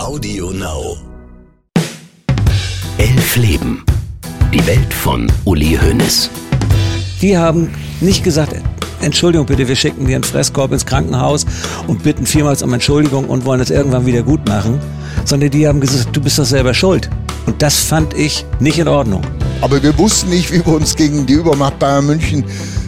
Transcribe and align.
Audio 0.00 0.50
Now. 0.50 0.96
Elf 2.96 3.36
Leben. 3.36 3.84
Die 4.52 4.66
Welt 4.66 4.94
von 4.94 5.30
Uli 5.44 5.78
Hoeneß. 5.80 6.30
Die 7.20 7.36
haben 7.36 7.70
nicht 8.00 8.24
gesagt, 8.24 8.54
Entschuldigung 9.02 9.44
bitte, 9.46 9.68
wir 9.68 9.76
schicken 9.76 10.06
dir 10.06 10.14
einen 10.14 10.24
Fresskorb 10.24 10.72
ins 10.72 10.86
Krankenhaus 10.86 11.44
und 11.86 12.02
bitten 12.02 12.24
vielmals 12.24 12.62
um 12.62 12.72
Entschuldigung 12.72 13.28
und 13.28 13.44
wollen 13.44 13.60
es 13.60 13.68
irgendwann 13.68 14.06
wieder 14.06 14.22
gut 14.22 14.48
machen, 14.48 14.80
sondern 15.26 15.50
die 15.50 15.68
haben 15.68 15.82
gesagt, 15.82 16.16
du 16.16 16.22
bist 16.22 16.38
doch 16.38 16.46
selber 16.46 16.72
schuld. 16.72 17.10
Und 17.44 17.60
das 17.60 17.80
fand 17.80 18.14
ich 18.14 18.46
nicht 18.58 18.78
in 18.78 18.88
Ordnung. 18.88 19.20
Aber 19.60 19.82
wir 19.82 19.96
wussten 19.98 20.30
nicht, 20.30 20.50
wie 20.50 20.64
wir 20.64 20.72
uns 20.72 20.96
gegen 20.96 21.26
die 21.26 21.34
Übermacht 21.34 21.78
Bayern 21.78 22.06
München 22.06 22.44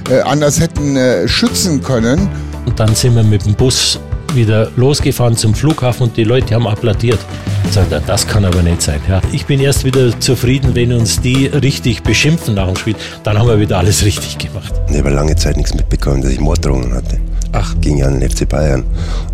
äh, 0.08 0.20
anders 0.20 0.58
hätten 0.58 0.96
äh, 0.96 1.28
schützen 1.28 1.82
können. 1.82 2.26
Und 2.64 2.80
dann 2.80 2.94
sind 2.94 3.14
wir 3.14 3.22
mit 3.22 3.44
dem 3.44 3.54
Bus 3.54 4.00
wieder 4.34 4.70
losgefahren 4.76 5.36
zum 5.36 5.54
Flughafen 5.54 6.08
und 6.08 6.16
die 6.16 6.24
Leute 6.24 6.54
haben 6.54 6.66
applaudiert. 6.66 7.18
Ich 7.64 7.72
sagte, 7.72 8.02
das 8.06 8.26
kann 8.26 8.44
aber 8.44 8.62
nicht 8.62 8.82
sein. 8.82 9.00
Ja. 9.08 9.20
Ich 9.32 9.46
bin 9.46 9.60
erst 9.60 9.84
wieder 9.84 10.18
zufrieden, 10.20 10.74
wenn 10.74 10.92
uns 10.92 11.20
die 11.20 11.46
richtig 11.46 12.02
beschimpfen 12.02 12.54
nach 12.54 12.66
dem 12.66 12.76
Spiel. 12.76 12.94
Dann 13.24 13.38
haben 13.38 13.48
wir 13.48 13.58
wieder 13.58 13.78
alles 13.78 14.04
richtig 14.04 14.38
gemacht. 14.38 14.72
Ich 14.90 14.98
habe 14.98 15.10
lange 15.10 15.36
Zeit 15.36 15.56
nichts 15.56 15.74
mitbekommen, 15.74 16.22
dass 16.22 16.32
ich 16.32 16.40
Morddrohungen 16.40 16.94
hatte. 16.94 17.18
Ach. 17.52 17.74
Ging 17.80 17.98
ja 17.98 18.06
an 18.06 18.20
den 18.20 18.30
FC 18.30 18.48
Bayern 18.48 18.84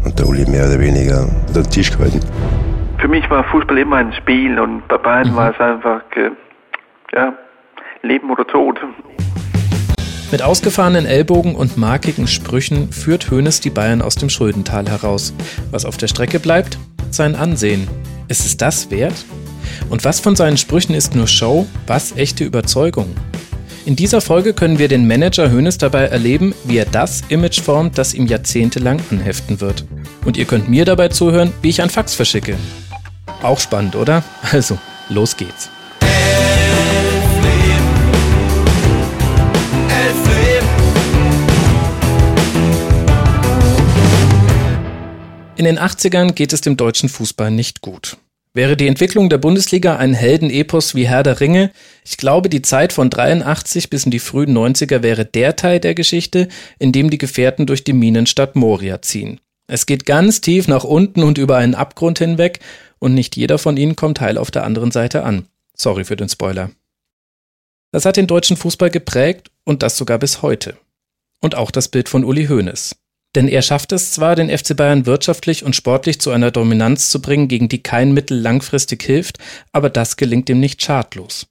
und 0.04 0.18
der 0.18 0.26
Uli 0.26 0.44
mehr 0.48 0.66
oder 0.66 0.78
weniger 0.78 1.28
unter 1.48 1.62
den 1.62 1.70
Tisch 1.70 1.90
gehalten. 1.90 2.20
Für 2.98 3.08
mich 3.08 3.28
war 3.30 3.44
Fußball 3.44 3.78
immer 3.78 3.96
ein 3.96 4.12
Spiel 4.12 4.58
und 4.58 4.86
bei 4.88 4.98
Bayern 4.98 5.30
mhm. 5.30 5.36
war 5.36 5.52
es 5.52 5.60
einfach, 5.60 6.02
äh, 6.16 6.30
ja, 7.14 7.32
Leben 8.02 8.30
oder 8.30 8.46
Tod. 8.46 8.78
Mit 10.30 10.42
ausgefahrenen 10.42 11.06
Ellbogen 11.06 11.54
und 11.54 11.78
markigen 11.78 12.26
Sprüchen 12.26 12.92
führt 12.92 13.30
Hoeneß 13.30 13.60
die 13.60 13.70
Bayern 13.70 14.02
aus 14.02 14.14
dem 14.14 14.28
Schuldental 14.28 14.86
heraus. 14.86 15.32
Was 15.70 15.86
auf 15.86 15.96
der 15.96 16.08
Strecke 16.08 16.38
bleibt? 16.38 16.78
Sein 17.10 17.34
Ansehen. 17.34 17.88
Ist 18.28 18.44
es 18.44 18.58
das 18.58 18.90
wert? 18.90 19.24
Und 19.88 20.04
was 20.04 20.20
von 20.20 20.36
seinen 20.36 20.58
Sprüchen 20.58 20.94
ist 20.94 21.14
nur 21.14 21.26
Show, 21.26 21.66
was 21.86 22.14
echte 22.14 22.44
Überzeugung? 22.44 23.06
In 23.86 23.96
dieser 23.96 24.20
Folge 24.20 24.52
können 24.52 24.78
wir 24.78 24.88
den 24.88 25.06
Manager 25.06 25.50
Hoeneß 25.50 25.78
dabei 25.78 26.04
erleben, 26.04 26.54
wie 26.64 26.76
er 26.76 26.84
das 26.84 27.22
Image 27.30 27.62
formt, 27.62 27.96
das 27.96 28.12
ihm 28.12 28.26
jahrzehntelang 28.26 29.00
anheften 29.10 29.62
wird. 29.62 29.86
Und 30.26 30.36
ihr 30.36 30.44
könnt 30.44 30.68
mir 30.68 30.84
dabei 30.84 31.08
zuhören, 31.08 31.54
wie 31.62 31.70
ich 31.70 31.80
ein 31.80 31.88
Fax 31.88 32.14
verschicke. 32.14 32.56
Auch 33.40 33.60
spannend, 33.60 33.96
oder? 33.96 34.22
Also, 34.52 34.76
los 35.08 35.38
geht's. 35.38 35.70
In 45.58 45.64
den 45.64 45.80
80ern 45.80 46.34
geht 46.34 46.52
es 46.52 46.60
dem 46.60 46.76
deutschen 46.76 47.08
Fußball 47.08 47.50
nicht 47.50 47.80
gut. 47.80 48.16
Wäre 48.54 48.76
die 48.76 48.86
Entwicklung 48.86 49.28
der 49.28 49.38
Bundesliga 49.38 49.96
ein 49.96 50.14
Heldenepos 50.14 50.94
wie 50.94 51.08
Herr 51.08 51.24
der 51.24 51.40
Ringe, 51.40 51.72
ich 52.04 52.16
glaube, 52.16 52.48
die 52.48 52.62
Zeit 52.62 52.92
von 52.92 53.10
83 53.10 53.90
bis 53.90 54.04
in 54.04 54.12
die 54.12 54.20
frühen 54.20 54.56
90er 54.56 55.02
wäre 55.02 55.24
der 55.24 55.56
Teil 55.56 55.80
der 55.80 55.96
Geschichte, 55.96 56.46
in 56.78 56.92
dem 56.92 57.10
die 57.10 57.18
Gefährten 57.18 57.66
durch 57.66 57.82
die 57.82 57.92
Minenstadt 57.92 58.54
Moria 58.54 59.02
ziehen. 59.02 59.40
Es 59.66 59.86
geht 59.86 60.06
ganz 60.06 60.40
tief 60.40 60.68
nach 60.68 60.84
unten 60.84 61.24
und 61.24 61.38
über 61.38 61.56
einen 61.56 61.74
Abgrund 61.74 62.20
hinweg 62.20 62.60
und 63.00 63.14
nicht 63.14 63.36
jeder 63.36 63.58
von 63.58 63.76
ihnen 63.76 63.96
kommt 63.96 64.20
heil 64.20 64.38
auf 64.38 64.52
der 64.52 64.62
anderen 64.62 64.92
Seite 64.92 65.24
an. 65.24 65.48
Sorry 65.74 66.04
für 66.04 66.14
den 66.14 66.28
Spoiler. 66.28 66.70
Das 67.90 68.04
hat 68.04 68.16
den 68.16 68.28
deutschen 68.28 68.56
Fußball 68.56 68.90
geprägt 68.90 69.50
und 69.64 69.82
das 69.82 69.96
sogar 69.96 70.20
bis 70.20 70.40
heute. 70.40 70.76
Und 71.40 71.56
auch 71.56 71.72
das 71.72 71.88
Bild 71.88 72.08
von 72.08 72.22
Uli 72.22 72.46
Hoeneß. 72.46 72.94
Denn 73.38 73.46
er 73.46 73.62
schafft 73.62 73.92
es 73.92 74.10
zwar, 74.10 74.34
den 74.34 74.50
FC 74.50 74.76
Bayern 74.76 75.06
wirtschaftlich 75.06 75.64
und 75.64 75.76
sportlich 75.76 76.20
zu 76.20 76.32
einer 76.32 76.50
Dominanz 76.50 77.08
zu 77.08 77.22
bringen, 77.22 77.46
gegen 77.46 77.68
die 77.68 77.80
kein 77.80 78.10
Mittel 78.10 78.36
langfristig 78.36 79.00
hilft, 79.04 79.38
aber 79.70 79.90
das 79.90 80.16
gelingt 80.16 80.50
ihm 80.50 80.58
nicht 80.58 80.82
schadlos. 80.82 81.46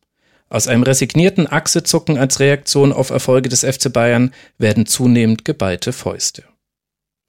Aus 0.50 0.68
einem 0.68 0.84
resignierten 0.84 1.50
Achsezucken 1.50 2.18
als 2.18 2.42
Reaktion 2.42 2.92
auf 2.92 3.10
Erfolge 3.10 3.48
des 3.48 3.62
FC 3.62 3.94
Bayern 3.94 4.34
werden 4.58 4.86
zunehmend 4.86 5.46
geballte 5.46 5.94
Fäuste. 5.94 6.44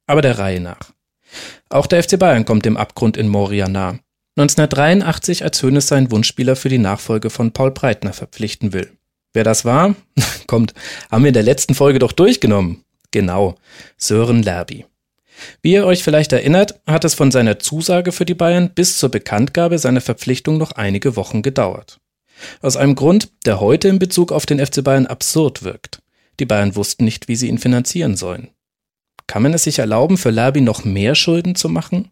Aber 0.09 0.23
der 0.23 0.41
Reihe 0.41 0.59
nach. 0.59 0.91
Auch 1.69 1.87
der 1.87 2.03
FC 2.03 2.19
Bayern 2.19 2.45
kommt 2.45 2.65
dem 2.65 2.77
Abgrund 2.77 3.17
in 3.17 3.29
Moria 3.29 3.69
nah. 3.69 4.01
1983, 4.37 5.45
als 5.45 5.63
Hoeneß 5.63 5.87
seinen 5.87 6.11
Wunschspieler 6.11 6.57
für 6.57 6.69
die 6.69 6.79
Nachfolge 6.79 7.31
von 7.31 7.53
Paul 7.53 7.71
Breitner 7.71 8.13
verpflichten 8.13 8.73
will. 8.73 8.91
Wer 9.33 9.45
das 9.45 9.65
war? 9.65 9.95
Kommt, 10.49 10.75
haben 11.13 11.23
wir 11.23 11.29
in 11.29 11.35
der 11.35 11.45
letzten 11.45 11.77
Folge 11.77 12.01
doch 12.01 12.11
durchgenommen. 12.11 12.83
Genau, 13.11 13.57
Sören 13.97 14.43
Lerby. 14.43 14.85
Wie 15.63 15.73
ihr 15.73 15.87
euch 15.87 16.03
vielleicht 16.03 16.33
erinnert, 16.33 16.81
hat 16.87 17.05
es 17.05 17.15
von 17.15 17.31
seiner 17.31 17.59
Zusage 17.59 18.13
für 18.13 18.25
die 18.25 18.35
Bayern 18.35 18.71
bis 18.75 18.99
zur 18.99 19.11
Bekanntgabe 19.11 19.79
seiner 19.79 20.01
Verpflichtung 20.01 20.59
noch 20.59 20.73
einige 20.73 21.17
Wochen 21.17 21.43
gedauert. 21.43 22.01
Aus 22.61 22.77
einem 22.77 22.95
Grund, 22.95 23.31
der 23.47 23.61
heute 23.61 23.89
in 23.89 23.99
Bezug 23.99 24.33
auf 24.33 24.47
den 24.47 24.65
FC 24.65 24.83
Bayern 24.83 25.07
absurd 25.07 25.63
wirkt. 25.63 26.03
Die 26.41 26.47
Bayern 26.47 26.77
wussten 26.77 27.05
nicht, 27.05 27.29
wie 27.29 27.37
sie 27.37 27.49
ihn 27.49 27.59
finanzieren 27.59 28.17
sollen. 28.17 28.49
Kann 29.27 29.43
man 29.43 29.55
es 29.55 29.65
sich 29.65 29.79
erlauben, 29.79 30.17
für 30.17 30.31
Lerby 30.31 30.61
noch 30.61 30.85
mehr 30.85 31.15
Schulden 31.15 31.55
zu 31.55 31.69
machen? 31.69 32.11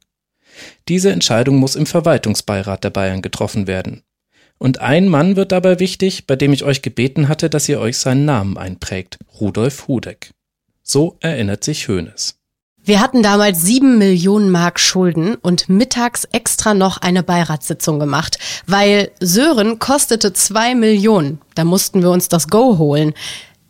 Diese 0.88 1.10
Entscheidung 1.10 1.56
muss 1.56 1.76
im 1.76 1.86
Verwaltungsbeirat 1.86 2.84
der 2.84 2.90
Bayern 2.90 3.22
getroffen 3.22 3.66
werden. 3.66 4.02
Und 4.58 4.80
ein 4.80 5.08
Mann 5.08 5.36
wird 5.36 5.52
dabei 5.52 5.78
wichtig, 5.80 6.26
bei 6.26 6.34
dem 6.34 6.52
ich 6.52 6.64
euch 6.64 6.82
gebeten 6.82 7.28
hatte, 7.28 7.50
dass 7.50 7.68
ihr 7.68 7.78
euch 7.78 7.98
seinen 7.98 8.24
Namen 8.24 8.56
einprägt. 8.56 9.18
Rudolf 9.38 9.86
Hudeck. 9.86 10.32
So 10.88 11.16
erinnert 11.18 11.64
sich 11.64 11.88
Hoeneß. 11.88 12.36
Wir 12.84 13.00
hatten 13.00 13.24
damals 13.24 13.60
sieben 13.62 13.98
Millionen 13.98 14.50
Mark 14.50 14.78
Schulden 14.78 15.34
und 15.34 15.68
mittags 15.68 16.22
extra 16.30 16.74
noch 16.74 16.98
eine 16.98 17.24
Beiratssitzung 17.24 17.98
gemacht, 17.98 18.38
weil 18.68 19.10
Sören 19.18 19.80
kostete 19.80 20.32
zwei 20.32 20.76
Millionen. 20.76 21.40
Da 21.56 21.64
mussten 21.64 22.02
wir 22.02 22.10
uns 22.12 22.28
das 22.28 22.46
Go 22.46 22.78
holen. 22.78 23.14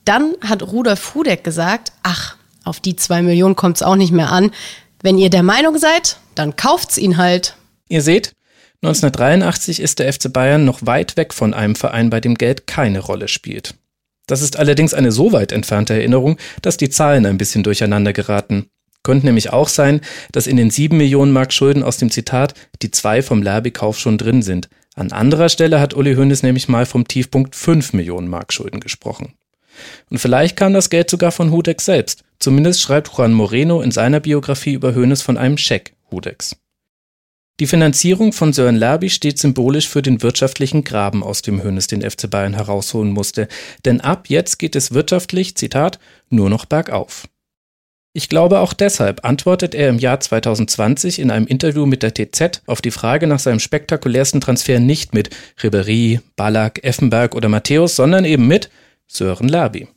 Dann 0.05 0.35
hat 0.43 0.63
Rudolf 0.63 1.15
Hudeck 1.15 1.43
gesagt, 1.43 1.93
ach, 2.03 2.37
auf 2.65 2.81
die 2.81 2.97
zwei 2.97 3.23
Millionen 3.23 3.57
kommt's 3.57 3.83
auch 3.83 3.97
nicht 3.97 4.13
mehr 4.13 4.31
an. 4.31 4.51
Wenn 5.01 5.17
ihr 5.17 5.31
der 5.31 5.43
Meinung 5.43 5.79
seid, 5.79 6.19
dann 6.35 6.55
kauft's 6.57 6.99
ihn 6.99 7.17
halt. 7.17 7.57
Ihr 7.89 8.03
seht, 8.03 8.33
1983 8.83 9.81
ist 9.81 10.01
der 10.01 10.13
FC 10.13 10.31
Bayern 10.31 10.67
noch 10.67 10.85
weit 10.85 11.17
weg 11.17 11.33
von 11.33 11.55
einem 11.55 11.77
Verein, 11.77 12.11
bei 12.11 12.21
dem 12.21 12.35
Geld 12.35 12.67
keine 12.67 12.99
Rolle 12.99 13.29
spielt. 13.29 13.75
Das 14.27 14.43
ist 14.43 14.59
allerdings 14.59 14.93
eine 14.93 15.13
so 15.13 15.33
weit 15.33 15.53
entfernte 15.53 15.95
Erinnerung, 15.95 16.37
dass 16.63 16.77
die 16.77 16.91
Zahlen 16.91 17.27
ein 17.27 17.39
bisschen 17.39 17.63
durcheinander 17.63 18.13
geraten. 18.13 18.67
Könnte 19.05 19.27
nämlich 19.27 19.53
auch 19.53 19.69
sein, 19.69 20.01
dass 20.33 20.49
in 20.49 20.57
den 20.57 20.71
sieben 20.71 20.97
Millionen 20.97 21.33
Mark 21.33 21.53
Schulden 21.53 21.85
aus 21.85 21.97
dem 21.97 22.11
Zitat 22.11 22.55
die 22.83 22.91
zwei 22.91 23.23
vom 23.23 23.41
Lerby-Kauf 23.41 23.99
schon 24.01 24.19
drin 24.19 24.43
sind. 24.43 24.69
An 24.97 25.13
anderer 25.13 25.49
Stelle 25.49 25.79
hat 25.79 25.95
Uli 25.95 26.17
Hoeneß 26.17 26.43
nämlich 26.43 26.69
mal 26.69 26.87
vom 26.87 27.07
Tiefpunkt 27.07 27.55
fünf 27.55 27.93
Millionen 27.93 28.27
Mark 28.27 28.53
Schulden 28.53 28.81
gesprochen. 28.81 29.35
Und 30.11 30.19
vielleicht 30.19 30.57
kam 30.57 30.73
das 30.73 30.91
Geld 30.91 31.09
sogar 31.09 31.31
von 31.31 31.53
Hudex 31.53 31.85
selbst. 31.85 32.25
Zumindest 32.41 32.81
schreibt 32.81 33.17
Juan 33.17 33.33
Moreno 33.33 33.81
in 33.81 33.93
seiner 33.93 34.21
Biografie 34.21 34.73
über 34.73 34.95
Hoeneß 34.95 35.23
von 35.23 35.37
einem 35.37 35.59
Scheck 35.59 35.95
Hudex. 36.11 36.57
Die 37.59 37.67
Finanzierung 37.67 38.35
von 38.35 38.53
Sören 38.53 38.77
Lerby 38.77 39.09
steht 39.09 39.39
symbolisch 39.39 39.89
für 39.89 40.03
den 40.03 40.23
wirtschaftlichen 40.23 40.85
Graben, 40.85 41.23
aus 41.23 41.41
dem 41.41 41.63
Hönes 41.63 41.87
den 41.87 42.03
FC 42.03 42.29
Bayern 42.29 42.53
herausholen 42.53 43.13
musste. 43.13 43.49
Denn 43.87 44.03
ab 44.03 44.29
jetzt 44.29 44.59
geht 44.59 44.77
es 44.77 44.93
wirtschaftlich, 44.93 45.55
Zitat, 45.55 45.99
nur 46.29 46.51
noch 46.51 46.67
bergauf. 46.67 47.27
Ich 48.13 48.29
glaube 48.29 48.61
auch 48.61 48.75
deshalb 48.75 49.25
antwortet 49.25 49.75
er 49.75 49.89
im 49.89 49.99
Jahr 49.99 50.21
2020 50.21 51.19
in 51.19 51.31
einem 51.31 51.47
Interview 51.47 51.87
mit 51.87 52.03
der 52.03 52.13
TZ 52.13 52.63
auf 52.67 52.83
die 52.83 52.91
Frage 52.91 53.27
nach 53.27 53.39
seinem 53.39 53.61
spektakulärsten 53.61 54.41
Transfer 54.43 54.79
nicht 54.79 55.15
mit 55.15 55.31
Ribéry, 55.59 56.21
Ballack, 56.35 56.85
Effenberg 56.85 57.35
oder 57.35 57.49
Matthäus, 57.49 57.97
sondern 57.97 58.27
eben 58.27 58.47
mit 58.47 58.71
Sören 59.07 59.49
Lerby. 59.49 59.89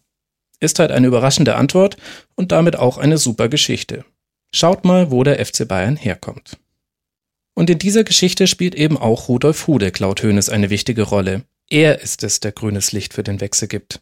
Ist 0.62 0.80
halt 0.80 0.92
eine 0.92 1.08
überraschende 1.08 1.56
Antwort 1.56 1.98
und 2.36 2.54
damit 2.54 2.78
auch 2.78 2.98
eine 2.98 3.18
super 3.18 3.50
Geschichte. 3.50 4.06
Schaut 4.54 4.86
mal, 4.86 5.12
wo 5.12 5.24
der 5.24 5.46
FC 5.46 5.68
Bayern 5.68 5.96
herkommt. 5.96 6.58
Und 7.60 7.70
in 7.70 7.78
dieser 7.78 8.06
Geschichte 8.06 8.48
spielt 8.48 8.74
eben 8.74 8.98
auch 8.98 9.28
Rudolf 9.28 9.68
Hudeck 9.68 10.00
laut 10.00 10.24
Hoeneß 10.24 10.48
eine 10.48 10.70
wichtige 10.70 11.02
Rolle. 11.02 11.44
Er 11.70 12.00
ist 12.00 12.24
es, 12.24 12.40
der 12.40 12.54
grünes 12.54 12.94
Licht 12.94 13.14
für 13.14 13.22
den 13.22 13.42
Wechsel 13.42 13.68
gibt. 13.68 14.00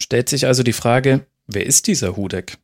Stellt 0.00 0.28
sich 0.28 0.46
also 0.46 0.62
die 0.62 0.72
Frage, 0.72 1.26
wer 1.48 1.66
ist 1.66 1.88
dieser 1.88 2.16
Hudeck? 2.16 2.58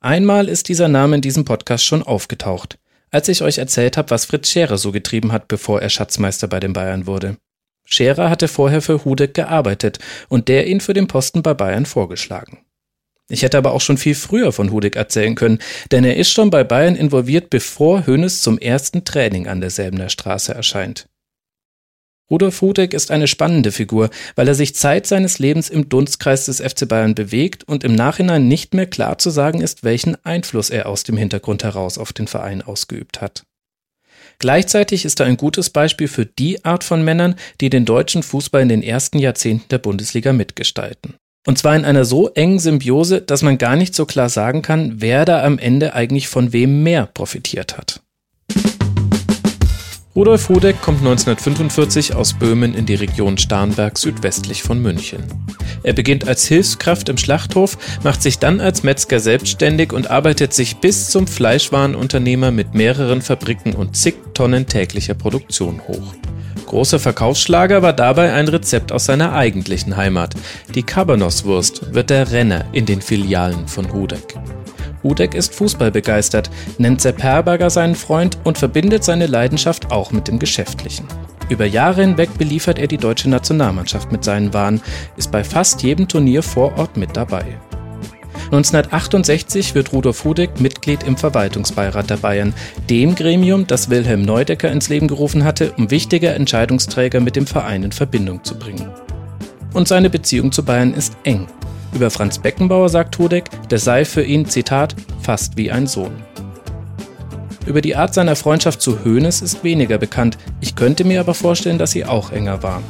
Einmal 0.00 0.48
ist 0.48 0.68
dieser 0.68 0.88
Name 0.88 1.14
in 1.14 1.20
diesem 1.20 1.44
Podcast 1.44 1.84
schon 1.84 2.02
aufgetaucht, 2.02 2.80
als 3.12 3.28
ich 3.28 3.42
euch 3.42 3.58
erzählt 3.58 3.96
habe, 3.96 4.10
was 4.10 4.24
Fritz 4.24 4.50
Scherer 4.50 4.76
so 4.76 4.90
getrieben 4.90 5.30
hat, 5.30 5.46
bevor 5.46 5.80
er 5.80 5.88
Schatzmeister 5.88 6.48
bei 6.48 6.58
den 6.58 6.72
Bayern 6.72 7.06
wurde. 7.06 7.36
Scherer 7.84 8.30
hatte 8.30 8.48
vorher 8.48 8.82
für 8.82 9.04
Hudeck 9.04 9.34
gearbeitet 9.34 10.00
und 10.28 10.48
der 10.48 10.66
ihn 10.66 10.80
für 10.80 10.94
den 10.94 11.06
Posten 11.06 11.44
bei 11.44 11.54
Bayern 11.54 11.86
vorgeschlagen. 11.86 12.58
Ich 13.30 13.42
hätte 13.42 13.58
aber 13.58 13.72
auch 13.72 13.80
schon 13.80 13.98
viel 13.98 14.14
früher 14.14 14.52
von 14.52 14.70
Hudig 14.70 14.96
erzählen 14.96 15.34
können, 15.34 15.58
denn 15.90 16.04
er 16.04 16.16
ist 16.16 16.30
schon 16.30 16.50
bei 16.50 16.64
Bayern 16.64 16.96
involviert, 16.96 17.50
bevor 17.50 18.06
Hoeneß 18.06 18.40
zum 18.40 18.58
ersten 18.58 19.04
Training 19.04 19.46
an 19.46 19.60
derselben 19.60 20.08
Straße 20.08 20.54
erscheint. 20.54 21.08
Rudolf 22.30 22.60
Hudeck 22.60 22.92
ist 22.92 23.10
eine 23.10 23.26
spannende 23.26 23.72
Figur, 23.72 24.10
weil 24.34 24.48
er 24.48 24.54
sich 24.54 24.74
Zeit 24.74 25.06
seines 25.06 25.38
Lebens 25.38 25.70
im 25.70 25.88
Dunstkreis 25.88 26.44
des 26.44 26.60
FC 26.60 26.86
Bayern 26.86 27.14
bewegt 27.14 27.64
und 27.64 27.84
im 27.84 27.94
Nachhinein 27.94 28.48
nicht 28.48 28.74
mehr 28.74 28.86
klar 28.86 29.18
zu 29.18 29.30
sagen 29.30 29.62
ist, 29.62 29.82
welchen 29.82 30.22
Einfluss 30.26 30.68
er 30.68 30.88
aus 30.88 31.04
dem 31.04 31.16
Hintergrund 31.16 31.64
heraus 31.64 31.96
auf 31.96 32.12
den 32.12 32.26
Verein 32.26 32.60
ausgeübt 32.60 33.22
hat. 33.22 33.44
Gleichzeitig 34.38 35.04
ist 35.04 35.20
er 35.20 35.26
ein 35.26 35.38
gutes 35.38 35.70
Beispiel 35.70 36.06
für 36.06 36.26
die 36.26 36.64
Art 36.64 36.84
von 36.84 37.02
Männern, 37.02 37.34
die 37.60 37.70
den 37.70 37.86
deutschen 37.86 38.22
Fußball 38.22 38.62
in 38.62 38.68
den 38.68 38.82
ersten 38.82 39.18
Jahrzehnten 39.18 39.68
der 39.70 39.78
Bundesliga 39.78 40.32
mitgestalten. 40.32 41.14
Und 41.48 41.56
zwar 41.56 41.74
in 41.74 41.86
einer 41.86 42.04
so 42.04 42.28
engen 42.28 42.58
Symbiose, 42.58 43.22
dass 43.22 43.40
man 43.40 43.56
gar 43.56 43.74
nicht 43.74 43.94
so 43.94 44.04
klar 44.04 44.28
sagen 44.28 44.60
kann, 44.60 44.96
wer 45.00 45.24
da 45.24 45.42
am 45.42 45.58
Ende 45.58 45.94
eigentlich 45.94 46.28
von 46.28 46.52
wem 46.52 46.82
mehr 46.82 47.06
profitiert 47.06 47.78
hat. 47.78 48.02
Rudolf 50.14 50.50
Hudeck 50.50 50.82
kommt 50.82 50.98
1945 50.98 52.14
aus 52.14 52.34
Böhmen 52.34 52.74
in 52.74 52.84
die 52.84 52.96
Region 52.96 53.38
Starnberg 53.38 53.96
südwestlich 53.96 54.62
von 54.62 54.82
München. 54.82 55.24
Er 55.82 55.94
beginnt 55.94 56.28
als 56.28 56.46
Hilfskraft 56.46 57.08
im 57.08 57.16
Schlachthof, 57.16 57.78
macht 58.04 58.20
sich 58.20 58.38
dann 58.38 58.60
als 58.60 58.82
Metzger 58.82 59.18
selbstständig 59.18 59.94
und 59.94 60.10
arbeitet 60.10 60.52
sich 60.52 60.76
bis 60.76 61.08
zum 61.08 61.26
Fleischwarenunternehmer 61.26 62.50
mit 62.50 62.74
mehreren 62.74 63.22
Fabriken 63.22 63.72
und 63.72 63.96
zig 63.96 64.16
Tonnen 64.34 64.66
täglicher 64.66 65.14
Produktion 65.14 65.80
hoch. 65.88 66.12
Großer 66.68 66.98
Verkaufsschlager 66.98 67.80
war 67.80 67.94
dabei 67.94 68.34
ein 68.34 68.46
Rezept 68.46 68.92
aus 68.92 69.06
seiner 69.06 69.32
eigentlichen 69.32 69.96
Heimat. 69.96 70.34
Die 70.74 70.82
Cabanoswurst 70.82 71.94
wird 71.94 72.10
der 72.10 72.30
Renner 72.30 72.66
in 72.72 72.84
den 72.84 73.00
Filialen 73.00 73.66
von 73.66 73.90
Hudeck. 73.90 74.34
Hudeck 75.02 75.34
ist 75.34 75.54
fußballbegeistert, 75.54 76.50
nennt 76.76 77.00
Sepp 77.00 77.22
Herberger 77.22 77.70
seinen 77.70 77.94
Freund 77.94 78.36
und 78.44 78.58
verbindet 78.58 79.02
seine 79.02 79.26
Leidenschaft 79.26 79.90
auch 79.90 80.12
mit 80.12 80.28
dem 80.28 80.38
Geschäftlichen. 80.38 81.08
Über 81.48 81.64
Jahre 81.64 82.02
hinweg 82.02 82.36
beliefert 82.36 82.78
er 82.78 82.86
die 82.86 82.98
deutsche 82.98 83.30
Nationalmannschaft 83.30 84.12
mit 84.12 84.22
seinen 84.22 84.52
Waren, 84.52 84.82
ist 85.16 85.32
bei 85.32 85.44
fast 85.44 85.82
jedem 85.82 86.06
Turnier 86.06 86.42
vor 86.42 86.76
Ort 86.76 86.98
mit 86.98 87.16
dabei. 87.16 87.46
1968 88.48 89.74
wird 89.74 89.92
Rudolf 89.92 90.24
Hudeck 90.24 90.58
Mitglied 90.58 91.02
im 91.02 91.18
Verwaltungsbeirat 91.18 92.08
der 92.08 92.16
Bayern, 92.16 92.54
dem 92.88 93.14
Gremium, 93.14 93.66
das 93.66 93.90
Wilhelm 93.90 94.22
Neudecker 94.22 94.72
ins 94.72 94.88
Leben 94.88 95.06
gerufen 95.06 95.44
hatte, 95.44 95.72
um 95.76 95.90
wichtige 95.90 96.30
Entscheidungsträger 96.30 97.20
mit 97.20 97.36
dem 97.36 97.46
Verein 97.46 97.82
in 97.82 97.92
Verbindung 97.92 98.42
zu 98.42 98.58
bringen. 98.58 98.90
Und 99.74 99.86
seine 99.86 100.08
Beziehung 100.08 100.50
zu 100.50 100.64
Bayern 100.64 100.94
ist 100.94 101.14
eng. 101.24 101.46
Über 101.94 102.10
Franz 102.10 102.38
Beckenbauer 102.38 102.88
sagt 102.88 103.18
Hudeck, 103.18 103.50
der 103.68 103.78
sei 103.78 104.06
für 104.06 104.22
ihn, 104.22 104.46
Zitat, 104.46 104.94
fast 105.20 105.58
wie 105.58 105.70
ein 105.70 105.86
Sohn. 105.86 106.12
Über 107.66 107.82
die 107.82 107.96
Art 107.96 108.14
seiner 108.14 108.34
Freundschaft 108.34 108.80
zu 108.80 109.04
Hoeneß 109.04 109.42
ist 109.42 109.62
weniger 109.62 109.98
bekannt, 109.98 110.38
ich 110.62 110.74
könnte 110.74 111.04
mir 111.04 111.20
aber 111.20 111.34
vorstellen, 111.34 111.76
dass 111.76 111.90
sie 111.90 112.06
auch 112.06 112.32
enger 112.32 112.62
war. 112.62 112.82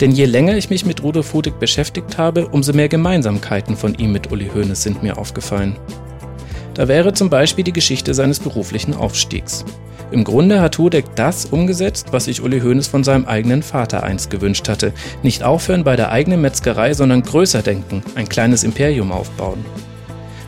Denn 0.00 0.10
je 0.10 0.24
länger 0.24 0.56
ich 0.56 0.70
mich 0.70 0.84
mit 0.84 1.02
Rudolf 1.02 1.32
Hudeck 1.32 1.58
beschäftigt 1.58 2.18
habe, 2.18 2.48
umso 2.48 2.72
mehr 2.72 2.88
Gemeinsamkeiten 2.88 3.76
von 3.76 3.94
ihm 3.94 4.12
mit 4.12 4.32
Uli 4.32 4.50
Hoeneß 4.54 4.82
sind 4.82 5.02
mir 5.02 5.18
aufgefallen. 5.18 5.76
Da 6.74 6.88
wäre 6.88 7.12
zum 7.12 7.30
Beispiel 7.30 7.64
die 7.64 7.72
Geschichte 7.72 8.14
seines 8.14 8.40
beruflichen 8.40 8.94
Aufstiegs. 8.94 9.64
Im 10.10 10.24
Grunde 10.24 10.60
hat 10.60 10.78
Hudek 10.78 11.04
das 11.14 11.46
umgesetzt, 11.46 12.08
was 12.10 12.26
sich 12.26 12.42
Uli 12.42 12.60
Hoeneß 12.60 12.88
von 12.88 13.04
seinem 13.04 13.24
eigenen 13.26 13.62
Vater 13.62 14.02
einst 14.02 14.30
gewünscht 14.30 14.68
hatte. 14.68 14.92
Nicht 15.22 15.42
aufhören 15.42 15.84
bei 15.84 15.96
der 15.96 16.10
eigenen 16.10 16.40
Metzgerei, 16.40 16.94
sondern 16.94 17.22
größer 17.22 17.62
denken, 17.62 18.02
ein 18.16 18.28
kleines 18.28 18.64
Imperium 18.64 19.12
aufbauen. 19.12 19.64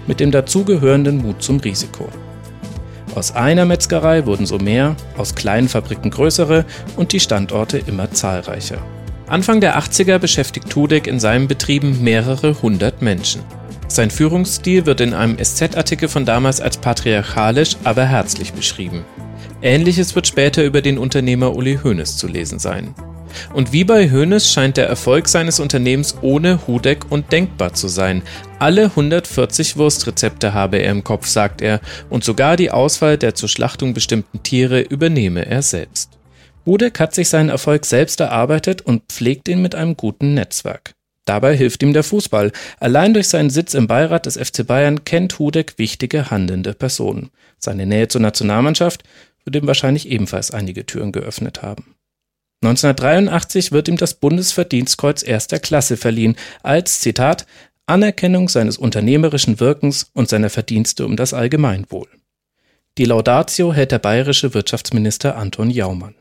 Mit 0.06 0.20
dem 0.20 0.30
dazugehörenden 0.30 1.18
Mut 1.18 1.42
zum 1.42 1.58
Risiko. 1.58 2.08
Aus 3.14 3.34
einer 3.34 3.64
Metzgerei 3.64 4.26
wurden 4.26 4.46
so 4.46 4.58
mehr, 4.58 4.94
aus 5.16 5.34
kleinen 5.34 5.68
Fabriken 5.68 6.10
größere 6.10 6.64
und 6.96 7.12
die 7.12 7.20
Standorte 7.20 7.78
immer 7.78 8.10
zahlreicher. 8.10 8.78
Anfang 9.28 9.60
der 9.60 9.76
80er 9.76 10.18
beschäftigt 10.18 10.70
Tudek 10.70 11.08
in 11.08 11.18
seinen 11.18 11.48
Betrieben 11.48 12.02
mehrere 12.02 12.62
hundert 12.62 13.02
Menschen. 13.02 13.42
Sein 13.88 14.10
Führungsstil 14.10 14.86
wird 14.86 15.00
in 15.00 15.14
einem 15.14 15.36
SZ-Artikel 15.42 16.08
von 16.08 16.24
damals 16.24 16.60
als 16.60 16.76
patriarchalisch, 16.76 17.76
aber 17.82 18.04
herzlich 18.04 18.52
beschrieben. 18.52 19.04
Ähnliches 19.62 20.14
wird 20.14 20.28
später 20.28 20.62
über 20.62 20.80
den 20.80 20.96
Unternehmer 20.96 21.56
Uli 21.56 21.78
Hoeneß 21.82 22.16
zu 22.16 22.28
lesen 22.28 22.60
sein. 22.60 22.94
Und 23.52 23.72
wie 23.72 23.84
bei 23.84 24.10
Hoeneß 24.10 24.52
scheint 24.52 24.76
der 24.76 24.88
Erfolg 24.88 25.28
seines 25.28 25.58
Unternehmens 25.58 26.16
ohne 26.22 26.66
Hudeck 26.66 27.10
undenkbar 27.10 27.74
zu 27.74 27.88
sein. 27.88 28.22
Alle 28.60 28.84
140 28.84 29.76
Wurstrezepte 29.76 30.54
habe 30.54 30.78
er 30.78 30.92
im 30.92 31.02
Kopf, 31.02 31.26
sagt 31.26 31.62
er, 31.62 31.80
und 32.10 32.22
sogar 32.22 32.56
die 32.56 32.70
Auswahl 32.70 33.18
der 33.18 33.34
zur 33.34 33.48
Schlachtung 33.48 33.92
bestimmten 33.92 34.42
Tiere 34.44 34.80
übernehme 34.80 35.46
er 35.46 35.62
selbst. 35.62 36.15
Hudeck 36.66 36.98
hat 36.98 37.14
sich 37.14 37.28
seinen 37.28 37.48
Erfolg 37.48 37.86
selbst 37.86 38.20
erarbeitet 38.20 38.82
und 38.82 39.04
pflegt 39.08 39.48
ihn 39.48 39.62
mit 39.62 39.76
einem 39.76 39.96
guten 39.96 40.34
Netzwerk. 40.34 40.94
Dabei 41.24 41.56
hilft 41.56 41.82
ihm 41.82 41.92
der 41.92 42.04
Fußball. 42.04 42.52
Allein 42.78 43.14
durch 43.14 43.28
seinen 43.28 43.50
Sitz 43.50 43.74
im 43.74 43.86
Beirat 43.86 44.26
des 44.26 44.36
FC 44.36 44.66
Bayern 44.66 45.04
kennt 45.04 45.38
Hudeck 45.38 45.78
wichtige 45.78 46.30
handelnde 46.30 46.74
Personen. 46.74 47.30
Seine 47.58 47.86
Nähe 47.86 48.08
zur 48.08 48.20
Nationalmannschaft 48.20 49.02
wird 49.44 49.56
ihm 49.56 49.66
wahrscheinlich 49.66 50.08
ebenfalls 50.08 50.50
einige 50.50 50.86
Türen 50.86 51.12
geöffnet 51.12 51.62
haben. 51.62 51.94
1983 52.62 53.70
wird 53.72 53.88
ihm 53.88 53.96
das 53.96 54.14
Bundesverdienstkreuz 54.14 55.22
erster 55.22 55.58
Klasse 55.58 55.96
verliehen, 55.96 56.36
als, 56.62 57.00
Zitat, 57.00 57.46
Anerkennung 57.86 58.48
seines 58.48 58.78
unternehmerischen 58.78 59.60
Wirkens 59.60 60.10
und 60.14 60.28
seiner 60.28 60.50
Verdienste 60.50 61.06
um 61.06 61.16
das 61.16 61.34
Allgemeinwohl. 61.34 62.08
Die 62.98 63.04
Laudatio 63.04 63.72
hält 63.72 63.92
der 63.92 63.98
bayerische 63.98 64.54
Wirtschaftsminister 64.54 65.36
Anton 65.36 65.70
Jaumann. 65.70 66.14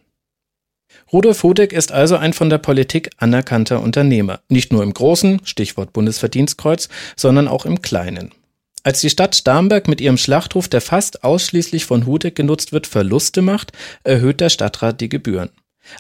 Rudolf 1.11 1.43
Hudeck 1.43 1.71
ist 1.71 1.91
also 1.91 2.17
ein 2.17 2.33
von 2.33 2.49
der 2.49 2.57
Politik 2.57 3.11
anerkannter 3.17 3.81
Unternehmer, 3.81 4.39
nicht 4.49 4.73
nur 4.73 4.83
im 4.83 4.93
Großen, 4.93 5.41
Stichwort 5.45 5.93
Bundesverdienstkreuz, 5.93 6.89
sondern 7.15 7.47
auch 7.47 7.65
im 7.65 7.81
Kleinen. 7.81 8.31
Als 8.83 9.01
die 9.01 9.09
Stadt 9.09 9.35
Starnberg 9.35 9.87
mit 9.87 10.01
ihrem 10.01 10.17
Schlachthof, 10.17 10.67
der 10.67 10.81
fast 10.81 11.23
ausschließlich 11.23 11.85
von 11.85 12.05
Hudeck 12.05 12.35
genutzt 12.35 12.71
wird, 12.71 12.85
Verluste 12.85 13.41
macht, 13.41 13.71
erhöht 14.03 14.41
der 14.41 14.49
Stadtrat 14.49 15.01
die 15.01 15.09
Gebühren. 15.09 15.49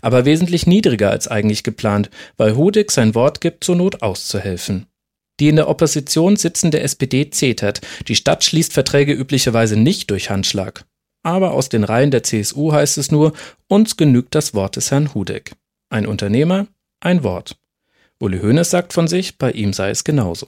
Aber 0.01 0.25
wesentlich 0.25 0.67
niedriger 0.67 1.11
als 1.11 1.27
eigentlich 1.27 1.63
geplant, 1.63 2.09
weil 2.37 2.55
Hudeck 2.55 2.91
sein 2.91 3.15
Wort 3.15 3.41
gibt, 3.41 3.63
zur 3.63 3.75
Not 3.75 4.01
auszuhelfen. 4.01 4.87
Die 5.39 5.49
in 5.49 5.55
der 5.55 5.67
Opposition 5.67 6.35
sitzende 6.35 6.79
SPD 6.79 7.29
zetert. 7.29 7.81
Die 8.07 8.15
Stadt 8.15 8.43
schließt 8.43 8.73
Verträge 8.73 9.13
üblicherweise 9.13 9.77
nicht 9.77 10.09
durch 10.09 10.29
Handschlag. 10.29 10.85
Aber 11.25 11.53
aus 11.53 11.69
den 11.69 11.83
Reihen 11.83 12.11
der 12.11 12.21
CSU 12.21 12.71
heißt 12.71 12.99
es 12.99 13.09
nur, 13.09 13.33
uns 13.67 13.97
genügt 13.97 14.35
das 14.35 14.53
Wort 14.53 14.75
des 14.75 14.91
Herrn 14.91 15.15
Hudeck. 15.15 15.53
Ein 15.89 16.05
Unternehmer, 16.05 16.67
ein 16.99 17.23
Wort. 17.23 17.57
Uli 18.19 18.39
Hoeneß 18.39 18.69
sagt 18.69 18.93
von 18.93 19.07
sich, 19.07 19.39
bei 19.39 19.51
ihm 19.51 19.73
sei 19.73 19.89
es 19.89 20.03
genauso. 20.03 20.47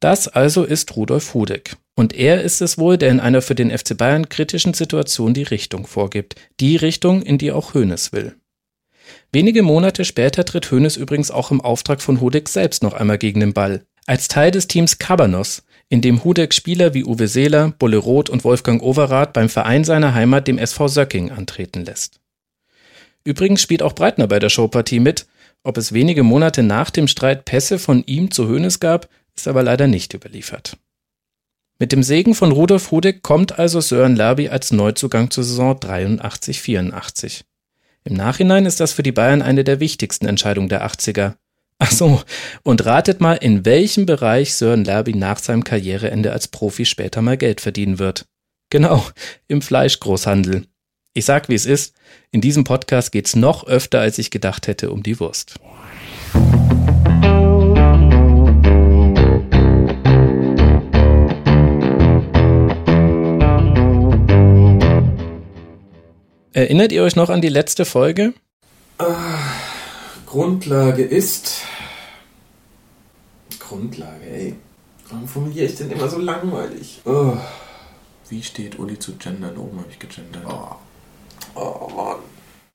Das 0.00 0.28
also 0.28 0.64
ist 0.64 0.96
Rudolf 0.96 1.34
Hudeck. 1.34 1.76
Und 1.94 2.14
er 2.14 2.42
ist 2.42 2.62
es 2.62 2.78
wohl, 2.78 2.96
der 2.96 3.10
in 3.10 3.20
einer 3.20 3.42
für 3.42 3.54
den 3.54 3.70
FC 3.70 3.98
Bayern 3.98 4.30
kritischen 4.30 4.72
Situation 4.72 5.34
die 5.34 5.42
Richtung 5.42 5.86
vorgibt. 5.86 6.36
Die 6.58 6.76
Richtung, 6.76 7.20
in 7.20 7.36
die 7.36 7.52
auch 7.52 7.74
Hoeneß 7.74 8.12
will. 8.12 8.34
Wenige 9.30 9.62
Monate 9.62 10.06
später 10.06 10.46
tritt 10.46 10.70
Hoeneß 10.70 10.96
übrigens 10.96 11.30
auch 11.30 11.50
im 11.50 11.60
Auftrag 11.60 12.00
von 12.00 12.22
Hudeck 12.22 12.48
selbst 12.48 12.82
noch 12.82 12.94
einmal 12.94 13.18
gegen 13.18 13.40
den 13.40 13.52
Ball. 13.52 13.84
Als 14.06 14.28
Teil 14.28 14.50
des 14.50 14.68
Teams 14.68 14.98
Cabanos, 14.98 15.64
in 15.88 16.00
dem 16.00 16.24
Hudeck 16.24 16.54
Spieler 16.54 16.94
wie 16.94 17.04
Uwe 17.04 17.28
Seeler, 17.28 17.72
Bolle 17.78 17.98
Roth 17.98 18.30
und 18.30 18.44
Wolfgang 18.44 18.82
Overath 18.82 19.32
beim 19.32 19.48
Verein 19.48 19.84
seiner 19.84 20.14
Heimat, 20.14 20.48
dem 20.48 20.58
SV 20.58 20.88
Söcking, 20.88 21.30
antreten 21.30 21.84
lässt. 21.84 22.20
Übrigens 23.24 23.62
spielt 23.62 23.82
auch 23.82 23.94
Breitner 23.94 24.26
bei 24.26 24.38
der 24.38 24.50
Showpartie 24.50 25.00
mit. 25.00 25.26
Ob 25.62 25.78
es 25.78 25.92
wenige 25.92 26.22
Monate 26.22 26.62
nach 26.62 26.90
dem 26.90 27.08
Streit 27.08 27.44
Pässe 27.44 27.78
von 27.78 28.04
ihm 28.04 28.30
zu 28.30 28.48
Hoeneß 28.48 28.80
gab, 28.80 29.08
ist 29.34 29.48
aber 29.48 29.62
leider 29.62 29.86
nicht 29.86 30.12
überliefert. 30.14 30.76
Mit 31.78 31.90
dem 31.90 32.02
Segen 32.02 32.34
von 32.34 32.52
Rudolf 32.52 32.90
Hudeck 32.90 33.22
kommt 33.22 33.58
also 33.58 33.80
Sören 33.80 34.14
Lerby 34.14 34.48
als 34.48 34.70
Neuzugang 34.72 35.30
zur 35.30 35.42
Saison 35.42 35.72
83-84. 35.72 37.42
Im 38.04 38.14
Nachhinein 38.14 38.66
ist 38.66 38.80
das 38.80 38.92
für 38.92 39.02
die 39.02 39.12
Bayern 39.12 39.42
eine 39.42 39.64
der 39.64 39.80
wichtigsten 39.80 40.26
Entscheidungen 40.26 40.68
der 40.68 40.86
80er. 40.86 41.34
Ach 41.86 41.90
so, 41.90 42.22
und 42.62 42.86
ratet 42.86 43.20
mal, 43.20 43.34
in 43.34 43.66
welchem 43.66 44.06
Bereich 44.06 44.54
Sören 44.54 44.84
Lerby 44.84 45.14
nach 45.14 45.38
seinem 45.38 45.64
Karriereende 45.64 46.32
als 46.32 46.48
Profi 46.48 46.86
später 46.86 47.20
mal 47.20 47.36
Geld 47.36 47.60
verdienen 47.60 47.98
wird. 47.98 48.24
Genau, 48.70 49.06
im 49.48 49.60
Fleischgroßhandel. 49.60 50.66
Ich 51.12 51.26
sag, 51.26 51.50
wie 51.50 51.54
es 51.54 51.66
ist, 51.66 51.94
in 52.30 52.40
diesem 52.40 52.64
Podcast 52.64 53.12
geht's 53.12 53.36
noch 53.36 53.66
öfter, 53.66 54.00
als 54.00 54.16
ich 54.16 54.30
gedacht 54.30 54.66
hätte, 54.66 54.90
um 54.90 55.02
die 55.02 55.20
Wurst. 55.20 55.56
Erinnert 66.54 66.92
ihr 66.92 67.02
euch 67.02 67.14
noch 67.14 67.28
an 67.28 67.42
die 67.42 67.50
letzte 67.50 67.84
Folge? 67.84 68.32
Ah, 68.96 69.73
Grundlage 70.34 71.04
ist. 71.04 71.62
Grundlage, 73.60 74.26
ey. 74.28 74.56
Warum 75.08 75.28
formuliere 75.28 75.66
ich 75.66 75.76
denn 75.76 75.92
immer 75.92 76.08
so 76.08 76.18
langweilig? 76.18 77.02
Oh. 77.04 77.36
Wie 78.28 78.42
steht 78.42 78.80
Uli 78.80 78.98
zu 78.98 79.14
gendern? 79.14 79.56
Oben 79.56 79.78
habe 79.78 79.90
ich 79.92 80.00
gegendert. 80.00 80.42
Oh. 80.44 80.74
oh 81.54 81.88
Mann. 81.94 82.18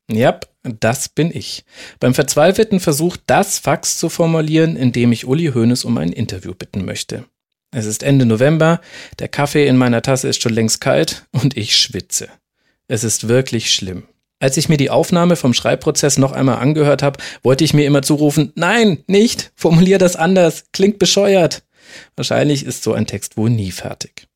Ja, 0.09 0.39
das 0.63 1.09
bin 1.09 1.35
ich. 1.35 1.65
Beim 1.99 2.13
verzweifelten 2.13 2.79
Versuch, 2.79 3.17
das 3.27 3.59
Fax 3.59 3.97
zu 3.97 4.07
formulieren, 4.07 4.77
in 4.77 4.93
dem 4.93 5.11
ich 5.11 5.27
Uli 5.27 5.51
Hoeneß 5.53 5.83
um 5.83 5.97
ein 5.97 6.13
Interview 6.13 6.53
bitten 6.53 6.85
möchte. 6.85 7.25
Es 7.71 7.85
ist 7.85 8.03
Ende 8.03 8.25
November, 8.25 8.79
der 9.19 9.27
Kaffee 9.27 9.67
in 9.67 9.75
meiner 9.75 10.01
Tasse 10.01 10.29
ist 10.29 10.41
schon 10.41 10.53
längst 10.53 10.79
kalt 10.79 11.27
und 11.33 11.57
ich 11.57 11.75
schwitze. 11.75 12.29
Es 12.87 13.03
ist 13.03 13.27
wirklich 13.27 13.73
schlimm. 13.73 14.07
Als 14.39 14.55
ich 14.55 14.69
mir 14.69 14.77
die 14.77 14.89
Aufnahme 14.89 15.35
vom 15.35 15.53
Schreibprozess 15.53 16.17
noch 16.17 16.31
einmal 16.31 16.57
angehört 16.59 17.03
habe, 17.03 17.19
wollte 17.43 17.65
ich 17.65 17.73
mir 17.73 17.85
immer 17.85 18.01
zurufen, 18.01 18.53
nein, 18.55 19.03
nicht, 19.05 19.51
formulier 19.55 19.97
das 19.97 20.15
anders, 20.15 20.63
klingt 20.71 20.97
bescheuert. 20.97 21.63
Wahrscheinlich 22.15 22.65
ist 22.65 22.83
so 22.83 22.93
ein 22.93 23.05
Text 23.05 23.35
wohl 23.35 23.49
nie 23.49 23.71
fertig. 23.71 24.27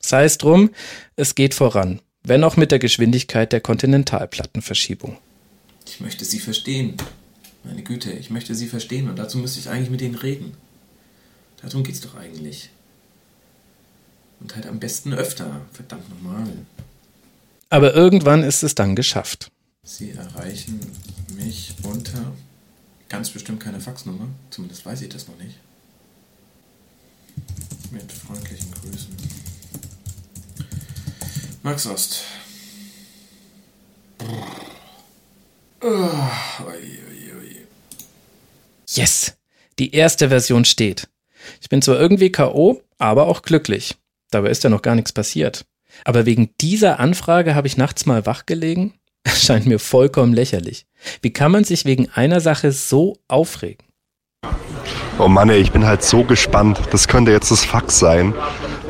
Sei 0.00 0.24
es 0.24 0.38
drum, 0.38 0.70
es 1.14 1.36
geht 1.36 1.54
voran, 1.54 2.00
wenn 2.24 2.42
auch 2.42 2.56
mit 2.56 2.72
der 2.72 2.80
Geschwindigkeit 2.80 3.52
der 3.52 3.60
Kontinentalplattenverschiebung. 3.60 5.16
Ich 5.86 6.00
möchte 6.00 6.24
Sie 6.24 6.40
verstehen. 6.40 6.96
Meine 7.62 7.82
Güte, 7.82 8.10
ich 8.10 8.30
möchte 8.30 8.56
Sie 8.56 8.66
verstehen 8.66 9.08
und 9.08 9.18
dazu 9.20 9.38
müsste 9.38 9.60
ich 9.60 9.68
eigentlich 9.68 9.90
mit 9.90 10.02
Ihnen 10.02 10.16
reden. 10.16 10.54
Darum 11.62 11.84
geht's 11.84 12.00
doch 12.00 12.16
eigentlich. 12.16 12.70
Und 14.40 14.56
halt 14.56 14.66
am 14.66 14.80
besten 14.80 15.14
öfter, 15.14 15.60
verdammt 15.72 16.10
nochmal. 16.10 16.48
Aber 17.72 17.94
irgendwann 17.94 18.42
ist 18.42 18.62
es 18.62 18.74
dann 18.74 18.94
geschafft. 18.94 19.50
Sie 19.82 20.10
erreichen 20.10 20.78
mich 21.38 21.72
unter 21.82 22.34
ganz 23.08 23.30
bestimmt 23.30 23.60
keine 23.60 23.80
Faxnummer. 23.80 24.28
Zumindest 24.50 24.84
weiß 24.84 25.00
ich 25.00 25.08
das 25.08 25.26
noch 25.26 25.38
nicht. 25.38 25.56
Mit 27.90 28.12
freundlichen 28.12 28.70
Grüßen. 28.72 29.16
Max 31.62 31.86
Ost. 31.86 32.24
Yes! 38.90 39.32
Die 39.78 39.94
erste 39.94 40.28
Version 40.28 40.66
steht. 40.66 41.08
Ich 41.62 41.70
bin 41.70 41.80
zwar 41.80 41.98
irgendwie 41.98 42.30
K.O., 42.30 42.82
aber 42.98 43.28
auch 43.28 43.40
glücklich. 43.40 43.96
Dabei 44.30 44.50
ist 44.50 44.62
ja 44.62 44.68
noch 44.68 44.82
gar 44.82 44.94
nichts 44.94 45.12
passiert. 45.12 45.64
Aber 46.04 46.26
wegen 46.26 46.50
dieser 46.60 47.00
Anfrage 47.00 47.54
habe 47.54 47.66
ich 47.66 47.76
nachts 47.76 48.06
mal 48.06 48.26
wachgelegen? 48.26 48.94
Scheint 49.26 49.66
mir 49.66 49.78
vollkommen 49.78 50.32
lächerlich. 50.32 50.86
Wie 51.20 51.32
kann 51.32 51.52
man 51.52 51.64
sich 51.64 51.84
wegen 51.84 52.08
einer 52.10 52.40
Sache 52.40 52.72
so 52.72 53.16
aufregen? 53.28 53.86
Oh 55.18 55.28
Mann, 55.28 55.50
ey, 55.50 55.60
ich 55.60 55.72
bin 55.72 55.86
halt 55.86 56.02
so 56.02 56.24
gespannt. 56.24 56.80
Das 56.90 57.06
könnte 57.06 57.30
jetzt 57.30 57.50
das 57.50 57.64
Fax 57.64 57.98
sein, 57.98 58.34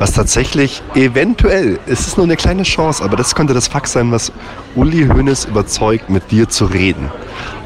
was 0.03 0.11
tatsächlich 0.11 0.83
eventuell, 0.97 1.79
es 1.87 2.09
ist 2.09 2.17
nur 2.17 2.27
eine 2.27 2.35
kleine 2.35 2.65
Chance, 2.65 3.05
aber 3.05 3.17
das 3.17 3.37
könnte 3.37 3.55
das 3.55 3.69
Fax 3.69 3.93
sein, 3.93 4.11
was 4.11 4.33
Uli 4.75 5.07
Hoeneß 5.07 5.45
überzeugt, 5.45 6.11
mit 6.11 6.33
dir 6.33 6.49
zu 6.49 6.65
reden. 6.65 7.09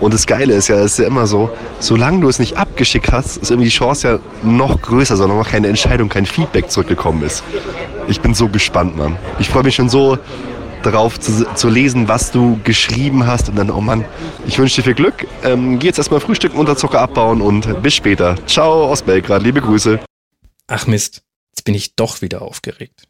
Und 0.03 0.13
das 0.13 0.27
Geile 0.27 0.53
ist 0.53 0.69
ja, 0.69 0.77
es 0.77 0.93
ist 0.93 0.99
ja 0.99 1.07
immer 1.07 1.27
so, 1.27 1.49
solange 1.81 2.21
du 2.21 2.29
es 2.29 2.39
nicht 2.39 2.59
abgeschickt 2.59 3.11
hast, 3.11 3.39
ist 3.39 3.51
irgendwie 3.51 3.71
die 3.71 3.75
Chance 3.75 4.07
ja 4.07 4.19
noch 4.43 4.83
größer, 4.83 5.17
solange 5.17 5.39
noch 5.39 5.49
keine 5.49 5.69
Entscheidung, 5.69 6.11
kein 6.11 6.27
Feedback 6.27 6.71
zurückgekommen 6.71 7.23
ist. 7.23 7.43
Ich 8.07 8.21
bin 8.21 8.35
so 8.35 8.49
gespannt, 8.49 8.99
Mann. 8.99 9.17
Ich 9.39 9.49
freue 9.49 9.63
mich 9.63 9.77
schon 9.77 9.89
so 9.89 10.19
darauf 10.83 11.19
zu, 11.19 11.47
zu, 11.55 11.71
lesen, 11.71 12.07
was 12.07 12.33
du 12.33 12.61
geschrieben 12.65 13.27
hast. 13.27 13.49
Und 13.49 13.57
dann, 13.57 13.71
oh 13.71 13.81
Mann, 13.81 14.05
ich 14.47 14.59
wünsche 14.59 14.77
dir 14.77 14.83
viel 14.83 14.95
Glück. 14.95 15.27
Ähm, 15.43 15.79
geh 15.79 15.87
jetzt 15.87 15.97
erstmal 15.97 16.21
frühstücken, 16.21 16.59
Unterzucker 16.59 17.01
abbauen 17.01 17.41
und 17.41 17.83
bis 17.83 17.95
später. 17.95 18.35
Ciao 18.47 18.85
aus 18.85 19.01
Belgrad, 19.01 19.43
liebe 19.43 19.63
Grüße. 19.63 20.01
Ach 20.69 20.87
Mist, 20.87 21.23
bin 21.67 21.75
ich 21.75 21.97
doch 21.97 22.23
wieder 22.23 22.41
aufgeregt. 22.41 23.03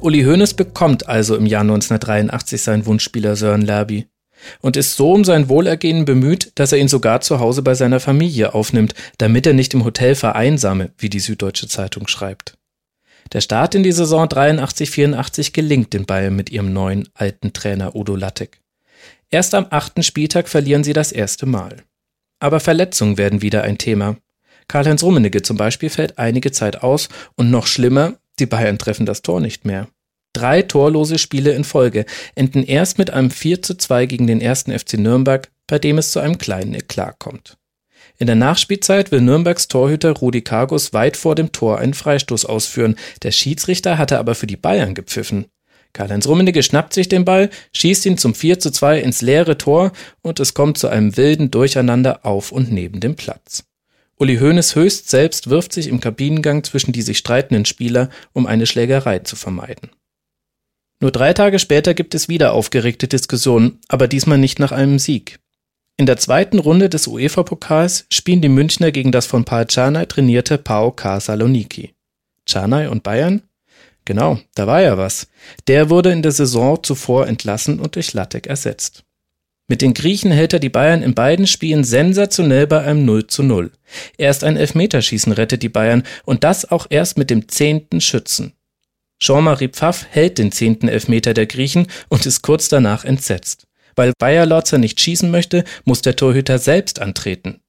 Uli 0.00 0.22
Hoeneß 0.24 0.52
bekommt 0.52 1.08
also 1.08 1.34
im 1.36 1.46
Jahr 1.46 1.62
1983 1.62 2.60
seinen 2.60 2.84
Wunschspieler 2.84 3.36
Sören 3.36 3.62
Lerby 3.62 4.06
und 4.60 4.76
ist 4.76 4.96
so 4.96 5.12
um 5.12 5.24
sein 5.24 5.48
Wohlergehen 5.48 6.04
bemüht, 6.04 6.52
dass 6.56 6.72
er 6.72 6.78
ihn 6.78 6.88
sogar 6.88 7.22
zu 7.22 7.40
Hause 7.40 7.62
bei 7.62 7.74
seiner 7.74 8.00
Familie 8.00 8.54
aufnimmt, 8.54 8.92
damit 9.16 9.46
er 9.46 9.54
nicht 9.54 9.72
im 9.72 9.84
Hotel 9.84 10.14
vereinsame, 10.14 10.92
wie 10.98 11.08
die 11.08 11.20
Süddeutsche 11.20 11.68
Zeitung 11.68 12.06
schreibt. 12.08 12.58
Der 13.34 13.40
Start 13.40 13.74
in 13.74 13.82
die 13.82 13.90
Saison 13.90 14.28
83-84 14.28 15.52
gelingt 15.52 15.92
den 15.92 16.06
Bayern 16.06 16.36
mit 16.36 16.50
ihrem 16.50 16.72
neuen 16.72 17.08
alten 17.14 17.52
Trainer 17.52 17.96
Udo 17.96 18.14
Lattek. 18.14 18.60
Erst 19.28 19.56
am 19.56 19.66
achten 19.70 20.04
Spieltag 20.04 20.48
verlieren 20.48 20.84
sie 20.84 20.92
das 20.92 21.10
erste 21.10 21.44
Mal. 21.44 21.82
Aber 22.38 22.60
Verletzungen 22.60 23.18
werden 23.18 23.42
wieder 23.42 23.64
ein 23.64 23.76
Thema. 23.76 24.16
Karl-Heinz 24.68 25.02
Rummenigge 25.02 25.42
zum 25.42 25.56
Beispiel 25.56 25.90
fällt 25.90 26.16
einige 26.16 26.52
Zeit 26.52 26.84
aus 26.84 27.08
und 27.34 27.50
noch 27.50 27.66
schlimmer, 27.66 28.14
die 28.38 28.46
Bayern 28.46 28.78
treffen 28.78 29.04
das 29.04 29.22
Tor 29.22 29.40
nicht 29.40 29.64
mehr. 29.64 29.88
Drei 30.32 30.62
torlose 30.62 31.18
Spiele 31.18 31.54
in 31.54 31.64
Folge 31.64 32.06
enden 32.36 32.62
erst 32.62 32.98
mit 32.98 33.10
einem 33.10 33.32
4 33.32 33.62
zu 33.62 33.76
2 33.76 34.06
gegen 34.06 34.28
den 34.28 34.40
ersten 34.40 34.78
FC 34.78 34.94
Nürnberg, 34.94 35.50
bei 35.66 35.80
dem 35.80 35.98
es 35.98 36.12
zu 36.12 36.20
einem 36.20 36.38
kleinen 36.38 36.74
Eklat 36.74 37.18
kommt. 37.18 37.56
In 38.24 38.26
der 38.26 38.36
Nachspielzeit 38.36 39.12
will 39.12 39.20
Nürnbergs 39.20 39.68
Torhüter 39.68 40.12
Rudi 40.12 40.40
Kargus 40.40 40.94
weit 40.94 41.18
vor 41.18 41.34
dem 41.34 41.52
Tor 41.52 41.76
einen 41.76 41.92
Freistoß 41.92 42.46
ausführen. 42.46 42.96
Der 43.22 43.32
Schiedsrichter 43.32 43.98
hatte 43.98 44.18
aber 44.18 44.34
für 44.34 44.46
die 44.46 44.56
Bayern 44.56 44.94
gepfiffen. 44.94 45.44
Karl-Heinz 45.92 46.26
Rummenigge 46.26 46.62
schnappt 46.62 46.94
sich 46.94 47.10
den 47.10 47.26
Ball, 47.26 47.50
schießt 47.74 48.06
ihn 48.06 48.16
zum 48.16 48.34
4 48.34 48.60
zu 48.60 48.70
2 48.70 49.00
ins 49.00 49.20
leere 49.20 49.58
Tor 49.58 49.92
und 50.22 50.40
es 50.40 50.54
kommt 50.54 50.78
zu 50.78 50.88
einem 50.88 51.18
wilden 51.18 51.50
Durcheinander 51.50 52.24
auf 52.24 52.50
und 52.50 52.72
neben 52.72 52.98
dem 52.98 53.14
Platz. 53.14 53.64
Uli 54.16 54.38
Hoeneß 54.38 54.74
höchst 54.74 55.10
selbst 55.10 55.50
wirft 55.50 55.74
sich 55.74 55.88
im 55.88 56.00
Kabinengang 56.00 56.64
zwischen 56.64 56.92
die 56.92 57.02
sich 57.02 57.18
streitenden 57.18 57.66
Spieler, 57.66 58.08
um 58.32 58.46
eine 58.46 58.64
Schlägerei 58.64 59.18
zu 59.18 59.36
vermeiden. 59.36 59.90
Nur 60.98 61.10
drei 61.10 61.34
Tage 61.34 61.58
später 61.58 61.92
gibt 61.92 62.14
es 62.14 62.30
wieder 62.30 62.54
aufgeregte 62.54 63.06
Diskussionen, 63.06 63.80
aber 63.88 64.08
diesmal 64.08 64.38
nicht 64.38 64.60
nach 64.60 64.72
einem 64.72 64.98
Sieg. 64.98 65.40
In 65.96 66.06
der 66.06 66.16
zweiten 66.16 66.58
Runde 66.58 66.88
des 66.88 67.06
UEFA-Pokals 67.06 68.06
spielen 68.10 68.40
die 68.40 68.48
Münchner 68.48 68.90
gegen 68.90 69.12
das 69.12 69.26
von 69.26 69.44
Paul 69.44 69.66
Czarnay 69.66 70.06
trainierte 70.06 70.58
PAOK 70.58 71.20
Saloniki. 71.20 71.94
Czarnay 72.46 72.88
und 72.88 73.04
Bayern? 73.04 73.42
Genau, 74.04 74.40
da 74.56 74.66
war 74.66 74.82
ja 74.82 74.98
was. 74.98 75.28
Der 75.68 75.90
wurde 75.90 76.10
in 76.10 76.22
der 76.22 76.32
Saison 76.32 76.82
zuvor 76.82 77.28
entlassen 77.28 77.78
und 77.78 77.94
durch 77.94 78.12
Lattek 78.12 78.48
ersetzt. 78.48 79.04
Mit 79.68 79.82
den 79.82 79.94
Griechen 79.94 80.32
hält 80.32 80.52
er 80.52 80.58
die 80.58 80.68
Bayern 80.68 81.02
in 81.02 81.14
beiden 81.14 81.46
Spielen 81.46 81.84
sensationell 81.84 82.66
bei 82.66 82.82
einem 82.82 83.04
0 83.04 83.28
zu 83.28 83.44
0. 83.44 83.70
Erst 84.18 84.42
ein 84.42 84.56
Elfmeterschießen 84.56 85.32
rettet 85.32 85.62
die 85.62 85.68
Bayern 85.68 86.02
und 86.24 86.42
das 86.42 86.70
auch 86.70 86.88
erst 86.90 87.18
mit 87.18 87.30
dem 87.30 87.48
zehnten 87.48 88.00
Schützen. 88.00 88.52
Jean-Marie 89.20 89.68
Pfaff 89.68 90.06
hält 90.10 90.38
den 90.38 90.50
zehnten 90.50 90.88
Elfmeter 90.88 91.34
der 91.34 91.46
Griechen 91.46 91.86
und 92.08 92.26
ist 92.26 92.42
kurz 92.42 92.68
danach 92.68 93.04
entsetzt. 93.04 93.68
Weil 93.96 94.12
Bayer 94.18 94.46
Lotzer 94.46 94.78
nicht 94.78 95.00
schießen 95.00 95.30
möchte, 95.30 95.64
muss 95.84 96.02
der 96.02 96.16
Torhüter 96.16 96.58
selbst 96.58 97.00
antreten. 97.00 97.60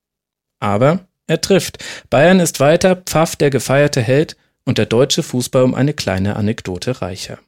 Aber 0.59 1.07
er 1.27 1.41
trifft. 1.41 1.83
Bayern 2.09 2.39
ist 2.39 2.59
weiter, 2.59 2.95
Pfaff 2.95 3.35
der 3.35 3.49
gefeierte 3.49 4.01
Held 4.01 4.35
und 4.65 4.77
der 4.77 4.85
deutsche 4.85 5.23
Fußball 5.23 5.63
um 5.63 5.75
eine 5.75 5.93
kleine 5.93 6.35
Anekdote 6.35 7.01
reicher. 7.01 7.39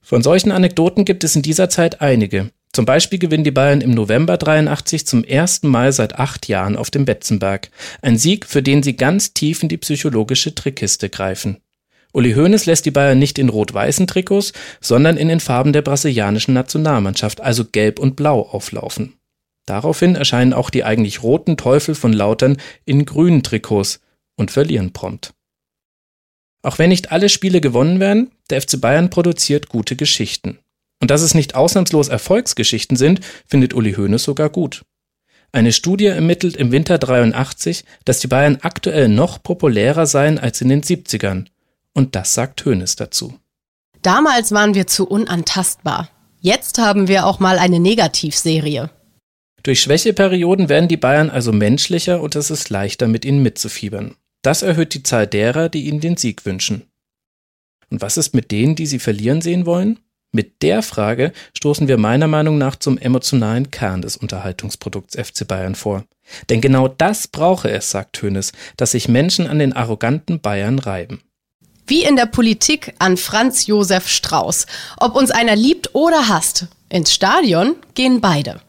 Von 0.00 0.22
solchen 0.22 0.52
Anekdoten 0.52 1.04
gibt 1.04 1.24
es 1.24 1.36
in 1.36 1.42
dieser 1.42 1.68
Zeit 1.68 2.00
einige. 2.00 2.50
Zum 2.72 2.84
Beispiel 2.84 3.18
gewinnen 3.18 3.44
die 3.44 3.50
Bayern 3.50 3.80
im 3.80 3.90
November 3.90 4.36
83 4.36 5.06
zum 5.06 5.24
ersten 5.24 5.68
Mal 5.68 5.92
seit 5.92 6.18
acht 6.18 6.48
Jahren 6.48 6.76
auf 6.76 6.90
dem 6.90 7.04
Betzenberg. 7.04 7.70
Ein 8.02 8.16
Sieg, 8.16 8.46
für 8.46 8.62
den 8.62 8.82
sie 8.82 8.96
ganz 8.96 9.34
tief 9.34 9.62
in 9.62 9.68
die 9.68 9.78
psychologische 9.78 10.54
Trickkiste 10.54 11.08
greifen. 11.08 11.58
Uli 12.12 12.32
Hoeneß 12.32 12.66
lässt 12.66 12.86
die 12.86 12.90
Bayern 12.90 13.18
nicht 13.18 13.38
in 13.38 13.50
rot-weißen 13.50 14.06
Trikots, 14.06 14.52
sondern 14.80 15.16
in 15.16 15.28
den 15.28 15.40
Farben 15.40 15.72
der 15.72 15.82
brasilianischen 15.82 16.54
Nationalmannschaft, 16.54 17.40
also 17.40 17.64
gelb 17.66 17.98
und 17.98 18.16
blau, 18.16 18.40
auflaufen. 18.40 19.14
Daraufhin 19.66 20.14
erscheinen 20.14 20.54
auch 20.54 20.70
die 20.70 20.84
eigentlich 20.84 21.22
roten 21.22 21.58
Teufel 21.58 21.94
von 21.94 22.14
Lautern 22.14 22.56
in 22.86 23.04
grünen 23.04 23.42
Trikots 23.42 24.00
und 24.36 24.50
verlieren 24.50 24.94
prompt. 24.94 25.34
Auch 26.62 26.78
wenn 26.78 26.88
nicht 26.88 27.12
alle 27.12 27.28
Spiele 27.28 27.60
gewonnen 27.60 28.00
werden, 28.00 28.30
der 28.48 28.62
FC 28.62 28.80
Bayern 28.80 29.10
produziert 29.10 29.68
gute 29.68 29.94
Geschichten. 29.94 30.58
Und 31.00 31.10
dass 31.10 31.20
es 31.22 31.34
nicht 31.34 31.54
ausnahmslos 31.54 32.08
Erfolgsgeschichten 32.08 32.96
sind, 32.96 33.20
findet 33.46 33.74
Uli 33.74 33.92
Hoeneß 33.92 34.24
sogar 34.24 34.48
gut. 34.48 34.84
Eine 35.52 35.72
Studie 35.72 36.06
ermittelt 36.06 36.56
im 36.56 36.72
Winter 36.72 36.98
83, 36.98 37.84
dass 38.04 38.18
die 38.18 38.26
Bayern 38.26 38.58
aktuell 38.62 39.08
noch 39.08 39.42
populärer 39.42 40.06
seien 40.06 40.38
als 40.38 40.60
in 40.60 40.70
den 40.70 40.82
70ern 40.82 41.46
und 41.98 42.14
das 42.14 42.32
sagt 42.32 42.64
Hönes 42.64 42.94
dazu. 42.94 43.38
Damals 44.02 44.52
waren 44.52 44.74
wir 44.74 44.86
zu 44.86 45.06
unantastbar. 45.06 46.08
Jetzt 46.40 46.78
haben 46.78 47.08
wir 47.08 47.26
auch 47.26 47.40
mal 47.40 47.58
eine 47.58 47.80
Negativserie. 47.80 48.90
Durch 49.64 49.82
Schwächeperioden 49.82 50.68
werden 50.68 50.88
die 50.88 50.96
Bayern 50.96 51.28
also 51.28 51.52
menschlicher 51.52 52.22
und 52.22 52.36
es 52.36 52.50
ist 52.50 52.70
leichter, 52.70 53.08
mit 53.08 53.24
ihnen 53.24 53.42
mitzufiebern. 53.42 54.14
Das 54.42 54.62
erhöht 54.62 54.94
die 54.94 55.02
Zahl 55.02 55.26
derer, 55.26 55.68
die 55.68 55.86
ihnen 55.86 56.00
den 56.00 56.16
Sieg 56.16 56.46
wünschen. 56.46 56.84
Und 57.90 58.00
was 58.00 58.16
ist 58.16 58.32
mit 58.32 58.52
denen, 58.52 58.76
die 58.76 58.86
sie 58.86 59.00
verlieren 59.00 59.40
sehen 59.40 59.66
wollen? 59.66 59.98
Mit 60.30 60.62
der 60.62 60.82
Frage 60.82 61.32
stoßen 61.56 61.88
wir 61.88 61.96
meiner 61.96 62.28
Meinung 62.28 62.58
nach 62.58 62.76
zum 62.76 62.96
emotionalen 62.96 63.72
Kern 63.72 64.02
des 64.02 64.16
Unterhaltungsprodukts 64.16 65.16
FC 65.16 65.48
Bayern 65.48 65.74
vor. 65.74 66.04
Denn 66.48 66.60
genau 66.60 66.86
das 66.86 67.26
brauche 67.26 67.70
es, 67.70 67.90
sagt 67.90 68.22
Hönes, 68.22 68.52
dass 68.76 68.92
sich 68.92 69.08
Menschen 69.08 69.48
an 69.48 69.58
den 69.58 69.72
arroganten 69.72 70.40
Bayern 70.40 70.78
reiben. 70.78 71.22
Wie 71.88 72.04
in 72.04 72.16
der 72.16 72.26
Politik 72.26 72.94
an 72.98 73.16
Franz 73.16 73.66
Josef 73.66 74.08
Strauß. 74.08 74.66
Ob 74.98 75.16
uns 75.16 75.30
einer 75.30 75.56
liebt 75.56 75.94
oder 75.94 76.28
hasst, 76.28 76.66
ins 76.90 77.14
Stadion 77.14 77.76
gehen 77.94 78.20
beide. 78.20 78.60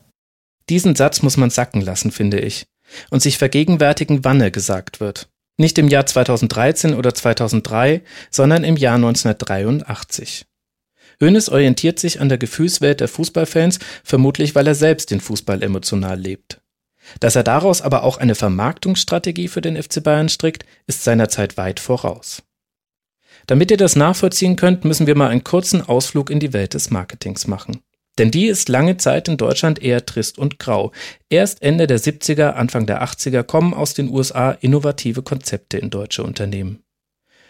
Diesen 0.70 0.96
Satz 0.96 1.22
muss 1.22 1.36
man 1.36 1.50
sacken 1.50 1.82
lassen, 1.82 2.12
finde 2.12 2.40
ich. 2.40 2.66
Und 3.10 3.22
sich 3.22 3.38
vergegenwärtigen, 3.38 4.24
wann 4.24 4.40
er 4.40 4.52
gesagt 4.52 5.02
wird. 5.02 5.28
Nicht 5.58 5.78
im 5.78 5.90
Jahr 5.90 6.06
2013 6.06 6.94
oder 6.94 7.14
2003, 7.14 8.04
sondern 8.32 8.64
im 8.64 8.78
Jahr 8.78 8.96
1983. 8.96 10.46
Hoeneß 11.22 11.50
orientiert 11.50 12.00
sich 12.00 12.22
an 12.22 12.30
der 12.30 12.38
Gefühlswelt 12.38 13.02
der 13.02 13.10
Fußballfans, 13.10 13.80
vermutlich 14.06 14.56
weil 14.56 14.66
er 14.66 14.76
selbst 14.76 15.12
den 15.12 15.20
Fußball 15.20 15.62
emotional 15.62 16.18
lebt. 16.18 16.62
Dass 17.20 17.36
er 17.36 17.44
daraus 17.44 17.82
aber 17.82 18.04
auch 18.04 18.18
eine 18.18 18.36
Vermarktungsstrategie 18.36 19.50
für 19.50 19.60
den 19.60 19.82
FC 19.82 20.02
Bayern 20.02 20.30
strickt, 20.30 20.66
ist 20.88 21.04
seiner 21.04 21.28
Zeit 21.28 21.58
weit 21.58 21.82
voraus. 21.82 22.44
Damit 23.50 23.72
ihr 23.72 23.78
das 23.78 23.96
nachvollziehen 23.96 24.56
könnt, 24.56 24.86
müssen 24.86 25.08
wir 25.08 25.18
mal 25.18 25.30
einen 25.30 25.44
kurzen 25.44 25.82
Ausflug 25.82 26.30
in 26.30 26.40
die 26.40 26.54
Welt 26.54 26.76
des 26.76 26.92
Marketings 26.92 27.48
machen. 27.48 27.80
Denn 28.20 28.30
die 28.30 28.46
ist 28.46 28.70
lange 28.70 28.98
Zeit 28.98 29.28
in 29.28 29.38
Deutschland 29.38 29.82
eher 29.82 30.06
trist 30.06 30.38
und 30.38 30.60
grau. 30.60 30.92
Erst 31.32 31.64
Ende 31.64 31.88
der 31.88 32.00
70er, 32.00 32.52
Anfang 32.52 32.86
der 32.86 33.04
80er 33.04 33.42
kommen 33.42 33.74
aus 33.74 33.96
den 33.96 34.12
USA 34.12 34.52
innovative 34.52 35.24
Konzepte 35.24 35.80
in 35.80 35.90
deutsche 35.90 36.22
Unternehmen. 36.22 36.84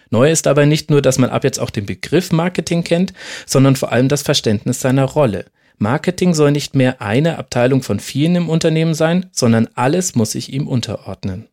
Neu 0.10 0.32
ist 0.32 0.46
dabei 0.46 0.66
nicht 0.66 0.90
nur, 0.90 1.02
dass 1.02 1.18
man 1.18 1.32
ab 1.32 1.44
jetzt 1.44 1.60
auch 1.60 1.70
den 1.70 1.86
Begriff 1.86 2.32
Marketing 2.32 2.86
kennt, 2.86 3.12
sondern 3.46 3.76
vor 3.76 3.92
allem 3.92 4.08
das 4.08 4.22
Verständnis 4.22 4.80
seiner 4.80 5.04
Rolle. 5.04 5.48
Marketing 5.80 6.34
soll 6.34 6.54
nicht 6.54 6.76
mehr 6.76 7.02
eine 7.02 7.38
Abteilung 7.38 7.84
von 7.84 8.00
vielen 8.00 8.38
im 8.38 8.48
Unternehmen 8.48 8.94
sein, 8.94 9.26
sondern 9.34 9.68
alles 9.76 10.16
muss 10.16 10.32
sich 10.32 10.54
ihm 10.54 10.66
unterordnen. 10.70 11.49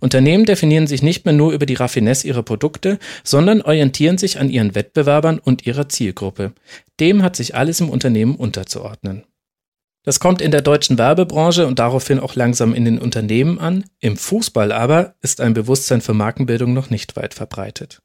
Unternehmen 0.00 0.44
definieren 0.44 0.86
sich 0.86 1.02
nicht 1.02 1.24
mehr 1.24 1.34
nur 1.34 1.52
über 1.52 1.66
die 1.66 1.74
Raffinesse 1.74 2.26
ihrer 2.26 2.42
Produkte, 2.42 2.98
sondern 3.24 3.62
orientieren 3.62 4.18
sich 4.18 4.38
an 4.38 4.50
ihren 4.50 4.74
Wettbewerbern 4.74 5.38
und 5.38 5.66
ihrer 5.66 5.88
Zielgruppe. 5.88 6.52
Dem 7.00 7.22
hat 7.22 7.36
sich 7.36 7.54
alles 7.54 7.80
im 7.80 7.90
Unternehmen 7.90 8.36
unterzuordnen. 8.36 9.24
Das 10.04 10.20
kommt 10.20 10.40
in 10.40 10.52
der 10.52 10.62
deutschen 10.62 10.98
Werbebranche 10.98 11.66
und 11.66 11.80
daraufhin 11.80 12.20
auch 12.20 12.36
langsam 12.36 12.74
in 12.74 12.84
den 12.84 13.00
Unternehmen 13.00 13.58
an. 13.58 13.84
Im 13.98 14.16
Fußball 14.16 14.70
aber 14.70 15.16
ist 15.20 15.40
ein 15.40 15.52
Bewusstsein 15.52 16.00
für 16.00 16.14
Markenbildung 16.14 16.72
noch 16.72 16.90
nicht 16.90 17.16
weit 17.16 17.34
verbreitet. 17.34 18.02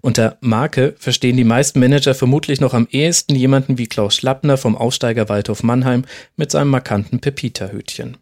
Unter 0.00 0.36
Marke 0.40 0.94
verstehen 0.98 1.36
die 1.36 1.44
meisten 1.44 1.78
Manager 1.78 2.14
vermutlich 2.14 2.60
noch 2.60 2.74
am 2.74 2.88
ehesten 2.90 3.36
jemanden 3.36 3.78
wie 3.78 3.86
Klaus 3.86 4.16
Schlappner 4.16 4.56
vom 4.56 4.76
Aufsteiger 4.76 5.28
Waldhof 5.28 5.62
Mannheim 5.62 6.04
mit 6.36 6.50
seinem 6.50 6.70
markanten 6.70 7.20
Pepita-Hütchen. 7.20 8.16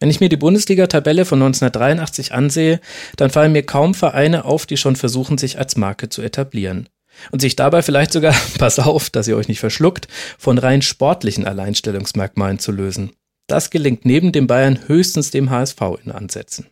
Wenn 0.00 0.08
ich 0.08 0.20
mir 0.20 0.30
die 0.30 0.38
Bundesliga-Tabelle 0.38 1.26
von 1.26 1.42
1983 1.42 2.32
ansehe, 2.32 2.80
dann 3.16 3.28
fallen 3.28 3.52
mir 3.52 3.62
kaum 3.62 3.94
Vereine 3.94 4.46
auf, 4.46 4.64
die 4.64 4.78
schon 4.78 4.96
versuchen, 4.96 5.36
sich 5.36 5.58
als 5.58 5.76
Marke 5.76 6.08
zu 6.08 6.22
etablieren. 6.22 6.88
Und 7.30 7.40
sich 7.40 7.54
dabei 7.54 7.82
vielleicht 7.82 8.12
sogar, 8.12 8.34
pass 8.58 8.78
auf, 8.78 9.10
dass 9.10 9.28
ihr 9.28 9.36
euch 9.36 9.48
nicht 9.48 9.60
verschluckt, 9.60 10.08
von 10.38 10.56
rein 10.56 10.80
sportlichen 10.80 11.46
Alleinstellungsmerkmalen 11.46 12.58
zu 12.58 12.72
lösen. 12.72 13.12
Das 13.46 13.68
gelingt 13.68 14.06
neben 14.06 14.32
dem 14.32 14.46
Bayern 14.46 14.78
höchstens 14.86 15.30
dem 15.30 15.50
HSV 15.50 15.80
in 16.02 16.12
Ansätzen. 16.12 16.66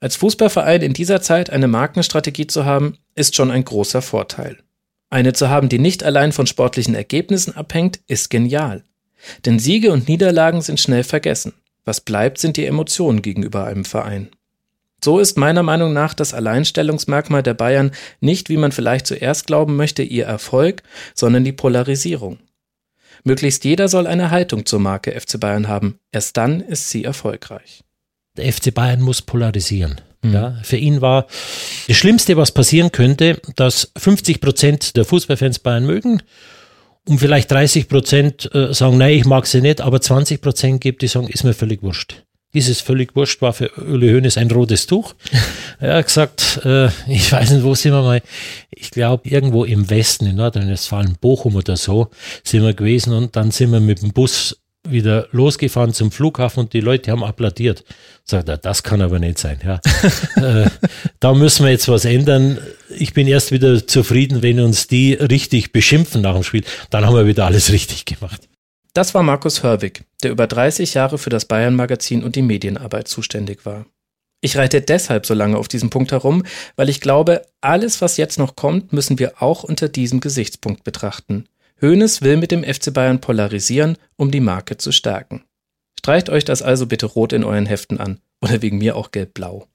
Als 0.00 0.16
Fußballverein 0.16 0.80
in 0.80 0.94
dieser 0.94 1.20
Zeit 1.20 1.50
eine 1.50 1.68
Markenstrategie 1.68 2.46
zu 2.46 2.64
haben, 2.64 2.96
ist 3.14 3.36
schon 3.36 3.50
ein 3.50 3.64
großer 3.64 4.00
Vorteil. 4.00 4.58
Eine 5.10 5.34
zu 5.34 5.50
haben, 5.50 5.68
die 5.68 5.78
nicht 5.78 6.02
allein 6.02 6.32
von 6.32 6.46
sportlichen 6.46 6.94
Ergebnissen 6.94 7.54
abhängt, 7.54 8.00
ist 8.06 8.30
genial. 8.30 8.84
Denn 9.44 9.58
Siege 9.58 9.92
und 9.92 10.08
Niederlagen 10.08 10.62
sind 10.62 10.80
schnell 10.80 11.04
vergessen. 11.04 11.52
Was 11.84 12.00
bleibt, 12.00 12.38
sind 12.38 12.56
die 12.56 12.66
Emotionen 12.66 13.22
gegenüber 13.22 13.64
einem 13.64 13.84
Verein. 13.84 14.28
So 15.04 15.18
ist 15.18 15.36
meiner 15.36 15.64
Meinung 15.64 15.92
nach 15.92 16.14
das 16.14 16.32
Alleinstellungsmerkmal 16.32 17.42
der 17.42 17.54
Bayern 17.54 17.90
nicht, 18.20 18.48
wie 18.48 18.56
man 18.56 18.70
vielleicht 18.70 19.06
zuerst 19.06 19.48
glauben 19.48 19.74
möchte, 19.74 20.02
ihr 20.04 20.26
Erfolg, 20.26 20.82
sondern 21.14 21.42
die 21.42 21.52
Polarisierung. 21.52 22.38
Möglichst 23.24 23.64
jeder 23.64 23.88
soll 23.88 24.06
eine 24.06 24.30
Haltung 24.30 24.64
zur 24.64 24.80
Marke 24.80 25.18
FC 25.18 25.38
Bayern 25.40 25.66
haben. 25.66 25.98
Erst 26.12 26.36
dann 26.36 26.60
ist 26.60 26.90
sie 26.90 27.04
erfolgreich. 27.04 27.82
Der 28.36 28.52
FC 28.52 28.72
Bayern 28.72 29.00
muss 29.00 29.22
polarisieren. 29.22 30.00
Mhm. 30.22 30.32
Ja, 30.32 30.58
für 30.62 30.76
ihn 30.76 31.00
war 31.00 31.26
das 31.88 31.96
Schlimmste, 31.96 32.36
was 32.36 32.52
passieren 32.52 32.92
könnte, 32.92 33.40
dass 33.56 33.92
50 33.96 34.40
Prozent 34.40 34.96
der 34.96 35.04
Fußballfans 35.04 35.58
Bayern 35.58 35.84
mögen 35.84 36.22
und 37.08 37.18
vielleicht 37.18 37.50
30 37.50 37.88
Prozent 37.88 38.54
äh, 38.54 38.72
sagen, 38.72 38.98
nein, 38.98 39.14
ich 39.14 39.24
mag 39.24 39.46
sie 39.46 39.60
nicht, 39.60 39.80
aber 39.80 40.00
20 40.00 40.40
Prozent 40.40 40.80
gibt, 40.80 41.02
die 41.02 41.08
sagen, 41.08 41.28
ist 41.28 41.44
mir 41.44 41.54
völlig 41.54 41.82
wurscht. 41.82 42.22
Dieses 42.54 42.82
völlig 42.82 43.16
wurscht 43.16 43.40
war 43.40 43.54
für 43.54 43.70
Uli 43.80 44.12
Hoeneß 44.12 44.36
ein 44.36 44.50
rotes 44.50 44.86
Tuch. 44.86 45.14
er 45.80 45.96
hat 45.96 46.06
gesagt, 46.06 46.60
äh, 46.64 46.88
ich 47.08 47.32
weiß 47.32 47.50
nicht, 47.50 47.64
wo 47.64 47.74
sind 47.74 47.92
wir 47.92 48.02
mal, 48.02 48.20
ich 48.70 48.90
glaube 48.90 49.28
irgendwo 49.28 49.64
im 49.64 49.88
Westen, 49.88 50.26
in 50.26 50.36
Nordrhein-Westfalen, 50.36 51.16
Bochum 51.20 51.56
oder 51.56 51.76
so, 51.76 52.08
sind 52.44 52.62
wir 52.62 52.74
gewesen 52.74 53.14
und 53.14 53.36
dann 53.36 53.50
sind 53.50 53.72
wir 53.72 53.80
mit 53.80 54.02
dem 54.02 54.12
Bus 54.12 54.61
wieder 54.88 55.28
losgefahren 55.30 55.92
zum 55.92 56.10
Flughafen 56.10 56.64
und 56.64 56.72
die 56.72 56.80
Leute 56.80 57.10
haben 57.10 57.22
applaudiert. 57.22 57.84
Sagt 58.24 58.48
er, 58.48 58.58
das 58.58 58.82
kann 58.82 59.00
aber 59.00 59.18
nicht 59.18 59.38
sein. 59.38 59.60
Ja. 59.64 59.80
äh, 60.64 60.70
da 61.20 61.34
müssen 61.34 61.64
wir 61.64 61.70
jetzt 61.70 61.88
was 61.88 62.04
ändern. 62.04 62.58
Ich 62.88 63.14
bin 63.14 63.28
erst 63.28 63.52
wieder 63.52 63.86
zufrieden, 63.86 64.42
wenn 64.42 64.60
uns 64.60 64.88
die 64.88 65.14
richtig 65.14 65.72
beschimpfen 65.72 66.22
nach 66.22 66.34
dem 66.34 66.42
Spiel. 66.42 66.64
Dann 66.90 67.06
haben 67.06 67.14
wir 67.14 67.26
wieder 67.26 67.46
alles 67.46 67.70
richtig 67.70 68.04
gemacht. 68.04 68.48
Das 68.94 69.14
war 69.14 69.22
Markus 69.22 69.62
Hörwig, 69.62 70.04
der 70.22 70.32
über 70.32 70.46
30 70.46 70.94
Jahre 70.94 71.16
für 71.16 71.30
das 71.30 71.46
Bayern-Magazin 71.46 72.22
und 72.22 72.36
die 72.36 72.42
Medienarbeit 72.42 73.08
zuständig 73.08 73.64
war. 73.64 73.86
Ich 74.44 74.56
reite 74.56 74.82
deshalb 74.82 75.24
so 75.24 75.34
lange 75.34 75.56
auf 75.56 75.68
diesem 75.68 75.88
Punkt 75.88 76.10
herum, 76.10 76.42
weil 76.74 76.88
ich 76.88 77.00
glaube, 77.00 77.42
alles, 77.60 78.00
was 78.00 78.16
jetzt 78.16 78.38
noch 78.38 78.56
kommt, 78.56 78.92
müssen 78.92 79.20
wir 79.20 79.40
auch 79.40 79.62
unter 79.62 79.88
diesem 79.88 80.18
Gesichtspunkt 80.18 80.82
betrachten. 80.82 81.46
Hoeneß 81.82 82.22
will 82.22 82.36
mit 82.36 82.52
dem 82.52 82.62
FC 82.62 82.94
Bayern 82.94 83.20
polarisieren, 83.20 83.98
um 84.16 84.30
die 84.30 84.40
Marke 84.40 84.76
zu 84.76 84.92
stärken. 84.92 85.42
Streicht 85.98 86.30
euch 86.30 86.44
das 86.44 86.62
also 86.62 86.86
bitte 86.86 87.06
rot 87.06 87.32
in 87.32 87.42
euren 87.42 87.66
Heften 87.66 87.98
an 87.98 88.20
oder 88.40 88.62
wegen 88.62 88.78
mir 88.78 88.96
auch 88.96 89.10
gelb-blau. 89.10 89.66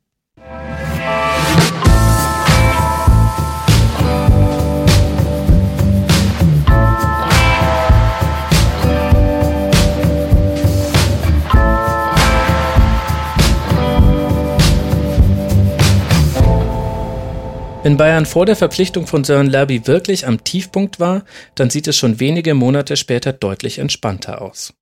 Wenn 17.87 17.95
Bayern 17.95 18.25
vor 18.25 18.45
der 18.45 18.57
Verpflichtung 18.57 19.07
von 19.07 19.23
Sören 19.23 19.47
Lerby 19.47 19.87
wirklich 19.87 20.27
am 20.27 20.43
Tiefpunkt 20.43 20.99
war, 20.99 21.23
dann 21.55 21.69
sieht 21.69 21.87
es 21.87 21.95
schon 21.95 22.19
wenige 22.19 22.53
Monate 22.53 22.97
später 22.97 23.31
deutlich 23.31 23.79
entspannter 23.79 24.41
aus. 24.41 24.73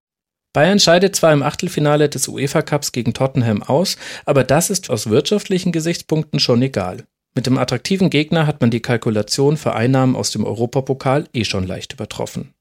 Bayern 0.53 0.79
scheidet 0.79 1.15
zwar 1.15 1.31
im 1.31 1.43
Achtelfinale 1.43 2.09
des 2.09 2.27
UEFA 2.27 2.63
Cups 2.63 2.93
gegen 2.93 3.13
Tottenham 3.13 3.61
aus, 3.61 3.97
aber 4.25 4.43
das 4.43 4.71
ist 4.71 4.89
aus 4.89 5.07
wirtschaftlichen 5.07 5.71
Gesichtspunkten 5.71 6.39
schon 6.39 6.63
egal. 6.63 7.03
Mit 7.35 7.45
dem 7.45 7.59
attraktiven 7.59 8.09
Gegner 8.09 8.47
hat 8.47 8.61
man 8.61 8.71
die 8.71 8.81
Kalkulation 8.81 9.55
für 9.55 9.75
Einnahmen 9.75 10.15
aus 10.15 10.31
dem 10.31 10.43
Europapokal 10.43 11.25
eh 11.31 11.45
schon 11.45 11.67
leicht 11.67 11.93
übertroffen. 11.93 12.55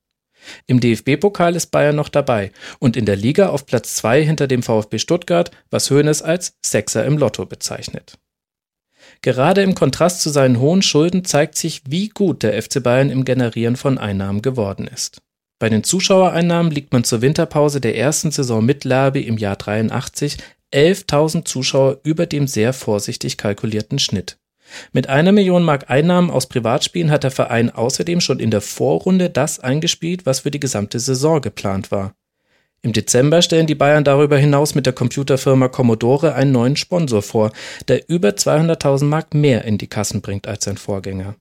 Im 0.66 0.78
DFB-Pokal 0.78 1.56
ist 1.56 1.70
Bayern 1.70 1.96
noch 1.96 2.10
dabei 2.10 2.52
und 2.80 2.98
in 2.98 3.06
der 3.06 3.16
Liga 3.16 3.48
auf 3.48 3.64
Platz 3.64 3.94
2 3.94 4.22
hinter 4.22 4.46
dem 4.46 4.62
VfB 4.62 4.98
Stuttgart, 4.98 5.50
was 5.70 5.90
Hoeneß 5.90 6.20
als 6.20 6.58
Sechser 6.62 7.06
im 7.06 7.16
Lotto 7.16 7.46
bezeichnet. 7.46 8.18
Gerade 9.24 9.62
im 9.62 9.74
Kontrast 9.74 10.20
zu 10.20 10.28
seinen 10.28 10.60
hohen 10.60 10.82
Schulden 10.82 11.24
zeigt 11.24 11.56
sich, 11.56 11.80
wie 11.88 12.10
gut 12.10 12.42
der 12.42 12.62
FC 12.62 12.82
Bayern 12.82 13.08
im 13.08 13.24
Generieren 13.24 13.76
von 13.76 13.96
Einnahmen 13.96 14.42
geworden 14.42 14.86
ist. 14.86 15.22
Bei 15.58 15.70
den 15.70 15.82
Zuschauereinnahmen 15.82 16.70
liegt 16.70 16.92
man 16.92 17.04
zur 17.04 17.22
Winterpause 17.22 17.80
der 17.80 17.96
ersten 17.96 18.30
Saison 18.30 18.62
mit 18.62 18.84
Lerby 18.84 19.22
im 19.22 19.38
Jahr 19.38 19.56
83 19.56 20.36
11.000 20.74 21.46
Zuschauer 21.46 22.00
über 22.02 22.26
dem 22.26 22.46
sehr 22.46 22.74
vorsichtig 22.74 23.38
kalkulierten 23.38 23.98
Schnitt. 23.98 24.36
Mit 24.92 25.08
einer 25.08 25.32
Million 25.32 25.62
Mark 25.62 25.88
Einnahmen 25.88 26.30
aus 26.30 26.46
Privatspielen 26.46 27.10
hat 27.10 27.24
der 27.24 27.30
Verein 27.30 27.70
außerdem 27.70 28.20
schon 28.20 28.40
in 28.40 28.50
der 28.50 28.60
Vorrunde 28.60 29.30
das 29.30 29.58
eingespielt, 29.58 30.26
was 30.26 30.40
für 30.40 30.50
die 30.50 30.60
gesamte 30.60 31.00
Saison 31.00 31.40
geplant 31.40 31.90
war. 31.90 32.14
Im 32.84 32.92
Dezember 32.92 33.40
stellen 33.40 33.66
die 33.66 33.74
Bayern 33.74 34.04
darüber 34.04 34.36
hinaus 34.36 34.74
mit 34.74 34.84
der 34.84 34.92
Computerfirma 34.92 35.68
Commodore 35.68 36.34
einen 36.34 36.52
neuen 36.52 36.76
Sponsor 36.76 37.22
vor, 37.22 37.50
der 37.88 38.10
über 38.10 38.28
200.000 38.28 39.04
Mark 39.04 39.32
mehr 39.32 39.64
in 39.64 39.78
die 39.78 39.86
Kassen 39.86 40.20
bringt 40.20 40.46
als 40.46 40.64
sein 40.64 40.76
Vorgänger. 40.76 41.34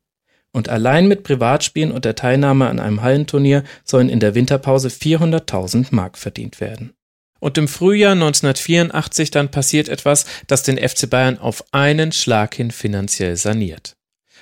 Und 0.53 0.69
allein 0.69 1.05
mit 1.05 1.23
Privatspielen 1.23 1.91
und 1.91 2.05
der 2.05 2.15
Teilnahme 2.15 2.69
an 2.69 2.79
einem 2.79 3.01
Hallenturnier 3.01 3.65
sollen 3.83 4.07
in 4.07 4.21
der 4.21 4.35
Winterpause 4.35 4.87
400.000 4.87 5.87
Mark 5.91 6.17
verdient 6.17 6.61
werden. 6.61 6.93
Und 7.41 7.57
im 7.57 7.67
Frühjahr 7.67 8.13
1984 8.13 9.29
dann 9.29 9.51
passiert 9.51 9.89
etwas, 9.89 10.25
das 10.47 10.63
den 10.63 10.77
FC 10.77 11.09
Bayern 11.09 11.39
auf 11.39 11.65
einen 11.73 12.13
Schlag 12.13 12.55
hin 12.55 12.71
finanziell 12.71 13.35
saniert. 13.35 13.97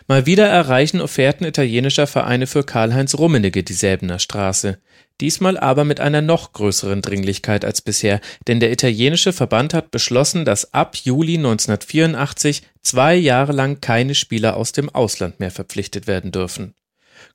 Mal 0.07 0.27
wieder 0.27 0.47
erreichen 0.47 1.01
Offerten 1.01 1.45
italienischer 1.45 2.05
Vereine 2.05 2.45
für 2.45 2.63
Karl-Heinz 2.63 3.15
Rummenigge 3.15 3.63
die 3.63 3.73
Säbener 3.73 4.19
Straße. 4.19 4.77
Diesmal 5.21 5.57
aber 5.57 5.85
mit 5.85 5.99
einer 5.99 6.21
noch 6.21 6.51
größeren 6.51 7.03
Dringlichkeit 7.03 7.63
als 7.63 7.81
bisher, 7.81 8.19
denn 8.47 8.59
der 8.59 8.71
italienische 8.71 9.33
Verband 9.33 9.73
hat 9.75 9.91
beschlossen, 9.91 10.45
dass 10.45 10.73
ab 10.73 10.95
Juli 10.97 11.37
1984 11.37 12.63
zwei 12.81 13.15
Jahre 13.15 13.51
lang 13.53 13.79
keine 13.81 14.15
Spieler 14.15 14.57
aus 14.57 14.71
dem 14.71 14.89
Ausland 14.89 15.39
mehr 15.39 15.51
verpflichtet 15.51 16.07
werden 16.07 16.31
dürfen. 16.31 16.73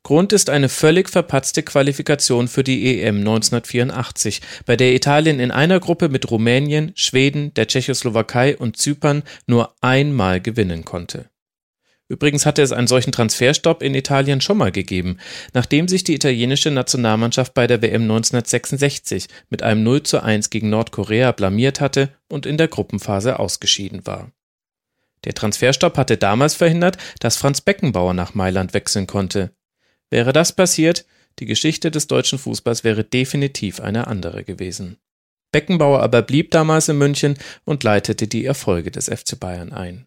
Grund 0.03 0.33
ist 0.33 0.51
eine 0.51 0.69
völlig 0.69 1.09
verpatzte 1.09 1.63
Qualifikation 1.63 2.49
für 2.49 2.65
die 2.65 3.01
EM 3.01 3.19
1984, 3.19 4.41
bei 4.65 4.77
der 4.77 4.93
Italien 4.93 5.39
in 5.39 5.53
einer 5.53 5.79
Gruppe 5.79 6.09
mit 6.09 6.29
Rumänien, 6.29 6.91
Schweden, 6.97 7.55
der 7.55 7.69
Tschechoslowakei 7.69 8.57
und 8.57 8.77
Zypern 8.77 9.23
nur 9.47 9.75
einmal 9.81 10.41
gewinnen 10.41 10.85
konnte. 10.85 11.31
Übrigens 12.09 12.47
hatte 12.47 12.63
es 12.63 12.71
einen 12.71 12.87
solchen 12.87 13.11
Transferstopp 13.11 13.83
in 13.83 13.95
Italien 13.95 14.41
schon 14.41 14.59
mal 14.59 14.71
gegeben, 14.71 15.19
nachdem 15.55 15.89
sich 15.89 16.05
die 16.05 16.15
italienische 16.15 16.71
Nationalmannschaft 16.71 17.53
bei 17.53 17.67
der 17.67 17.83
WM 17.83 18.03
1966 18.03 19.27
mit 19.51 19.65
einem 19.65 19.83
0 19.83 20.05
zu 20.05 20.23
1 20.23 20.51
gegen 20.51 20.71
Nordkorea 20.71 21.33
blamiert 21.33 21.81
hatte 21.81 22.11
und 22.29 22.47
in 22.47 22.59
der 22.59 22.69
Gruppenphase 22.69 23.41
ausgeschieden 23.41 24.07
war. 24.07 24.31
Der 25.25 25.35
Transferstopp 25.35 25.97
hatte 25.97 26.17
damals 26.17 26.55
verhindert, 26.55 26.99
dass 27.19 27.37
Franz 27.37 27.61
Beckenbauer 27.61 28.15
nach 28.15 28.35
Mailand 28.35 28.73
wechseln 28.75 29.09
konnte. 29.09 29.51
Wäre 30.09 30.33
das 30.33 30.55
passiert, 30.55 31.05
die 31.41 31.47
Geschichte 31.47 31.91
des 31.91 32.07
deutschen 32.07 32.39
Fußballs 32.39 32.85
wäre 32.85 33.03
definitiv 33.03 33.81
eine 33.81 34.07
andere 34.07 34.45
gewesen. 34.45 34.99
Beckenbauer 35.51 36.03
aber 36.03 36.23
blieb 36.23 36.53
damals 36.53 36.89
in 36.89 36.99
München 36.99 37.37
und 37.65 37.83
leitete 37.83 38.29
die 38.29 38.45
Erfolge 38.45 38.93
des 38.93 39.07
FC 39.07 39.39
Bayern 39.39 39.73
ein. 39.73 40.07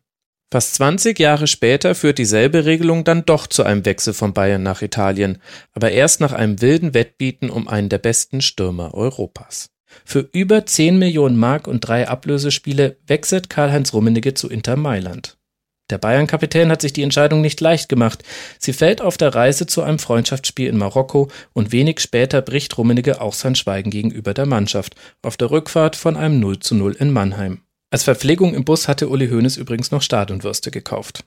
Fast 0.51 0.75
20 0.75 1.19
Jahre 1.19 1.45
später 1.45 1.93
führt 1.93 2.17
dieselbe 2.17 2.65
Regelung 2.65 3.03
dann 3.03 3.23
doch 3.23 3.45
zu 3.45 3.63
einem 3.63 3.85
Wechsel 3.85 4.13
von 4.13 4.33
Bayern 4.33 4.63
nach 4.63 4.81
Italien, 4.81 5.37
aber 5.73 5.91
erst 5.91 6.21
nach 6.21 6.33
einem 6.33 6.59
wilden 6.59 6.95
Wettbieten 6.95 7.51
um 7.51 7.67
einen 7.67 7.89
der 7.89 7.99
besten 7.99 8.41
Stürmer 8.41 8.95
Europas. 8.95 9.69
Für 10.05 10.27
über 10.31 10.65
10 10.65 10.97
Millionen 10.97 11.37
Mark 11.37 11.67
und 11.67 11.81
drei 11.81 12.07
Ablösespiele 12.07 12.97
wechselt 13.05 13.49
Karl-Heinz 13.51 13.93
Rummenigge 13.93 14.33
zu 14.33 14.49
Inter 14.49 14.75
Mailand. 14.75 15.37
Der 15.91 15.99
Bayern-Kapitän 15.99 16.69
hat 16.71 16.81
sich 16.81 16.93
die 16.93 17.03
Entscheidung 17.03 17.41
nicht 17.41 17.61
leicht 17.61 17.89
gemacht. 17.89 18.23
Sie 18.59 18.73
fällt 18.73 19.01
auf 19.01 19.17
der 19.17 19.33
Reise 19.33 19.67
zu 19.67 19.81
einem 19.81 19.97
Freundschaftsspiel 19.97 20.67
in 20.67 20.77
Marokko 20.77 21.29
und 21.53 21.71
wenig 21.71 21.99
später 21.99 22.41
bricht 22.41 22.77
Rummenigge 22.77 23.21
auch 23.21 23.33
sein 23.33 23.55
Schweigen 23.55 23.89
gegenüber 23.89 24.33
der 24.33 24.45
Mannschaft 24.45 24.95
auf 25.21 25.37
der 25.37 25.51
Rückfahrt 25.51 25.95
von 25.95 26.17
einem 26.17 26.39
0 26.39 26.59
zu 26.59 26.75
0 26.75 26.93
in 26.93 27.11
Mannheim. 27.11 27.61
Als 27.91 28.03
Verpflegung 28.03 28.53
im 28.53 28.65
Bus 28.65 28.87
hatte 28.87 29.09
Uli 29.09 29.29
Hoeneß 29.29 29.57
übrigens 29.57 29.91
noch 29.91 30.01
Stadionwürste 30.01 30.71
gekauft. 30.71 31.23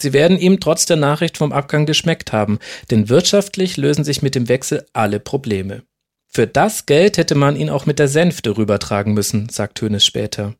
Sie 0.00 0.12
werden 0.12 0.38
ihm 0.38 0.60
trotz 0.60 0.86
der 0.86 0.96
Nachricht 0.96 1.36
vom 1.36 1.52
Abgang 1.52 1.84
geschmeckt 1.84 2.32
haben, 2.32 2.60
denn 2.90 3.08
wirtschaftlich 3.08 3.76
lösen 3.76 4.04
sich 4.04 4.22
mit 4.22 4.36
dem 4.36 4.48
Wechsel 4.48 4.86
alle 4.92 5.18
Probleme. 5.18 5.82
Für 6.28 6.46
das 6.46 6.86
Geld 6.86 7.16
hätte 7.16 7.34
man 7.34 7.56
ihn 7.56 7.70
auch 7.70 7.86
mit 7.86 7.98
der 7.98 8.06
Sänfte 8.06 8.56
rübertragen 8.56 9.12
müssen, 9.12 9.48
sagt 9.48 9.82
Hoeneß 9.82 10.04
später. 10.04 10.54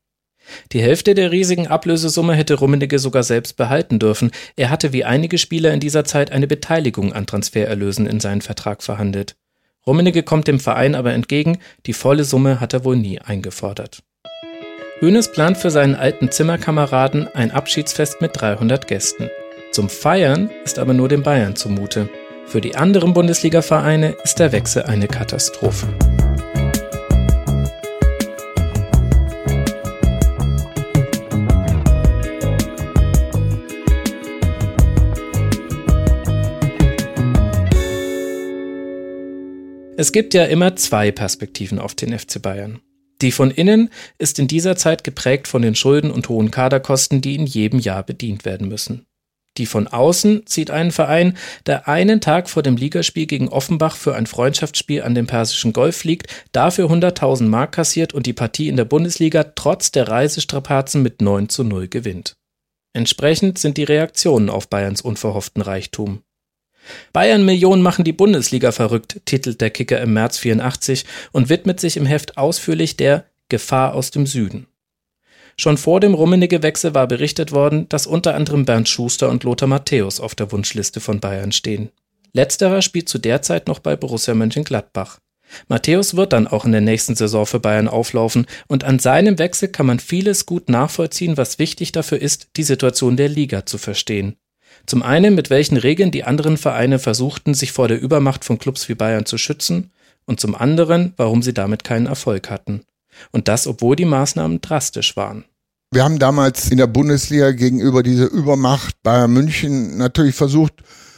Die 0.73 0.83
Hälfte 0.83 1.15
der 1.15 1.31
riesigen 1.31 1.69
Ablösesumme 1.69 2.35
hätte 2.35 2.55
Rummenigge 2.55 2.99
sogar 2.99 3.23
selbst 3.23 3.57
behalten 3.57 3.99
dürfen. 3.99 4.31
Er 4.57 4.71
hatte 4.71 4.93
wie 4.93 5.05
einige 5.05 5.39
Spieler 5.39 5.73
in 5.73 5.81
dieser 5.81 6.05
Zeit 6.05 6.33
eine 6.33 6.47
Beteiligung 6.47 7.13
an 7.13 7.27
Transfererlösen 7.27 8.07
in 8.07 8.19
seinen 8.19 8.41
Vertrag 8.41 8.83
verhandelt. 8.83 9.37
Rummenigge 9.87 10.23
kommt 10.23 10.49
dem 10.49 10.59
Verein 10.59 10.95
aber 10.95 11.13
entgegen, 11.13 11.59
die 11.87 11.93
volle 11.93 12.25
Summe 12.25 12.61
hat 12.61 12.73
er 12.73 12.85
wohl 12.85 12.97
nie 12.97 13.21
eingefordert. 13.21 14.03
Hoeneß 15.01 15.31
plant 15.31 15.57
für 15.57 15.71
seinen 15.71 15.95
alten 15.95 16.29
Zimmerkameraden 16.33 17.29
ein 17.33 17.53
Abschiedsfest 17.53 18.21
mit 18.21 18.33
300 18.35 18.89
Gästen. 18.89 19.31
Zum 19.71 19.89
Feiern 19.89 20.51
ist 20.65 20.81
aber 20.81 20.93
nur 20.93 21.09
den 21.09 21.23
Bayern 21.23 21.55
zumute. 21.55 22.09
Für 22.47 22.61
die 22.61 22.75
anderen 22.75 23.15
Bundesliga-Vereine 23.15 24.17
ist 24.25 24.41
der 24.41 24.51
Wechsel 24.51 24.83
eine 24.83 25.07
Katastrophe. 25.07 25.87
Es 39.97 40.11
gibt 40.11 40.35
ja 40.35 40.45
immer 40.47 40.75
zwei 40.75 41.13
Perspektiven 41.13 41.79
auf 41.79 41.95
den 41.95 42.19
FC 42.19 42.43
Bayern. 42.43 42.81
Die 43.21 43.33
von 43.33 43.51
innen 43.51 43.91
ist 44.19 44.39
in 44.39 44.47
dieser 44.47 44.77
Zeit 44.77 45.03
geprägt 45.03 45.49
von 45.49 45.63
den 45.63 45.75
Schulden 45.75 46.11
und 46.11 46.29
hohen 46.29 46.51
Kaderkosten, 46.51 47.21
die 47.21 47.35
in 47.35 47.47
jedem 47.47 47.81
Jahr 47.81 48.03
bedient 48.03 48.45
werden 48.45 48.69
müssen. 48.69 49.07
Die 49.57 49.67
von 49.67 49.89
außen 49.89 50.43
sieht 50.47 50.71
einen 50.71 50.93
Verein, 50.93 51.37
der 51.67 51.89
einen 51.89 52.21
Tag 52.21 52.49
vor 52.49 52.63
dem 52.63 52.77
Ligaspiel 52.77 53.27
gegen 53.27 53.49
Offenbach 53.49 53.97
für 53.97 54.15
ein 54.15 54.27
Freundschaftsspiel 54.27 55.03
an 55.03 55.17
dem 55.17 55.27
Persischen 55.27 55.73
Golf 55.73 55.97
fliegt, 55.97 56.29
dafür 56.53 56.89
100.000 56.89 57.43
Mark 57.45 57.73
kassiert 57.73 58.15
und 58.15 58.27
die 58.27 58.33
Partie 58.33 58.69
in 58.69 58.77
der 58.77 58.85
Bundesliga 58.85 59.43
trotz 59.43 59.91
der 59.91 60.07
Reisestrapazen 60.07 61.03
mit 61.03 61.21
9 61.21 61.49
zu 61.49 61.65
0 61.65 61.89
gewinnt. 61.89 62.37
Entsprechend 62.93 63.59
sind 63.59 63.77
die 63.77 63.85
Reaktionen 63.85 64.49
auf 64.49 64.69
Bayerns 64.69 65.03
unverhofften 65.03 65.63
Reichtum. 65.63 66.23
Bayern 67.13 67.45
Millionen 67.45 67.83
machen 67.83 68.05
die 68.05 68.13
Bundesliga 68.13 68.73
verrückt, 68.73 69.21
titelt 69.25 69.61
der 69.61 69.71
Kicker 69.71 70.01
im 70.01 70.13
März 70.13 70.39
84 70.39 71.05
und 71.33 71.49
widmet 71.49 71.81
sich 71.81 71.97
im 71.97 72.07
Heft 72.07 72.37
ausführlich 72.37 72.97
der 72.97 73.25
Gefahr 73.49 73.95
aus 73.95 74.11
dem 74.11 74.27
Süden. 74.27 74.67
Schon 75.57 75.77
vor 75.77 75.99
dem 75.99 76.15
Rummenigge-Wechsel 76.15 76.95
war 76.95 77.09
berichtet 77.09 77.51
worden, 77.51 77.89
dass 77.89 78.07
unter 78.07 78.35
anderem 78.35 78.65
Bernd 78.65 78.89
Schuster 78.89 79.29
und 79.29 79.43
Lothar 79.43 79.69
Matthäus 79.69 80.21
auf 80.21 80.37
der 80.37 80.53
Wunschliste 80.53 81.01
von 81.01 81.19
Bayern 81.19 81.51
stehen. 81.51 81.91
Letzterer 82.33 82.81
spielt 82.83 83.09
zu 83.09 83.19
der 83.19 83.43
Zeit 83.43 83.67
noch 83.67 83.81
bei 83.81 83.97
Borussia 83.97 84.35
Mönchengladbach. 84.35 85.19
Matthäus 85.67 86.15
wird 86.15 86.33
dann 86.33 86.47
auch 86.47 86.65
in 86.65 86.73
der 86.73 86.81
nächsten 86.81 87.17
Saison 87.17 87.47
für 87.47 87.59
Bayern 87.59 87.89
auflaufen 87.89 88.47
und 88.69 88.85
an 88.85 88.99
seinem 88.99 89.39
Wechsel 89.39 89.69
kann 89.69 89.87
man 89.87 89.99
vieles 89.99 90.47
gut 90.47 90.69
nachvollziehen, 90.69 91.37
was 91.37 91.59
wichtig 91.59 91.91
dafür 91.91 92.21
ist, 92.21 92.49
die 92.57 92.63
Situation 92.63 93.17
der 93.17 93.29
Liga 93.29 93.67
zu 93.67 93.79
verstehen. 93.79 94.37
Zum 94.89 95.03
einen, 95.03 95.35
mit 95.35 95.51
welchen 95.51 95.77
Regeln 95.77 96.11
die 96.11 96.25
anderen 96.25 96.57
Vereine 96.57 96.99
versuchten, 96.99 97.55
sich 97.55 97.73
vor 97.73 97.89
der 97.89 98.01
Übermacht 98.01 98.45
von 98.45 98.59
Clubs 98.59 98.89
wie 98.89 98.95
Bayern 98.95 99.27
zu 99.27 99.39
schützen, 99.39 99.93
und 100.29 100.41
zum 100.41 100.55
anderen, 100.55 101.15
warum 101.17 101.43
sie 101.43 101.55
damit 101.55 101.85
keinen 101.85 102.07
Erfolg 102.07 102.51
hatten. 102.51 102.83
Und 103.33 103.49
das, 103.49 103.67
obwohl 103.67 103.97
die 103.97 104.05
Maßnahmen 104.05 104.61
drastisch 104.61 105.17
waren. 105.17 105.45
Wir 105.91 106.05
haben 106.05 106.19
damals 106.19 106.71
in 106.71 106.77
der 106.77 106.87
Bundesliga 106.87 107.53
gegenüber 107.53 108.03
dieser 108.03 108.31
Übermacht 108.31 109.03
Bayern 109.03 109.33
München 109.33 109.97
natürlich 109.97 110.35
versucht, 110.35 110.75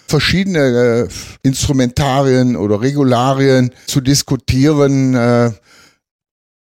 verschiedene 0.06 1.08
äh, 1.08 1.08
Instrumentarien 1.42 2.54
oder 2.54 2.80
Regularien 2.80 3.72
zu 3.86 4.00
diskutieren, 4.00 5.14
äh, 5.14 5.50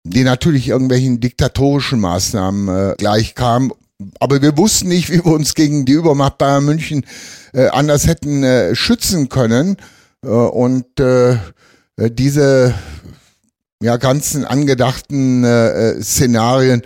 die 0.04 0.22
natürlich 0.22 0.68
irgendwelchen 0.68 1.18
diktatorischen 1.18 1.98
Maßnahmen 1.98 2.68
äh, 2.68 2.94
gleichkamen 2.96 3.72
aber 4.20 4.42
wir 4.42 4.56
wussten 4.56 4.88
nicht, 4.88 5.10
wie 5.10 5.24
wir 5.24 5.32
uns 5.32 5.54
gegen 5.54 5.84
die 5.84 5.92
Übermacht 5.92 6.38
Bayern 6.38 6.64
München 6.64 7.04
äh, 7.52 7.68
anders 7.68 8.06
hätten 8.06 8.42
äh, 8.42 8.74
schützen 8.74 9.28
können. 9.28 9.76
Äh, 10.24 10.28
und 10.28 11.00
äh, 11.00 11.38
diese 11.98 12.74
ja, 13.82 13.96
ganzen 13.96 14.44
angedachten 14.44 15.44
äh, 15.44 16.00
Szenarien, 16.02 16.82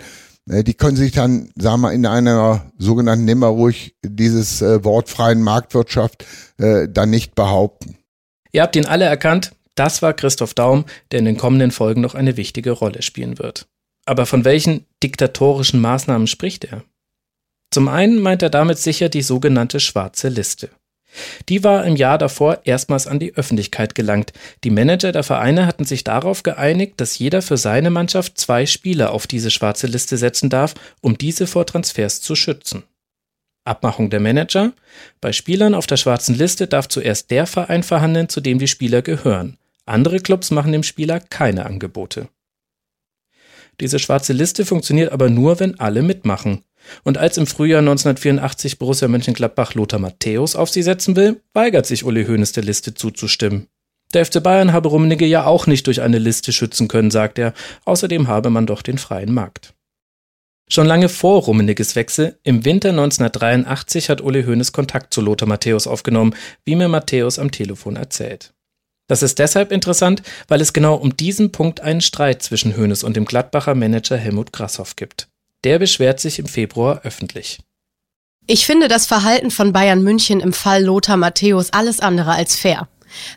äh, 0.49 0.63
die 0.63 0.73
können 0.73 0.97
sich 0.97 1.11
dann, 1.11 1.49
sagen 1.57 1.81
wir, 1.81 1.91
in 1.91 2.05
einer 2.05 2.71
sogenannten, 2.77 3.25
nehmen 3.25 3.41
wir 3.41 3.47
ruhig 3.47 3.95
dieses 4.03 4.61
äh, 4.61 4.83
Wort 4.83 5.09
freien 5.09 5.41
Marktwirtschaft, 5.41 6.25
äh, 6.57 6.87
dann 6.89 7.09
nicht 7.09 7.35
behaupten. 7.35 7.97
Ihr 8.51 8.61
habt 8.61 8.75
ihn 8.75 8.85
alle 8.85 9.05
erkannt. 9.05 9.51
Das 9.75 10.01
war 10.01 10.13
Christoph 10.13 10.53
Daum, 10.53 10.85
der 11.11 11.19
in 11.19 11.25
den 11.25 11.37
kommenden 11.37 11.71
Folgen 11.71 12.01
noch 12.01 12.15
eine 12.15 12.35
wichtige 12.35 12.71
Rolle 12.71 13.01
spielen 13.01 13.39
wird. 13.39 13.67
Aber 14.05 14.25
von 14.25 14.43
welchen 14.43 14.85
diktatorischen 15.01 15.79
Maßnahmen 15.79 16.27
spricht 16.27 16.65
er? 16.65 16.83
Zum 17.71 17.87
einen 17.87 18.19
meint 18.19 18.43
er 18.43 18.49
damit 18.49 18.77
sicher 18.77 19.09
die 19.09 19.21
sogenannte 19.21 19.79
schwarze 19.79 20.29
Liste. 20.29 20.69
Die 21.49 21.63
war 21.63 21.85
im 21.85 21.95
Jahr 21.95 22.17
davor 22.17 22.61
erstmals 22.63 23.07
an 23.07 23.19
die 23.19 23.35
Öffentlichkeit 23.35 23.95
gelangt. 23.95 24.31
Die 24.63 24.69
Manager 24.69 25.11
der 25.11 25.23
Vereine 25.23 25.65
hatten 25.65 25.85
sich 25.85 26.03
darauf 26.03 26.43
geeinigt, 26.43 26.93
dass 26.97 27.17
jeder 27.17 27.41
für 27.41 27.57
seine 27.57 27.89
Mannschaft 27.89 28.37
zwei 28.37 28.65
Spieler 28.65 29.11
auf 29.11 29.27
diese 29.27 29.51
schwarze 29.51 29.87
Liste 29.87 30.17
setzen 30.17 30.49
darf, 30.49 30.73
um 31.01 31.17
diese 31.17 31.47
vor 31.47 31.65
Transfers 31.65 32.21
zu 32.21 32.35
schützen. 32.35 32.83
Abmachung 33.65 34.09
der 34.09 34.19
Manager. 34.19 34.73
Bei 35.19 35.33
Spielern 35.33 35.75
auf 35.75 35.85
der 35.85 35.97
schwarzen 35.97 36.35
Liste 36.35 36.67
darf 36.67 36.87
zuerst 36.87 37.29
der 37.29 37.45
Verein 37.45 37.83
verhandeln, 37.83 38.29
zu 38.29 38.41
dem 38.41 38.57
die 38.57 38.67
Spieler 38.67 39.01
gehören. 39.01 39.57
Andere 39.85 40.19
Clubs 40.19 40.51
machen 40.51 40.71
dem 40.71 40.83
Spieler 40.83 41.19
keine 41.19 41.65
Angebote. 41.65 42.27
Diese 43.79 43.99
schwarze 43.99 44.33
Liste 44.33 44.65
funktioniert 44.65 45.11
aber 45.11 45.29
nur, 45.29 45.59
wenn 45.59 45.79
alle 45.79 46.01
mitmachen. 46.01 46.63
Und 47.03 47.17
als 47.17 47.37
im 47.37 47.47
Frühjahr 47.47 47.79
1984 47.79 48.79
Borussia 48.79 49.07
Mönchengladbach 49.07 49.73
Lothar 49.75 49.99
Matthäus 49.99 50.55
auf 50.55 50.69
sie 50.69 50.83
setzen 50.83 51.15
will, 51.15 51.41
weigert 51.53 51.85
sich 51.85 52.03
Uli 52.03 52.25
Hoeneß 52.25 52.51
der 52.51 52.63
Liste 52.63 52.93
zuzustimmen. 52.93 53.67
Der 54.13 54.25
FC 54.25 54.43
Bayern 54.43 54.73
habe 54.73 54.89
Rummenigge 54.89 55.25
ja 55.25 55.45
auch 55.45 55.67
nicht 55.67 55.87
durch 55.87 56.01
eine 56.01 56.19
Liste 56.19 56.51
schützen 56.51 56.87
können, 56.87 57.11
sagt 57.11 57.39
er. 57.39 57.53
Außerdem 57.85 58.27
habe 58.27 58.49
man 58.49 58.65
doch 58.65 58.81
den 58.81 58.97
freien 58.97 59.33
Markt. 59.33 59.73
Schon 60.69 60.87
lange 60.87 61.09
vor 61.09 61.41
Rummenigges 61.41 61.95
Wechsel, 61.95 62.39
im 62.43 62.63
Winter 62.63 62.89
1983, 62.89 64.09
hat 64.09 64.21
Uli 64.21 64.43
Hoeneß 64.43 64.71
Kontakt 64.71 65.13
zu 65.13 65.19
Lothar 65.19 65.47
Matthäus 65.47 65.85
aufgenommen, 65.85 66.33
wie 66.63 66.75
mir 66.75 66.87
Matthäus 66.87 67.39
am 67.39 67.51
Telefon 67.51 67.97
erzählt. 67.97 68.53
Das 69.07 69.21
ist 69.21 69.39
deshalb 69.39 69.73
interessant, 69.73 70.23
weil 70.47 70.61
es 70.61 70.71
genau 70.71 70.95
um 70.95 71.17
diesen 71.17 71.51
Punkt 71.51 71.81
einen 71.81 71.99
Streit 71.99 72.41
zwischen 72.41 72.77
Hoeneß 72.77 73.03
und 73.03 73.17
dem 73.17 73.25
Gladbacher 73.25 73.75
Manager 73.75 74.15
Helmut 74.15 74.53
Grasshoff 74.53 74.95
gibt. 74.95 75.27
Der 75.63 75.79
beschwert 75.79 76.19
sich 76.19 76.39
im 76.39 76.47
Februar 76.47 77.01
öffentlich. 77.03 77.59
Ich 78.47 78.65
finde 78.65 78.87
das 78.87 79.05
Verhalten 79.05 79.51
von 79.51 79.71
Bayern 79.71 80.03
München 80.03 80.39
im 80.39 80.53
Fall 80.53 80.83
Lothar 80.83 81.17
Matthäus 81.17 81.71
alles 81.71 81.99
andere 81.99 82.31
als 82.31 82.55
fair. 82.55 82.87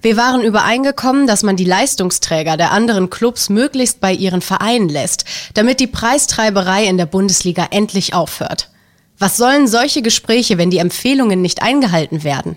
Wir 0.03 0.17
waren 0.17 0.43
übereingekommen, 0.43 1.27
dass 1.27 1.43
man 1.43 1.57
die 1.57 1.65
Leistungsträger 1.65 2.57
der 2.57 2.71
anderen 2.71 3.11
Clubs 3.11 3.49
möglichst 3.49 4.01
bei 4.01 4.13
ihren 4.13 4.41
Vereinen 4.41 4.89
lässt, 4.89 5.25
damit 5.55 5.81
die 5.81 5.87
Preistreiberei 5.87 6.85
in 6.85 6.97
der 6.97 7.07
Bundesliga 7.07 7.69
endlich 7.71 8.15
aufhört. 8.15 8.71
Was 9.19 9.37
sollen 9.37 9.67
solche 9.67 10.03
Gespräche, 10.03 10.59
wenn 10.59 10.71
die 10.71 10.79
Empfehlungen 10.79 11.43
nicht 11.43 11.63
eingehalten 11.63 12.25
werden? 12.25 12.57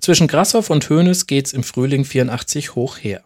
Zwischen 0.00 0.28
Grassoff 0.28 0.70
und 0.70 0.88
Hoeneß 0.88 1.26
geht's 1.26 1.52
im 1.52 1.62
Frühling 1.62 2.04
84 2.04 2.74
hoch 2.74 2.98
her. 2.98 3.22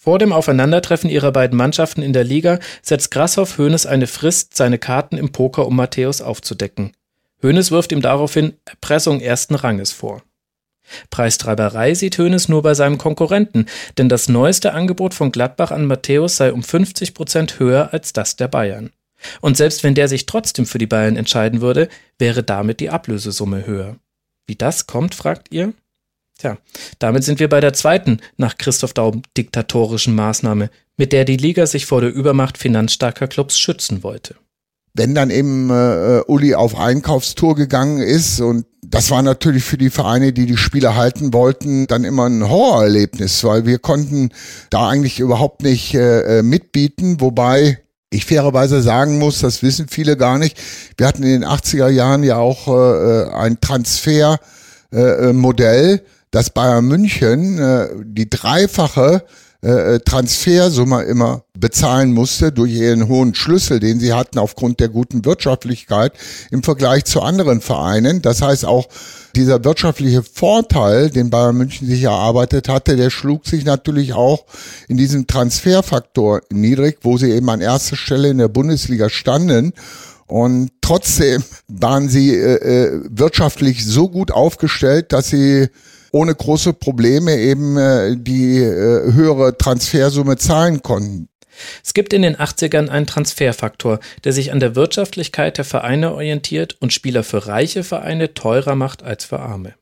Vor 0.00 0.20
dem 0.20 0.32
Aufeinandertreffen 0.32 1.10
ihrer 1.10 1.32
beiden 1.32 1.58
Mannschaften 1.58 2.02
in 2.02 2.12
der 2.12 2.22
Liga 2.22 2.60
setzt 2.82 3.10
Grassoff 3.10 3.58
Hoeneß 3.58 3.84
eine 3.84 4.06
Frist, 4.06 4.56
seine 4.56 4.78
Karten 4.78 5.16
im 5.16 5.32
Poker 5.32 5.66
um 5.66 5.74
Matthäus 5.74 6.20
aufzudecken. 6.22 6.92
Hoeneß 7.42 7.72
wirft 7.72 7.90
ihm 7.90 8.00
daraufhin 8.00 8.54
Erpressung 8.64 9.20
ersten 9.20 9.56
Ranges 9.56 9.90
vor. 9.90 10.22
Preistreiberei 11.10 11.94
sieht 11.94 12.16
Hoeneß 12.16 12.48
nur 12.48 12.62
bei 12.62 12.74
seinem 12.74 12.96
Konkurrenten, 12.96 13.66
denn 13.98 14.08
das 14.08 14.28
neueste 14.28 14.72
Angebot 14.72 15.14
von 15.14 15.32
Gladbach 15.32 15.72
an 15.72 15.86
Matthäus 15.86 16.36
sei 16.36 16.52
um 16.52 16.62
50 16.62 17.12
Prozent 17.12 17.58
höher 17.58 17.92
als 17.92 18.12
das 18.12 18.36
der 18.36 18.46
Bayern. 18.46 18.90
Und 19.40 19.56
selbst 19.56 19.82
wenn 19.82 19.96
der 19.96 20.06
sich 20.06 20.26
trotzdem 20.26 20.64
für 20.64 20.78
die 20.78 20.86
Bayern 20.86 21.16
entscheiden 21.16 21.60
würde, 21.60 21.88
wäre 22.20 22.44
damit 22.44 22.78
die 22.78 22.90
Ablösesumme 22.90 23.66
höher. 23.66 23.96
Wie 24.46 24.54
das 24.54 24.86
kommt, 24.86 25.16
fragt 25.16 25.48
ihr? 25.50 25.72
Tja, 26.38 26.56
damit 27.00 27.24
sind 27.24 27.40
wir 27.40 27.48
bei 27.48 27.60
der 27.60 27.72
zweiten 27.72 28.20
nach 28.36 28.58
Christoph 28.58 28.92
Daum 28.92 29.22
diktatorischen 29.36 30.14
Maßnahme, 30.14 30.70
mit 30.96 31.12
der 31.12 31.24
die 31.24 31.36
Liga 31.36 31.66
sich 31.66 31.84
vor 31.84 32.00
der 32.00 32.14
Übermacht 32.14 32.58
finanzstarker 32.58 33.26
Clubs 33.26 33.58
schützen 33.58 34.04
wollte. 34.04 34.36
Wenn 34.94 35.16
dann 35.16 35.30
eben 35.30 35.68
äh, 35.70 36.22
Uli 36.28 36.54
auf 36.54 36.78
Einkaufstour 36.78 37.56
gegangen 37.56 38.00
ist 38.00 38.40
und 38.40 38.66
das 38.82 39.10
war 39.10 39.22
natürlich 39.22 39.64
für 39.64 39.78
die 39.78 39.90
Vereine, 39.90 40.32
die 40.32 40.46
die 40.46 40.56
Spiele 40.56 40.94
halten 40.94 41.32
wollten, 41.34 41.88
dann 41.88 42.04
immer 42.04 42.26
ein 42.26 42.48
Horrorerlebnis, 42.48 43.42
weil 43.42 43.66
wir 43.66 43.80
konnten 43.80 44.30
da 44.70 44.88
eigentlich 44.88 45.18
überhaupt 45.18 45.62
nicht 45.62 45.94
äh, 45.94 46.38
äh 46.38 46.42
mitbieten, 46.42 47.20
wobei 47.20 47.78
ich 48.10 48.24
fairerweise 48.24 48.80
sagen 48.80 49.18
muss, 49.18 49.40
das 49.40 49.62
wissen 49.62 49.88
viele 49.88 50.16
gar 50.16 50.38
nicht. 50.38 50.56
Wir 50.96 51.06
hatten 51.06 51.24
in 51.24 51.40
den 51.40 51.44
80er 51.44 51.88
Jahren 51.88 52.22
ja 52.22 52.36
auch 52.36 52.68
äh, 52.68 52.70
äh 52.70 53.34
ein 53.34 53.60
Transfermodell, 53.60 54.38
äh, 54.92 55.32
Modell, 55.32 56.02
dass 56.30 56.50
Bayern 56.50 56.86
München 56.86 57.58
äh, 57.58 57.88
die 58.04 58.28
dreifache 58.28 59.24
äh, 59.60 59.96
äh, 59.96 59.98
Transfersumme 59.98 61.02
immer 61.02 61.42
bezahlen 61.58 62.12
musste 62.12 62.52
durch 62.52 62.70
ihren 62.70 63.08
hohen 63.08 63.34
Schlüssel, 63.34 63.80
den 63.80 63.98
sie 63.98 64.12
hatten 64.12 64.38
aufgrund 64.38 64.78
der 64.78 64.88
guten 64.88 65.24
Wirtschaftlichkeit 65.24 66.12
im 66.52 66.62
Vergleich 66.62 67.06
zu 67.06 67.22
anderen 67.22 67.60
Vereinen. 67.60 68.22
Das 68.22 68.40
heißt 68.40 68.64
auch 68.64 68.86
dieser 69.34 69.64
wirtschaftliche 69.64 70.22
Vorteil, 70.22 71.10
den 71.10 71.30
Bayern 71.30 71.56
München 71.56 71.88
sich 71.88 72.04
erarbeitet 72.04 72.68
hatte, 72.68 72.94
der 72.94 73.10
schlug 73.10 73.48
sich 73.48 73.64
natürlich 73.64 74.12
auch 74.12 74.46
in 74.86 74.96
diesem 74.96 75.26
Transferfaktor 75.26 76.42
niedrig, 76.52 76.98
wo 77.02 77.18
sie 77.18 77.32
eben 77.32 77.50
an 77.50 77.60
erster 77.60 77.96
Stelle 77.96 78.28
in 78.28 78.38
der 78.38 78.46
Bundesliga 78.46 79.10
standen. 79.10 79.72
Und 80.28 80.70
trotzdem 80.82 81.42
waren 81.66 82.08
sie 82.08 82.32
äh, 82.32 82.92
äh 82.92 83.00
wirtschaftlich 83.10 83.84
so 83.84 84.08
gut 84.08 84.30
aufgestellt, 84.30 85.12
dass 85.12 85.30
sie 85.30 85.68
ohne 86.12 86.34
große 86.34 86.72
Probleme 86.72 87.36
eben 87.36 87.76
äh, 87.76 88.16
die 88.16 88.58
äh, 88.58 89.12
höhere 89.12 89.56
Transfersumme 89.56 90.36
zahlen 90.36 90.82
konnten. 90.82 91.28
Es 91.84 91.94
gibt 91.94 92.12
in 92.12 92.22
den 92.22 92.36
80ern 92.36 92.88
einen 92.88 93.06
Transferfaktor, 93.06 94.00
der 94.24 94.32
sich 94.32 94.52
an 94.52 94.60
der 94.60 94.76
Wirtschaftlichkeit 94.76 95.58
der 95.58 95.64
Vereine 95.64 96.12
orientiert 96.12 96.76
und 96.80 96.92
Spieler 96.92 97.24
für 97.24 97.46
reiche 97.46 97.82
Vereine 97.82 98.34
teurer 98.34 98.76
macht 98.76 99.02
als 99.02 99.24
für 99.24 99.40
arme. 99.40 99.74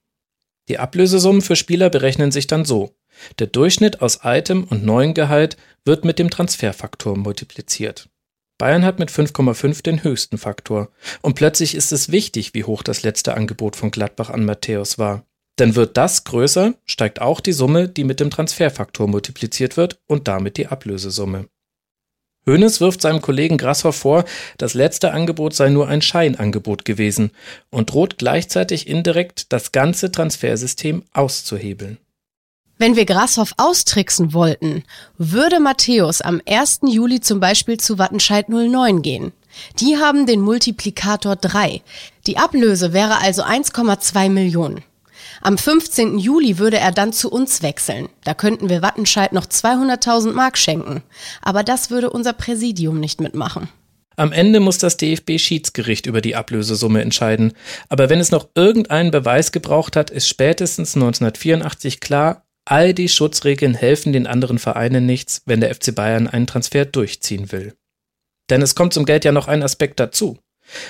Die 0.69 0.79
Ablösesummen 0.79 1.43
für 1.43 1.57
Spieler 1.57 1.91
berechnen 1.91 2.33
sich 2.33 2.47
dann 2.47 2.65
so. 2.65 2.97
Der 3.39 3.47
Durchschnitt 3.47 4.03
aus 4.03 4.21
altem 4.21 4.65
und 4.65 4.85
neuem 4.85 5.15
Gehalt 5.15 5.57
wird 5.85 6.05
mit 6.05 6.19
dem 6.19 6.31
Transferfaktor 6.31 7.17
multipliziert. 7.17 8.09
Bayern 8.59 8.85
hat 8.85 8.99
mit 8.99 9.11
5,5 9.11 9.83
den 9.83 10.03
höchsten 10.03 10.39
Faktor. 10.39 10.89
Und 11.21 11.35
plötzlich 11.35 11.75
ist 11.75 11.93
es 11.93 12.11
wichtig, 12.11 12.55
wie 12.55 12.65
hoch 12.65 12.83
das 12.83 13.03
letzte 13.03 13.35
Angebot 13.35 13.77
von 13.77 13.91
Gladbach 13.91 14.31
an 14.31 14.45
Matthäus 14.45 14.99
war. 14.99 15.27
Denn 15.59 15.75
wird 15.75 15.97
das 15.97 16.25
größer, 16.25 16.75
steigt 16.85 17.21
auch 17.21 17.40
die 17.40 17.53
Summe, 17.53 17.88
die 17.88 18.05
mit 18.05 18.21
dem 18.21 18.31
Transferfaktor 18.31 19.09
multipliziert 19.09 19.77
wird 19.77 19.99
und 20.07 20.29
damit 20.29 20.59
die 20.59 20.66
Ablösesumme. 20.66 21.49
Hoeneß 22.49 22.81
wirft 22.81 23.03
seinem 23.03 23.23
Kollegen 23.23 23.59
Grasshoff 23.59 23.97
vor, 23.97 24.25
das 24.57 24.75
letzte 24.75 25.12
Angebot 25.12 25.55
sei 25.55 25.69
nur 25.69 25.88
ein 25.88 26.01
Scheinangebot 26.01 26.85
gewesen 26.85 27.33
und 27.71 27.90
droht 27.90 28.19
gleichzeitig 28.19 28.87
indirekt, 28.87 29.53
das 29.53 29.73
ganze 29.73 30.12
Transfersystem 30.12 31.03
auszuhebeln. 31.12 31.99
Wenn 32.79 32.95
wir 32.95 33.07
Grasshoff 33.07 33.53
austricksen 33.57 34.33
wollten, 34.33 34.85
würde 35.16 35.61
Matthäus 35.61 36.21
am 36.21 36.40
1. 36.47 36.81
Juli 36.87 37.21
zum 37.21 37.40
Beispiel 37.40 37.79
zu 37.79 37.99
Wattenscheid 37.99 38.49
09 38.49 39.03
gehen. 39.03 39.33
Die 39.81 39.97
haben 39.97 40.27
den 40.27 40.40
Multiplikator 40.40 41.37
3. 41.37 41.81
Die 42.27 42.37
Ablöse 42.37 42.92
wäre 42.92 43.23
also 43.23 43.42
1,2 43.42 44.29
Millionen. 44.29 44.85
Am 45.46 45.59
15. 45.59 46.18
Juli 46.18 46.59
würde 46.59 46.78
er 46.78 46.90
dann 46.90 47.12
zu 47.12 47.30
uns 47.30 47.62
wechseln. 47.62 48.09
Da 48.24 48.35
könnten 48.35 48.68
wir 48.68 48.82
Wattenscheid 48.82 49.32
noch 49.32 49.46
200.000 49.46 50.32
Mark 50.32 50.59
schenken. 50.59 51.04
Aber 51.40 51.62
das 51.62 51.88
würde 51.88 52.11
unser 52.11 52.32
Präsidium 52.32 52.98
nicht 52.98 53.20
mitmachen. 53.20 53.68
Am 54.16 54.32
Ende 54.32 54.59
muss 54.59 54.78
das 54.78 54.96
DFB-Schiedsgericht 54.96 56.06
über 56.06 56.20
die 56.20 56.35
Ablösesumme 56.35 57.00
entscheiden. 57.00 57.52
Aber 57.88 58.11
wenn 58.11 58.18
es 58.18 58.32
noch 58.32 58.48
irgendeinen 58.56 59.12
Beweis 59.12 59.52
gebraucht 59.52 59.94
hat, 59.94 60.11
ist 60.11 60.26
spätestens 60.26 60.96
1984 60.96 62.00
klar, 62.00 62.44
all 62.64 62.92
die 62.92 63.09
Schutzregeln 63.09 63.74
helfen 63.74 64.12
den 64.12 64.26
anderen 64.26 64.59
Vereinen 64.59 65.06
nichts, 65.06 65.42
wenn 65.46 65.61
der 65.61 65.72
FC 65.72 65.94
Bayern 65.94 66.26
einen 66.26 66.48
Transfer 66.48 66.87
durchziehen 66.87 67.52
will. 67.52 67.76
Denn 68.50 68.62
es 68.62 68.74
kommt 68.74 68.94
zum 68.94 69.04
Geld 69.04 69.24
ja 69.24 69.30
noch 69.30 69.46
ein 69.46 69.62
Aspekt 69.62 70.00
dazu. 70.00 70.40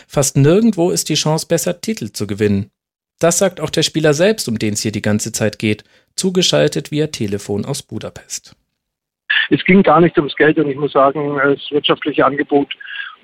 Fast 0.09 0.39
nirgendwo 0.39 0.91
ist 0.93 1.11
die 1.11 1.15
Chance 1.15 1.47
besser, 1.47 1.83
Titel 1.83 2.11
zu 2.11 2.27
gewinnen. 2.27 2.71
Das 3.19 3.39
sagt 3.39 3.61
auch 3.61 3.71
der 3.71 3.83
Spieler 3.83 4.13
selbst, 4.13 4.49
um 4.49 4.59
den 4.59 4.75
es 4.75 4.83
hier 4.83 4.93
die 4.93 5.03
ganze 5.03 5.33
Zeit 5.33 5.59
geht, 5.59 5.85
zugeschaltet 6.17 6.91
via 6.91 7.07
Telefon 7.07 7.65
aus 7.65 7.83
Budapest. 7.83 8.55
Es 9.51 9.65
ging 9.65 9.83
gar 9.83 10.01
nicht 10.01 10.17
ums 10.19 10.37
Geld 10.37 10.59
und 10.59 10.69
ich 10.69 10.77
muss 10.77 10.93
sagen, 10.93 11.37
das 11.43 11.71
wirtschaftliche 11.71 12.25
Angebot 12.27 12.73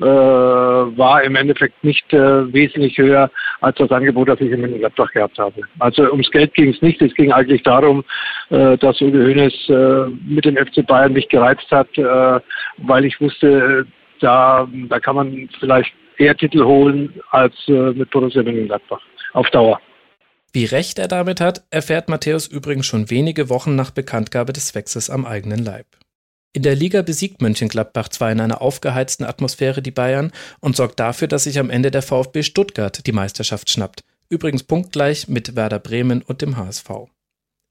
äh, 0.00 0.04
war 0.04 1.22
im 1.22 1.36
Endeffekt 1.36 1.82
nicht 1.84 2.10
äh, 2.12 2.52
wesentlich 2.52 2.96
höher 2.96 3.30
als 3.60 3.76
das 3.76 3.90
Angebot, 3.90 4.28
das 4.28 4.40
ich 4.40 4.50
in 4.50 4.60
Mönchengladbach 4.60 5.10
gehabt 5.12 5.38
habe. 5.38 5.60
Also 5.78 6.10
ums 6.10 6.30
Geld 6.30 6.54
ging 6.54 6.70
es 6.70 6.80
nicht. 6.80 7.00
Es 7.02 7.14
ging 7.14 7.32
eigentlich 7.32 7.62
darum, 7.62 8.04
äh, 8.50 8.78
dass 8.78 9.00
Uwe 9.00 9.26
Hoeneß 9.26 9.68
äh, 9.68 10.10
mit 10.26 10.44
dem 10.44 10.56
FC 10.56 10.86
Bayern 10.86 11.12
mich 11.12 11.28
gereizt 11.28 11.70
hat, 11.70 11.88
äh, 11.98 12.40
weil 12.78 13.04
ich 13.04 13.20
wusste, 13.20 13.86
da, 14.20 14.66
da 14.88 15.00
kann 15.00 15.16
man 15.16 15.48
vielleicht 15.60 15.92
eher 16.16 16.36
Titel 16.36 16.64
holen 16.64 17.12
als 17.30 17.54
äh, 17.68 17.92
mit 17.92 18.10
Borussia 18.10 18.42
Mönchengladbach 18.42 19.00
auf 19.32 19.50
Dauer. 19.50 19.80
Wie 20.52 20.64
recht 20.66 20.98
er 20.98 21.08
damit 21.08 21.40
hat, 21.40 21.64
erfährt 21.70 22.08
Matthäus 22.08 22.46
übrigens 22.46 22.86
schon 22.86 23.08
wenige 23.08 23.48
Wochen 23.48 23.74
nach 23.74 23.90
Bekanntgabe 23.90 24.52
des 24.52 24.74
Wechsels 24.74 25.08
am 25.08 25.24
eigenen 25.24 25.64
Leib. 25.64 25.86
In 26.54 26.62
der 26.62 26.74
Liga 26.74 27.00
besiegt 27.00 27.40
Mönchengladbach 27.40 28.08
zwar 28.08 28.30
in 28.30 28.40
einer 28.40 28.60
aufgeheizten 28.60 29.24
Atmosphäre 29.24 29.80
die 29.80 29.90
Bayern 29.90 30.32
und 30.60 30.76
sorgt 30.76 31.00
dafür, 31.00 31.26
dass 31.26 31.44
sich 31.44 31.58
am 31.58 31.70
Ende 31.70 31.90
der 31.90 32.02
VfB 32.02 32.42
Stuttgart 32.42 33.06
die 33.06 33.12
Meisterschaft 33.12 33.70
schnappt, 33.70 34.04
übrigens 34.28 34.62
punktgleich 34.62 35.28
mit 35.28 35.56
Werder 35.56 35.78
Bremen 35.78 36.20
und 36.20 36.42
dem 36.42 36.58
HSV. 36.58 36.90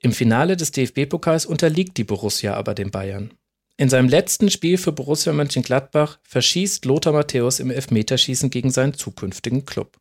Im 0.01 0.13
Finale 0.13 0.57
des 0.57 0.71
DFB-Pokals 0.71 1.45
unterliegt 1.45 1.97
die 1.97 2.03
Borussia 2.03 2.55
aber 2.55 2.73
den 2.73 2.89
Bayern. 2.89 3.31
In 3.77 3.89
seinem 3.89 4.09
letzten 4.09 4.49
Spiel 4.49 4.79
für 4.79 4.91
Borussia 4.91 5.31
Mönchengladbach 5.31 6.17
verschießt 6.23 6.85
Lothar 6.85 7.13
Matthäus 7.13 7.59
im 7.59 7.69
Elfmeterschießen 7.69 8.49
gegen 8.49 8.71
seinen 8.71 8.95
zukünftigen 8.95 9.65
Klub. 9.65 10.00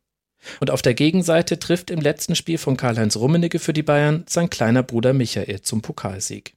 Und 0.59 0.71
auf 0.71 0.81
der 0.81 0.93
Gegenseite 0.93 1.59
trifft 1.59 1.91
im 1.91 2.01
letzten 2.01 2.35
Spiel 2.35 2.57
von 2.57 2.77
Karl-Heinz 2.77 3.15
Rummenigge 3.15 3.59
für 3.59 3.73
die 3.73 3.83
Bayern 3.83 4.23
sein 4.27 4.49
kleiner 4.49 4.83
Bruder 4.83 5.13
Michael 5.13 5.61
zum 5.61 5.81
Pokalsieg. 5.81 6.53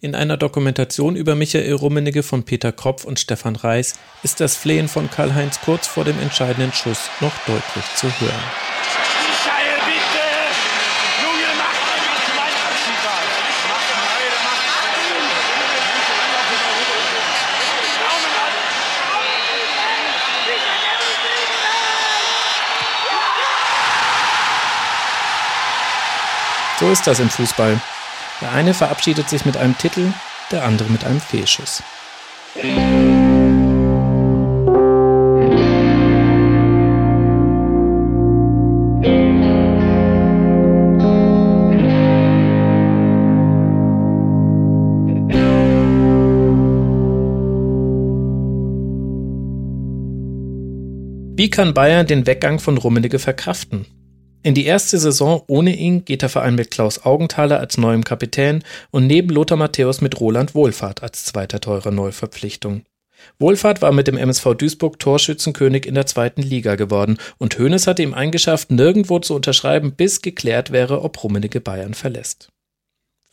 In 0.00 0.14
einer 0.14 0.36
Dokumentation 0.36 1.16
über 1.16 1.34
Michael 1.34 1.72
Rummenigge 1.72 2.22
von 2.22 2.42
Peter 2.42 2.72
Kropf 2.72 3.04
und 3.04 3.18
Stefan 3.18 3.56
Reis 3.56 3.94
ist 4.22 4.40
das 4.40 4.56
Flehen 4.56 4.88
von 4.88 5.10
Karl-Heinz 5.10 5.60
kurz 5.62 5.86
vor 5.86 6.04
dem 6.04 6.20
entscheidenden 6.20 6.72
Schuss 6.72 7.08
noch 7.20 7.32
deutlich 7.46 7.84
zu 7.96 8.08
hören. 8.20 8.42
So 26.84 26.90
ist 26.90 27.06
das 27.06 27.18
im 27.18 27.30
Fußball. 27.30 27.80
Der 28.42 28.52
eine 28.52 28.74
verabschiedet 28.74 29.30
sich 29.30 29.46
mit 29.46 29.56
einem 29.56 29.78
Titel, 29.78 30.12
der 30.50 30.64
andere 30.64 30.90
mit 30.90 31.02
einem 31.02 31.18
Fehlschuss. 31.18 31.82
Wie 51.36 51.48
kann 51.48 51.72
Bayern 51.72 52.06
den 52.06 52.26
Weggang 52.26 52.58
von 52.58 52.76
Rummenigge 52.76 53.18
verkraften? 53.18 53.86
In 54.44 54.52
die 54.52 54.66
erste 54.66 54.98
Saison 54.98 55.42
ohne 55.46 55.74
ihn 55.74 56.04
geht 56.04 56.20
der 56.20 56.28
Verein 56.28 56.54
mit 56.54 56.70
Klaus 56.70 57.06
Augenthaler 57.06 57.60
als 57.60 57.78
neuem 57.78 58.04
Kapitän 58.04 58.62
und 58.90 59.06
neben 59.06 59.30
Lothar 59.30 59.56
Matthäus 59.56 60.02
mit 60.02 60.20
Roland 60.20 60.54
Wohlfahrt 60.54 61.02
als 61.02 61.24
zweiter 61.24 61.60
teurer 61.60 61.90
Neuverpflichtung. 61.90 62.82
Wohlfahrt 63.38 63.80
war 63.80 63.90
mit 63.90 64.06
dem 64.06 64.18
MSV 64.18 64.54
Duisburg 64.58 64.98
Torschützenkönig 64.98 65.86
in 65.86 65.94
der 65.94 66.04
zweiten 66.04 66.42
Liga 66.42 66.74
geworden 66.74 67.16
und 67.38 67.58
Hoeneß 67.58 67.86
hatte 67.86 68.02
ihm 68.02 68.12
eingeschafft, 68.12 68.70
nirgendwo 68.70 69.18
zu 69.18 69.34
unterschreiben, 69.34 69.92
bis 69.92 70.20
geklärt 70.20 70.72
wäre, 70.72 71.00
ob 71.00 71.24
Rummenigge 71.24 71.62
Bayern 71.62 71.94
verlässt. 71.94 72.50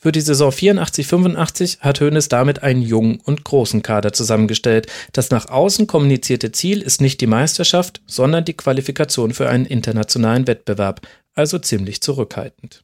Für 0.03 0.11
die 0.11 0.21
Saison 0.21 0.49
84-85 0.49 1.81
hat 1.81 2.01
Hoeneß 2.01 2.27
damit 2.27 2.63
einen 2.63 2.81
jungen 2.81 3.19
und 3.19 3.43
großen 3.43 3.83
Kader 3.83 4.13
zusammengestellt. 4.13 4.87
Das 5.13 5.29
nach 5.29 5.47
außen 5.47 5.85
kommunizierte 5.85 6.51
Ziel 6.51 6.81
ist 6.81 7.01
nicht 7.01 7.21
die 7.21 7.27
Meisterschaft, 7.27 8.01
sondern 8.07 8.43
die 8.43 8.55
Qualifikation 8.55 9.31
für 9.31 9.47
einen 9.47 9.67
internationalen 9.67 10.47
Wettbewerb, 10.47 11.07
also 11.35 11.59
ziemlich 11.59 12.01
zurückhaltend. 12.01 12.83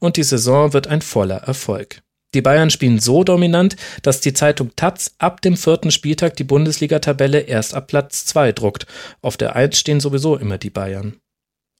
Und 0.00 0.18
die 0.18 0.22
Saison 0.22 0.74
wird 0.74 0.86
ein 0.86 1.00
voller 1.00 1.38
Erfolg. 1.38 2.02
Die 2.34 2.42
Bayern 2.42 2.68
spielen 2.68 3.00
so 3.00 3.24
dominant, 3.24 3.76
dass 4.02 4.20
die 4.20 4.34
Zeitung 4.34 4.72
Taz 4.76 5.14
ab 5.16 5.40
dem 5.40 5.56
vierten 5.56 5.90
Spieltag 5.90 6.36
die 6.36 6.44
Bundesliga-Tabelle 6.44 7.40
erst 7.40 7.72
ab 7.72 7.86
Platz 7.86 8.26
2 8.26 8.52
druckt. 8.52 8.86
Auf 9.22 9.38
der 9.38 9.56
1 9.56 9.78
stehen 9.78 10.00
sowieso 10.00 10.36
immer 10.36 10.58
die 10.58 10.68
Bayern. 10.68 11.18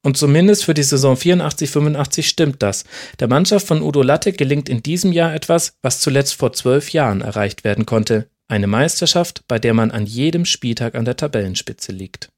Und 0.05 0.17
zumindest 0.17 0.65
für 0.65 0.75
die 0.75 0.83
Saison 0.83 1.17
84-85 1.17 2.23
stimmt 2.23 2.63
das. 2.63 2.85
Der 3.19 3.29
Mannschaft 3.29 3.67
von 3.67 3.83
Udo 3.83 4.03
Latte 4.03 4.33
gelingt 4.33 4.69
in 4.69 4.83
diesem 4.83 5.13
Jahr 5.13 5.35
etwas, 5.35 5.73
was 5.83 6.01
zuletzt 6.01 6.35
vor 6.35 6.53
zwölf 6.53 6.91
Jahren 6.91 7.21
erreicht 7.21 7.65
werden 7.65 7.85
konnte. 7.85 8.29
Eine 8.49 8.69
Meisterschaft, 8.69 9.43
bei 9.49 9.59
der 9.59 9.75
man 9.75 9.91
an 9.91 10.07
jedem 10.07 10.45
Spieltag 10.45 10.95
an 10.95 11.05
der 11.05 11.17
Tabellenspitze 11.17 11.93
liegt. 11.93 12.31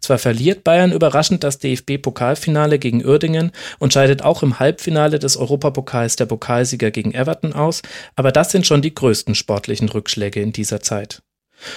Zwar 0.00 0.18
verliert 0.18 0.64
Bayern 0.64 0.92
überraschend 0.92 1.44
das 1.44 1.58
DFB-Pokalfinale 1.58 2.78
gegen 2.78 3.04
Uerdingen 3.04 3.52
und 3.78 3.92
scheidet 3.92 4.22
auch 4.22 4.42
im 4.42 4.58
Halbfinale 4.58 5.18
des 5.18 5.36
Europapokals 5.36 6.16
der 6.16 6.26
Pokalsieger 6.26 6.90
gegen 6.90 7.14
Everton 7.14 7.52
aus, 7.52 7.82
aber 8.16 8.32
das 8.32 8.50
sind 8.50 8.66
schon 8.66 8.82
die 8.82 8.94
größten 8.94 9.34
sportlichen 9.34 9.88
Rückschläge 9.88 10.40
in 10.40 10.52
dieser 10.52 10.80
Zeit. 10.80 11.22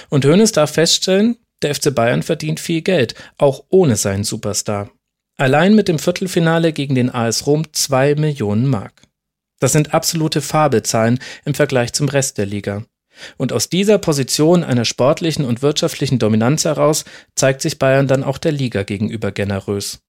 Und 0.08 0.24
Hoeneß 0.24 0.52
darf 0.52 0.72
feststellen, 0.72 1.36
der 1.62 1.74
FC 1.74 1.94
Bayern 1.94 2.22
verdient 2.22 2.60
viel 2.60 2.82
Geld, 2.82 3.14
auch 3.38 3.64
ohne 3.68 3.96
seinen 3.96 4.24
Superstar. 4.24 4.90
Allein 5.36 5.74
mit 5.74 5.88
dem 5.88 5.98
Viertelfinale 5.98 6.72
gegen 6.72 6.94
den 6.94 7.10
AS 7.10 7.46
Rom 7.46 7.72
zwei 7.72 8.14
Millionen 8.14 8.66
Mark. 8.66 9.02
Das 9.60 9.72
sind 9.72 9.94
absolute 9.94 10.40
Fabelzahlen 10.40 11.20
im 11.44 11.54
Vergleich 11.54 11.92
zum 11.92 12.08
Rest 12.08 12.38
der 12.38 12.46
Liga. 12.46 12.84
Und 13.36 13.52
aus 13.52 13.68
dieser 13.68 13.98
Position 13.98 14.64
einer 14.64 14.84
sportlichen 14.84 15.44
und 15.44 15.62
wirtschaftlichen 15.62 16.18
Dominanz 16.18 16.64
heraus 16.64 17.04
zeigt 17.34 17.60
sich 17.60 17.78
Bayern 17.78 18.08
dann 18.08 18.24
auch 18.24 18.38
der 18.38 18.52
Liga 18.52 18.82
gegenüber 18.82 19.32
generös. 19.32 20.00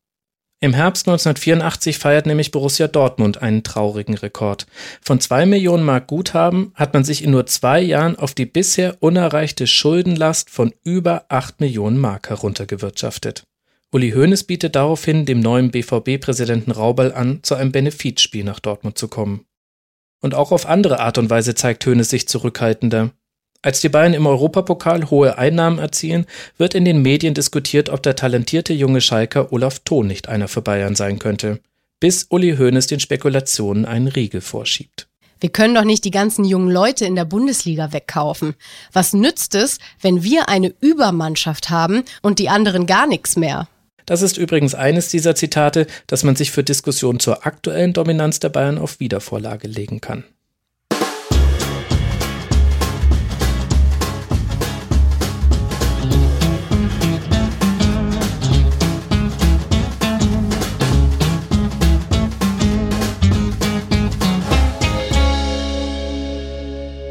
Im 0.63 0.73
Herbst 0.73 1.09
1984 1.09 1.97
feiert 1.97 2.25
nämlich 2.25 2.51
Borussia 2.51 2.87
Dortmund 2.87 3.41
einen 3.41 3.63
traurigen 3.63 4.15
Rekord. 4.15 4.65
Von 5.01 5.19
zwei 5.19 5.45
Millionen 5.45 5.83
Mark 5.83 6.07
Guthaben 6.07 6.71
hat 6.75 6.93
man 6.93 7.03
sich 7.03 7.21
in 7.21 7.31
nur 7.31 7.45
zwei 7.47 7.81
Jahren 7.81 8.15
auf 8.17 8.33
die 8.33 8.45
bisher 8.45 8.95
unerreichte 9.03 9.67
Schuldenlast 9.67 10.49
von 10.49 10.73
über 10.85 11.25
acht 11.27 11.59
Millionen 11.59 11.97
Mark 11.97 12.29
heruntergewirtschaftet. 12.29 13.43
Uli 13.91 14.11
Hoeneß 14.11 14.45
bietet 14.45 14.77
daraufhin 14.77 15.25
dem 15.25 15.41
neuen 15.41 15.69
BVB-Präsidenten 15.69 16.71
Raubal 16.71 17.11
an, 17.13 17.39
zu 17.43 17.55
einem 17.55 17.73
Benefizspiel 17.73 18.45
nach 18.45 18.61
Dortmund 18.61 18.97
zu 18.97 19.09
kommen. 19.09 19.43
Und 20.21 20.33
auch 20.33 20.53
auf 20.53 20.65
andere 20.65 21.01
Art 21.01 21.17
und 21.17 21.29
Weise 21.29 21.55
zeigt 21.55 21.85
Hoeneß 21.85 22.09
sich 22.09 22.29
zurückhaltender. 22.29 23.11
Als 23.63 23.79
die 23.79 23.87
Bayern 23.87 24.13
im 24.13 24.27
Europapokal 24.27 25.09
hohe 25.09 25.37
Einnahmen 25.37 25.79
erzielen, 25.79 26.25
wird 26.57 26.75
in 26.75 26.83
den 26.83 27.01
Medien 27.01 27.33
diskutiert, 27.33 27.89
ob 27.89 28.03
der 28.03 28.17
talentierte 28.17 28.73
junge 28.73 28.99
Schalker 28.99 29.53
Olaf 29.53 29.79
Thon 29.79 30.05
nicht 30.05 30.27
einer 30.27 30.49
für 30.49 30.61
Bayern 30.61 30.95
sein 30.95 31.17
könnte. 31.17 31.61
Bis 32.01 32.27
Uli 32.29 32.57
Hoeneß 32.57 32.87
den 32.87 32.99
Spekulationen 32.99 33.85
einen 33.85 34.09
Riegel 34.09 34.41
vorschiebt. 34.41 35.07
Wir 35.39 35.49
können 35.49 35.75
doch 35.75 35.85
nicht 35.85 36.03
die 36.03 36.11
ganzen 36.11 36.43
jungen 36.43 36.69
Leute 36.69 37.05
in 37.05 37.15
der 37.15 37.23
Bundesliga 37.23 37.93
wegkaufen. 37.93 38.55
Was 38.91 39.13
nützt 39.13 39.55
es, 39.55 39.77
wenn 40.01 40.23
wir 40.23 40.49
eine 40.49 40.73
Übermannschaft 40.81 41.69
haben 41.69 42.03
und 42.21 42.39
die 42.39 42.49
anderen 42.49 42.85
gar 42.85 43.07
nichts 43.07 43.37
mehr? 43.37 43.69
Das 44.05 44.21
ist 44.21 44.37
übrigens 44.37 44.75
eines 44.75 45.07
dieser 45.07 45.35
Zitate, 45.35 45.87
das 46.07 46.23
man 46.23 46.35
sich 46.35 46.51
für 46.51 46.65
Diskussionen 46.65 47.21
zur 47.21 47.45
aktuellen 47.45 47.93
Dominanz 47.93 48.41
der 48.41 48.49
Bayern 48.49 48.77
auf 48.77 48.99
Wiedervorlage 48.99 49.69
legen 49.69 50.01
kann. 50.01 50.25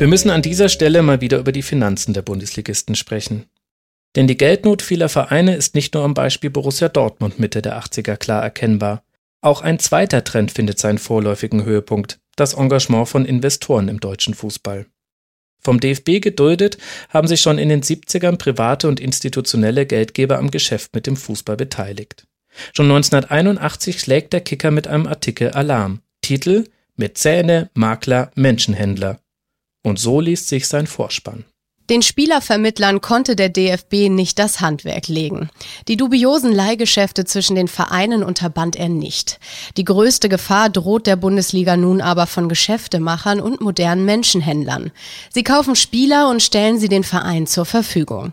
Wir 0.03 0.09
müssen 0.09 0.31
an 0.31 0.43
dieser 0.43 0.69
Stelle 0.69 1.01
mal 1.01 1.21
wieder 1.21 1.39
über 1.39 1.53
die 1.53 1.63
Finanzen 1.63 2.13
der 2.13 2.23
Bundesligisten 2.23 2.97
sprechen. 2.97 3.45
Denn 4.17 4.27
die 4.27 4.37
Geldnot 4.37 4.83
vieler 4.83 5.09
Vereine 5.09 5.55
ist 5.55 5.77
nicht 5.77 5.95
nur 5.95 6.03
am 6.03 6.13
Beispiel 6.13 6.51
Borussia 6.51 6.89
Dortmund 6.89 7.39
Mitte 7.39 7.63
der 7.63 7.81
80er 7.81 8.17
klar 8.17 8.43
erkennbar. 8.43 9.05
Auch 9.43 9.63
ein 9.63 9.79
zweiter 9.79 10.25
Trend 10.25 10.51
findet 10.51 10.81
seinen 10.81 10.99
vorläufigen 10.99 11.65
Höhepunkt, 11.65 12.19
das 12.35 12.55
Engagement 12.55 13.11
von 13.11 13.25
Investoren 13.25 13.87
im 13.87 14.01
deutschen 14.01 14.35
Fußball. 14.35 14.87
Vom 15.61 15.79
DFB 15.79 16.21
geduldet 16.21 16.79
haben 17.11 17.29
sich 17.29 17.41
schon 17.41 17.59
in 17.59 17.69
den 17.69 17.85
70ern 17.85 18.39
private 18.39 18.89
und 18.89 18.99
institutionelle 18.99 19.87
Geldgeber 19.87 20.39
am 20.39 20.51
Geschäft 20.51 20.97
mit 20.97 21.07
dem 21.07 21.17
Fußball 21.17 21.57
beteiligt. 21.57 22.27
Schon 22.75 22.87
1981 22.87 24.01
schlägt 24.01 24.33
der 24.33 24.41
Kicker 24.41 24.73
mit 24.73 24.89
einem 24.89 25.07
Artikel 25.07 25.51
Alarm. 25.51 26.01
Titel 26.23 26.65
Mäzene, 26.97 27.71
Makler, 27.75 28.33
Menschenhändler. 28.35 29.22
Und 29.83 29.99
so 29.99 30.21
liest 30.21 30.49
sich 30.49 30.69
sein 30.69 30.87
Vorspann. 30.87 31.45
Den 31.91 32.01
Spielervermittlern 32.01 33.01
konnte 33.01 33.35
der 33.35 33.49
DFB 33.49 34.09
nicht 34.09 34.39
das 34.39 34.61
Handwerk 34.61 35.09
legen. 35.09 35.51
Die 35.89 35.97
dubiosen 35.97 36.53
Leihgeschäfte 36.53 37.25
zwischen 37.25 37.57
den 37.57 37.67
Vereinen 37.67 38.23
unterband 38.23 38.77
er 38.77 38.89
nicht. 38.89 39.41
Die 39.77 39.85
größte 39.85 40.29
Gefahr 40.29 40.71
droht 40.71 41.07
der 41.07 41.17
Bundesliga 41.17 41.77
nun 41.77 42.01
aber 42.01 42.27
von 42.27 42.49
Geschäftemachern 42.49 43.41
und 43.41 43.61
modernen 43.61 44.05
Menschenhändlern. 44.05 44.93
Sie 45.31 45.43
kaufen 45.43 45.75
Spieler 45.75 46.31
und 46.31 46.43
stellen 46.43 46.79
sie 46.79 46.89
den 46.89 47.05
Verein 47.05 47.47
zur 47.47 47.65
Verfügung 47.65 48.33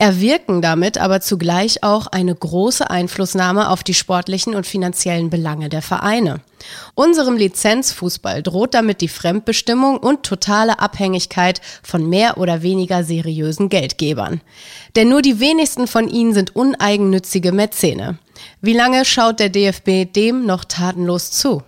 erwirken 0.00 0.62
damit 0.62 0.96
aber 0.96 1.20
zugleich 1.20 1.82
auch 1.84 2.06
eine 2.06 2.34
große 2.34 2.88
Einflussnahme 2.88 3.68
auf 3.68 3.84
die 3.84 3.92
sportlichen 3.92 4.54
und 4.54 4.66
finanziellen 4.66 5.28
Belange 5.28 5.68
der 5.68 5.82
Vereine. 5.82 6.40
Unserem 6.94 7.36
Lizenzfußball 7.36 8.42
droht 8.42 8.72
damit 8.72 9.02
die 9.02 9.08
Fremdbestimmung 9.08 9.98
und 9.98 10.22
totale 10.22 10.80
Abhängigkeit 10.80 11.60
von 11.82 12.08
mehr 12.08 12.38
oder 12.38 12.62
weniger 12.62 13.04
seriösen 13.04 13.68
Geldgebern. 13.68 14.40
Denn 14.96 15.10
nur 15.10 15.20
die 15.20 15.38
wenigsten 15.38 15.86
von 15.86 16.08
ihnen 16.08 16.32
sind 16.32 16.56
uneigennützige 16.56 17.52
Mäzene. 17.52 18.18
Wie 18.62 18.72
lange 18.72 19.04
schaut 19.04 19.38
der 19.38 19.50
DFB 19.50 20.10
dem 20.10 20.46
noch 20.46 20.64
tatenlos 20.64 21.30
zu? 21.30 21.62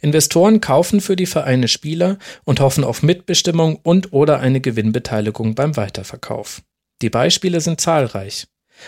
Investoren 0.00 0.60
kaufen 0.60 1.00
für 1.00 1.16
die 1.16 1.26
Vereine 1.26 1.66
Spieler 1.66 2.18
und 2.44 2.60
hoffen 2.60 2.84
auf 2.84 3.02
Mitbestimmung 3.02 3.80
und 3.82 4.12
oder 4.12 4.38
eine 4.38 4.60
Gewinnbeteiligung 4.60 5.56
beim 5.56 5.76
Weiterverkauf. 5.76 6.62
Die 7.04 7.10
Beispiele 7.10 7.60
sind 7.60 7.82
zahlreich. 7.82 8.46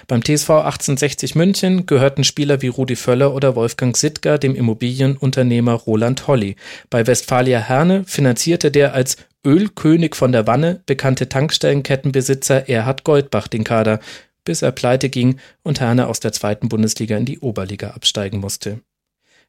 Beim 0.08 0.24
TSV 0.24 0.48
1860 0.48 1.34
München 1.34 1.84
gehörten 1.84 2.24
Spieler 2.24 2.62
wie 2.62 2.68
Rudi 2.68 2.96
Völler 2.96 3.34
oder 3.34 3.54
Wolfgang 3.56 3.94
Sittger 3.94 4.38
dem 4.38 4.54
Immobilienunternehmer 4.54 5.74
Roland 5.74 6.26
Holly. 6.26 6.56
Bei 6.88 7.06
Westfalia 7.06 7.58
Herne 7.58 8.04
finanzierte 8.06 8.70
der 8.70 8.94
als 8.94 9.18
Ölkönig 9.44 10.16
von 10.16 10.32
der 10.32 10.46
Wanne 10.46 10.80
bekannte 10.86 11.28
Tankstellenkettenbesitzer 11.28 12.70
Erhard 12.70 13.04
Goldbach 13.04 13.48
den 13.48 13.64
Kader, 13.64 14.00
bis 14.46 14.62
er 14.62 14.72
pleite 14.72 15.10
ging 15.10 15.36
und 15.62 15.80
Herne 15.80 16.06
aus 16.06 16.18
der 16.18 16.32
zweiten 16.32 16.70
Bundesliga 16.70 17.18
in 17.18 17.26
die 17.26 17.40
Oberliga 17.40 17.90
absteigen 17.90 18.38
musste. 18.38 18.80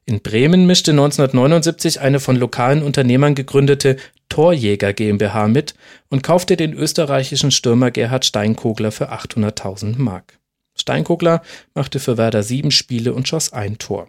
In 0.04 0.20
Bremen 0.20 0.66
mischte 0.66 0.90
1979 0.90 2.00
eine 2.00 2.20
von 2.20 2.36
lokalen 2.36 2.82
Unternehmern 2.82 3.34
gegründete 3.34 3.96
Torjäger 4.28 4.92
GmbH 4.92 5.48
mit 5.48 5.74
und 6.08 6.22
kaufte 6.22 6.56
den 6.56 6.72
österreichischen 6.72 7.50
Stürmer 7.50 7.90
Gerhard 7.90 8.24
Steinkogler 8.24 8.92
für 8.92 9.12
800.000 9.12 9.98
Mark. 9.98 10.38
Steinkogler 10.74 11.42
machte 11.74 11.98
für 12.00 12.16
Werder 12.16 12.42
sieben 12.42 12.70
Spiele 12.70 13.12
und 13.14 13.26
schoss 13.28 13.52
ein 13.52 13.78
Tor. 13.78 14.08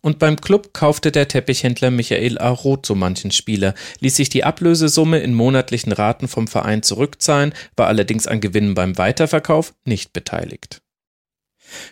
Und 0.00 0.18
beim 0.20 0.36
Club 0.36 0.72
kaufte 0.72 1.10
der 1.10 1.26
Teppichhändler 1.26 1.90
Michael 1.90 2.38
A. 2.38 2.50
Roth 2.50 2.86
so 2.86 2.94
manchen 2.94 3.32
Spieler, 3.32 3.74
ließ 3.98 4.14
sich 4.14 4.28
die 4.28 4.44
Ablösesumme 4.44 5.18
in 5.18 5.34
monatlichen 5.34 5.92
Raten 5.92 6.28
vom 6.28 6.46
Verein 6.46 6.82
zurückzahlen, 6.82 7.52
war 7.76 7.88
allerdings 7.88 8.28
an 8.28 8.40
Gewinnen 8.40 8.74
beim 8.74 8.96
Weiterverkauf 8.96 9.74
nicht 9.84 10.12
beteiligt. 10.12 10.82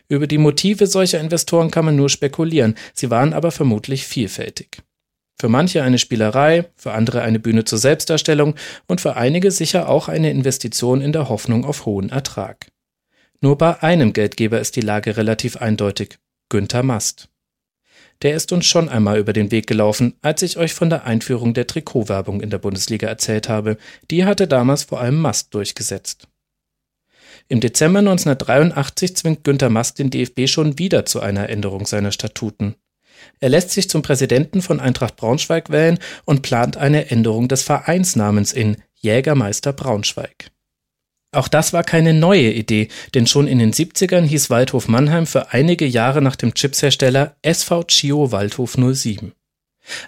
Über 0.08 0.26
die 0.26 0.38
Motive 0.38 0.86
solcher 0.86 1.20
Investoren 1.20 1.70
kann 1.70 1.84
man 1.84 1.96
nur 1.96 2.08
spekulieren, 2.08 2.76
sie 2.94 3.10
waren 3.10 3.32
aber 3.32 3.50
vermutlich 3.50 4.06
vielfältig. 4.06 4.82
Für 5.39 5.49
manche 5.49 5.82
eine 5.82 5.99
Spielerei, 5.99 6.66
für 6.76 6.93
andere 6.93 7.22
eine 7.22 7.39
Bühne 7.39 7.64
zur 7.64 7.78
Selbstdarstellung 7.78 8.55
und 8.87 9.01
für 9.01 9.16
einige 9.16 9.51
sicher 9.51 9.89
auch 9.89 10.09
eine 10.09 10.30
Investition 10.30 11.03
in 11.03 11.12
der 11.12 11.28
Hoffnung 11.28 11.64
auf 11.64 11.84
hohen 11.84 12.09
Ertrag. 12.09 12.68
Nur 13.41 13.59
bei 13.59 13.82
einem 13.82 14.14
Geldgeber 14.14 14.61
ist 14.61 14.76
die 14.76 14.80
Lage 14.80 15.16
relativ 15.16 15.59
eindeutig, 15.59 16.18
Günther 16.49 16.82
Mast. 16.82 17.28
Der 18.22 18.34
ist 18.34 18.51
uns 18.53 18.64
schon 18.64 18.89
einmal 18.89 19.18
über 19.18 19.34
den 19.34 19.51
Weg 19.51 19.66
gelaufen, 19.66 20.14
als 20.22 20.41
ich 20.41 20.57
euch 20.57 20.72
von 20.72 20.89
der 20.89 21.05
Einführung 21.05 21.53
der 21.53 21.66
Trikotwerbung 21.66 22.41
in 22.41 22.49
der 22.49 22.59
Bundesliga 22.59 23.07
erzählt 23.07 23.51
habe. 23.51 23.76
Die 24.11 24.24
hatte 24.24 24.49
damals 24.49 24.84
vor 24.84 25.01
allem 25.01 25.20
Mast 25.20 25.53
durchgesetzt. 25.55 26.28
Im 27.49 27.61
Dezember 27.61 27.99
1983 27.99 29.16
zwingt 29.16 29.45
Günther 29.45 29.68
Mast 29.68 29.99
den 29.99 30.11
DFB 30.11 30.49
schon 30.49 30.78
wieder 30.78 31.05
zu 31.05 31.20
einer 31.20 31.51
Änderung 31.51 31.84
seiner 31.84 32.11
Statuten. 32.11 32.74
Er 33.40 33.48
lässt 33.48 33.70
sich 33.70 33.88
zum 33.88 34.02
Präsidenten 34.02 34.62
von 34.62 34.80
Eintracht 34.80 35.16
Braunschweig 35.16 35.70
wählen 35.70 35.98
und 36.24 36.42
plant 36.42 36.76
eine 36.76 37.10
Änderung 37.10 37.48
des 37.48 37.62
Vereinsnamens 37.62 38.52
in 38.52 38.76
Jägermeister 38.94 39.72
Braunschweig. 39.72 40.50
Auch 41.32 41.48
das 41.48 41.72
war 41.72 41.84
keine 41.84 42.14
neue 42.14 42.52
Idee, 42.52 42.88
denn 43.14 43.26
schon 43.26 43.46
in 43.46 43.58
den 43.58 43.72
70ern 43.72 44.22
hieß 44.22 44.48
Waldhof 44.48 44.88
Mannheim 44.88 45.26
für 45.26 45.52
einige 45.52 45.84
Jahre 45.84 46.22
nach 46.22 46.36
dem 46.36 46.54
Chipshersteller 46.54 47.36
SV 47.42 47.84
Chio 47.84 48.32
Waldhof 48.32 48.76
07. 48.76 49.32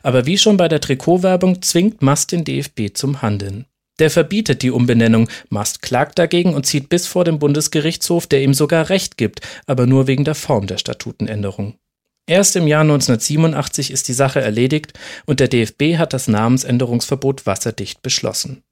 Aber 0.03 0.27
wie 0.27 0.39
schon 0.39 0.57
bei 0.57 0.69
der 0.69 0.81
Trikotwerbung 0.81 1.63
zwingt 1.63 2.03
Mast 2.03 2.33
den 2.33 2.45
DFB 2.45 2.95
zum 2.95 3.23
Handeln. 3.23 3.67
Der 3.99 4.11
verbietet 4.11 4.63
die 4.63 4.71
Umbenennung, 4.71 5.29
Mast 5.49 5.83
klagt 5.83 6.19
dagegen 6.19 6.55
und 6.55 6.67
zieht 6.67 6.89
bis 6.89 7.07
vor 7.07 7.25
den 7.25 7.39
Bundesgerichtshof, 7.39 8.27
der 8.27 8.43
ihm 8.43 8.55
sogar 8.55 8.89
Recht 8.89 9.17
gibt, 9.17 9.41
aber 9.67 9.87
nur 9.87 10.07
wegen 10.07 10.25
der 10.25 10.37
Form 10.37 10.67
der 10.67 10.79
Statutenänderung. 10.79 11.79
Erst 12.29 12.57
im 12.57 12.67
Jahr 12.67 12.83
1987 12.83 13.91
ist 13.91 14.07
die 14.07 14.13
Sache 14.13 14.43
erledigt 14.43 14.93
und 15.25 15.41
der 15.41 15.49
DFB 15.49 15.97
hat 15.97 16.13
das 16.13 16.29
Namensänderungsverbot 16.29 17.47
wasserdicht 17.47 18.03
beschlossen. 18.03 18.63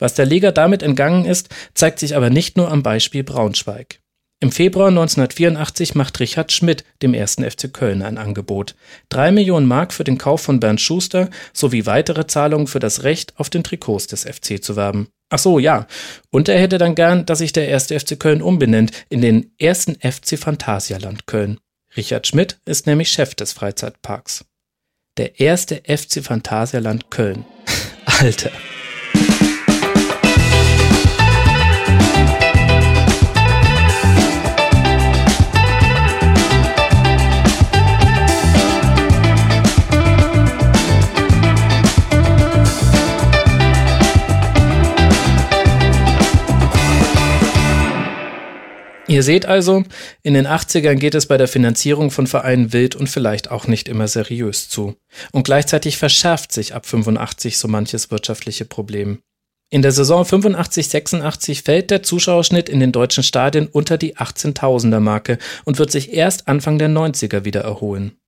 Was 0.00 0.14
der 0.14 0.26
Liga 0.26 0.50
damit 0.50 0.82
entgangen 0.82 1.26
ist, 1.26 1.48
zeigt 1.74 2.00
sich 2.00 2.16
aber 2.16 2.28
nicht 2.28 2.56
nur 2.56 2.70
am 2.70 2.82
Beispiel 2.82 3.22
Braunschweig. 3.22 4.00
Im 4.40 4.50
Februar 4.50 4.88
1984 4.88 5.94
macht 5.94 6.18
Richard 6.18 6.50
Schmidt 6.50 6.84
dem 7.02 7.14
ersten 7.14 7.48
FC 7.48 7.72
Köln 7.72 8.02
ein 8.02 8.18
Angebot. 8.18 8.74
Drei 9.08 9.30
Millionen 9.30 9.66
Mark 9.66 9.92
für 9.92 10.04
den 10.04 10.18
Kauf 10.18 10.42
von 10.42 10.58
Bernd 10.58 10.80
Schuster 10.80 11.30
sowie 11.52 11.86
weitere 11.86 12.26
Zahlungen 12.26 12.66
für 12.66 12.80
das 12.80 13.04
Recht, 13.04 13.32
auf 13.36 13.48
den 13.48 13.62
Trikots 13.62 14.08
des 14.08 14.24
FC 14.24 14.62
zu 14.62 14.74
werben. 14.74 15.08
Ach 15.30 15.38
so, 15.38 15.58
ja. 15.60 15.86
Und 16.30 16.48
er 16.48 16.60
hätte 16.60 16.78
dann 16.78 16.96
gern, 16.96 17.26
dass 17.26 17.38
sich 17.38 17.52
der 17.52 17.68
erste 17.68 17.98
FC 17.98 18.18
Köln 18.18 18.42
umbenennt 18.42 18.90
in 19.08 19.20
den 19.20 19.52
ersten 19.58 19.94
FC 19.94 20.38
Phantasialand 20.38 21.26
Köln. 21.26 21.58
Richard 21.96 22.26
Schmidt 22.26 22.58
ist 22.66 22.86
nämlich 22.86 23.10
Chef 23.10 23.34
des 23.34 23.52
Freizeitparks. 23.52 24.44
Der 25.16 25.40
erste 25.40 25.82
FC 25.86 26.22
Phantasialand 26.22 27.10
Köln. 27.10 27.44
Alter. 28.04 28.50
Ihr 49.16 49.22
seht 49.22 49.46
also, 49.46 49.82
in 50.22 50.34
den 50.34 50.46
80ern 50.46 50.96
geht 50.96 51.14
es 51.14 51.24
bei 51.24 51.38
der 51.38 51.48
Finanzierung 51.48 52.10
von 52.10 52.26
Vereinen 52.26 52.74
wild 52.74 52.94
und 52.94 53.08
vielleicht 53.08 53.50
auch 53.50 53.66
nicht 53.66 53.88
immer 53.88 54.08
seriös 54.08 54.68
zu. 54.68 54.94
Und 55.32 55.44
gleichzeitig 55.44 55.96
verschärft 55.96 56.52
sich 56.52 56.74
ab 56.74 56.84
85 56.84 57.56
so 57.56 57.66
manches 57.66 58.10
wirtschaftliche 58.10 58.66
Problem. 58.66 59.20
In 59.70 59.80
der 59.80 59.92
Saison 59.92 60.22
85-86 60.22 61.64
fällt 61.64 61.90
der 61.90 62.02
Zuschauerschnitt 62.02 62.68
in 62.68 62.78
den 62.78 62.92
deutschen 62.92 63.22
Stadien 63.22 63.68
unter 63.68 63.96
die 63.96 64.18
18.000er 64.18 65.00
Marke 65.00 65.38
und 65.64 65.78
wird 65.78 65.90
sich 65.90 66.12
erst 66.12 66.46
Anfang 66.46 66.76
der 66.78 66.90
90er 66.90 67.46
wieder 67.46 67.62
erholen. 67.62 68.18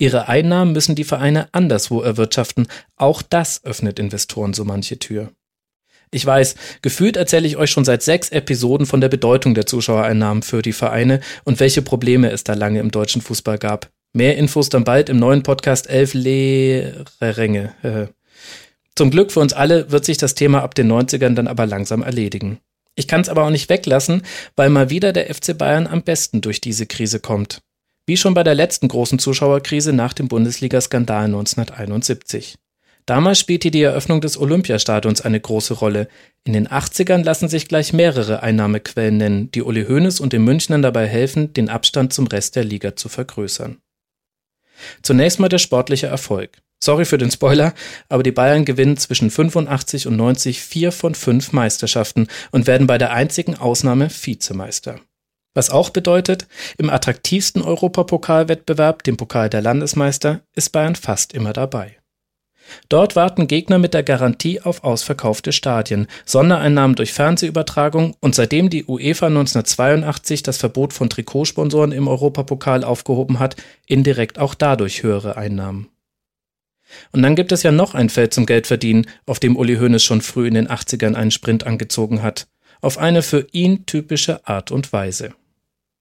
Ihre 0.00 0.26
Einnahmen 0.26 0.72
müssen 0.72 0.96
die 0.96 1.04
Vereine 1.04 1.46
anderswo 1.52 2.00
erwirtschaften. 2.00 2.66
Auch 2.96 3.22
das 3.22 3.64
öffnet 3.64 4.00
Investoren 4.00 4.52
so 4.52 4.64
manche 4.64 4.98
Tür. 4.98 5.30
Ich 6.10 6.24
weiß, 6.24 6.54
gefühlt 6.82 7.16
erzähle 7.16 7.46
ich 7.46 7.56
euch 7.56 7.70
schon 7.70 7.84
seit 7.84 8.02
sechs 8.02 8.28
Episoden 8.30 8.86
von 8.86 9.00
der 9.00 9.08
Bedeutung 9.08 9.54
der 9.54 9.66
Zuschauereinnahmen 9.66 10.42
für 10.42 10.62
die 10.62 10.72
Vereine 10.72 11.20
und 11.44 11.60
welche 11.60 11.82
Probleme 11.82 12.30
es 12.30 12.44
da 12.44 12.54
lange 12.54 12.80
im 12.80 12.90
deutschen 12.90 13.22
Fußball 13.22 13.58
gab. 13.58 13.90
Mehr 14.12 14.36
Infos 14.36 14.68
dann 14.68 14.84
bald 14.84 15.08
im 15.08 15.18
neuen 15.18 15.42
Podcast 15.42 15.90
Elf 15.90 16.14
leere 16.14 17.04
Ränge. 17.20 17.74
Zum 18.94 19.10
Glück 19.10 19.32
für 19.32 19.40
uns 19.40 19.52
alle 19.52 19.90
wird 19.90 20.04
sich 20.04 20.18
das 20.18 20.36
Thema 20.36 20.62
ab 20.62 20.76
den 20.76 20.90
90ern 20.92 21.34
dann 21.34 21.48
aber 21.48 21.66
langsam 21.66 22.02
erledigen. 22.02 22.60
Ich 22.94 23.08
kann 23.08 23.22
es 23.22 23.28
aber 23.28 23.44
auch 23.44 23.50
nicht 23.50 23.68
weglassen, 23.68 24.22
weil 24.54 24.70
mal 24.70 24.88
wieder 24.88 25.12
der 25.12 25.34
FC 25.34 25.58
Bayern 25.58 25.88
am 25.88 26.02
besten 26.02 26.42
durch 26.42 26.60
diese 26.60 26.86
Krise 26.86 27.18
kommt. 27.18 27.60
Wie 28.06 28.16
schon 28.16 28.34
bei 28.34 28.44
der 28.44 28.54
letzten 28.54 28.86
großen 28.86 29.18
Zuschauerkrise 29.18 29.92
nach 29.92 30.12
dem 30.12 30.28
Bundesliga-Skandal 30.28 31.24
1971. 31.24 32.54
Damals 33.06 33.38
spielte 33.38 33.70
die 33.70 33.82
Eröffnung 33.82 34.22
des 34.22 34.38
Olympiastadions 34.38 35.20
eine 35.20 35.38
große 35.38 35.74
Rolle. 35.74 36.08
In 36.44 36.54
den 36.54 36.68
80ern 36.68 37.22
lassen 37.22 37.48
sich 37.48 37.68
gleich 37.68 37.92
mehrere 37.92 38.42
Einnahmequellen 38.42 39.18
nennen, 39.18 39.50
die 39.50 39.62
Uli 39.62 39.84
Hoeneß 39.84 40.20
und 40.20 40.32
den 40.32 40.44
Münchnern 40.44 40.80
dabei 40.80 41.06
helfen, 41.06 41.52
den 41.52 41.68
Abstand 41.68 42.14
zum 42.14 42.26
Rest 42.26 42.56
der 42.56 42.64
Liga 42.64 42.96
zu 42.96 43.10
vergrößern. 43.10 43.78
Zunächst 45.02 45.38
mal 45.38 45.48
der 45.48 45.58
sportliche 45.58 46.06
Erfolg. 46.06 46.58
Sorry 46.82 47.04
für 47.04 47.18
den 47.18 47.30
Spoiler, 47.30 47.74
aber 48.08 48.22
die 48.22 48.32
Bayern 48.32 48.64
gewinnen 48.64 48.96
zwischen 48.96 49.30
85 49.30 50.06
und 50.06 50.16
90 50.16 50.60
vier 50.60 50.90
von 50.90 51.14
fünf 51.14 51.52
Meisterschaften 51.52 52.26
und 52.50 52.66
werden 52.66 52.86
bei 52.86 52.98
der 52.98 53.12
einzigen 53.12 53.56
Ausnahme 53.56 54.08
Vizemeister. 54.10 55.00
Was 55.54 55.70
auch 55.70 55.90
bedeutet, 55.90 56.46
im 56.78 56.90
attraktivsten 56.90 57.62
Europapokalwettbewerb, 57.62 59.04
dem 59.04 59.16
Pokal 59.16 59.48
der 59.48 59.62
Landesmeister, 59.62 60.40
ist 60.54 60.70
Bayern 60.70 60.96
fast 60.96 61.32
immer 61.32 61.52
dabei. 61.52 61.96
Dort 62.88 63.16
warten 63.16 63.46
Gegner 63.46 63.78
mit 63.78 63.94
der 63.94 64.02
Garantie 64.02 64.60
auf 64.60 64.84
ausverkaufte 64.84 65.52
Stadien, 65.52 66.06
Sondereinnahmen 66.24 66.96
durch 66.96 67.12
Fernsehübertragung 67.12 68.16
und 68.20 68.34
seitdem 68.34 68.70
die 68.70 68.84
UEFA 68.84 69.26
1982 69.26 70.42
das 70.42 70.58
Verbot 70.58 70.92
von 70.92 71.10
Trikotsponsoren 71.10 71.92
im 71.92 72.08
Europapokal 72.08 72.84
aufgehoben 72.84 73.38
hat, 73.38 73.56
indirekt 73.86 74.38
auch 74.38 74.54
dadurch 74.54 75.02
höhere 75.02 75.36
Einnahmen. 75.36 75.88
Und 77.12 77.22
dann 77.22 77.34
gibt 77.34 77.50
es 77.52 77.62
ja 77.62 77.72
noch 77.72 77.94
ein 77.94 78.10
Feld 78.10 78.34
zum 78.34 78.46
Geldverdienen, 78.46 79.06
auf 79.26 79.40
dem 79.40 79.56
Uli 79.56 79.76
Hoeneß 79.76 80.02
schon 80.02 80.20
früh 80.20 80.46
in 80.46 80.54
den 80.54 80.68
80ern 80.68 81.14
einen 81.14 81.30
Sprint 81.30 81.66
angezogen 81.66 82.22
hat. 82.22 82.46
Auf 82.80 82.98
eine 82.98 83.22
für 83.22 83.46
ihn 83.52 83.86
typische 83.86 84.46
Art 84.46 84.70
und 84.70 84.92
Weise. 84.92 85.32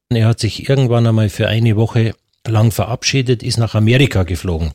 Er 0.09 0.27
hat 0.27 0.39
sich 0.39 0.69
irgendwann 0.69 1.07
einmal 1.07 1.29
für 1.29 1.47
eine 1.47 1.77
Woche 1.77 2.13
lang 2.45 2.71
verabschiedet, 2.71 3.41
ist 3.41 3.57
nach 3.57 3.73
Amerika 3.73 4.23
geflogen 4.23 4.73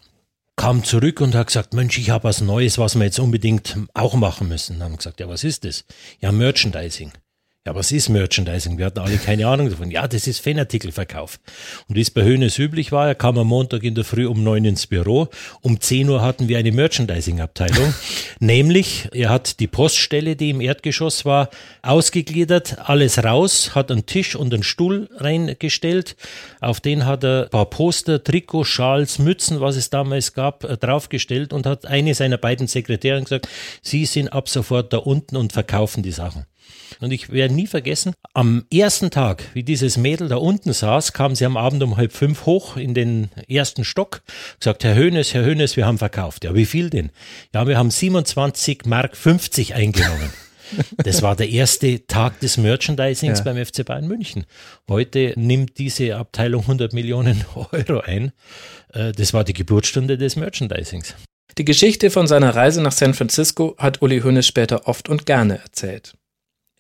kam 0.59 0.83
zurück 0.83 1.21
und 1.21 1.35
hat 1.37 1.47
gesagt, 1.47 1.73
Mensch, 1.73 1.97
ich 1.99 2.11
habe 2.11 2.25
was 2.25 2.41
Neues, 2.41 2.79
was 2.79 2.97
wir 2.97 3.05
jetzt 3.05 3.21
unbedingt 3.21 3.79
auch 3.95 4.15
machen 4.15 4.49
müssen. 4.49 4.79
Dann 4.79 4.91
haben 4.91 4.97
gesagt, 4.97 5.21
ja, 5.21 5.29
was 5.29 5.45
ist 5.45 5.65
das? 5.65 5.85
Ja, 6.21 6.33
Merchandising. 6.33 7.13
Ja, 7.69 7.75
was 7.75 7.93
ist 7.93 8.09
Merchandising? 8.09 8.79
Wir 8.79 8.87
hatten 8.87 9.01
alle 9.01 9.19
keine 9.19 9.47
Ahnung 9.47 9.69
davon. 9.69 9.91
Ja, 9.91 10.09
das 10.09 10.27
ist 10.27 10.39
Fanartikelverkauf. 10.39 11.39
Und 11.87 11.97
wie 11.97 12.01
es 12.01 12.11
bei 12.11 12.23
Höhnes 12.23 12.59
üblich 12.59 12.93
war, 12.93 13.09
er 13.09 13.15
kam 13.15 13.37
am 13.37 13.49
Montag 13.49 13.83
in 13.83 13.95
der 13.95 14.05
Früh 14.05 14.27
um 14.27 14.43
neun 14.43 14.65
ins 14.65 14.87
Büro. 14.87 15.29
Um 15.61 15.79
zehn 15.79 16.09
Uhr 16.09 16.23
hatten 16.23 16.49
wir 16.49 16.57
eine 16.57 16.73
Merchandising-Abteilung. 16.73 17.93
Nämlich, 18.41 19.11
er 19.13 19.29
hat 19.29 19.61
die 19.61 19.67
Poststelle, 19.67 20.35
die 20.35 20.49
im 20.49 20.63
Erdgeschoss 20.63 21.27
war, 21.27 21.51
ausgegliedert, 21.83 22.79
alles 22.89 23.23
raus, 23.23 23.75
hat 23.75 23.93
einen 23.93 24.07
Tisch 24.07 24.35
und 24.35 24.55
einen 24.55 24.63
Stuhl 24.63 25.11
reingestellt. 25.17 26.17
Auf 26.63 26.81
den 26.81 27.05
hat 27.05 27.23
er 27.23 27.43
ein 27.43 27.51
paar 27.51 27.67
Poster, 27.67 28.25
Trikot, 28.25 28.65
Schals, 28.65 29.19
Mützen, 29.19 29.61
was 29.61 29.77
es 29.77 29.91
damals 29.91 30.33
gab, 30.33 30.65
äh, 30.65 30.79
draufgestellt 30.79 31.53
und 31.53 31.67
hat 31.67 31.85
eine 31.85 32.15
seiner 32.15 32.39
beiden 32.39 32.67
Sekretärinnen 32.67 33.25
gesagt, 33.25 33.47
Sie 33.83 34.07
sind 34.07 34.29
ab 34.29 34.49
sofort 34.49 34.95
da 34.95 34.97
unten 34.97 35.37
und 35.37 35.53
verkaufen 35.53 36.03
die 36.03 36.13
Sachen. 36.13 36.47
Und 37.01 37.11
ich 37.13 37.31
werde 37.31 37.55
nie 37.55 37.67
vergessen, 37.67 38.13
am 38.35 38.65
ersten 38.73 39.11
Tag, 39.11 39.45
wie 39.55 39.63
dieses 39.63 39.97
Mädel 39.97 40.29
da 40.29 40.37
unten 40.37 40.73
saß, 40.73 41.13
kam 41.13 41.35
sie 41.35 41.45
am 41.45 41.57
Abend 41.57 41.83
um 41.83 41.97
halb 41.97 42.13
fünf 42.13 42.47
hoch 42.47 42.77
in 42.77 42.95
den 42.95 43.29
ersten 43.49 43.85
Stock, 43.85 44.23
gesagt, 44.59 44.85
Herr 44.85 44.95
Hönes, 44.95 45.35
Herr 45.35 45.45
Hönes, 45.45 45.77
wir 45.77 45.87
haben 45.87 45.99
verkauft. 45.99 46.45
Ja, 46.45 46.55
wie 46.55 46.67
viel 46.67 46.91
denn? 46.91 47.11
Ja, 47.55 47.67
wir 47.67 47.79
haben 47.79 47.91
27 47.91 48.87
Mark 48.87 49.17
50 49.17 49.75
eingenommen. 49.75 50.31
Das 50.99 51.23
war 51.23 51.35
der 51.35 51.49
erste 51.49 52.07
Tag 52.09 52.41
des 52.41 52.59
Merchandisings 52.59 53.39
Ja. 53.39 53.45
beim 53.47 53.65
FC 53.65 53.87
Bayern 53.87 54.07
München. 54.07 54.45
Heute 54.87 55.33
nimmt 55.37 55.79
diese 55.79 56.17
Abteilung 56.17 56.61
100 56.61 56.93
Millionen 56.93 57.43
Euro 57.55 58.01
ein. 58.01 58.33
Äh, 58.93 59.13
Das 59.13 59.33
war 59.33 59.45
die 59.45 59.55
Geburtsstunde 59.55 60.19
des 60.19 60.37
Merchandisings. 60.37 61.15
Die 61.57 61.65
Geschichte 61.65 62.11
von 62.11 62.27
seiner 62.27 62.55
Reise 62.55 62.83
nach 62.83 62.93
San 62.93 63.15
Francisco 63.15 63.77
hat 63.79 64.03
Uli 64.03 64.21
Hoeneß 64.21 64.47
später 64.47 64.87
oft 64.87 65.09
und 65.09 65.25
gerne 65.25 65.59
erzählt. 65.63 66.13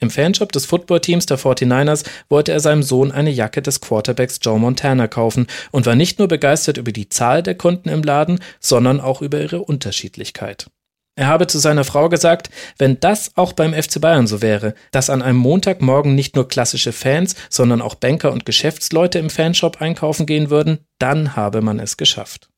Im 0.00 0.10
Fanshop 0.10 0.52
des 0.52 0.66
Footballteams 0.66 1.26
der 1.26 1.38
49ers 1.38 2.04
wollte 2.28 2.52
er 2.52 2.60
seinem 2.60 2.82
Sohn 2.82 3.10
eine 3.10 3.30
Jacke 3.30 3.62
des 3.62 3.80
Quarterbacks 3.80 4.38
Joe 4.40 4.58
Montana 4.58 5.08
kaufen 5.08 5.46
und 5.72 5.86
war 5.86 5.96
nicht 5.96 6.18
nur 6.18 6.28
begeistert 6.28 6.76
über 6.76 6.92
die 6.92 7.08
Zahl 7.08 7.42
der 7.42 7.56
Kunden 7.56 7.88
im 7.88 8.02
Laden, 8.02 8.38
sondern 8.60 9.00
auch 9.00 9.22
über 9.22 9.40
ihre 9.40 9.60
Unterschiedlichkeit. 9.60 10.70
Er 11.16 11.26
habe 11.26 11.48
zu 11.48 11.58
seiner 11.58 11.82
Frau 11.82 12.08
gesagt, 12.08 12.48
wenn 12.78 13.00
das 13.00 13.32
auch 13.34 13.52
beim 13.52 13.74
FC 13.74 14.00
Bayern 14.00 14.28
so 14.28 14.40
wäre, 14.40 14.74
dass 14.92 15.10
an 15.10 15.20
einem 15.20 15.38
Montagmorgen 15.38 16.14
nicht 16.14 16.36
nur 16.36 16.46
klassische 16.46 16.92
Fans, 16.92 17.34
sondern 17.50 17.82
auch 17.82 17.96
Banker 17.96 18.30
und 18.30 18.44
Geschäftsleute 18.44 19.18
im 19.18 19.28
Fanshop 19.28 19.80
einkaufen 19.80 20.26
gehen 20.26 20.48
würden, 20.48 20.78
dann 21.00 21.34
habe 21.34 21.60
man 21.60 21.80
es 21.80 21.96
geschafft. 21.96 22.48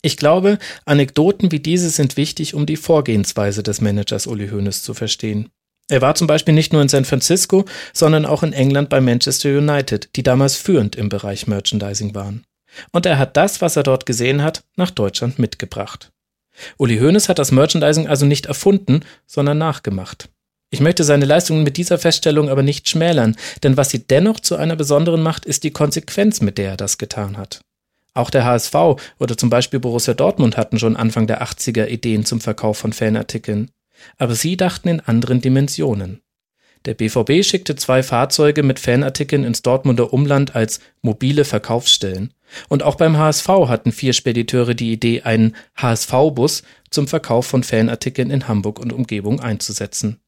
Ich 0.00 0.16
glaube, 0.16 0.58
Anekdoten 0.84 1.50
wie 1.50 1.58
diese 1.58 1.90
sind 1.90 2.16
wichtig, 2.16 2.54
um 2.54 2.66
die 2.66 2.76
Vorgehensweise 2.76 3.64
des 3.64 3.80
Managers 3.80 4.28
Uli 4.28 4.48
Hoeneß 4.48 4.84
zu 4.84 4.94
verstehen. 4.94 5.50
Er 5.88 6.02
war 6.02 6.16
zum 6.16 6.26
Beispiel 6.26 6.54
nicht 6.54 6.72
nur 6.72 6.82
in 6.82 6.88
San 6.88 7.04
Francisco, 7.04 7.64
sondern 7.92 8.26
auch 8.26 8.42
in 8.42 8.52
England 8.52 8.88
bei 8.88 9.00
Manchester 9.00 9.50
United, 9.50 10.10
die 10.16 10.22
damals 10.22 10.56
führend 10.56 10.96
im 10.96 11.08
Bereich 11.08 11.46
Merchandising 11.46 12.14
waren. 12.14 12.44
Und 12.92 13.06
er 13.06 13.18
hat 13.18 13.36
das, 13.36 13.60
was 13.60 13.76
er 13.76 13.84
dort 13.84 14.04
gesehen 14.04 14.42
hat, 14.42 14.64
nach 14.76 14.90
Deutschland 14.90 15.38
mitgebracht. 15.38 16.10
Uli 16.78 16.98
Hoeneß 16.98 17.28
hat 17.28 17.38
das 17.38 17.52
Merchandising 17.52 18.08
also 18.08 18.26
nicht 18.26 18.46
erfunden, 18.46 19.00
sondern 19.26 19.58
nachgemacht. 19.58 20.28
Ich 20.70 20.80
möchte 20.80 21.04
seine 21.04 21.24
Leistungen 21.24 21.62
mit 21.62 21.76
dieser 21.76 21.98
Feststellung 21.98 22.48
aber 22.48 22.62
nicht 22.62 22.88
schmälern, 22.88 23.36
denn 23.62 23.76
was 23.76 23.90
sie 23.90 24.00
dennoch 24.00 24.40
zu 24.40 24.56
einer 24.56 24.74
besonderen 24.74 25.22
macht, 25.22 25.44
ist 25.44 25.62
die 25.62 25.70
Konsequenz, 25.70 26.40
mit 26.40 26.58
der 26.58 26.70
er 26.70 26.76
das 26.76 26.98
getan 26.98 27.36
hat. 27.36 27.60
Auch 28.14 28.30
der 28.30 28.44
HSV 28.44 28.74
oder 29.18 29.36
zum 29.36 29.50
Beispiel 29.50 29.78
Borussia 29.78 30.14
Dortmund 30.14 30.56
hatten 30.56 30.78
schon 30.78 30.96
Anfang 30.96 31.26
der 31.26 31.42
80er 31.42 31.86
Ideen 31.86 32.24
zum 32.24 32.40
Verkauf 32.40 32.78
von 32.78 32.92
Fanartikeln. 32.92 33.70
Aber 34.18 34.34
sie 34.34 34.56
dachten 34.56 34.88
in 34.88 35.00
anderen 35.00 35.40
Dimensionen. 35.40 36.22
Der 36.86 36.94
BVB 36.94 37.44
schickte 37.44 37.74
zwei 37.74 38.02
Fahrzeuge 38.02 38.62
mit 38.62 38.78
Fanartikeln 38.78 39.42
ins 39.42 39.62
Dortmunder 39.62 40.12
Umland 40.12 40.54
als 40.54 40.80
mobile 41.02 41.44
Verkaufsstellen. 41.44 42.32
Und 42.68 42.84
auch 42.84 42.94
beim 42.94 43.18
HSV 43.18 43.48
hatten 43.48 43.90
vier 43.90 44.12
Spediteure 44.12 44.74
die 44.74 44.92
Idee, 44.92 45.22
einen 45.22 45.56
HSV-Bus 45.76 46.62
zum 46.90 47.08
Verkauf 47.08 47.46
von 47.46 47.64
Fanartikeln 47.64 48.30
in 48.30 48.46
Hamburg 48.46 48.78
und 48.78 48.92
Umgebung 48.92 49.40
einzusetzen. 49.40 50.20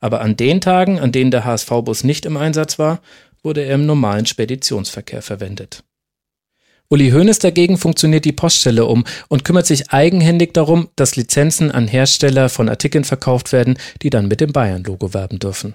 Aber 0.00 0.20
an 0.20 0.36
den 0.36 0.60
Tagen, 0.60 1.00
an 1.00 1.10
denen 1.10 1.32
der 1.32 1.44
HSV-Bus 1.44 2.04
nicht 2.04 2.26
im 2.26 2.36
Einsatz 2.36 2.78
war, 2.78 3.00
wurde 3.42 3.62
er 3.62 3.74
im 3.74 3.84
normalen 3.84 4.26
Speditionsverkehr 4.26 5.20
verwendet. 5.20 5.82
Uli 6.94 7.10
Hoeneß 7.10 7.40
dagegen 7.40 7.76
funktioniert 7.76 8.24
die 8.24 8.30
Poststelle 8.30 8.84
um 8.86 9.02
und 9.26 9.44
kümmert 9.44 9.66
sich 9.66 9.90
eigenhändig 9.90 10.54
darum, 10.54 10.90
dass 10.94 11.16
Lizenzen 11.16 11.72
an 11.72 11.88
Hersteller 11.88 12.48
von 12.48 12.68
Artikeln 12.68 13.02
verkauft 13.02 13.50
werden, 13.50 13.76
die 14.02 14.10
dann 14.10 14.28
mit 14.28 14.40
dem 14.40 14.52
Bayern-Logo 14.52 15.12
werben 15.12 15.40
dürfen. 15.40 15.74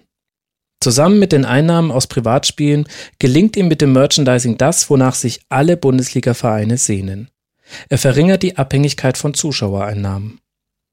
Zusammen 0.80 1.20
mit 1.20 1.34
den 1.34 1.44
Einnahmen 1.44 1.92
aus 1.92 2.08
Privatspielen 2.08 2.88
gelingt 3.20 3.58
ihm 3.58 3.68
mit 3.68 3.82
dem 3.82 3.92
Merchandising 3.92 4.58
das, 4.58 4.90
wonach 4.90 5.14
sich 5.14 5.42
alle 5.50 5.76
Bundesliga-Vereine 5.76 6.78
sehnen. 6.78 7.28
Er 7.90 7.98
verringert 7.98 8.42
die 8.42 8.56
Abhängigkeit 8.56 9.18
von 9.18 9.34
Zuschauereinnahmen. 9.34 10.40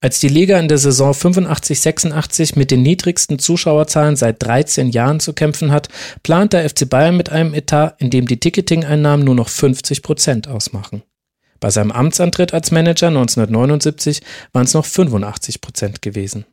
Als 0.01 0.20
die 0.20 0.28
Liga 0.28 0.59
in 0.59 0.68
der 0.68 0.76
Saison 0.76 1.12
85-86 1.12 2.59
mit 2.59 2.70
den 2.70 2.82
niedrigsten 2.82 3.38
Zuschauerzahlen 3.38 4.16
seit 4.16 4.42
13 4.42 4.90
Jahren 4.90 5.20
zu 5.20 5.32
kämpfen 5.32 5.72
hat, 5.72 5.88
plant 6.22 6.53
der 6.53 6.68
FC 6.68 6.88
Bayern 6.88 7.16
mit 7.16 7.30
einem 7.30 7.55
Etat, 7.55 7.94
in 7.99 8.11
dem 8.11 8.26
die 8.26 8.38
Ticketing-Einnahmen 8.38 9.24
nur 9.24 9.34
noch 9.34 9.49
50 9.49 10.03
Prozent 10.03 10.49
ausmachen. 10.49 11.03
Bei 11.61 11.70
seinem 11.70 11.92
Amtsantritt 11.92 12.53
als 12.53 12.70
Manager 12.70 13.09
1979 13.09 14.20
waren 14.53 14.66
es 14.66 14.74
noch 14.74 14.84
85 14.84 15.62
Prozent 15.62 16.03
gewesen. 16.03 16.44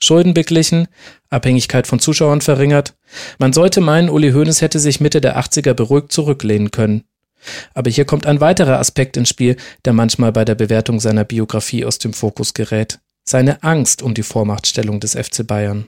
Schulden 0.00 0.34
beglichen, 0.34 0.86
Abhängigkeit 1.30 1.86
von 1.86 1.98
Zuschauern 1.98 2.42
verringert. 2.42 2.94
Man 3.38 3.52
sollte 3.52 3.80
meinen, 3.80 4.08
Uli 4.08 4.32
Hoeneß 4.32 4.60
hätte 4.60 4.78
sich 4.78 5.00
Mitte 5.00 5.20
der 5.20 5.38
80er 5.38 5.74
beruhigt 5.74 6.12
zurücklehnen 6.12 6.70
können. 6.70 7.04
Aber 7.74 7.90
hier 7.90 8.04
kommt 8.04 8.26
ein 8.26 8.40
weiterer 8.40 8.78
Aspekt 8.78 9.16
ins 9.16 9.28
Spiel, 9.28 9.56
der 9.84 9.92
manchmal 9.92 10.32
bei 10.32 10.44
der 10.44 10.54
Bewertung 10.54 11.00
seiner 11.00 11.24
Biografie 11.24 11.84
aus 11.84 11.98
dem 11.98 12.12
Fokus 12.12 12.54
gerät. 12.54 13.00
Seine 13.28 13.62
Angst 13.62 14.02
um 14.02 14.14
die 14.14 14.22
Vormachtstellung 14.22 15.00
des 15.00 15.14
FC 15.14 15.46
Bayern. 15.46 15.86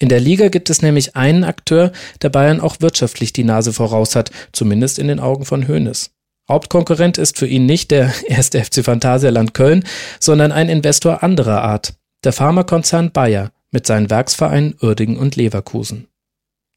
In 0.00 0.08
der 0.08 0.20
Liga 0.20 0.48
gibt 0.48 0.70
es 0.70 0.80
nämlich 0.80 1.14
einen 1.14 1.44
Akteur, 1.44 1.92
der 2.22 2.30
Bayern 2.30 2.60
auch 2.60 2.76
wirtschaftlich 2.80 3.32
die 3.32 3.44
Nase 3.44 3.72
voraus 3.72 4.16
hat, 4.16 4.30
zumindest 4.52 4.98
in 4.98 5.08
den 5.08 5.20
Augen 5.20 5.44
von 5.44 5.68
Hoeneß. 5.68 6.10
Hauptkonkurrent 6.48 7.18
ist 7.18 7.38
für 7.38 7.46
ihn 7.46 7.66
nicht 7.66 7.90
der 7.90 8.12
erste 8.26 8.64
FC 8.64 8.84
Phantasialand 8.84 9.54
Köln, 9.54 9.84
sondern 10.18 10.52
ein 10.52 10.68
Investor 10.68 11.22
anderer 11.22 11.62
Art, 11.62 11.94
der 12.24 12.32
Pharmakonzern 12.32 13.12
Bayer 13.12 13.52
mit 13.70 13.86
seinen 13.86 14.10
Werksvereinen 14.10 14.74
Uerdingen 14.80 15.16
und 15.16 15.36
Leverkusen. 15.36 16.08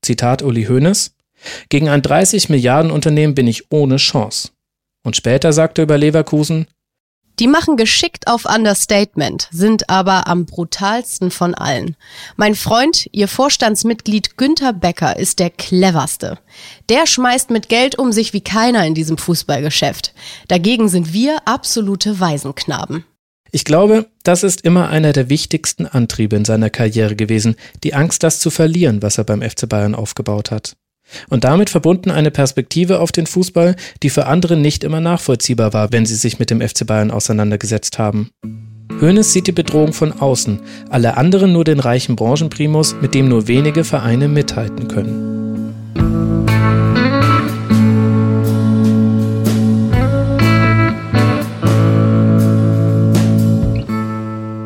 Zitat 0.04 0.44
Uli 0.44 0.66
Hoeneß 0.66 1.16
Gegen 1.70 1.90
ein 1.90 2.02
30 2.02 2.50
Milliarden 2.50 2.92
Unternehmen 2.92 3.36
bin 3.36 3.48
ich 3.48 3.72
ohne 3.72 3.98
Chance. 3.98 4.50
Und 5.06 5.16
später 5.16 5.54
sagte 5.54 5.82
er 5.82 5.84
über 5.84 5.98
Leverkusen 5.98 6.68
Die 7.40 7.48
machen 7.48 7.78
geschickt 7.78 8.28
auf 8.28 8.46
Understatement, 8.46 9.50
sind 9.52 9.90
aber 9.90 10.28
am 10.28 10.46
brutalsten 10.46 11.32
von 11.32 11.56
allen. 11.56 11.96
Mein 12.36 12.56
Freund, 12.56 13.08
ihr 13.12 13.28
Vorstandsmitglied 13.28 14.38
Günther 14.38 14.74
Becker, 14.74 15.18
ist 15.18 15.40
der 15.40 15.50
cleverste. 15.50 16.40
Der 16.90 17.06
schmeißt 17.06 17.50
mit 17.50 17.70
Geld 17.70 17.98
um 17.98 18.12
sich 18.12 18.34
wie 18.34 18.42
keiner 18.42 18.86
in 18.86 18.96
diesem 18.96 19.18
Fußballgeschäft. 19.18 20.14
Dagegen 20.48 20.88
sind 20.88 21.14
wir 21.14 21.38
absolute 21.46 22.20
Waisenknaben. 22.20 23.04
Ich 23.56 23.66
glaube, 23.66 24.08
das 24.24 24.42
ist 24.42 24.62
immer 24.62 24.90
einer 24.90 25.14
der 25.14 25.30
wichtigsten 25.30 25.86
Antriebe 25.86 26.36
in 26.36 26.44
seiner 26.44 26.72
Karriere 26.72 27.16
gewesen, 27.16 27.56
die 27.84 27.94
Angst, 27.94 28.24
das 28.24 28.40
zu 28.40 28.50
verlieren, 28.50 29.04
was 29.04 29.20
er 29.20 29.26
beim 29.26 29.44
FC 29.44 29.70
Bayern 29.70 29.94
aufgebaut 29.94 30.50
hat. 30.50 30.76
Und 31.30 31.44
damit 31.44 31.70
verbunden 31.70 32.12
eine 32.12 32.32
Perspektive 32.32 33.00
auf 33.00 33.12
den 33.12 33.26
Fußball, 33.26 33.76
die 34.02 34.10
für 34.10 34.28
andere 34.28 34.58
nicht 34.58 34.84
immer 34.84 35.00
nachvollziehbar 35.00 35.74
war, 35.74 35.92
wenn 35.92 36.06
sie 36.06 36.16
sich 36.16 36.40
mit 36.40 36.50
dem 36.50 36.62
FC 36.62 36.86
Bayern 36.86 37.12
auseinandergesetzt 37.12 38.00
haben. 38.00 38.32
Hoeneß 39.02 39.34
sieht 39.34 39.48
die 39.48 39.52
Bedrohung 39.52 39.94
von 39.94 40.14
außen, 40.14 40.62
alle 40.90 41.18
anderen 41.18 41.52
nur 41.52 41.64
den 41.64 41.80
reichen 41.80 42.16
Branchenprimus, 42.16 42.96
mit 43.02 43.14
dem 43.16 43.28
nur 43.28 43.48
wenige 43.48 43.84
Vereine 43.84 44.28
mithalten 44.28 44.88
können. 44.88 45.34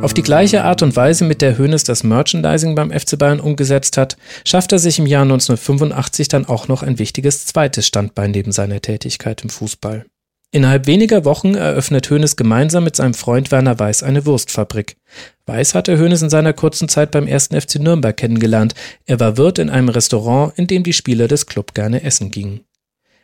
Auf 0.02 0.14
die 0.14 0.22
gleiche 0.22 0.64
Art 0.64 0.84
und 0.84 0.96
Weise, 0.96 1.26
mit 1.26 1.42
der 1.42 1.58
Hoeneß 1.58 1.84
das 1.84 2.04
Merchandising 2.04 2.76
beim 2.76 2.92
FC 2.92 3.18
Bayern 3.18 3.40
umgesetzt 3.40 3.98
hat, 3.98 4.16
schafft 4.46 4.72
er 4.72 4.80
sich 4.80 5.00
im 5.00 5.08
Jahr 5.08 5.24
1985 5.24 6.28
dann 6.28 6.46
auch 6.46 6.68
noch 6.68 6.84
ein 6.84 7.00
wichtiges 7.00 7.48
zweites 7.48 7.88
Standbein 7.88 8.32
neben 8.32 8.52
seiner 8.52 8.80
Tätigkeit 8.80 9.44
im 9.44 9.50
Fußball. 9.50 10.06
Innerhalb 10.52 10.88
weniger 10.88 11.26
Wochen 11.26 11.56
eröffnet 11.56 12.10
Hoeneß 12.10 12.36
gemeinsam 12.36 12.84
mit 12.84 12.96
seinem 12.96 13.16
Freund 13.16 13.52
Werner 13.52 13.80
Weiß 13.80 14.04
eine 14.04 14.26
Wurstfabrik. 14.26 14.98
Weiß 15.46 15.74
hatte 15.76 16.00
Hoeneß 16.00 16.22
in 16.22 16.30
seiner 16.30 16.54
kurzen 16.54 16.88
Zeit 16.88 17.12
beim 17.12 17.28
1. 17.28 17.48
FC 17.48 17.80
Nürnberg 17.80 18.16
kennengelernt. 18.16 18.76
Er 19.06 19.20
war 19.20 19.36
Wirt 19.36 19.60
in 19.60 19.70
einem 19.70 19.90
Restaurant, 19.90 20.54
in 20.58 20.68
dem 20.68 20.84
die 20.84 20.94
Spieler 20.94 21.28
des 21.28 21.48
Club 21.48 21.74
gerne 21.74 22.04
essen 22.04 22.32
gingen. 22.32 22.62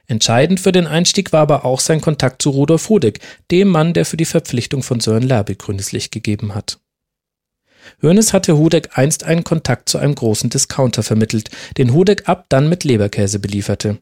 Entscheidend 0.07 0.59
für 0.59 0.71
den 0.71 0.85
Einstieg 0.85 1.31
war 1.31 1.41
aber 1.41 1.65
auch 1.65 1.79
sein 1.79 2.01
Kontakt 2.01 2.41
zu 2.41 2.49
Rudolf 2.49 2.89
Hudig, 2.89 3.19
dem 3.51 3.69
Mann, 3.69 3.93
der 3.93 4.05
für 4.05 4.17
die 4.17 4.25
Verpflichtung 4.25 4.83
von 4.83 4.99
Sören 4.99 5.23
Lerby 5.23 5.55
grünes 5.55 5.91
Licht 5.91 6.11
gegeben 6.11 6.55
hat. 6.55 6.79
Hoeneß 8.01 8.33
hatte 8.33 8.57
Hudek 8.57 8.97
einst 8.97 9.23
einen 9.23 9.43
Kontakt 9.43 9.89
zu 9.89 9.97
einem 9.97 10.15
großen 10.15 10.49
Discounter 10.49 11.03
vermittelt, 11.03 11.49
den 11.77 11.93
Hudek 11.93 12.27
ab 12.27 12.45
dann 12.49 12.69
mit 12.69 12.83
Leberkäse 12.83 13.39
belieferte. 13.39 13.99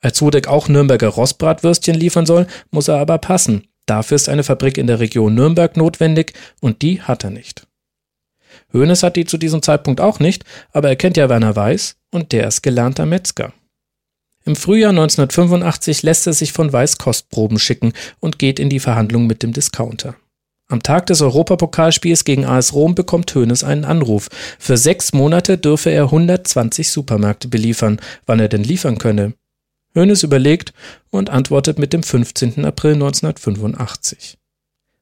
Als 0.00 0.20
Hudek 0.20 0.48
auch 0.48 0.68
Nürnberger 0.68 1.08
Rostbratwürstchen 1.08 1.94
liefern 1.94 2.26
soll, 2.26 2.46
muss 2.70 2.88
er 2.88 2.96
aber 2.96 3.18
passen. 3.18 3.68
Dafür 3.86 4.16
ist 4.16 4.28
eine 4.28 4.44
Fabrik 4.44 4.78
in 4.78 4.86
der 4.86 5.00
Region 5.00 5.34
Nürnberg 5.34 5.76
notwendig 5.76 6.32
und 6.60 6.82
die 6.82 7.02
hat 7.02 7.24
er 7.24 7.30
nicht. 7.30 7.66
Hoeneß 8.72 9.02
hat 9.02 9.16
die 9.16 9.24
zu 9.24 9.38
diesem 9.38 9.62
Zeitpunkt 9.62 10.00
auch 10.00 10.18
nicht, 10.18 10.44
aber 10.72 10.88
er 10.88 10.96
kennt 10.96 11.16
ja 11.16 11.28
Werner 11.28 11.56
Weiß 11.56 11.96
und 12.10 12.32
der 12.32 12.48
ist 12.48 12.62
gelernter 12.62 13.06
Metzger. 13.06 13.52
Im 14.44 14.56
Frühjahr 14.56 14.90
1985 14.90 16.02
lässt 16.02 16.26
er 16.26 16.32
sich 16.32 16.52
von 16.52 16.72
Weiß 16.72 16.98
Kostproben 16.98 17.58
schicken 17.58 17.92
und 18.20 18.38
geht 18.38 18.58
in 18.58 18.70
die 18.70 18.80
Verhandlung 18.80 19.26
mit 19.26 19.42
dem 19.42 19.52
Discounter. 19.52 20.16
Am 20.68 20.82
Tag 20.82 21.06
des 21.06 21.20
Europapokalspiels 21.20 22.24
gegen 22.24 22.46
AS 22.46 22.72
Rom 22.72 22.94
bekommt 22.94 23.34
Hoeneß 23.34 23.62
einen 23.62 23.84
Anruf. 23.84 24.28
Für 24.58 24.78
sechs 24.78 25.12
Monate 25.12 25.58
dürfe 25.58 25.90
er 25.90 26.04
120 26.04 26.90
Supermärkte 26.90 27.48
beliefern, 27.48 28.00
wann 28.24 28.40
er 28.40 28.48
denn 28.48 28.64
liefern 28.64 28.96
könne. 28.96 29.34
Hoeneß 29.94 30.22
überlegt 30.22 30.72
und 31.10 31.28
antwortet 31.28 31.78
mit 31.78 31.92
dem 31.92 32.02
15. 32.02 32.64
April 32.64 32.94
1985. 32.94 34.38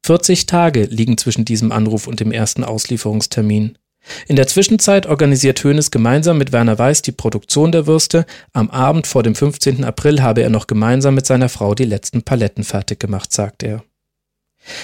40 0.04 0.46
Tage 0.46 0.84
liegen 0.84 1.16
zwischen 1.18 1.44
diesem 1.44 1.70
Anruf 1.72 2.06
und 2.08 2.18
dem 2.20 2.32
ersten 2.32 2.64
Auslieferungstermin. 2.64 3.78
In 4.26 4.36
der 4.36 4.46
Zwischenzeit 4.46 5.06
organisiert 5.06 5.62
Hoeneß 5.62 5.90
gemeinsam 5.90 6.38
mit 6.38 6.52
Werner 6.52 6.78
Weiß 6.78 7.02
die 7.02 7.12
Produktion 7.12 7.72
der 7.72 7.86
Würste. 7.86 8.26
Am 8.52 8.70
Abend 8.70 9.06
vor 9.06 9.22
dem 9.22 9.34
15. 9.34 9.84
April 9.84 10.22
habe 10.22 10.42
er 10.42 10.50
noch 10.50 10.66
gemeinsam 10.66 11.14
mit 11.14 11.26
seiner 11.26 11.48
Frau 11.48 11.74
die 11.74 11.84
letzten 11.84 12.22
Paletten 12.22 12.64
fertig 12.64 12.98
gemacht, 12.98 13.32
sagt 13.32 13.62
er. 13.62 13.84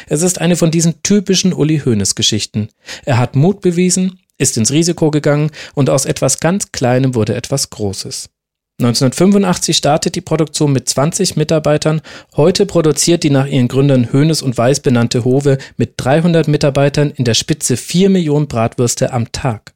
Es 0.08 0.22
ist 0.22 0.40
eine 0.40 0.56
von 0.56 0.70
diesen 0.70 1.02
typischen 1.02 1.52
Uli 1.52 1.80
Hoeneß 1.84 2.14
Geschichten. 2.14 2.68
Er 3.04 3.18
hat 3.18 3.36
Mut 3.36 3.60
bewiesen, 3.60 4.20
ist 4.38 4.56
ins 4.56 4.72
Risiko 4.72 5.10
gegangen 5.10 5.50
und 5.74 5.90
aus 5.90 6.04
etwas 6.04 6.40
ganz 6.40 6.72
Kleinem 6.72 7.14
wurde 7.14 7.34
etwas 7.34 7.70
Großes. 7.70 8.30
1985 8.78 9.74
startet 9.74 10.16
die 10.16 10.20
Produktion 10.20 10.70
mit 10.70 10.86
20 10.86 11.36
Mitarbeitern. 11.36 12.02
Heute 12.36 12.66
produziert 12.66 13.22
die 13.24 13.30
nach 13.30 13.46
ihren 13.46 13.68
Gründern 13.68 14.12
Hoeneß 14.12 14.42
und 14.42 14.58
Weiß 14.58 14.80
benannte 14.80 15.24
Hove 15.24 15.56
mit 15.78 15.94
300 15.96 16.46
Mitarbeitern 16.46 17.10
in 17.10 17.24
der 17.24 17.32
Spitze 17.32 17.78
4 17.78 18.10
Millionen 18.10 18.48
Bratwürste 18.48 19.14
am 19.14 19.32
Tag. 19.32 19.72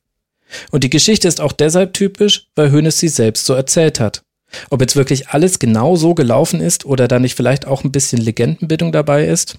Und 0.71 0.85
die 0.85 0.91
Geschichte 0.91 1.29
ist 1.29 1.41
auch 1.41 1.53
deshalb 1.53 1.95
typisch, 1.95 2.49
weil 2.57 2.73
Hoeneß 2.73 2.99
sie 2.99 3.09
selbst 3.09 3.47
so 3.47 3.55
erzählt 3.55 4.01
hat. 4.01 4.23
Ob 4.69 4.83
jetzt 4.83 4.97
wirklich 4.97 5.29
alles 5.29 5.59
genau 5.59 5.97
so 5.97 6.15
gelaufen 6.15 6.61
ist 6.61 6.85
oder 6.85 7.09
da 7.09 7.19
nicht 7.19 7.37
vielleicht 7.37 7.67
auch 7.67 7.85
ein 7.85 7.93
bisschen 7.93 8.21
Legendenbildung 8.21 8.93
dabei 8.93 9.27
ist, 9.27 9.59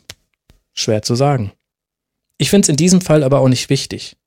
schwer 0.74 1.02
zu 1.02 1.16
sagen. 1.16 1.52
Ich 2.38 2.52
finde 2.52 2.66
es 2.66 2.70
in 2.70 2.76
diesem 2.76 3.02
Fall 3.02 3.24
aber 3.24 3.40
auch 3.40 3.50
nicht 3.50 3.72
wichtig. 3.72 4.18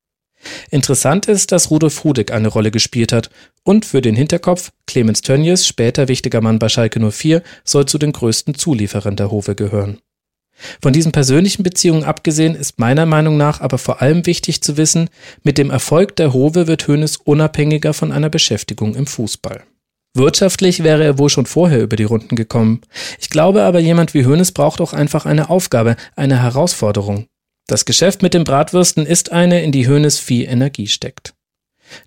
Interessant 0.69 1.27
ist, 1.27 1.51
dass 1.51 1.71
Rudolf 1.71 2.03
Hudig 2.03 2.31
eine 2.31 2.47
Rolle 2.47 2.71
gespielt 2.71 3.11
hat 3.11 3.29
und 3.63 3.85
für 3.85 4.01
den 4.01 4.15
Hinterkopf, 4.15 4.71
Clemens 4.87 5.21
Tönnies, 5.21 5.67
später 5.67 6.07
wichtiger 6.07 6.41
Mann 6.41 6.59
bei 6.59 6.69
Schalke 6.69 6.99
04, 6.99 7.41
soll 7.63 7.85
zu 7.85 7.97
den 7.97 8.11
größten 8.11 8.55
Zulieferern 8.55 9.15
der 9.15 9.31
Hove 9.31 9.55
gehören. 9.55 9.99
Von 10.81 10.93
diesen 10.93 11.11
persönlichen 11.11 11.63
Beziehungen 11.63 12.05
abgesehen 12.05 12.55
ist 12.55 12.79
meiner 12.79 13.05
Meinung 13.05 13.37
nach 13.37 13.59
aber 13.59 13.77
vor 13.77 14.01
allem 14.01 14.25
wichtig 14.25 14.61
zu 14.61 14.77
wissen, 14.77 15.09
mit 15.43 15.57
dem 15.57 15.69
Erfolg 15.69 16.15
der 16.15 16.33
Hove 16.33 16.67
wird 16.67 16.87
Hoeneß 16.87 17.17
unabhängiger 17.17 17.93
von 17.93 18.11
einer 18.11 18.29
Beschäftigung 18.29 18.95
im 18.95 19.05
Fußball. 19.05 19.63
Wirtschaftlich 20.13 20.81
wäre 20.81 21.03
er 21.03 21.17
wohl 21.17 21.29
schon 21.29 21.45
vorher 21.45 21.81
über 21.81 21.97
die 21.97 22.05
Runden 22.05 22.37
gekommen. 22.37 22.81
Ich 23.19 23.29
glaube 23.29 23.63
aber, 23.63 23.79
jemand 23.79 24.13
wie 24.13 24.25
Hoeneß 24.25 24.53
braucht 24.53 24.79
auch 24.79 24.93
einfach 24.93 25.25
eine 25.25 25.49
Aufgabe, 25.49 25.97
eine 26.15 26.41
Herausforderung. 26.41 27.27
Das 27.67 27.85
Geschäft 27.85 28.21
mit 28.21 28.33
den 28.33 28.43
Bratwürsten 28.43 29.05
ist 29.05 29.31
eine, 29.31 29.63
in 29.63 29.71
die 29.71 29.87
Hönes 29.87 30.19
viel 30.19 30.47
Energie 30.47 30.87
steckt. 30.87 31.33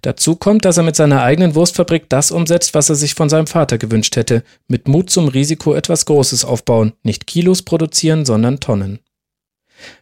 Dazu 0.03 0.37
kommt, 0.37 0.65
dass 0.65 0.77
er 0.77 0.83
mit 0.83 0.97
seiner 0.97 1.23
eigenen 1.23 1.55
Wurstfabrik 1.55 2.09
das 2.09 2.31
umsetzt, 2.31 2.75
was 2.75 2.89
er 2.89 2.97
sich 2.97 3.15
von 3.15 3.29
seinem 3.29 3.47
Vater 3.47 3.79
gewünscht 3.79 4.17
hätte, 4.17 4.43
mit 4.67 4.89
Mut 4.89 5.11
zum 5.11 5.29
Risiko 5.29 5.75
etwas 5.75 6.05
Großes 6.05 6.45
aufbauen, 6.45 6.93
nicht 7.03 7.27
Kilos 7.27 7.63
produzieren, 7.63 8.25
sondern 8.25 8.61
Tonnen. 8.61 9.01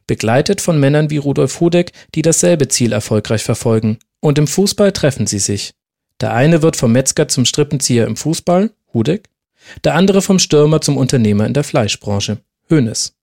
Begleitet 0.06 0.60
von 0.60 0.80
Männern 0.80 1.10
wie 1.10 1.18
Rudolf 1.18 1.60
Hudeck, 1.60 1.92
die 2.14 2.22
dasselbe 2.22 2.68
Ziel 2.68 2.92
erfolgreich 2.92 3.42
verfolgen. 3.42 3.98
Und 4.20 4.38
im 4.38 4.46
Fußball 4.46 4.92
treffen 4.92 5.26
sie 5.26 5.38
sich. 5.38 5.74
Der 6.20 6.32
eine 6.32 6.62
wird 6.62 6.76
vom 6.76 6.92
Metzger 6.92 7.28
zum 7.28 7.44
Strippenzieher 7.44 8.06
im 8.06 8.16
Fußball, 8.16 8.70
Hudeck, 8.94 9.28
der 9.84 9.94
andere 9.94 10.22
vom 10.22 10.38
Stürmer 10.38 10.80
zum 10.80 10.96
Unternehmer 10.96 11.46
in 11.46 11.52
der 11.52 11.64
Fleischbranche, 11.64 12.38
Hönes. 12.70 13.14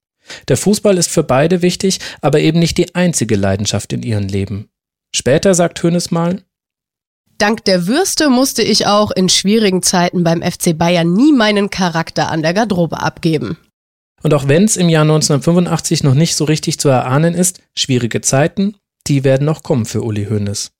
Der 0.47 0.57
Fußball 0.57 0.97
ist 0.97 1.09
für 1.09 1.23
beide 1.23 1.61
wichtig, 1.61 1.99
aber 2.21 2.39
eben 2.39 2.59
nicht 2.59 2.77
die 2.77 2.95
einzige 2.95 3.35
Leidenschaft 3.35 3.93
in 3.93 4.03
ihrem 4.03 4.27
Leben. 4.27 4.69
Später 5.15 5.53
sagt 5.53 5.81
Hönes 5.83 6.11
mal, 6.11 6.43
Dank 7.37 7.65
der 7.65 7.87
Würste 7.87 8.29
musste 8.29 8.61
ich 8.61 8.87
auch 8.87 9.11
in 9.11 9.27
schwierigen 9.27 9.81
Zeiten 9.81 10.23
beim 10.23 10.41
FC 10.41 10.77
Bayern 10.77 11.13
nie 11.13 11.33
meinen 11.33 11.69
Charakter 11.69 12.29
an 12.29 12.41
der 12.41 12.53
Garderobe 12.53 13.01
abgeben. 13.01 13.57
Und 14.21 14.33
auch 14.33 14.47
wenn 14.47 14.63
es 14.63 14.77
im 14.77 14.87
Jahr 14.87 15.01
1985 15.01 16.03
noch 16.03 16.13
nicht 16.13 16.35
so 16.35 16.45
richtig 16.45 16.79
zu 16.79 16.87
erahnen 16.87 17.33
ist, 17.33 17.61
schwierige 17.75 18.21
Zeiten, 18.21 18.77
die 19.07 19.23
werden 19.23 19.45
noch 19.45 19.63
kommen 19.63 19.85
für 19.85 20.03
Uli 20.03 20.27
Hoeneß. 20.29 20.71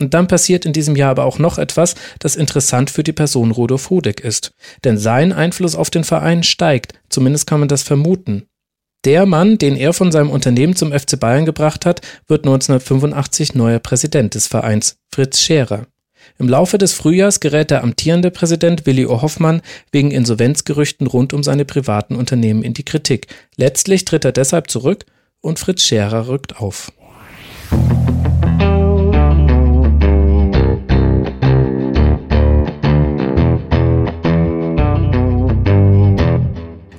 Und 0.00 0.14
dann 0.14 0.28
passiert 0.28 0.64
in 0.64 0.72
diesem 0.72 0.94
Jahr 0.94 1.10
aber 1.10 1.24
auch 1.24 1.38
noch 1.38 1.58
etwas, 1.58 1.96
das 2.20 2.36
interessant 2.36 2.90
für 2.90 3.02
die 3.02 3.12
Person 3.12 3.50
Rudolf 3.50 3.90
Hudeck 3.90 4.20
ist. 4.20 4.52
Denn 4.84 4.96
sein 4.96 5.32
Einfluss 5.32 5.74
auf 5.74 5.90
den 5.90 6.04
Verein 6.04 6.44
steigt, 6.44 6.92
zumindest 7.08 7.46
kann 7.48 7.60
man 7.60 7.68
das 7.68 7.82
vermuten. 7.82 8.44
Der 9.04 9.26
Mann, 9.26 9.58
den 9.58 9.76
er 9.76 9.92
von 9.92 10.12
seinem 10.12 10.30
Unternehmen 10.30 10.76
zum 10.76 10.92
FC 10.92 11.18
Bayern 11.18 11.46
gebracht 11.46 11.86
hat, 11.86 12.00
wird 12.26 12.44
1985 12.44 13.54
neuer 13.54 13.78
Präsident 13.78 14.34
des 14.34 14.46
Vereins, 14.46 14.96
Fritz 15.12 15.40
Scherer. 15.40 15.86
Im 16.38 16.48
Laufe 16.48 16.78
des 16.78 16.92
Frühjahrs 16.92 17.40
gerät 17.40 17.70
der 17.70 17.82
amtierende 17.82 18.30
Präsident 18.30 18.86
Willi 18.86 19.06
O. 19.06 19.22
Hoffmann 19.22 19.62
wegen 19.92 20.10
Insolvenzgerüchten 20.10 21.06
rund 21.06 21.32
um 21.32 21.42
seine 21.42 21.64
privaten 21.64 22.16
Unternehmen 22.16 22.62
in 22.62 22.74
die 22.74 22.84
Kritik. 22.84 23.28
Letztlich 23.56 24.04
tritt 24.04 24.24
er 24.24 24.32
deshalb 24.32 24.70
zurück 24.70 25.06
und 25.40 25.58
Fritz 25.58 25.82
Scherer 25.82 26.28
rückt 26.28 26.60
auf. 26.60 26.92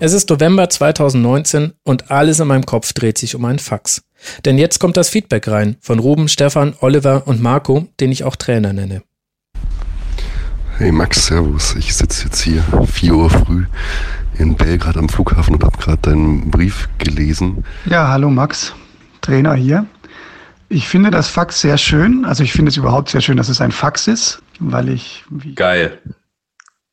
Es 0.02 0.14
ist 0.14 0.30
November 0.30 0.70
2019 0.70 1.74
und 1.84 2.10
alles 2.10 2.40
in 2.40 2.48
meinem 2.48 2.66
Kopf 2.66 2.94
dreht 2.94 3.18
sich 3.18 3.36
um 3.36 3.44
ein 3.44 3.60
Fax. 3.60 4.02
Denn 4.46 4.58
jetzt 4.58 4.80
kommt 4.80 4.96
das 4.96 5.10
Feedback 5.10 5.50
rein 5.50 5.76
von 5.82 6.00
Ruben, 6.00 6.30
Stefan, 6.30 6.74
Oliver 6.80 7.28
und 7.28 7.42
Marco, 7.42 7.86
den 8.00 8.10
ich 8.14 8.24
auch 8.24 8.38
Trainer 8.38 8.72
nenne. 8.72 9.04
Hey 10.78 10.94
Max, 10.94 11.26
Servus. 11.26 11.76
Ich 11.76 11.94
sitze 11.94 12.26
jetzt 12.26 12.40
hier 12.40 12.64
4 12.88 13.14
Uhr 13.14 13.30
früh 13.30 13.66
in 14.38 14.56
Belgrad 14.56 14.96
am 14.96 15.10
Flughafen 15.10 15.56
und 15.56 15.66
habe 15.66 15.78
gerade 15.78 16.02
deinen 16.02 16.50
Brief 16.50 16.88
gelesen. 16.98 17.66
Ja, 17.84 18.08
hallo 18.08 18.30
Max, 18.30 18.74
Trainer 19.20 19.54
hier. 19.56 19.86
Ich 20.70 20.88
finde 20.88 21.12
das 21.12 21.28
Fax 21.28 21.60
sehr 21.60 21.78
schön. 21.78 22.24
Also 22.24 22.44
ich 22.46 22.54
finde 22.54 22.70
es 22.70 22.78
überhaupt 22.78 23.10
sehr 23.10 23.20
schön, 23.20 23.36
dass 23.36 23.50
es 23.50 23.60
ein 23.60 23.74
Fax 23.74 24.08
ist, 24.08 24.42
weil 24.62 24.88
ich... 24.88 25.26
Geil. 25.56 26.00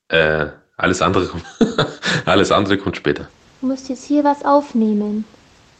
Äh, 0.08 0.46
alles 0.76 1.02
andere, 1.02 1.30
alles 2.24 2.52
andere 2.52 2.78
kommt 2.78 2.96
später. 2.96 3.28
Du 3.60 3.68
musst 3.68 3.88
jetzt 3.88 4.04
hier 4.04 4.24
was 4.24 4.44
aufnehmen. 4.44 5.24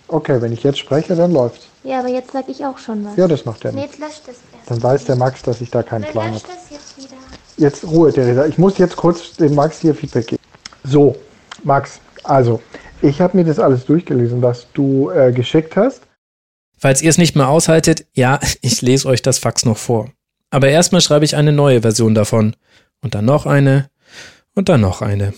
Okay, 0.09 0.41
wenn 0.41 0.53
ich 0.53 0.63
jetzt 0.63 0.79
spreche, 0.79 1.15
dann 1.17 1.33
läuft's. 1.33 1.67
Ja, 1.83 2.01
aber 2.01 2.09
jetzt 2.09 2.33
sag 2.33 2.49
ich 2.49 2.65
auch 2.65 2.79
schon 2.79 3.05
was. 3.05 3.17
Ja, 3.17 3.27
das 3.27 3.45
macht 3.45 3.65
er 3.65 3.73
nee, 3.73 3.83
nicht. 3.83 3.93
Jetzt 3.93 4.01
löscht 4.01 4.23
es 4.23 4.37
erst. 4.53 4.71
Dann 4.71 4.83
weiß 4.83 5.05
der 5.05 5.17
Max, 5.17 5.43
dass 5.43 5.61
ich 5.61 5.71
da 5.71 5.83
keinen 5.83 6.05
Plan 6.05 6.33
löscht 6.33 6.47
habe. 6.47 6.59
es 6.65 6.71
jetzt 6.71 6.97
wieder. 6.97 7.17
Jetzt 7.57 7.85
Ruhe, 7.85 8.13
Theresa. 8.13 8.47
Ich 8.47 8.59
muss 8.59 8.79
jetzt 8.79 8.97
kurz 8.97 9.35
dem 9.37 9.55
Max 9.55 9.81
hier 9.81 9.95
Feedback 9.95 10.29
geben. 10.29 10.43
So, 10.85 11.17
Max, 11.65 12.01
also, 12.23 12.61
ich 13.03 13.21
habe 13.21 13.37
mir 13.37 13.45
das 13.45 13.59
alles 13.59 13.85
durchgelesen, 13.85 14.43
was 14.43 14.67
du 14.73 15.11
äh, 15.11 15.33
geschickt 15.33 15.77
hast. 15.77 16.03
Falls 16.79 17.03
ihr 17.03 17.11
es 17.11 17.19
nicht 17.19 17.35
mehr 17.35 17.49
aushaltet, 17.49 18.07
ja, 18.15 18.39
ich 18.61 18.83
lese 18.83 19.09
euch 19.09 19.23
das 19.23 19.39
Fax 19.39 19.65
noch 19.65 19.79
vor. 19.79 20.11
Aber 20.51 20.69
erstmal 20.69 21.01
schreibe 21.01 21.25
ich 21.25 21.37
eine 21.37 21.53
neue 21.53 21.83
Version 21.83 22.15
davon. 22.15 22.55
Und 23.03 23.15
dann 23.15 23.25
noch 23.25 23.47
eine. 23.47 23.91
Und 24.57 24.71
dann 24.71 24.81
noch 24.81 25.03
eine. 25.03 25.35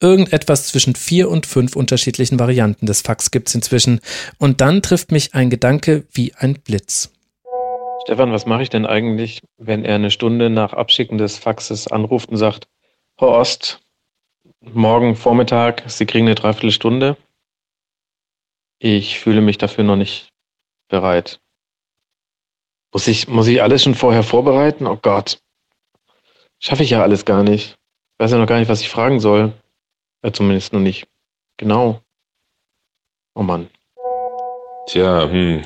Irgendetwas 0.00 0.66
zwischen 0.66 0.96
vier 0.96 1.28
und 1.28 1.46
fünf 1.46 1.76
unterschiedlichen 1.76 2.40
Varianten 2.40 2.86
des 2.86 3.02
Fax 3.02 3.30
gibt's 3.30 3.54
inzwischen. 3.54 4.00
Und 4.38 4.60
dann 4.62 4.82
trifft 4.82 5.12
mich 5.12 5.34
ein 5.34 5.50
Gedanke 5.50 6.06
wie 6.10 6.34
ein 6.34 6.54
Blitz. 6.54 7.12
Stefan, 8.02 8.32
was 8.32 8.46
mache 8.46 8.62
ich 8.62 8.70
denn 8.70 8.86
eigentlich, 8.86 9.42
wenn 9.58 9.84
er 9.84 9.96
eine 9.96 10.10
Stunde 10.10 10.50
nach 10.50 10.72
Abschicken 10.72 11.18
des 11.18 11.36
Faxes 11.36 11.86
anruft 11.86 12.30
und 12.30 12.38
sagt, 12.38 12.66
Horst, 13.20 13.80
morgen 14.60 15.16
Vormittag, 15.16 15.84
Sie 15.86 16.06
kriegen 16.06 16.26
eine 16.26 16.34
Dreiviertelstunde. 16.34 17.16
Ich 18.80 19.20
fühle 19.20 19.42
mich 19.42 19.58
dafür 19.58 19.84
noch 19.84 19.96
nicht 19.96 20.30
bereit. 20.88 21.40
Muss 22.92 23.06
ich, 23.06 23.28
muss 23.28 23.46
ich 23.46 23.62
alles 23.62 23.82
schon 23.82 23.94
vorher 23.94 24.22
vorbereiten? 24.22 24.86
Oh 24.86 24.96
Gott. 24.96 25.38
Schaffe 26.58 26.82
ich 26.82 26.90
ja 26.90 27.02
alles 27.02 27.24
gar 27.24 27.42
nicht. 27.44 27.76
Ich 28.22 28.24
weiß 28.24 28.34
ja 28.34 28.38
noch 28.38 28.46
gar 28.46 28.60
nicht, 28.60 28.68
was 28.68 28.80
ich 28.80 28.88
fragen 28.88 29.18
soll. 29.18 29.52
Ja, 30.22 30.32
zumindest 30.32 30.72
noch 30.72 30.78
nicht. 30.78 31.08
Genau. 31.56 32.02
Oh 33.34 33.42
Mann. 33.42 33.68
Tja, 34.86 35.28
hm. 35.28 35.64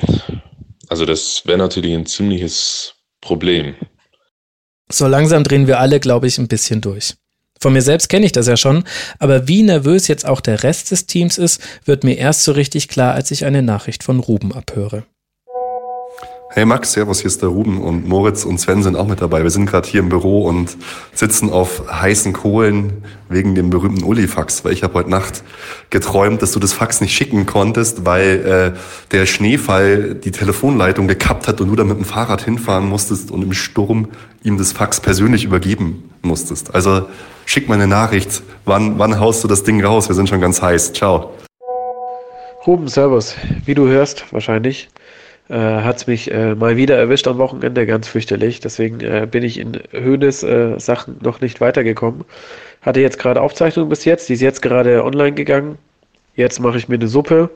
Also 0.89 1.05
das 1.05 1.45
wäre 1.45 1.59
natürlich 1.59 1.93
ein 1.93 2.07
ziemliches 2.07 2.95
Problem. 3.21 3.75
So 4.91 5.05
langsam 5.05 5.43
drehen 5.43 5.67
wir 5.67 5.79
alle, 5.79 5.99
glaube 5.99 6.25
ich, 6.25 6.39
ein 6.39 6.47
bisschen 6.47 6.81
durch. 6.81 7.13
Von 7.59 7.73
mir 7.73 7.83
selbst 7.83 8.09
kenne 8.09 8.25
ich 8.25 8.31
das 8.31 8.47
ja 8.47 8.57
schon, 8.57 8.85
aber 9.19 9.47
wie 9.47 9.61
nervös 9.61 10.07
jetzt 10.07 10.25
auch 10.25 10.41
der 10.41 10.63
Rest 10.63 10.89
des 10.89 11.05
Teams 11.05 11.37
ist, 11.37 11.61
wird 11.85 12.03
mir 12.03 12.17
erst 12.17 12.41
so 12.41 12.53
richtig 12.53 12.87
klar, 12.87 13.13
als 13.13 13.29
ich 13.29 13.45
eine 13.45 13.61
Nachricht 13.61 14.01
von 14.01 14.19
Ruben 14.19 14.51
abhöre. 14.51 15.05
Hey 16.49 16.65
Max, 16.65 16.93
servus, 16.93 17.19
hier 17.19 17.27
ist 17.27 17.41
der 17.41 17.49
Ruben 17.49 17.81
und 17.81 18.07
Moritz 18.07 18.45
und 18.45 18.57
Sven 18.57 18.81
sind 18.81 18.95
auch 18.95 19.05
mit 19.05 19.21
dabei. 19.21 19.43
Wir 19.43 19.49
sind 19.49 19.65
gerade 19.65 19.87
hier 19.87 19.99
im 19.99 20.07
Büro 20.07 20.45
und 20.45 20.77
sitzen 21.13 21.51
auf 21.51 21.83
heißen 21.91 22.31
Kohlen 22.31 23.03
wegen 23.27 23.53
dem 23.53 23.69
berühmten 23.69 24.03
Uli-Fax, 24.03 24.63
weil 24.63 24.71
ich 24.71 24.81
habe 24.81 24.93
heute 24.93 25.09
Nacht 25.09 25.43
geträumt, 25.89 26.41
dass 26.41 26.53
du 26.53 26.59
das 26.59 26.71
Fax 26.71 27.01
nicht 27.01 27.13
schicken 27.13 27.45
konntest, 27.45 28.05
weil 28.05 28.73
äh, 28.75 28.79
der 29.11 29.25
Schneefall 29.25 30.15
die 30.15 30.31
Telefonleitung 30.31 31.07
gekappt 31.09 31.49
hat 31.49 31.59
und 31.59 31.67
du 31.67 31.75
da 31.75 31.83
mit 31.83 31.97
dem 31.97 32.05
Fahrrad 32.05 32.43
hinfahren 32.43 32.87
musstest 32.87 33.29
und 33.29 33.41
im 33.41 33.53
Sturm 33.53 34.07
ihm 34.41 34.57
das 34.57 34.71
Fax 34.71 35.01
persönlich 35.01 35.43
übergeben 35.43 36.09
musstest. 36.21 36.73
Also 36.73 37.07
schick 37.45 37.67
mal 37.67 37.75
eine 37.75 37.87
Nachricht. 37.87 38.41
Wann, 38.63 38.97
wann 38.97 39.19
haust 39.19 39.43
du 39.43 39.49
das 39.49 39.63
Ding 39.63 39.83
raus? 39.83 40.07
Wir 40.07 40.15
sind 40.15 40.29
schon 40.29 40.41
ganz 40.41 40.61
heiß. 40.61 40.93
Ciao. 40.93 41.33
Ruben, 42.65 42.87
Servus. 42.87 43.35
Wie 43.65 43.75
du 43.75 43.87
hörst, 43.87 44.25
wahrscheinlich, 44.31 44.89
äh, 45.49 45.55
hat 45.55 45.97
es 45.97 46.07
mich 46.07 46.31
äh, 46.31 46.55
mal 46.55 46.77
wieder 46.77 46.97
erwischt 46.97 47.27
am 47.27 47.37
Wochenende, 47.37 47.85
ganz 47.85 48.07
fürchterlich. 48.07 48.59
Deswegen 48.59 48.99
äh, 49.01 49.27
bin 49.29 49.43
ich 49.43 49.59
in 49.59 49.81
Höhnes 49.91 50.43
äh, 50.43 50.79
Sachen 50.79 51.17
noch 51.21 51.41
nicht 51.41 51.61
weitergekommen. 51.61 52.25
Hatte 52.81 52.99
jetzt 53.01 53.19
gerade 53.19 53.41
Aufzeichnung 53.41 53.89
bis 53.89 54.05
jetzt, 54.05 54.29
die 54.29 54.33
ist 54.33 54.41
jetzt 54.41 54.61
gerade 54.61 55.03
online 55.03 55.33
gegangen. 55.33 55.77
Jetzt 56.35 56.59
mache 56.59 56.77
ich 56.77 56.87
mir 56.87 56.95
eine 56.95 57.07
Suppe 57.07 57.49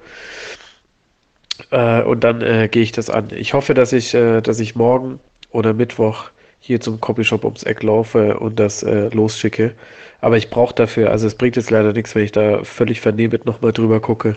äh, 1.69 2.01
und 2.01 2.23
dann 2.23 2.41
äh, 2.41 2.67
gehe 2.69 2.83
ich 2.83 2.91
das 2.91 3.09
an. 3.09 3.27
Ich 3.35 3.53
hoffe, 3.53 3.73
dass 3.73 3.93
ich, 3.93 4.13
äh, 4.13 4.41
dass 4.41 4.59
ich 4.59 4.75
morgen 4.75 5.19
oder 5.51 5.73
Mittwoch 5.73 6.31
hier 6.59 6.79
zum 6.79 6.99
Copyshop 7.01 7.43
ums 7.43 7.63
Eck 7.63 7.83
laufe 7.83 8.39
und 8.39 8.59
das 8.59 8.83
losschicke. 8.83 9.73
Aber 10.21 10.37
ich 10.37 10.51
brauche 10.51 10.75
dafür, 10.75 11.09
also 11.09 11.25
es 11.25 11.33
bringt 11.33 11.55
jetzt 11.55 11.71
leider 11.71 11.91
nichts, 11.91 12.13
wenn 12.13 12.23
ich 12.23 12.31
da 12.31 12.63
völlig 12.63 13.01
vernehmend 13.01 13.45
nochmal 13.47 13.71
drüber 13.71 13.99
gucke. 13.99 14.35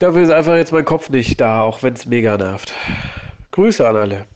Dafür 0.00 0.22
ist 0.22 0.30
einfach 0.30 0.56
jetzt 0.56 0.72
mein 0.72 0.86
Kopf 0.86 1.10
nicht 1.10 1.38
da, 1.42 1.60
auch 1.60 1.82
wenn 1.82 1.92
es 1.92 2.06
mega 2.06 2.38
nervt. 2.38 2.72
Grüße 3.50 3.86
an 3.86 3.96
alle. 3.96 4.26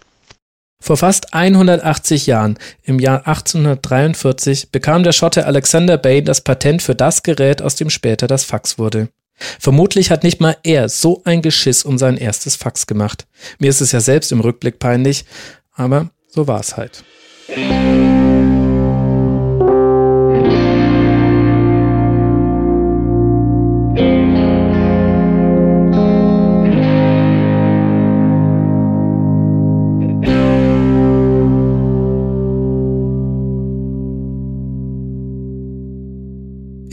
Vor 0.78 0.98
fast 0.98 1.32
180 1.32 2.26
Jahren, 2.26 2.58
im 2.82 2.98
Jahr 2.98 3.26
1843, 3.26 4.70
bekam 4.70 5.04
der 5.04 5.12
Schotte 5.12 5.46
Alexander 5.46 5.96
Bay 5.96 6.22
das 6.22 6.42
Patent 6.42 6.82
für 6.82 6.94
das 6.94 7.22
Gerät, 7.22 7.62
aus 7.62 7.76
dem 7.76 7.88
später 7.88 8.26
das 8.26 8.44
Fax 8.44 8.78
wurde. 8.78 9.08
Vermutlich 9.58 10.10
hat 10.10 10.22
nicht 10.22 10.38
mal 10.38 10.58
er 10.64 10.90
so 10.90 11.22
ein 11.24 11.40
Geschiss 11.40 11.82
um 11.82 11.96
sein 11.96 12.18
erstes 12.18 12.56
Fax 12.56 12.86
gemacht. 12.86 13.26
Mir 13.58 13.70
ist 13.70 13.80
es 13.80 13.92
ja 13.92 14.00
selbst 14.00 14.32
im 14.32 14.40
Rückblick 14.40 14.78
peinlich, 14.78 15.24
aber 15.72 16.10
so 16.28 16.46
war 16.46 16.60
es 16.60 16.76
halt. 16.76 17.02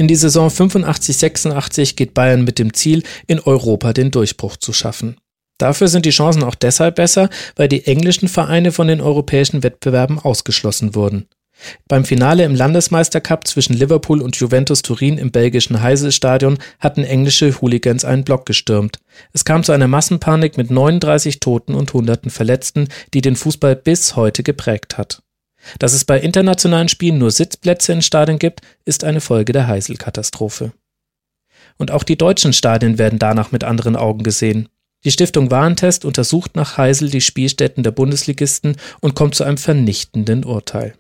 In 0.02 0.08
die 0.08 0.16
Saison 0.16 0.48
85-86 0.48 1.96
geht 1.96 2.16
Bayern 2.16 2.44
mit 2.44 2.58
dem 2.58 2.74
Ziel, 2.74 3.04
in 3.28 3.40
Europa 3.40 3.94
den 3.94 4.10
Durchbruch 4.10 4.58
zu 4.58 4.74
schaffen. 4.74 5.18
Dafür 5.60 5.90
sind 5.90 6.08
die 6.08 6.10
Chancen 6.10 6.42
auch 6.42 6.56
deshalb 6.56 6.96
besser, 6.96 7.30
weil 7.56 7.68
die 7.68 7.86
englischen 7.86 8.28
Vereine 8.28 8.72
von 8.72 8.88
den 8.88 9.00
europäischen 9.00 9.62
Wettbewerben 9.62 10.18
ausgeschlossen 10.18 10.96
wurden. 10.96 11.28
Beim 11.88 12.04
Finale 12.04 12.46
im 12.46 12.56
Landesmeistercup 12.56 13.46
zwischen 13.48 13.76
Liverpool 13.76 14.24
und 14.24 14.36
Juventus 14.36 14.82
Turin 14.82 15.20
im 15.20 15.30
belgischen 15.30 15.84
Heiselstadion 15.84 16.58
hatten 16.80 17.04
englische 17.04 17.62
Hooligans 17.62 18.04
einen 18.04 18.24
Block 18.24 18.48
gestürmt. 18.48 18.98
Es 19.34 19.46
kam 19.46 19.64
zu 19.64 19.72
einer 19.72 19.88
Massenpanik 19.88 20.58
mit 20.58 20.72
39 20.72 21.40
Toten 21.42 21.76
und 21.76 21.94
Hunderten 21.94 22.32
Verletzten, 22.32 22.88
die 23.14 23.22
den 23.22 23.36
Fußball 23.36 23.76
bis 23.76 24.16
heute 24.16 24.42
geprägt 24.42 24.98
hat. 24.98 25.22
Dass 25.80 25.94
es 25.94 26.06
bei 26.06 26.20
internationalen 26.20 26.88
Spielen 26.88 27.18
nur 27.18 27.32
Sitzplätze 27.32 27.94
in 27.94 28.02
Stadien 28.02 28.40
gibt, 28.40 28.62
ist 28.86 29.04
eine 29.04 29.22
Folge 29.22 29.54
der 29.54 29.68
Heiselkatastrophe. 29.68 30.74
Und 31.78 31.92
auch 31.92 32.04
die 32.04 32.18
deutschen 32.18 32.54
Stadien 32.54 32.98
werden 32.98 33.20
danach 33.20 33.52
mit 33.52 33.64
anderen 33.64 33.96
Augen 33.96 34.24
gesehen. 34.24 34.70
Die 35.04 35.12
Stiftung 35.12 35.50
Warentest 35.50 36.06
untersucht 36.06 36.56
nach 36.56 36.78
Heisel 36.78 37.10
die 37.10 37.22
Spielstätten 37.22 37.84
der 37.84 37.92
Bundesligisten 37.92 38.78
und 39.00 39.16
kommt 39.16 39.36
zu 39.36 39.44
einem 39.44 39.58
vernichtenden 39.58 40.44
Urteil. 40.44 40.94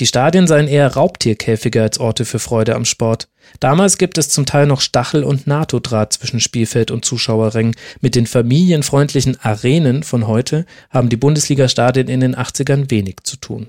Die 0.00 0.06
Stadien 0.06 0.46
seien 0.46 0.66
eher 0.66 0.94
Raubtierkäfige 0.94 1.82
als 1.82 2.00
Orte 2.00 2.24
für 2.24 2.38
Freude 2.38 2.74
am 2.74 2.86
Sport. 2.86 3.28
Damals 3.60 3.98
gibt 3.98 4.16
es 4.16 4.30
zum 4.30 4.46
Teil 4.46 4.66
noch 4.66 4.80
Stachel- 4.80 5.24
und 5.24 5.46
NATO-Draht 5.46 6.14
zwischen 6.14 6.40
Spielfeld 6.40 6.90
und 6.90 7.04
Zuschauerrängen. 7.04 7.76
Mit 8.00 8.14
den 8.14 8.26
familienfreundlichen 8.26 9.38
Arenen 9.42 10.02
von 10.02 10.26
heute 10.26 10.64
haben 10.88 11.10
die 11.10 11.18
Bundesliga-Stadien 11.18 12.08
in 12.08 12.20
den 12.20 12.34
80ern 12.34 12.90
wenig 12.90 13.16
zu 13.24 13.36
tun. 13.36 13.68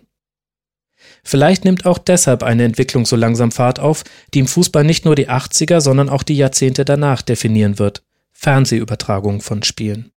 Vielleicht 1.21 1.65
nimmt 1.65 1.85
auch 1.85 1.97
deshalb 1.97 2.43
eine 2.43 2.63
Entwicklung 2.63 3.05
so 3.05 3.17
langsam 3.17 3.51
Fahrt 3.51 3.79
auf, 3.79 4.05
die 4.33 4.39
im 4.39 4.47
Fußball 4.47 4.85
nicht 4.85 5.03
nur 5.03 5.15
die 5.15 5.29
80er, 5.29 5.81
sondern 5.81 6.07
auch 6.07 6.23
die 6.23 6.37
Jahrzehnte 6.37 6.85
danach 6.85 7.21
definieren 7.21 7.77
wird. 7.77 8.03
Fernsehübertragung 8.31 9.41
von 9.41 9.63
Spielen. 9.63 10.11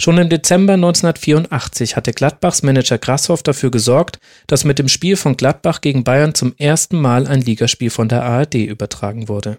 Schon 0.00 0.16
im 0.16 0.30
Dezember 0.30 0.72
1984 0.72 1.94
hatte 1.94 2.12
Gladbachs 2.12 2.62
Manager 2.62 2.96
Grasshoff 2.96 3.42
dafür 3.42 3.70
gesorgt, 3.70 4.18
dass 4.46 4.64
mit 4.64 4.78
dem 4.78 4.88
Spiel 4.88 5.14
von 5.14 5.36
Gladbach 5.36 5.82
gegen 5.82 6.04
Bayern 6.04 6.34
zum 6.34 6.54
ersten 6.56 6.98
Mal 6.98 7.26
ein 7.26 7.42
Ligaspiel 7.42 7.90
von 7.90 8.08
der 8.08 8.22
ARD 8.22 8.54
übertragen 8.54 9.28
wurde. 9.28 9.58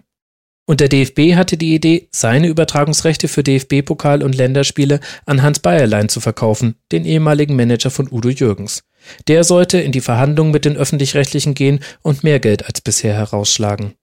Und 0.66 0.80
der 0.80 0.88
DFB 0.88 1.36
hatte 1.36 1.56
die 1.56 1.76
Idee, 1.76 2.08
seine 2.10 2.48
Übertragungsrechte 2.48 3.28
für 3.28 3.44
DFB-Pokal 3.44 4.24
und 4.24 4.34
Länderspiele 4.34 4.98
an 5.26 5.42
Hans 5.42 5.60
Bayerlein 5.60 6.08
zu 6.08 6.18
verkaufen, 6.18 6.74
den 6.90 7.04
ehemaligen 7.04 7.54
Manager 7.54 7.92
von 7.92 8.08
Udo 8.10 8.28
Jürgens. 8.28 8.82
Der 9.28 9.44
sollte 9.44 9.78
in 9.78 9.92
die 9.92 10.00
Verhandlungen 10.00 10.50
mit 10.50 10.64
den 10.64 10.76
öffentlich-rechtlichen 10.76 11.54
gehen 11.54 11.78
und 12.02 12.24
mehr 12.24 12.40
Geld 12.40 12.66
als 12.66 12.80
bisher 12.80 13.14
herausschlagen. 13.14 13.94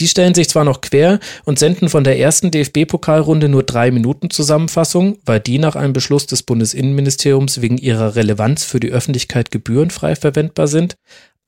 Die 0.00 0.08
stellen 0.08 0.34
sich 0.34 0.48
zwar 0.48 0.64
noch 0.64 0.80
quer 0.80 1.20
und 1.44 1.58
senden 1.58 1.90
von 1.90 2.04
der 2.04 2.18
ersten 2.18 2.50
DFB-Pokalrunde 2.50 3.48
nur 3.48 3.62
drei 3.62 3.90
Minuten 3.90 4.30
Zusammenfassung, 4.30 5.18
weil 5.26 5.40
die 5.40 5.58
nach 5.58 5.76
einem 5.76 5.92
Beschluss 5.92 6.26
des 6.26 6.42
Bundesinnenministeriums 6.42 7.60
wegen 7.60 7.76
ihrer 7.76 8.16
Relevanz 8.16 8.64
für 8.64 8.80
die 8.80 8.90
Öffentlichkeit 8.90 9.50
gebührenfrei 9.50 10.16
verwendbar 10.16 10.68
sind, 10.68 10.96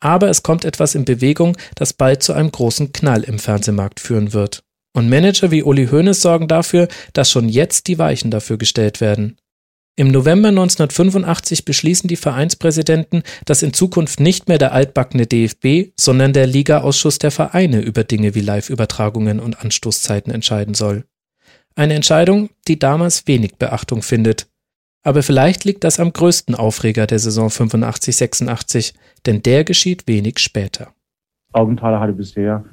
aber 0.01 0.29
es 0.29 0.43
kommt 0.43 0.65
etwas 0.65 0.95
in 0.95 1.05
Bewegung, 1.05 1.57
das 1.77 1.95
bald 1.95 2.23
zu 2.23 2.35
einem 2.35 2.53
großen 2.53 2.93
Knall 2.93 3.23
im 3.23 3.39
Fernsehmarkt 3.39 4.01
führen 4.01 4.33
wird. 4.33 4.63
Und 4.95 5.09
Manager 5.09 5.51
wie 5.51 5.63
Uli 5.63 5.87
Hoeneß 5.87 6.21
sorgen 6.21 6.49
dafür, 6.49 6.89
dass 7.15 7.31
schon 7.31 7.49
jetzt 7.49 7.87
die 7.87 7.99
Weichen 7.99 8.31
dafür 8.31 8.59
gestellt 8.59 9.01
werden. 9.01 9.39
Im 9.95 10.09
November 10.09 10.49
1985 10.49 11.67
beschließen 11.67 12.09
die 12.09 12.17
Vereinspräsidenten, 12.17 13.23
dass 13.45 13.63
in 13.63 13.75
Zukunft 13.75 14.21
nicht 14.21 14.49
mehr 14.49 14.57
der 14.57 14.73
altbackene 14.73 15.27
DFB, 15.27 15.93
sondern 16.01 16.33
der 16.33 16.47
Ligaausschuss 16.47 17.19
der 17.19 17.31
Vereine 17.31 17.81
über 17.81 18.03
Dinge 18.03 18.35
wie 18.35 18.41
Live-Übertragungen 18.41 19.39
und 19.39 19.63
Anstoßzeiten 19.63 20.33
entscheiden 20.33 20.73
soll. 20.73 21.05
Eine 21.75 21.93
Entscheidung, 21.93 22.49
die 22.69 22.79
damals 22.79 23.27
wenig 23.27 23.57
Beachtung 23.57 24.01
findet. 24.01 24.49
Aber 25.05 25.23
vielleicht 25.23 25.65
liegt 25.65 25.85
das 25.85 26.01
am 26.01 26.15
größten 26.15 26.55
Aufreger 26.55 27.07
der 27.07 27.19
Saison 27.19 27.49
85-86, 27.49 28.95
denn 29.27 29.43
der 29.43 29.65
geschieht 29.65 30.07
wenig 30.07 30.39
später. 30.39 30.95
Augenthaler 31.53 32.01
hatte 32.01 32.15
bisher 32.15 32.65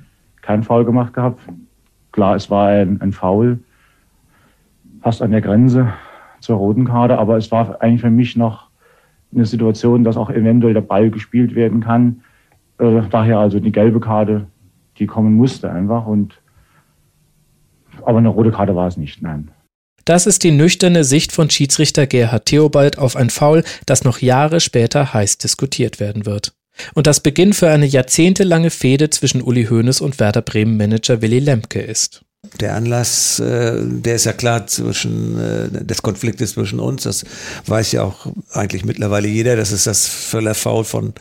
keinen 0.42 0.64
Foul 0.64 0.86
gemacht 0.86 1.14
gehabt. 1.14 1.42
Klar, 2.14 2.38
es 2.38 2.50
war 2.50 2.70
ein, 2.70 3.02
ein 3.02 3.12
Foul, 3.12 3.60
fast 5.02 5.22
an 5.22 5.32
der 5.32 5.42
Grenze 5.42 5.94
zur 6.40 6.58
roten 6.58 6.86
Karte, 6.86 7.18
aber 7.18 7.38
es 7.38 7.52
war 7.52 7.82
eigentlich 7.82 8.02
für 8.02 8.10
mich 8.10 8.36
noch 8.36 8.70
eine 9.34 9.46
Situation, 9.46 10.04
dass 10.04 10.18
auch 10.18 10.30
eventuell 10.30 10.74
der 10.74 10.82
Ball 10.82 11.10
gespielt 11.10 11.56
werden 11.56 11.82
kann. 11.82 12.22
Äh, 12.80 13.02
daher 13.10 13.40
also 13.40 13.60
die 13.60 13.72
gelbe 13.72 14.00
Karte, 14.00 14.48
die 14.98 15.06
kommen 15.06 15.34
musste 15.34 15.72
einfach 15.72 16.06
und 16.06 16.42
aber 18.06 18.20
eine 18.20 18.30
rote 18.30 18.52
Karte 18.52 18.76
war 18.76 18.88
es 18.88 18.98
nicht, 18.98 19.22
nein. 19.22 19.52
Das 20.06 20.26
ist 20.26 20.44
die 20.44 20.52
nüchterne 20.52 21.04
Sicht 21.04 21.32
von 21.32 21.50
Schiedsrichter 21.50 22.08
Gerhard 22.08 22.46
Theobald 22.46 22.98
auf 22.98 23.16
ein 23.16 23.30
Foul, 23.30 23.64
das 23.86 24.04
noch 24.04 24.20
Jahre 24.20 24.60
später 24.60 25.14
heiß 25.14 25.38
diskutiert 25.38 26.00
werden 26.00 26.26
wird. 26.26 26.54
Und 26.94 27.08
das 27.08 27.20
Beginn 27.20 27.54
für 27.54 27.70
eine 27.70 27.86
jahrzehntelange 27.86 28.70
Fehde 28.70 29.10
zwischen 29.10 29.42
Uli 29.42 29.66
Hoeneß 29.66 30.02
und 30.02 30.20
Werder 30.20 30.42
Bremen 30.42 30.78
Manager 30.78 31.22
Willy 31.22 31.40
Lemke 31.40 31.82
ist. 31.82 32.24
Der 32.60 32.76
Anlass, 32.76 33.40
äh, 33.40 33.82
der 33.84 34.16
ist 34.16 34.26
ja 34.26 34.32
klar 34.32 34.66
zwischen 34.66 35.38
äh, 35.38 35.84
des 35.84 36.02
Konfliktes 36.02 36.54
zwischen 36.54 36.80
uns. 36.80 37.04
Das 37.04 37.26
weiß 37.66 37.92
ja 37.92 38.04
auch 38.04 38.28
eigentlich 38.52 38.86
mittlerweile 38.86 39.28
jeder, 39.28 39.58
dass 39.58 39.72
es 39.72 39.84
das 39.84 40.08
Völler 40.08 40.56
Foul 40.56 40.86
von 40.86 41.14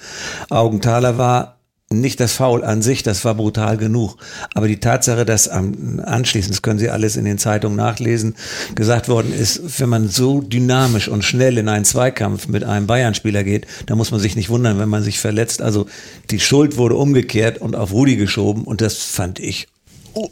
Augenthaler 0.48 1.18
war. 1.18 1.56
Nicht 1.90 2.20
das 2.20 2.34
Foul 2.34 2.64
an 2.64 2.82
sich, 2.82 3.02
das 3.02 3.24
war 3.24 3.34
brutal 3.34 3.78
genug. 3.78 4.16
Aber 4.54 4.68
die 4.68 4.78
Tatsache, 4.78 5.24
dass 5.24 5.48
am, 5.48 6.00
anschließend, 6.04 6.54
das 6.54 6.62
können 6.62 6.78
Sie 6.78 6.90
alles 6.90 7.16
in 7.16 7.24
den 7.24 7.38
Zeitungen 7.38 7.76
nachlesen, 7.76 8.36
gesagt 8.74 9.08
worden 9.08 9.32
ist, 9.32 9.80
wenn 9.80 9.88
man 9.88 10.08
so 10.08 10.40
dynamisch 10.40 11.08
und 11.08 11.24
schnell 11.24 11.56
in 11.56 11.68
einen 11.68 11.86
Zweikampf 11.86 12.46
mit 12.46 12.62
einem 12.62 12.86
Bayern-Spieler 12.86 13.42
geht, 13.42 13.66
dann 13.86 13.96
muss 13.96 14.10
man 14.10 14.20
sich 14.20 14.36
nicht 14.36 14.50
wundern, 14.50 14.78
wenn 14.78 14.90
man 14.90 15.02
sich 15.02 15.18
verletzt. 15.18 15.62
Also 15.62 15.86
die 16.30 16.40
Schuld 16.40 16.76
wurde 16.76 16.96
umgekehrt 16.96 17.58
und 17.58 17.74
auf 17.74 17.90
Rudi 17.90 18.16
geschoben 18.16 18.64
und 18.64 18.82
das 18.82 18.96
fand 18.96 19.40
ich 19.40 19.66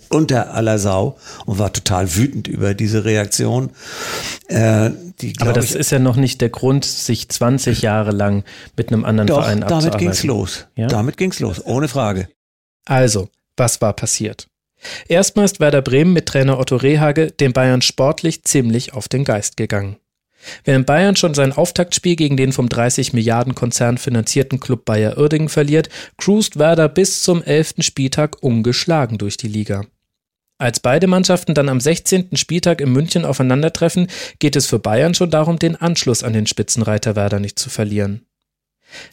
unter 0.09 0.55
aller 0.55 0.79
Sau 0.79 1.19
und 1.45 1.59
war 1.59 1.73
total 1.73 2.15
wütend 2.17 2.49
über 2.49 2.75
diese 2.75 3.05
Reaktion. 3.05 3.71
Äh, 4.49 4.91
die, 5.21 5.35
Aber 5.41 5.53
das 5.53 5.71
ich, 5.71 5.77
ist 5.77 5.91
ja 5.91 5.99
noch 5.99 6.17
nicht 6.17 6.41
der 6.41 6.51
Grund, 6.51 6.85
sich 6.85 7.29
20 7.29 7.83
Jahre 7.83 8.11
lang 8.11 8.45
mit 8.77 8.89
einem 8.89 9.05
anderen 9.05 9.27
doch, 9.29 9.43
Verein 9.43 9.63
abzuarbeiten. 9.63 9.91
damit 9.91 10.01
ging's 10.01 10.25
los. 10.25 10.67
Ja? 10.77 10.87
Damit 10.89 11.17
ging's 11.17 11.41
los, 11.41 11.65
ohne 11.65 11.89
Frage. 11.89 12.29
Also, 12.85 13.29
was 13.57 13.81
war 13.81 13.93
passiert? 13.95 14.49
Erstmal 15.09 15.47
ist 15.47 15.61
Werder 15.61 15.83
Bremen 15.83 16.13
mit 16.13 16.27
Trainer 16.27 16.59
Otto 16.59 16.77
Rehage 16.77 17.31
den 17.31 17.53
Bayern 17.53 17.83
sportlich 17.83 18.45
ziemlich 18.45 18.93
auf 18.93 19.09
den 19.09 19.25
Geist 19.25 19.57
gegangen. 19.57 19.97
Während 20.65 20.87
Bayern 20.87 21.17
schon 21.17 21.35
sein 21.35 21.53
Auftaktspiel 21.53 22.17
gegen 22.17 22.37
den 22.37 22.53
vom 22.53 22.69
30 22.69 23.13
Milliarden 23.13 23.55
Konzern 23.55 23.99
finanzierten 23.99 24.61
Club 24.61 24.85
Bayer 24.85 25.19
Uerdingen 25.19 25.49
verliert, 25.49 25.89
cruist 26.17 26.59
Werder 26.59 26.89
bis 26.89 27.23
zum 27.23 27.43
elften 27.43 27.83
Spieltag 27.83 28.43
ungeschlagen 28.43 29.19
durch 29.19 29.37
die 29.37 29.49
Liga. 29.49 29.85
Als 30.59 30.81
beide 30.81 31.07
Mannschaften 31.07 31.55
dann 31.55 31.69
am 31.69 31.81
16. 31.81 32.31
Spieltag 32.37 32.81
in 32.81 32.91
München 32.91 33.27
aufeinandertreffen, 33.27 34.09
geht 34.39 34.57
es 34.57 34.67
für 34.67 34.79
Bayern 34.79 35.15
schon 35.15 35.31
darum, 35.31 35.59
den 35.59 35.77
Anschluss 35.77 36.23
an 36.23 36.33
den 36.33 36.47
Spitzenreiter 36.47 37.15
Werder 37.15 37.41
nicht 37.41 37.59
zu 37.59 37.69
verlieren. 37.69 38.27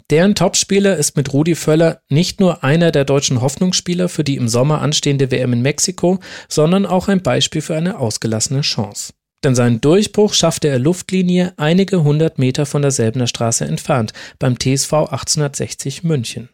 Deren 0.10 0.36
Topspieler 0.36 0.96
ist 0.98 1.18
mit 1.18 1.34
Rudi 1.34 1.56
Völler 1.56 2.02
nicht 2.10 2.40
nur 2.40 2.64
einer 2.64 2.92
der 2.92 3.06
deutschen 3.06 3.42
Hoffnungsspieler 3.42 4.08
für 4.08 4.24
die 4.24 4.36
im 4.36 4.48
Sommer 4.48 4.82
anstehende 4.82 5.32
WM 5.32 5.52
in 5.54 5.62
Mexiko, 5.62 6.20
sondern 6.48 6.86
auch 6.86 7.08
ein 7.08 7.24
Beispiel 7.24 7.62
für 7.62 7.76
eine 7.76 8.00
ausgelassene 8.00 8.62
Chance. 8.62 9.14
Denn 9.44 9.56
seinen 9.56 9.82
Durchbruch 9.82 10.34
schaffte 10.34 10.70
er 10.70 10.80
Luftlinie 10.80 11.54
einige 11.58 12.04
hundert 12.04 12.40
Meter 12.40 12.66
von 12.66 12.82
der 12.82 12.92
Selbener 12.92 13.28
Straße 13.28 13.66
entfernt, 13.66 14.14
beim 14.40 14.58
TSV 14.58 14.94
1860 14.94 16.04
München. 16.04 16.50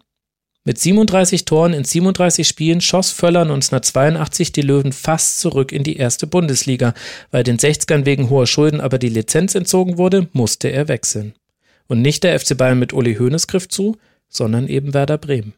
Mit 0.66 0.78
37 0.78 1.46
Toren 1.46 1.74
in 1.74 1.84
37 1.84 2.48
Spielen 2.48 2.82
schoss 2.82 3.12
Völler 3.12 3.42
1982 3.42 4.52
die 4.52 4.62
Löwen 4.62 4.92
fast 4.92 5.40
zurück 5.40 5.72
in 5.72 5.84
die 5.84 5.96
erste 5.96 6.28
Bundesliga. 6.28 6.94
Weil 7.32 7.44
den 7.44 7.58
60ern 7.58 8.06
wegen 8.06 8.30
hoher 8.30 8.46
Schulden 8.46 8.82
aber 8.82 9.00
die 9.00 9.10
Lizenz 9.10 9.56
entzogen 9.56 9.98
wurde, 9.98 10.28
musste 10.34 10.68
er 10.68 10.88
wechseln. 10.88 11.34
Und 11.88 12.02
nicht 12.02 12.24
der 12.24 12.40
FC 12.40 12.58
Bayern 12.58 12.78
mit 12.78 12.94
Uli 12.94 13.16
Hoeneß 13.16 13.48
griff 13.48 13.68
zu, 13.68 13.98
sondern 14.28 14.68
eben 14.68 14.94
Werder 14.94 15.18
Bremen. 15.18 15.54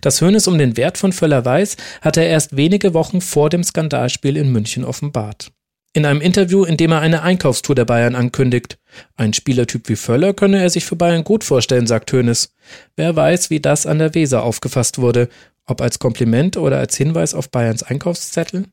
Dass 0.00 0.20
Hoeneß 0.20 0.48
um 0.48 0.58
den 0.58 0.76
Wert 0.76 0.98
von 0.98 1.12
Völler 1.12 1.44
weiß, 1.44 1.76
hat 2.00 2.16
er 2.16 2.26
erst 2.26 2.56
wenige 2.56 2.94
Wochen 2.94 3.20
vor 3.20 3.48
dem 3.48 3.62
Skandalspiel 3.62 4.36
in 4.36 4.50
München 4.50 4.84
offenbart. 4.84 5.52
In 5.92 6.06
einem 6.06 6.20
Interview, 6.20 6.64
in 6.64 6.76
dem 6.76 6.92
er 6.92 7.00
eine 7.00 7.22
Einkaufstour 7.22 7.74
der 7.74 7.84
Bayern 7.84 8.14
ankündigt. 8.14 8.78
Ein 9.16 9.32
Spielertyp 9.32 9.88
wie 9.88 9.96
Völler 9.96 10.34
könne 10.34 10.62
er 10.62 10.70
sich 10.70 10.84
für 10.84 10.94
Bayern 10.94 11.24
gut 11.24 11.42
vorstellen, 11.42 11.88
sagt 11.88 12.12
Hoeneß. 12.12 12.54
Wer 12.94 13.16
weiß, 13.16 13.50
wie 13.50 13.58
das 13.58 13.86
an 13.86 13.98
der 13.98 14.14
Weser 14.14 14.44
aufgefasst 14.44 14.98
wurde, 14.98 15.28
ob 15.66 15.80
als 15.80 15.98
Kompliment 15.98 16.56
oder 16.56 16.78
als 16.78 16.96
Hinweis 16.96 17.34
auf 17.34 17.50
Bayerns 17.50 17.82
Einkaufszettel? 17.82 18.66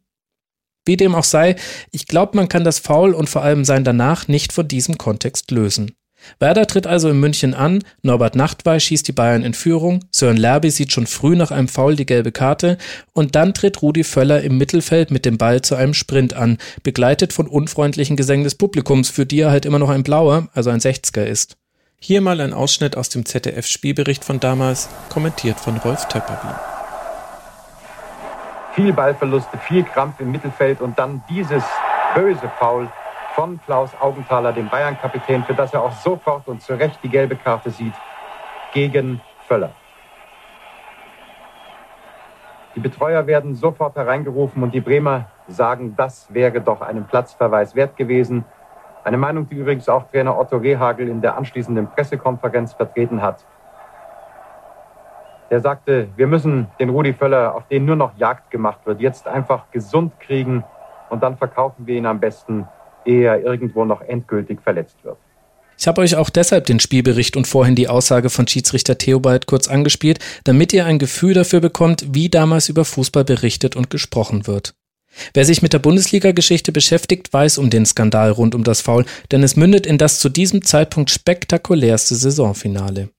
Wie 0.86 0.95
dem 0.95 1.15
auch 1.15 1.24
sei, 1.24 1.55
ich 1.91 2.05
glaube, 2.05 2.38
man 2.38 2.49
kann 2.49 2.63
das 2.63 2.78
Foul 2.78 3.15
und 3.15 3.30
vor 3.30 3.41
allem 3.41 3.65
sein 3.65 3.84
danach 3.84 4.28
nicht 4.28 4.53
von 4.53 4.68
diesem 4.68 4.99
Kontext 4.99 5.49
lösen. 5.49 5.95
Werder 6.39 6.67
tritt 6.67 6.88
also 6.88 7.09
in 7.09 7.19
München 7.19 7.53
an, 7.53 7.84
Norbert 8.01 8.36
Nachtwey 8.36 8.80
schießt 8.80 9.07
die 9.07 9.11
Bayern 9.13 9.43
in 9.43 9.53
Führung, 9.53 10.03
Sören 10.11 10.38
Lerby 10.38 10.69
sieht 10.71 10.91
schon 10.91 11.07
früh 11.07 11.36
nach 11.36 11.51
einem 11.51 11.67
Foul 11.67 11.95
die 11.95 12.05
gelbe 12.05 12.32
Karte 12.32 12.78
und 13.13 13.36
dann 13.36 13.53
tritt 13.53 13.82
Rudi 13.82 14.03
Völler 14.03 14.41
im 14.41 14.57
Mittelfeld 14.57 15.11
mit 15.11 15.25
dem 15.25 15.38
Ball 15.38 15.61
zu 15.61 15.75
einem 15.75 15.93
Sprint 15.93 16.34
an, 16.34 16.57
begleitet 16.84 17.34
von 17.34 17.47
unfreundlichen 17.47 18.17
Gesängen 18.17 18.43
des 18.43 18.55
Publikums, 18.55 19.09
für 19.09 19.25
die 19.25 19.41
er 19.41 19.51
halt 19.51 19.65
immer 19.65 19.80
noch 19.80 19.89
ein 19.89 20.03
blauer, 20.03 20.47
also 20.53 20.69
ein 20.69 20.80
Sechziger 20.80 21.25
ist. 21.25 21.57
Hier 21.99 22.21
mal 22.21 22.39
ein 22.41 22.53
Ausschnitt 22.53 22.95
aus 22.95 23.09
dem 23.09 23.25
ZDF-Spielbericht 23.25 24.23
von 24.23 24.39
damals, 24.39 24.88
kommentiert 25.09 25.59
von 25.59 25.78
Rolf 25.78 26.07
Töpperwien. 26.07 26.55
Viel 28.75 28.93
Ballverluste, 28.93 29.57
viel 29.67 29.84
Krampf 29.84 30.19
im 30.19 30.32
Mittelfeld 30.32 30.82
und 30.82 30.99
dann 30.99 31.23
dieses 31.28 31.63
böse 32.13 32.51
Foul 32.59 32.88
von 33.38 33.59
Klaus 33.63 33.91
Augenthaler, 34.01 34.51
dem 34.51 34.67
Bayern-Kapitän, 34.67 35.43
für 35.43 35.53
das 35.53 35.71
er 35.71 35.83
auch 35.83 35.91
sofort 35.91 36.47
und 36.47 36.59
zu 36.59 36.73
Recht 36.73 36.97
die 37.03 37.09
gelbe 37.09 37.35
Karte 37.35 37.69
sieht, 37.69 37.93
gegen 38.73 39.21
Völler. 39.47 39.69
Die 42.75 42.79
Betreuer 42.79 43.27
werden 43.27 43.53
sofort 43.53 43.95
hereingerufen 43.95 44.63
und 44.63 44.73
die 44.73 44.81
Bremer 44.81 45.25
sagen, 45.47 45.93
das 45.95 46.33
wäre 46.33 46.61
doch 46.61 46.81
einen 46.81 47.05
Platzverweis 47.05 47.75
wert 47.75 47.95
gewesen. 47.95 48.43
Eine 49.03 49.17
Meinung, 49.17 49.47
die 49.47 49.57
übrigens 49.57 49.88
auch 49.88 50.09
Trainer 50.09 50.35
Otto 50.35 50.57
Rehagel 50.57 51.07
in 51.07 51.21
der 51.21 51.38
anschließenden 51.38 51.91
Pressekonferenz 51.91 52.73
vertreten 52.73 53.21
hat. 53.21 53.45
Der 55.51 55.59
sagte, 55.59 56.09
wir 56.15 56.25
müssen 56.25 56.69
den 56.79 56.89
Rudi 56.89 57.13
Völler, 57.13 57.53
auf 57.53 57.67
den 57.67 57.85
nur 57.85 57.95
noch 57.95 58.17
Jagd 58.17 58.49
gemacht 58.49 58.79
wird, 58.85 58.99
jetzt 58.99 59.27
einfach 59.27 59.69
gesund 59.69 60.19
kriegen 60.19 60.63
und 61.09 61.21
dann 61.21 61.38
verkaufen 61.38 61.85
wir 61.85 61.95
ihn 61.95 62.07
am 62.07 62.19
besten 62.19 62.67
ehe 63.08 63.28
er 63.28 63.41
irgendwo 63.41 63.86
noch 63.86 64.01
endgültig 64.01 64.62
verletzt 64.62 64.97
wird. 65.03 65.18
Ich 65.80 65.88
habe 65.88 66.01
euch 66.01 66.16
auch 66.16 66.32
deshalb 66.32 66.66
den 66.66 66.80
Spielbericht 66.80 67.38
und 67.38 67.45
vorhin 67.45 67.76
die 67.76 67.88
Aussage 67.88 68.30
von 68.30 68.47
Schiedsrichter 68.47 68.97
Theobald 68.97 69.45
kurz 69.45 69.68
angespielt, 69.68 70.20
damit 70.43 70.74
ihr 70.74 70.86
ein 70.86 70.97
Gefühl 70.97 71.36
dafür 71.36 71.60
bekommt, 71.60 72.08
wie 72.14 72.30
damals 72.30 72.68
über 72.70 72.84
Fußball 72.84 73.24
berichtet 73.24 73.76
und 73.76 73.91
gesprochen 73.91 74.47
wird. 74.47 74.74
Wer 75.34 75.45
sich 75.45 75.62
mit 75.62 75.74
der 75.74 75.80
Bundesliga-Geschichte 75.80 76.72
beschäftigt, 76.72 77.32
weiß 77.32 77.58
um 77.60 77.70
den 77.70 77.86
Skandal 77.86 78.32
rund 78.32 78.55
um 78.55 78.64
das 78.64 78.82
Foul, 78.82 79.05
denn 79.32 79.43
es 79.43 79.55
mündet 79.55 79.86
in 79.86 79.97
das 79.97 80.20
zu 80.20 80.30
diesem 80.30 80.64
Zeitpunkt 80.64 81.10
spektakulärste 81.10 82.16
Saisonfinale. 82.16 83.10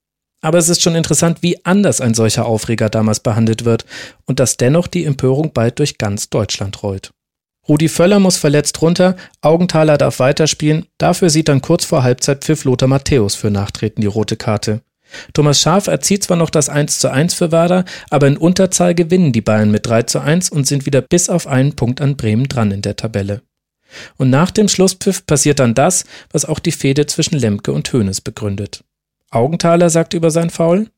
Aber 0.40 0.58
es 0.58 0.68
ist 0.68 0.82
schon 0.82 0.94
interessant, 0.94 1.38
wie 1.42 1.64
anders 1.64 2.00
ein 2.00 2.14
solcher 2.14 2.46
Aufreger 2.46 2.88
damals 2.88 3.20
behandelt 3.20 3.64
wird 3.64 3.84
und 4.26 4.38
dass 4.38 4.56
dennoch 4.56 4.86
die 4.86 5.04
Empörung 5.04 5.52
bald 5.52 5.78
durch 5.80 5.98
ganz 5.98 6.30
Deutschland 6.30 6.82
rollt. 6.82 7.10
Rudi 7.68 7.88
Völler 7.88 8.18
muss 8.18 8.38
verletzt 8.38 8.80
runter, 8.80 9.16
Augenthaler 9.42 9.98
darf 9.98 10.20
weiterspielen, 10.20 10.86
dafür 10.96 11.28
sieht 11.28 11.48
dann 11.48 11.60
kurz 11.60 11.84
vor 11.84 12.02
Halbzeit 12.02 12.44
Pfiff 12.44 12.64
Lothar 12.64 12.88
Matthäus 12.88 13.34
für 13.34 13.50
Nachtreten 13.50 14.00
die 14.00 14.06
rote 14.06 14.36
Karte. 14.36 14.80
Thomas 15.32 15.60
Schaaf 15.60 15.86
erzielt 15.86 16.22
zwar 16.24 16.36
noch 16.36 16.50
das 16.50 16.68
1 16.68 16.98
zu 16.98 17.10
1 17.10 17.34
für 17.34 17.52
Werder, 17.52 17.84
aber 18.10 18.26
in 18.26 18.36
Unterzahl 18.36 18.94
gewinnen 18.94 19.32
die 19.32 19.40
Bayern 19.40 19.70
mit 19.70 19.86
3 19.86 20.02
zu 20.04 20.20
1 20.20 20.50
und 20.50 20.66
sind 20.66 20.86
wieder 20.86 21.00
bis 21.00 21.28
auf 21.28 21.46
einen 21.46 21.76
Punkt 21.76 22.00
an 22.00 22.16
Bremen 22.16 22.48
dran 22.48 22.70
in 22.70 22.82
der 22.82 22.96
Tabelle. 22.96 23.42
Und 24.16 24.30
nach 24.30 24.50
dem 24.50 24.68
Schlusspfiff 24.68 25.24
passiert 25.26 25.60
dann 25.60 25.74
das, 25.74 26.04
was 26.30 26.44
auch 26.44 26.58
die 26.58 26.72
Fehde 26.72 27.06
zwischen 27.06 27.38
Lemke 27.38 27.72
und 27.72 27.90
Hoeneß 27.92 28.20
begründet. 28.20 28.84
Augenthaler 29.30 29.90
sagt 29.90 30.14
über 30.14 30.30
sein 30.30 30.50
Foul, 30.50 30.88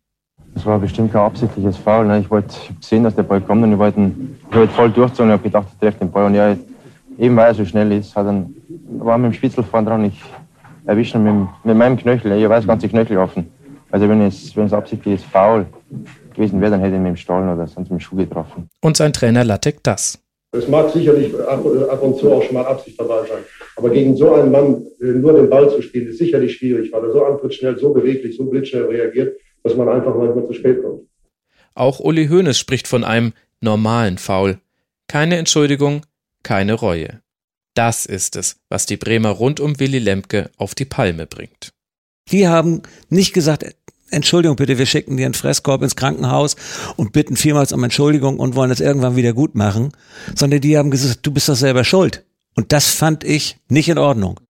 das 0.54 0.66
war 0.66 0.78
bestimmt 0.78 1.12
kein 1.12 1.22
absichtliches 1.22 1.76
Foul. 1.76 2.06
Ne? 2.06 2.20
Ich 2.20 2.30
wollte 2.30 2.54
sehen, 2.80 3.04
dass 3.04 3.14
der 3.14 3.22
Ball 3.22 3.40
kommt 3.40 3.62
und 3.62 3.72
ich 3.72 3.78
wollte, 3.78 4.00
ich 4.50 4.56
wollte 4.56 4.72
voll 4.72 4.90
durchzogen 4.90 5.26
und 5.26 5.32
habe 5.32 5.42
gedacht, 5.42 5.66
ich 5.72 5.78
treffe 5.78 6.00
den 6.00 6.10
Ball. 6.10 6.26
Und 6.26 6.34
ja, 6.34 6.56
eben 7.18 7.36
weil 7.36 7.48
er 7.48 7.54
so 7.54 7.64
schnell 7.64 7.90
ist, 7.92 8.14
hat 8.16 8.26
dann, 8.26 8.54
war 8.98 9.16
mit 9.18 9.32
dem 9.32 9.34
Spitzel 9.34 9.64
vorne 9.64 9.88
dran. 9.88 10.04
Ich 10.04 10.20
erwische 10.86 11.18
ihn 11.18 11.24
mit, 11.24 11.48
mit 11.64 11.76
meinem 11.76 11.96
Knöchel. 11.96 12.32
Ich 12.32 12.48
weiß, 12.48 12.66
ganze 12.66 12.88
Knöchel 12.88 13.18
offen. 13.18 13.50
Also 13.90 14.08
wenn 14.08 14.20
es, 14.22 14.54
wenn 14.56 14.66
es 14.66 14.72
absichtliches 14.72 15.24
Foul 15.24 15.66
gewesen 16.34 16.60
wäre, 16.60 16.72
dann 16.72 16.80
hätte 16.80 16.94
ich 16.94 17.00
mit 17.00 17.08
dem 17.08 17.16
Stollen 17.16 17.48
oder 17.48 17.66
sonst 17.66 17.90
mit 17.90 17.98
dem 17.98 18.00
Schuh 18.00 18.16
getroffen. 18.16 18.68
Und 18.82 18.96
sein 18.96 19.12
Trainer 19.12 19.44
Lattek 19.44 19.82
das. 19.82 20.18
Es 20.52 20.66
mag 20.68 20.90
sicherlich 20.90 21.32
ab, 21.48 22.02
und 22.02 22.18
zu 22.18 22.32
auch 22.32 22.42
schon 22.42 22.54
mal 22.54 22.66
Absicht 22.66 22.98
dabei 22.98 23.20
sein. 23.20 23.38
Aber 23.76 23.88
gegen 23.90 24.16
so 24.16 24.34
einen 24.34 24.50
Mann 24.50 24.84
nur 24.98 25.32
den 25.32 25.48
Ball 25.48 25.70
zu 25.70 25.80
spielen, 25.80 26.08
ist 26.08 26.18
sicherlich 26.18 26.56
schwierig, 26.56 26.92
weil 26.92 27.04
er 27.04 27.12
so 27.12 27.24
antrittsschnell, 27.24 27.78
so 27.78 27.92
beweglich, 27.92 28.36
so 28.36 28.44
blitzschnell 28.44 28.86
reagiert 28.86 29.36
dass 29.62 29.76
man 29.76 29.88
einfach 29.88 30.14
manchmal 30.14 30.46
zu 30.46 30.52
spät 30.52 30.82
kommt. 30.82 31.02
Auch 31.74 32.00
Uli 32.00 32.28
Hoeneß 32.28 32.58
spricht 32.58 32.88
von 32.88 33.04
einem 33.04 33.32
normalen 33.60 34.18
Foul. 34.18 34.58
Keine 35.08 35.36
Entschuldigung, 35.36 36.06
keine 36.42 36.74
Reue. 36.74 37.20
Das 37.74 38.06
ist 38.06 38.36
es, 38.36 38.56
was 38.68 38.86
die 38.86 38.96
Bremer 38.96 39.30
rund 39.30 39.60
um 39.60 39.78
Willy 39.78 39.98
Lemke 39.98 40.50
auf 40.56 40.74
die 40.74 40.84
Palme 40.84 41.26
bringt. 41.26 41.72
Die 42.28 42.48
haben 42.48 42.82
nicht 43.08 43.32
gesagt, 43.32 43.64
Entschuldigung 44.10 44.56
bitte, 44.56 44.78
wir 44.78 44.86
schicken 44.86 45.16
dir 45.16 45.26
einen 45.26 45.34
Fresskorb 45.34 45.82
ins 45.82 45.96
Krankenhaus 45.96 46.56
und 46.96 47.12
bitten 47.12 47.36
vielmals 47.36 47.72
um 47.72 47.84
Entschuldigung 47.84 48.40
und 48.40 48.56
wollen 48.56 48.70
es 48.70 48.80
irgendwann 48.80 49.16
wieder 49.16 49.32
gut 49.32 49.54
machen, 49.54 49.92
sondern 50.34 50.60
die 50.60 50.76
haben 50.76 50.90
gesagt, 50.90 51.20
du 51.22 51.30
bist 51.30 51.48
doch 51.48 51.54
selber 51.54 51.84
schuld. 51.84 52.24
Und 52.56 52.72
das 52.72 52.90
fand 52.90 53.22
ich 53.22 53.58
nicht 53.68 53.88
in 53.88 53.98
Ordnung. 53.98 54.40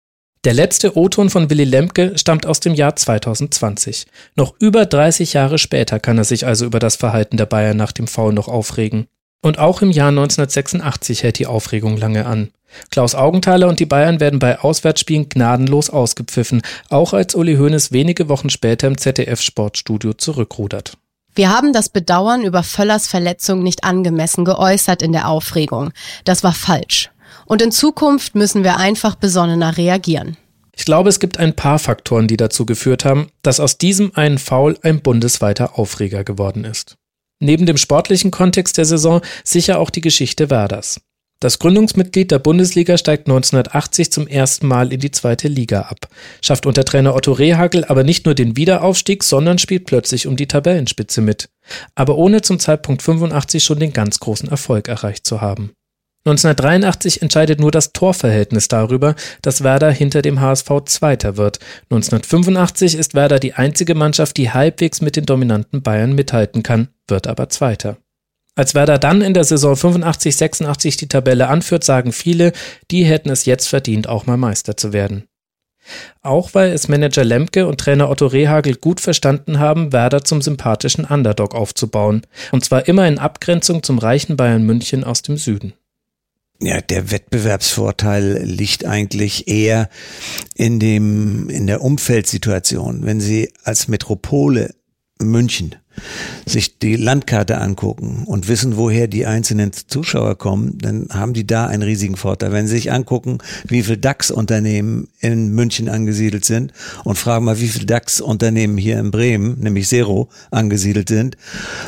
Der 0.43 0.55
letzte 0.55 0.97
O-Ton 0.97 1.29
von 1.29 1.51
Willy 1.51 1.65
Lemke 1.65 2.17
stammt 2.17 2.47
aus 2.47 2.59
dem 2.59 2.73
Jahr 2.73 2.95
2020. 2.95 4.07
Noch 4.35 4.55
über 4.57 4.87
30 4.87 5.33
Jahre 5.33 5.59
später 5.59 5.99
kann 5.99 6.17
er 6.17 6.23
sich 6.23 6.47
also 6.47 6.65
über 6.65 6.79
das 6.79 6.95
Verhalten 6.95 7.37
der 7.37 7.45
Bayern 7.45 7.77
nach 7.77 7.91
dem 7.91 8.07
Foul 8.07 8.33
noch 8.33 8.47
aufregen. 8.47 9.05
Und 9.43 9.59
auch 9.59 9.83
im 9.83 9.91
Jahr 9.91 10.09
1986 10.09 11.21
hält 11.21 11.37
die 11.37 11.45
Aufregung 11.45 11.95
lange 11.95 12.25
an. 12.25 12.49
Klaus 12.89 13.13
Augenthaler 13.13 13.67
und 13.67 13.79
die 13.79 13.85
Bayern 13.85 14.19
werden 14.19 14.39
bei 14.39 14.59
Auswärtsspielen 14.59 15.29
gnadenlos 15.29 15.91
ausgepfiffen, 15.91 16.63
auch 16.89 17.13
als 17.13 17.35
Uli 17.35 17.57
Hoeneß 17.57 17.91
wenige 17.91 18.27
Wochen 18.27 18.49
später 18.49 18.87
im 18.87 18.97
ZDF-Sportstudio 18.97 20.13
zurückrudert. 20.13 20.97
Wir 21.35 21.51
haben 21.51 21.71
das 21.71 21.89
Bedauern 21.89 22.43
über 22.43 22.63
Völlers 22.63 23.07
Verletzung 23.07 23.61
nicht 23.61 23.83
angemessen 23.83 24.43
geäußert 24.43 25.03
in 25.03 25.11
der 25.11 25.27
Aufregung. 25.27 25.91
Das 26.25 26.43
war 26.43 26.53
falsch. 26.53 27.11
Und 27.45 27.61
in 27.61 27.71
Zukunft 27.71 28.35
müssen 28.35 28.63
wir 28.63 28.77
einfach 28.77 29.15
besonnener 29.15 29.77
reagieren. 29.77 30.37
Ich 30.75 30.85
glaube, 30.85 31.09
es 31.09 31.19
gibt 31.19 31.37
ein 31.37 31.55
paar 31.55 31.79
Faktoren, 31.79 32.27
die 32.27 32.37
dazu 32.37 32.65
geführt 32.65 33.05
haben, 33.05 33.27
dass 33.43 33.59
aus 33.59 33.77
diesem 33.77 34.15
einen 34.15 34.37
Foul 34.37 34.77
ein 34.81 35.01
bundesweiter 35.01 35.77
Aufreger 35.77 36.23
geworden 36.23 36.63
ist. 36.63 36.95
Neben 37.39 37.65
dem 37.65 37.77
sportlichen 37.77 38.31
Kontext 38.31 38.77
der 38.77 38.85
Saison 38.85 39.21
sicher 39.43 39.79
auch 39.79 39.89
die 39.89 40.01
Geschichte 40.01 40.49
Werders. 40.49 41.01
Das 41.41 41.57
Gründungsmitglied 41.57 42.29
der 42.29 42.37
Bundesliga 42.37 42.99
steigt 42.99 43.27
1980 43.27 44.11
zum 44.11 44.27
ersten 44.27 44.67
Mal 44.67 44.93
in 44.93 44.99
die 44.99 45.09
zweite 45.09 45.47
Liga 45.47 45.81
ab, 45.81 46.07
schafft 46.39 46.67
unter 46.67 46.85
Trainer 46.85 47.15
Otto 47.15 47.31
Rehagel 47.31 47.83
aber 47.85 48.03
nicht 48.03 48.25
nur 48.25 48.35
den 48.35 48.57
Wiederaufstieg, 48.57 49.23
sondern 49.23 49.57
spielt 49.57 49.85
plötzlich 49.85 50.27
um 50.27 50.35
die 50.35 50.47
Tabellenspitze 50.47 51.21
mit, 51.21 51.49
aber 51.95 52.17
ohne 52.17 52.43
zum 52.43 52.59
Zeitpunkt 52.59 53.01
85 53.01 53.63
schon 53.63 53.79
den 53.79 53.91
ganz 53.91 54.19
großen 54.19 54.49
Erfolg 54.49 54.87
erreicht 54.87 55.25
zu 55.25 55.41
haben. 55.41 55.71
1983 56.23 57.23
entscheidet 57.23 57.59
nur 57.59 57.71
das 57.71 57.93
Torverhältnis 57.93 58.67
darüber, 58.67 59.15
dass 59.41 59.63
Werder 59.63 59.89
hinter 59.89 60.21
dem 60.21 60.39
HSV 60.39 60.69
Zweiter 60.85 61.35
wird. 61.35 61.59
1985 61.89 62.95
ist 62.95 63.15
Werder 63.15 63.39
die 63.39 63.53
einzige 63.53 63.95
Mannschaft, 63.95 64.37
die 64.37 64.51
halbwegs 64.51 65.01
mit 65.01 65.15
den 65.15 65.25
dominanten 65.25 65.81
Bayern 65.81 66.13
mithalten 66.13 66.61
kann, 66.61 66.89
wird 67.07 67.25
aber 67.25 67.49
Zweiter. 67.49 67.97
Als 68.53 68.75
Werder 68.75 68.99
dann 68.99 69.21
in 69.21 69.33
der 69.33 69.45
Saison 69.45 69.75
85, 69.75 70.35
86 70.35 70.97
die 70.97 71.07
Tabelle 71.07 71.47
anführt, 71.47 71.83
sagen 71.83 72.11
viele, 72.11 72.51
die 72.91 73.03
hätten 73.03 73.29
es 73.29 73.45
jetzt 73.45 73.67
verdient, 73.67 74.07
auch 74.07 74.27
mal 74.27 74.37
Meister 74.37 74.77
zu 74.77 74.93
werden. 74.93 75.27
Auch 76.21 76.53
weil 76.53 76.71
es 76.71 76.87
Manager 76.87 77.23
Lemke 77.23 77.65
und 77.65 77.79
Trainer 77.79 78.09
Otto 78.09 78.27
Rehagel 78.27 78.75
gut 78.75 78.99
verstanden 78.99 79.59
haben, 79.59 79.91
Werder 79.91 80.23
zum 80.23 80.41
sympathischen 80.41 81.05
Underdog 81.05 81.55
aufzubauen. 81.55 82.21
Und 82.51 82.63
zwar 82.63 82.87
immer 82.87 83.07
in 83.07 83.17
Abgrenzung 83.17 83.81
zum 83.81 83.97
reichen 83.97 84.37
Bayern 84.37 84.63
München 84.63 85.03
aus 85.03 85.23
dem 85.23 85.37
Süden. 85.37 85.73
Ja, 86.63 86.79
der 86.79 87.09
Wettbewerbsvorteil 87.09 88.43
liegt 88.43 88.85
eigentlich 88.85 89.47
eher 89.47 89.89
in 90.53 90.79
dem, 90.79 91.49
in 91.49 91.65
der 91.65 91.81
Umfeldsituation. 91.81 93.03
Wenn 93.03 93.19
Sie 93.19 93.51
als 93.63 93.87
Metropole 93.87 94.75
München 95.19 95.75
sich 96.45 96.77
die 96.79 96.95
Landkarte 96.95 97.57
angucken 97.57 98.23
und 98.25 98.47
wissen, 98.47 98.77
woher 98.77 99.07
die 99.07 99.25
einzelnen 99.25 99.71
Zuschauer 99.73 100.37
kommen, 100.37 100.77
dann 100.77 101.07
haben 101.11 101.33
die 101.33 101.45
da 101.45 101.65
einen 101.67 101.83
riesigen 101.83 102.15
Vorteil. 102.15 102.51
Wenn 102.51 102.67
sie 102.67 102.75
sich 102.75 102.91
angucken, 102.91 103.39
wie 103.67 103.83
viele 103.83 103.97
DAX-Unternehmen 103.97 105.09
in 105.19 105.49
München 105.49 105.89
angesiedelt 105.89 106.45
sind 106.45 106.73
und 107.03 107.17
fragen 107.17 107.45
mal, 107.45 107.59
wie 107.59 107.67
viele 107.67 107.85
DAX-Unternehmen 107.87 108.77
hier 108.77 108.99
in 108.99 109.11
Bremen, 109.11 109.59
nämlich 109.59 109.87
Zero, 109.87 110.29
angesiedelt 110.49 111.09
sind. 111.09 111.37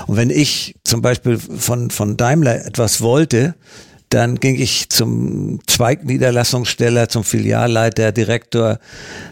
Und 0.08 0.18
wenn 0.18 0.30
ich 0.30 0.76
zum 0.84 1.02
Beispiel 1.02 1.38
von, 1.38 1.90
von 1.90 2.18
Daimler 2.18 2.66
etwas 2.66 3.02
wollte, 3.02 3.56
dann 4.14 4.40
ging 4.40 4.60
ich 4.60 4.90
zum 4.90 5.60
Zweigniederlassungssteller, 5.66 7.10
zum 7.10 7.24
Filialleiter, 7.24 8.12
Direktor. 8.12 8.80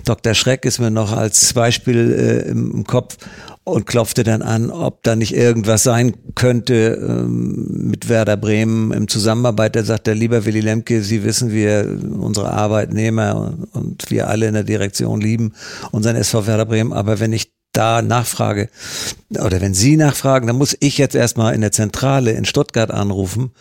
Dr. 0.06 0.34
Schreck 0.34 0.66
ist 0.66 0.80
mir 0.80 0.90
noch 0.90 1.12
als 1.12 1.54
Beispiel 1.54 2.12
äh, 2.12 2.50
im, 2.50 2.72
im 2.72 2.84
Kopf 2.86 3.18
und 3.64 3.86
klopfte 3.86 4.24
dann 4.24 4.42
an, 4.42 4.72
ob 4.72 5.04
da 5.04 5.16
nicht 5.16 5.36
irgendwas 5.36 5.84
sein 5.84 6.16
könnte 6.34 7.00
ähm, 7.00 7.90
mit 7.90 8.10
Werder 8.10 8.38
Bremen 8.38 8.92
im 8.92 9.08
Zusammenarbeit. 9.08 9.76
Da 9.76 9.84
sagt 9.84 10.08
der 10.08 10.16
lieber 10.16 10.46
Willy 10.46 10.62
Lemke, 10.62 11.04
Sie 11.04 11.24
wissen, 11.24 11.52
wir 11.52 12.00
unsere 12.20 12.52
Arbeitnehmer 12.52 13.54
und 13.74 14.10
wir 14.10 14.30
alle 14.30 14.48
in 14.48 14.56
der 14.56 14.64
Direktion 14.64 15.22
lieben 15.22 15.54
unseren 15.92 16.16
SV 16.16 16.48
Werder 16.48 16.66
Bremen. 16.66 16.92
Aber 16.92 17.20
wenn 17.20 17.34
ich 17.34 17.52
da 17.72 18.02
nachfrage 18.02 18.70
oder 19.30 19.62
wenn 19.62 19.76
Sie 19.76 19.96
nachfragen, 19.96 20.48
dann 20.48 20.58
muss 20.58 20.76
ich 20.80 20.98
jetzt 20.98 21.16
erstmal 21.16 21.54
in 21.54 21.62
der 21.62 21.72
Zentrale 21.72 22.32
in 22.32 22.46
Stuttgart 22.46 22.90
anrufen. 22.90 23.52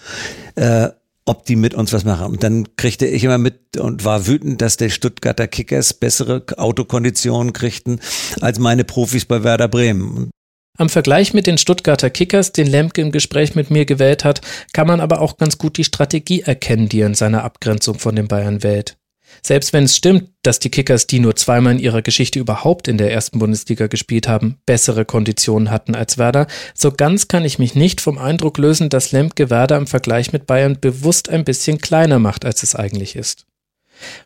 Äh, 0.56 0.88
ob 1.30 1.44
die 1.44 1.54
mit 1.54 1.74
uns 1.74 1.92
was 1.92 2.04
machen. 2.04 2.26
Und 2.26 2.42
dann 2.42 2.66
kriegte 2.74 3.06
ich 3.06 3.22
immer 3.22 3.38
mit 3.38 3.76
und 3.78 4.04
war 4.04 4.26
wütend, 4.26 4.60
dass 4.60 4.76
die 4.76 4.90
Stuttgarter 4.90 5.46
Kickers 5.46 5.94
bessere 5.94 6.42
Autokonditionen 6.56 7.52
kriegten 7.52 8.00
als 8.40 8.58
meine 8.58 8.82
Profis 8.82 9.26
bei 9.26 9.44
Werder 9.44 9.68
Bremen. 9.68 10.30
Am 10.76 10.88
Vergleich 10.88 11.32
mit 11.32 11.46
den 11.46 11.56
Stuttgarter 11.56 12.10
Kickers, 12.10 12.50
den 12.50 12.66
Lemke 12.66 13.00
im 13.00 13.12
Gespräch 13.12 13.54
mit 13.54 13.70
mir 13.70 13.84
gewählt 13.84 14.24
hat, 14.24 14.40
kann 14.72 14.88
man 14.88 15.00
aber 15.00 15.20
auch 15.20 15.36
ganz 15.36 15.56
gut 15.56 15.76
die 15.76 15.84
Strategie 15.84 16.40
erkennen, 16.40 16.88
die 16.88 17.00
er 17.00 17.06
in 17.06 17.14
seiner 17.14 17.44
Abgrenzung 17.44 17.98
von 18.00 18.16
den 18.16 18.26
Bayern 18.26 18.64
wählt. 18.64 18.96
Selbst 19.42 19.72
wenn 19.72 19.84
es 19.84 19.96
stimmt, 19.96 20.30
dass 20.42 20.58
die 20.58 20.70
Kickers, 20.70 21.06
die 21.06 21.18
nur 21.18 21.36
zweimal 21.36 21.74
in 21.74 21.78
ihrer 21.78 22.02
Geschichte 22.02 22.38
überhaupt 22.38 22.88
in 22.88 22.98
der 22.98 23.12
ersten 23.12 23.38
Bundesliga 23.38 23.86
gespielt 23.86 24.28
haben, 24.28 24.58
bessere 24.66 25.04
Konditionen 25.04 25.70
hatten 25.70 25.94
als 25.94 26.18
Werder, 26.18 26.46
so 26.74 26.92
ganz 26.92 27.28
kann 27.28 27.44
ich 27.44 27.58
mich 27.58 27.74
nicht 27.74 28.00
vom 28.00 28.18
Eindruck 28.18 28.58
lösen, 28.58 28.88
dass 28.88 29.12
Lemke 29.12 29.50
Werder 29.50 29.76
im 29.76 29.86
Vergleich 29.86 30.32
mit 30.32 30.46
Bayern 30.46 30.78
bewusst 30.80 31.28
ein 31.28 31.44
bisschen 31.44 31.78
kleiner 31.78 32.18
macht, 32.18 32.44
als 32.44 32.62
es 32.62 32.74
eigentlich 32.74 33.16
ist. 33.16 33.46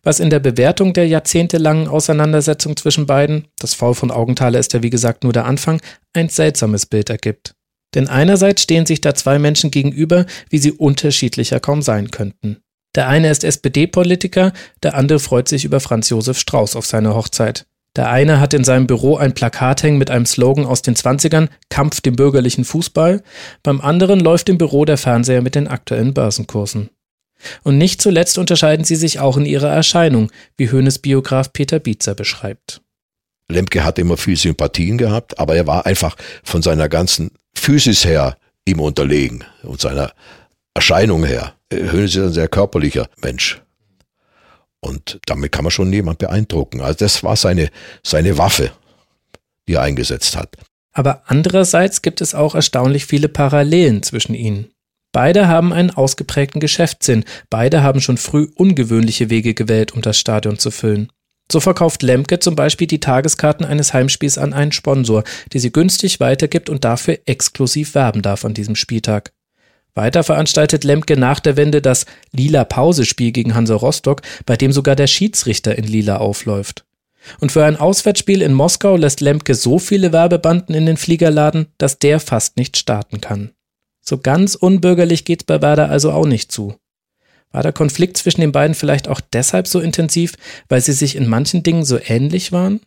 Was 0.02 0.20
in 0.20 0.30
der 0.30 0.38
Bewertung 0.40 0.92
der 0.92 1.08
jahrzehntelangen 1.08 1.88
Auseinandersetzung 1.88 2.76
zwischen 2.76 3.06
beiden, 3.06 3.48
das 3.58 3.74
Foul 3.74 3.94
von 3.94 4.10
Augenthaler 4.10 4.58
ist 4.58 4.72
ja 4.72 4.82
wie 4.82 4.90
gesagt 4.90 5.24
nur 5.24 5.32
der 5.32 5.46
Anfang, 5.46 5.80
ein 6.12 6.28
seltsames 6.28 6.86
Bild 6.86 7.10
ergibt. 7.10 7.54
Denn 7.94 8.08
einerseits 8.08 8.62
stehen 8.62 8.86
sich 8.86 9.00
da 9.00 9.14
zwei 9.14 9.38
Menschen 9.38 9.70
gegenüber, 9.70 10.26
wie 10.50 10.58
sie 10.58 10.72
unterschiedlicher 10.72 11.60
kaum 11.60 11.82
sein 11.82 12.10
könnten. 12.10 12.58
Der 12.95 13.09
eine 13.09 13.30
ist 13.30 13.45
SPD-Politiker, 13.45 14.53
der 14.82 14.95
andere 14.95 15.18
freut 15.18 15.49
sich 15.49 15.64
über 15.64 15.80
Franz 15.80 16.11
Josef 16.11 16.38
Strauß 16.38 16.76
auf 16.76 16.86
seine 16.86 17.14
Hochzeit. 17.14 17.66
Der 17.97 18.11
eine 18.11 18.40
hat 18.40 18.55
in 18.55 18.64
seinem 18.64 18.86
Büro 18.86 19.16
ein 19.16 19.34
Plakat 19.34 19.82
hängen 19.82 19.99
mit 19.99 20.11
einem 20.11 20.26
Slogan 20.26 20.66
aus 20.66 20.82
den 20.82 20.97
20ern, 20.97 21.49
Kampf 21.68 22.01
dem 22.01 22.16
bürgerlichen 22.16 22.64
Fußball. 22.64 23.22
Beim 23.62 23.80
anderen 23.80 24.18
läuft 24.18 24.49
im 24.49 24.59
Büro 24.59 24.84
der 24.84 24.99
Fernseher 24.99 25.42
mit 25.42 25.55
den 25.55 25.68
aktuellen 25.68 26.12
Börsenkursen. 26.12 26.90
Und 27.62 27.78
nicht 27.78 28.01
zuletzt 28.01 28.38
unterscheiden 28.38 28.84
sie 28.84 28.97
sich 28.97 29.20
auch 29.20 29.36
in 29.36 29.47
ihrer 29.47 29.68
Erscheinung, 29.68 30.30
wie 30.57 30.70
Höhnes 30.70 30.99
Biograf 30.99 31.53
Peter 31.53 31.78
Bietzer 31.78 32.14
beschreibt. 32.14 32.80
Lemke 33.49 33.84
hat 33.84 33.99
immer 33.99 34.16
viel 34.16 34.36
Sympathien 34.36 34.99
gehabt, 34.99 35.38
aber 35.38 35.55
er 35.55 35.66
war 35.66 35.86
einfach 35.86 36.16
von 36.42 36.62
seiner 36.62 36.88
ganzen 36.88 37.32
Physis 37.55 38.05
her 38.05 38.36
ihm 38.64 38.80
unterlegen 38.80 39.45
und 39.62 39.80
seiner 39.80 40.12
Erscheinung 40.74 41.24
her. 41.24 41.55
Hönes 41.74 42.16
ist 42.16 42.22
ein 42.22 42.32
sehr 42.32 42.48
körperlicher 42.48 43.08
Mensch. 43.22 43.60
Und 44.80 45.18
damit 45.26 45.52
kann 45.52 45.64
man 45.64 45.70
schon 45.70 45.92
jemand 45.92 46.18
beeindrucken. 46.18 46.80
Also 46.80 46.98
das 46.98 47.22
war 47.24 47.36
seine, 47.36 47.70
seine 48.02 48.36
Waffe, 48.36 48.70
die 49.66 49.74
er 49.74 49.82
eingesetzt 49.82 50.36
hat. 50.36 50.56
Aber 50.92 51.22
andererseits 51.26 52.02
gibt 52.02 52.20
es 52.20 52.34
auch 52.34 52.54
erstaunlich 52.54 53.06
viele 53.06 53.28
Parallelen 53.28 54.02
zwischen 54.02 54.34
ihnen. 54.34 54.70
Beide 55.12 55.48
haben 55.48 55.72
einen 55.72 55.90
ausgeprägten 55.90 56.60
Geschäftssinn. 56.60 57.24
Beide 57.48 57.82
haben 57.82 58.00
schon 58.00 58.18
früh 58.18 58.48
ungewöhnliche 58.56 59.30
Wege 59.30 59.54
gewählt, 59.54 59.92
um 59.92 60.02
das 60.02 60.18
Stadion 60.18 60.58
zu 60.58 60.70
füllen. 60.70 61.10
So 61.50 61.60
verkauft 61.60 62.02
Lemke 62.02 62.38
zum 62.38 62.56
Beispiel 62.56 62.86
die 62.86 63.00
Tageskarten 63.00 63.66
eines 63.66 63.92
Heimspiels 63.92 64.38
an 64.38 64.52
einen 64.52 64.72
Sponsor, 64.72 65.24
die 65.52 65.58
sie 65.58 65.72
günstig 65.72 66.20
weitergibt 66.20 66.70
und 66.70 66.84
dafür 66.84 67.18
exklusiv 67.26 67.94
werben 67.94 68.22
darf 68.22 68.44
an 68.44 68.54
diesem 68.54 68.76
Spieltag. 68.76 69.32
Weiter 69.95 70.24
veranstaltet 70.24 70.82
Lemke 70.82 71.16
nach 71.16 71.40
der 71.40 71.57
Wende 71.57 71.80
das 71.80 72.07
Lila 72.32 72.64
Pausespiel 72.64 73.30
gegen 73.30 73.55
Hansa 73.55 73.76
Rostock, 73.76 74.22
bei 74.45 74.57
dem 74.57 74.72
sogar 74.72 74.97
der 74.97 75.07
Schiedsrichter 75.07 75.78
in 75.78 75.84
Lila 75.84 76.16
aufläuft. 76.16 76.84
Und 77.40 77.53
für 77.53 77.64
ein 77.64 77.76
Auswärtsspiel 77.76 78.42
in 78.42 78.53
Moskau 78.53 78.97
lässt 78.97 79.20
Lemke 79.20 79.55
so 79.55 79.78
viele 79.78 80.12
Werbebanden 80.12 80.74
in 80.74 80.86
den 80.86 80.97
Flieger 80.97 81.30
laden, 81.30 81.68
dass 81.78 81.99
der 81.99 82.20
fast 82.20 82.57
nicht 82.57 82.76
starten 82.76 83.20
kann. 83.20 83.53
So 84.01 84.18
ganz 84.18 84.55
unbürgerlich 84.55 85.24
geht's 85.24 85.45
bei 85.45 85.62
Werder 85.62 85.88
also 85.88 86.12
auch 86.12 86.26
nicht 86.26 86.53
zu. 86.53 86.74
War 87.53 87.62
der 87.62 87.72
Konflikt 87.72 88.16
zwischen 88.16 88.40
den 88.40 88.53
beiden 88.53 88.74
vielleicht 88.74 89.09
auch 89.09 89.20
deshalb 89.20 89.68
so 89.68 89.80
intensiv, 89.80 90.34
weil 90.68 90.80
sie 90.80 90.92
sich 90.92 91.16
in 91.16 91.28
manchen 91.28 91.62
Dingen 91.62 91.84
so 91.84 91.99
ähnlich 92.05 92.53
waren? 92.53 92.80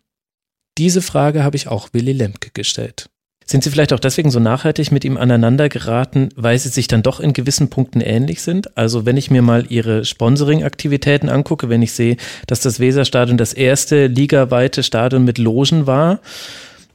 Diese 0.77 1.01
Frage 1.01 1.43
habe 1.43 1.55
ich 1.55 1.69
auch 1.69 1.89
Willy 1.93 2.11
Lemke 2.11 2.51
gestellt. 2.53 3.09
Sind 3.49 3.63
Sie 3.63 3.71
vielleicht 3.71 3.93
auch 3.93 3.99
deswegen 3.99 4.29
so 4.29 4.41
nachhaltig 4.41 4.91
mit 4.91 5.05
ihm 5.05 5.15
aneinander 5.15 5.69
geraten, 5.69 6.27
weil 6.35 6.59
sie 6.59 6.67
sich 6.67 6.89
dann 6.89 7.01
doch 7.01 7.21
in 7.21 7.31
gewissen 7.31 7.69
Punkten 7.69 8.01
ähnlich 8.01 8.41
sind? 8.41 8.75
Also 8.77 9.05
wenn 9.05 9.15
ich 9.15 9.31
mir 9.31 9.41
mal 9.41 9.65
Ihre 9.69 10.03
Sponsoring-Aktivitäten 10.03 11.29
angucke, 11.29 11.69
wenn 11.69 11.81
ich 11.81 11.93
sehe, 11.93 12.17
dass 12.45 12.59
das 12.59 12.81
Weserstadion 12.81 13.37
das 13.37 13.53
erste 13.53 14.07
ligaweite 14.07 14.83
Stadion 14.83 15.23
mit 15.23 15.37
Logen 15.37 15.87
war, 15.87 16.19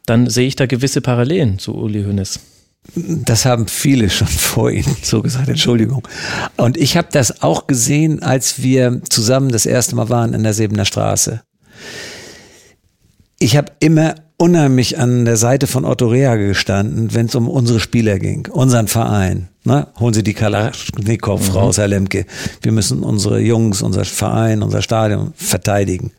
dann 0.04 0.28
sehe 0.28 0.46
ich 0.46 0.56
da 0.56 0.66
gewisse 0.66 1.00
Parallelen 1.00 1.58
zu 1.58 1.74
Uli 1.74 2.04
Hoeneß. 2.04 2.38
Das 2.96 3.46
haben 3.46 3.66
viele 3.66 4.10
schon 4.10 4.28
vor 4.28 4.70
Ihnen 4.70 4.96
so 5.02 5.22
gesagt, 5.22 5.48
Entschuldigung. 5.48 6.06
Und 6.58 6.76
ich 6.76 6.98
habe 6.98 7.08
das 7.10 7.42
auch 7.42 7.66
gesehen, 7.66 8.22
als 8.22 8.62
wir 8.62 9.00
zusammen 9.08 9.50
das 9.50 9.64
erste 9.64 9.96
Mal 9.96 10.10
waren 10.10 10.34
in 10.34 10.42
der 10.42 10.52
Sebener 10.52 10.84
Straße. 10.84 11.40
Ich 13.38 13.56
habe 13.56 13.72
immer 13.80 14.16
unheimlich 14.42 14.98
an 14.98 15.24
der 15.24 15.36
Seite 15.36 15.68
von 15.68 15.84
Otto 15.84 16.08
Rea 16.08 16.34
gestanden, 16.34 17.14
wenn 17.14 17.26
es 17.26 17.36
um 17.36 17.48
unsere 17.48 17.78
Spieler 17.78 18.18
ging, 18.18 18.48
unseren 18.50 18.88
Verein. 18.88 19.46
Ne? 19.62 19.86
Holen 20.00 20.14
Sie 20.14 20.24
die 20.24 20.34
Kalaschnikow 20.34 21.40
mhm. 21.40 21.54
raus, 21.54 21.78
Herr 21.78 21.86
Lemke. 21.86 22.26
Wir 22.60 22.72
müssen 22.72 23.04
unsere 23.04 23.38
Jungs, 23.38 23.82
unser 23.82 24.04
Verein, 24.04 24.64
unser 24.64 24.82
Stadion 24.82 25.32
verteidigen. 25.36 26.10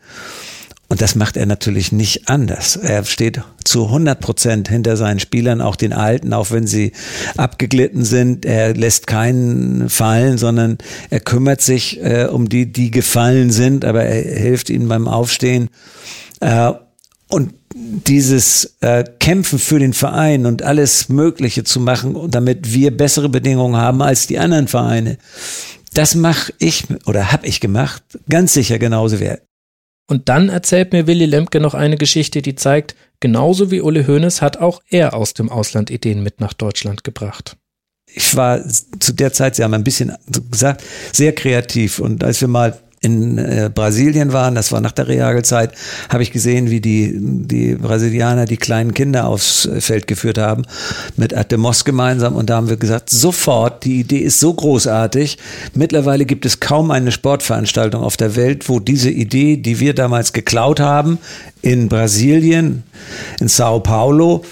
Und 0.88 1.02
das 1.02 1.16
macht 1.16 1.36
er 1.36 1.46
natürlich 1.48 1.92
nicht 1.92 2.30
anders. 2.30 2.78
Er 2.78 3.04
steht 3.04 3.42
zu 3.66 3.88
100 3.88 4.22
Prozent 4.22 4.70
hinter 4.70 4.96
seinen 4.96 5.20
Spielern, 5.20 5.60
auch 5.60 5.76
den 5.76 5.92
Alten, 5.92 6.32
auch 6.32 6.52
wenn 6.52 6.66
sie 6.66 6.94
abgeglitten 7.36 8.06
sind. 8.06 8.46
Er 8.46 8.74
lässt 8.74 9.06
keinen 9.06 9.90
fallen, 9.90 10.38
sondern 10.38 10.78
er 11.10 11.20
kümmert 11.20 11.60
sich 11.60 12.02
äh, 12.02 12.28
um 12.32 12.48
die, 12.48 12.72
die 12.72 12.90
gefallen 12.90 13.52
sind, 13.52 13.84
aber 13.84 14.04
er 14.04 14.40
hilft 14.40 14.70
ihnen 14.70 14.88
beim 14.88 15.10
Aufstehen. 15.10 15.70
Äh, 16.40 16.72
und 17.30 17.54
dieses 17.74 18.78
äh, 18.82 19.04
Kämpfen 19.20 19.58
für 19.58 19.80
den 19.80 19.94
Verein 19.94 20.46
und 20.46 20.62
alles 20.62 21.10
Mögliche 21.10 21.64
zu 21.64 21.80
machen, 21.80 22.30
damit 22.30 22.74
wir 22.74 22.96
bessere 22.96 23.30
Bedingungen 23.30 23.76
haben 23.76 24.02
als 24.02 24.28
die 24.28 24.38
anderen 24.38 24.68
Vereine, 24.68 25.18
das 25.94 26.16
mache 26.16 26.54
ich 26.60 26.86
oder 27.06 27.32
habe 27.32 27.48
ich 27.48 27.60
gemacht, 27.60 28.04
ganz 28.30 28.54
sicher 28.54 28.80
genauso 28.80 29.20
wie 29.20 29.26
er. 29.26 29.42
Und 30.08 30.30
dann 30.30 30.50
erzählt 30.50 30.92
mir 30.92 31.08
Willy 31.08 31.26
Lemke 31.26 31.60
noch 31.60 31.74
eine 31.74 31.98
Geschichte, 31.98 32.42
die 32.42 32.56
zeigt, 32.56 32.96
genauso 33.20 33.72
wie 33.72 33.82
Uli 33.82 34.04
Hoeneß 34.04 34.42
hat 34.42 34.58
auch 34.58 34.82
er 34.90 35.14
aus 35.14 35.34
dem 35.34 35.50
Ausland 35.50 35.90
Ideen 35.90 36.24
mit 36.24 36.42
nach 36.42 36.54
Deutschland 36.54 37.04
gebracht. 37.04 37.58
Ich 38.14 38.36
war 38.36 38.62
zu 38.68 39.14
der 39.14 39.34
Zeit, 39.34 39.56
Sie 39.56 39.64
haben 39.64 39.74
ein 39.74 39.84
bisschen 39.84 40.16
gesagt, 40.52 40.84
sehr 41.12 41.34
kreativ. 41.34 42.00
Und 42.00 42.24
als 42.24 42.42
wir 42.42 42.48
mal 42.48 42.78
in 43.04 43.38
äh, 43.38 43.70
Brasilien 43.74 44.32
waren, 44.32 44.56
das 44.56 44.72
war 44.72 44.80
nach 44.80 44.94
der 44.94 45.10
Rehagelzeit, 45.10 45.74
habe 46.10 46.24
ich 46.24 46.32
gesehen, 46.32 46.70
wie 46.70 46.80
die, 46.80 47.14
die 47.14 47.76
Brasilianer 47.76 48.46
die 48.46 48.58
kleinen 48.58 48.94
Kinder 48.94 49.28
aufs 49.28 49.68
Feld 49.80 50.08
geführt 50.08 50.38
haben, 50.38 50.64
mit 51.18 51.36
Atemos 51.36 51.84
gemeinsam. 51.84 52.36
Und 52.36 52.50
da 52.50 52.56
haben 52.56 52.70
wir 52.70 52.78
gesagt, 52.78 53.10
sofort, 53.10 53.84
die 53.84 54.00
Idee 54.00 54.20
ist 54.20 54.40
so 54.40 54.54
großartig. 54.54 55.38
Mittlerweile 55.74 56.26
gibt 56.26 56.46
es 56.46 56.62
kaum 56.62 56.92
eine 56.92 57.12
Sportveranstaltung 57.12 58.02
auf 58.02 58.16
der 58.16 58.38
Welt, 58.38 58.70
wo 58.70 58.80
diese 58.80 59.10
Idee, 59.10 59.58
die 59.58 59.82
wir 59.82 59.94
damals 59.94 60.32
geklaut 60.32 60.80
haben, 60.80 61.20
in 61.62 61.90
Brasilien, 61.90 62.84
in 63.42 63.50
Sao 63.50 63.82
Paulo, 63.82 64.46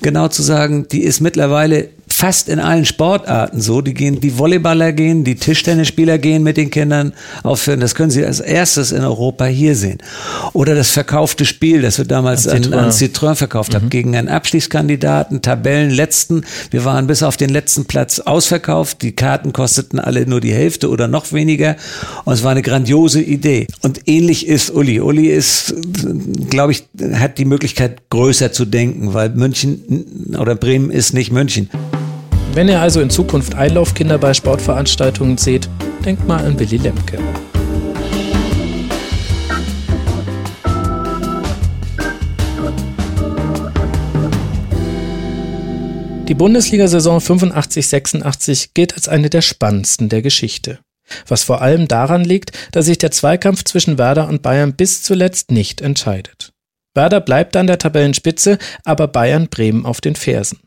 genau 0.00 0.28
zu 0.28 0.42
sagen, 0.42 0.86
die 0.88 1.02
ist 1.02 1.20
mittlerweile 1.20 1.90
fast 2.18 2.48
in 2.48 2.58
allen 2.58 2.84
Sportarten 2.84 3.60
so. 3.60 3.80
Die 3.80 3.94
gehen, 3.94 4.20
die 4.20 4.38
Volleyballer 4.38 4.92
gehen, 4.92 5.22
die 5.22 5.36
Tischtennisspieler 5.36 6.18
gehen 6.18 6.42
mit 6.42 6.56
den 6.56 6.68
Kindern 6.68 7.12
aufführen. 7.44 7.78
Das 7.78 7.94
können 7.94 8.10
Sie 8.10 8.24
als 8.24 8.40
erstes 8.40 8.90
in 8.90 9.04
Europa 9.04 9.44
hier 9.44 9.76
sehen. 9.76 9.98
Oder 10.52 10.74
das 10.74 10.90
verkaufte 10.90 11.44
Spiel, 11.44 11.80
das 11.80 11.96
wir 11.98 12.06
damals 12.06 12.48
an, 12.48 12.74
an 12.74 12.90
Citroën 12.90 13.36
verkauft 13.36 13.72
haben, 13.76 13.88
gegen 13.88 14.16
einen 14.16 14.28
Abstiegskandidaten, 14.28 15.42
Tabellenletzten. 15.42 16.44
Wir 16.72 16.84
waren 16.84 17.06
bis 17.06 17.22
auf 17.22 17.36
den 17.36 17.50
letzten 17.50 17.84
Platz 17.84 18.18
ausverkauft. 18.18 19.02
Die 19.02 19.12
Karten 19.12 19.52
kosteten 19.52 20.00
alle 20.00 20.26
nur 20.26 20.40
die 20.40 20.52
Hälfte 20.52 20.90
oder 20.90 21.06
noch 21.06 21.32
weniger. 21.32 21.76
Und 22.24 22.34
es 22.34 22.42
war 22.42 22.50
eine 22.50 22.62
grandiose 22.62 23.22
Idee. 23.22 23.68
Und 23.82 24.08
ähnlich 24.08 24.48
ist 24.48 24.70
Uli. 24.70 25.00
Uli 25.00 25.28
ist, 25.28 25.72
glaube 26.50 26.72
ich, 26.72 26.84
hat 27.12 27.38
die 27.38 27.44
Möglichkeit, 27.44 28.10
größer 28.10 28.50
zu 28.50 28.64
denken, 28.64 29.14
weil 29.14 29.28
München 29.30 30.34
oder 30.36 30.56
Bremen 30.56 30.90
ist 30.90 31.14
nicht 31.14 31.30
München. 31.30 31.70
Wenn 32.54 32.68
ihr 32.68 32.80
also 32.80 33.00
in 33.00 33.10
Zukunft 33.10 33.54
Einlaufkinder 33.54 34.18
bei 34.18 34.34
Sportveranstaltungen 34.34 35.38
seht, 35.38 35.68
denkt 36.04 36.26
mal 36.26 36.44
an 36.44 36.58
Willy 36.58 36.78
Lemke. 36.78 37.18
Die 46.28 46.34
Bundesliga-Saison 46.34 47.20
85-86 47.20 48.70
gilt 48.74 48.94
als 48.94 49.08
eine 49.08 49.30
der 49.30 49.40
spannendsten 49.40 50.10
der 50.10 50.20
Geschichte. 50.20 50.78
Was 51.26 51.42
vor 51.42 51.62
allem 51.62 51.88
daran 51.88 52.22
liegt, 52.22 52.52
dass 52.72 52.84
sich 52.84 52.98
der 52.98 53.10
Zweikampf 53.10 53.64
zwischen 53.64 53.96
Werder 53.96 54.28
und 54.28 54.42
Bayern 54.42 54.74
bis 54.74 55.02
zuletzt 55.02 55.50
nicht 55.50 55.80
entscheidet. 55.80 56.52
Werder 56.94 57.20
bleibt 57.20 57.56
an 57.56 57.66
der 57.66 57.78
Tabellenspitze, 57.78 58.58
aber 58.84 59.08
Bayern 59.08 59.48
Bremen 59.48 59.86
auf 59.86 60.02
den 60.02 60.16
Fersen. 60.16 60.58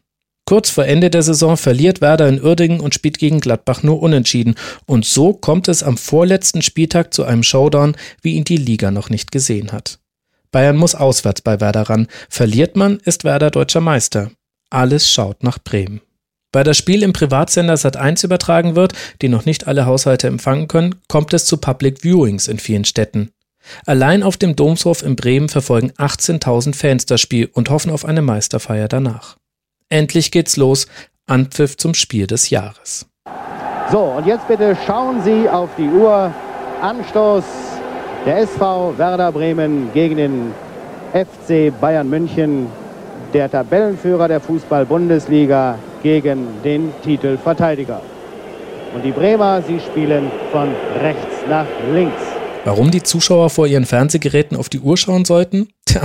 Kurz 0.46 0.70
vor 0.70 0.86
Ende 0.86 1.10
der 1.10 1.22
Saison 1.22 1.56
verliert 1.56 2.02
Werder 2.02 2.28
in 2.28 2.44
Uerdingen 2.44 2.82
und 2.82 2.94
spielt 2.94 3.18
gegen 3.20 3.40
Gladbach 3.40 3.84
nur 3.84 4.02
unentschieden. 4.02 4.56
Und 4.86 5.06
so 5.06 5.34
kommt 5.34 5.68
es 5.68 5.84
am 5.84 5.98
vorletzten 5.98 6.62
Spieltag 6.62 7.14
zu 7.14 7.24
einem 7.24 7.44
Showdown, 7.44 7.96
wie 8.22 8.34
ihn 8.34 8.44
die 8.44 8.58
Liga 8.58 8.92
noch 8.92 9.10
nicht 9.10 9.32
gesehen 9.32 9.72
hat. 9.72 10.00
Bayern 10.52 10.76
muss 10.76 10.96
auswärts 10.96 11.42
bei 11.42 11.62
Werder 11.62 11.84
ran. 11.84 12.08
Verliert 12.30 12.76
man, 12.76 12.98
ist 13.06 13.24
Werder 13.24 13.52
deutscher 13.52 13.80
Meister. 13.80 14.32
Alles 14.70 15.10
schaut 15.10 15.44
nach 15.44 15.60
Bremen. 15.60 16.02
Weil 16.52 16.66
das 16.66 16.78
Spiel 16.78 17.04
im 17.04 17.14
Privatsender 17.14 17.76
Sat1 17.76 18.26
übertragen 18.26 18.76
wird, 18.76 18.94
die 19.22 19.30
noch 19.30 19.46
nicht 19.46 19.68
alle 19.68 19.86
Haushalte 19.86 20.28
empfangen 20.28 20.68
können, 20.68 20.96
kommt 21.08 21.34
es 21.34 21.46
zu 21.46 21.58
Public 21.58 22.04
Viewings 22.04 22.50
in 22.50 22.60
vielen 22.60 22.84
Städten. 22.84 23.32
Allein 23.86 24.24
auf 24.24 24.38
dem 24.38 24.56
Domshof 24.56 25.04
in 25.04 25.16
Bremen 25.16 25.48
verfolgen 25.48 25.92
18.000 25.92 26.76
Fans 26.76 27.06
das 27.06 27.22
Spiel 27.22 27.50
und 27.54 27.70
hoffen 27.70 27.92
auf 27.92 28.04
eine 28.04 28.22
Meisterfeier 28.22 28.90
danach. 28.90 29.38
Endlich 29.92 30.32
geht's 30.32 30.56
los. 30.56 30.88
Anpfiff 31.28 31.78
zum 31.78 31.94
Spiel 31.94 32.26
des 32.26 32.50
Jahres. 32.50 33.06
So, 33.92 34.00
und 34.00 34.26
jetzt 34.26 34.48
bitte 34.48 34.76
schauen 34.88 35.22
Sie 35.22 35.50
auf 35.50 35.70
die 35.78 35.88
Uhr. 35.88 36.34
Anstoß 36.82 37.44
der 38.26 38.40
SV 38.40 38.98
Werder 38.98 39.32
Bremen 39.32 39.90
gegen 39.94 40.16
den 40.16 40.54
FC 41.14 41.78
Bayern 41.80 42.10
München 42.10 42.68
der 43.34 43.52
Tabellenführer 43.52 44.28
der 44.28 44.40
Fußball-Bundesliga 44.40 45.78
gegen 46.02 46.48
den 46.64 46.94
Titelverteidiger. 47.04 48.02
Und 48.96 49.04
die 49.04 49.12
Bremer, 49.12 49.62
sie 49.62 49.80
spielen 49.80 50.32
von 50.52 50.70
rechts 51.02 51.36
nach 51.50 51.68
links. 51.94 52.22
Warum 52.64 52.92
die 52.92 53.04
Zuschauer 53.04 53.50
vor 53.50 53.68
ihren 53.68 53.86
Fernsehgeräten 53.86 54.56
auf 54.56 54.70
die 54.70 54.80
Uhr 54.80 54.96
schauen 54.96 55.26
sollten? 55.26 55.68
Tja, 55.86 56.04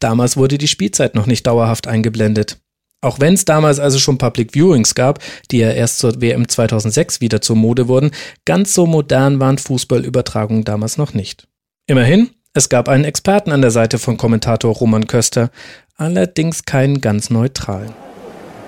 damals 0.00 0.36
wurde 0.36 0.58
die 0.58 0.68
Spielzeit 0.68 1.14
noch 1.14 1.26
nicht 1.26 1.46
dauerhaft 1.46 1.86
eingeblendet. 1.86 2.58
Auch 3.04 3.18
wenn 3.18 3.34
es 3.34 3.44
damals 3.44 3.80
also 3.80 3.98
schon 3.98 4.16
Public 4.16 4.54
Viewings 4.54 4.94
gab, 4.94 5.18
die 5.50 5.58
ja 5.58 5.70
erst 5.70 5.98
zur 5.98 6.22
WM 6.22 6.48
2006 6.48 7.20
wieder 7.20 7.40
zur 7.40 7.56
Mode 7.56 7.88
wurden, 7.88 8.12
ganz 8.44 8.74
so 8.74 8.86
modern 8.86 9.40
waren 9.40 9.58
Fußballübertragungen 9.58 10.62
damals 10.62 10.98
noch 10.98 11.12
nicht. 11.12 11.48
Immerhin, 11.88 12.30
es 12.54 12.68
gab 12.68 12.88
einen 12.88 13.04
Experten 13.04 13.50
an 13.50 13.60
der 13.60 13.72
Seite 13.72 13.98
von 13.98 14.16
Kommentator 14.16 14.72
Roman 14.72 15.08
Köster, 15.08 15.50
allerdings 15.96 16.64
keinen 16.64 17.00
ganz 17.00 17.28
neutralen. 17.28 17.92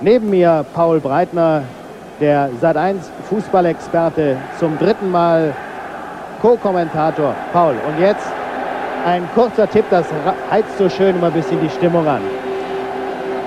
Neben 0.01 0.31
mir 0.31 0.67
Paul 0.75 0.99
Breitner, 0.99 1.63
der 2.21 2.51
Sat1 2.61 2.97
Fußballexperte, 3.29 4.37
zum 4.59 4.77
dritten 4.79 5.13
Mal 5.13 5.55
Co-Kommentator. 6.43 7.37
Paul, 7.53 7.77
und 7.87 8.01
jetzt 8.01 8.27
ein 9.07 9.29
kurzer 9.33 9.71
Tipp, 9.71 9.85
das 9.91 10.07
heizt 10.51 10.77
so 10.77 10.89
schön 10.89 11.15
immer 11.15 11.29
ein 11.29 11.33
bisschen 11.35 11.61
die 11.61 11.71
Stimmung 11.71 12.09
an. 12.09 12.23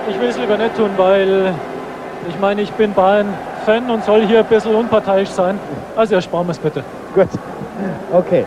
Ich 0.08 0.18
will 0.18 0.28
es 0.28 0.38
lieber 0.38 0.56
nicht 0.56 0.76
tun, 0.76 0.90
weil 0.96 1.54
ich 2.28 2.38
meine, 2.40 2.62
ich 2.62 2.70
bin 2.72 2.92
Bayern-Fan 2.92 3.90
und 3.90 4.04
soll 4.04 4.26
hier 4.26 4.40
ein 4.40 4.46
bisschen 4.46 4.74
unparteiisch 4.74 5.28
sein. 5.28 5.58
Also 5.96 6.14
ersparen 6.14 6.46
wir 6.46 6.52
es 6.52 6.58
bitte. 6.58 6.84
Gut. 7.14 7.28
Okay. 8.12 8.44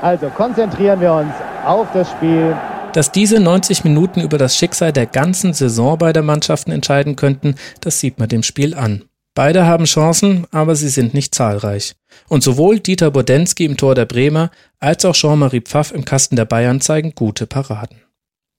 Also 0.00 0.28
konzentrieren 0.28 1.00
wir 1.00 1.12
uns 1.12 1.32
auf 1.64 1.86
das 1.92 2.10
Spiel 2.10 2.56
dass 2.92 3.10
diese 3.10 3.40
90 3.40 3.84
Minuten 3.84 4.20
über 4.20 4.36
das 4.36 4.56
Schicksal 4.56 4.92
der 4.92 5.06
ganzen 5.06 5.54
Saison 5.54 5.96
beider 5.96 6.22
Mannschaften 6.22 6.72
entscheiden 6.72 7.16
könnten, 7.16 7.54
das 7.80 8.00
sieht 8.00 8.18
man 8.18 8.28
dem 8.28 8.42
Spiel 8.42 8.74
an. 8.74 9.04
Beide 9.34 9.64
haben 9.64 9.84
Chancen, 9.84 10.46
aber 10.50 10.76
sie 10.76 10.90
sind 10.90 11.14
nicht 11.14 11.34
zahlreich. 11.34 11.94
Und 12.28 12.42
sowohl 12.42 12.80
Dieter 12.80 13.10
Bodensky 13.10 13.64
im 13.64 13.78
Tor 13.78 13.94
der 13.94 14.04
Bremer 14.04 14.50
als 14.78 15.06
auch 15.06 15.14
Jean-Marie 15.14 15.62
Pfaff 15.62 15.90
im 15.92 16.04
Kasten 16.04 16.36
der 16.36 16.44
Bayern 16.44 16.82
zeigen 16.82 17.14
gute 17.14 17.46
Paraden. 17.46 17.96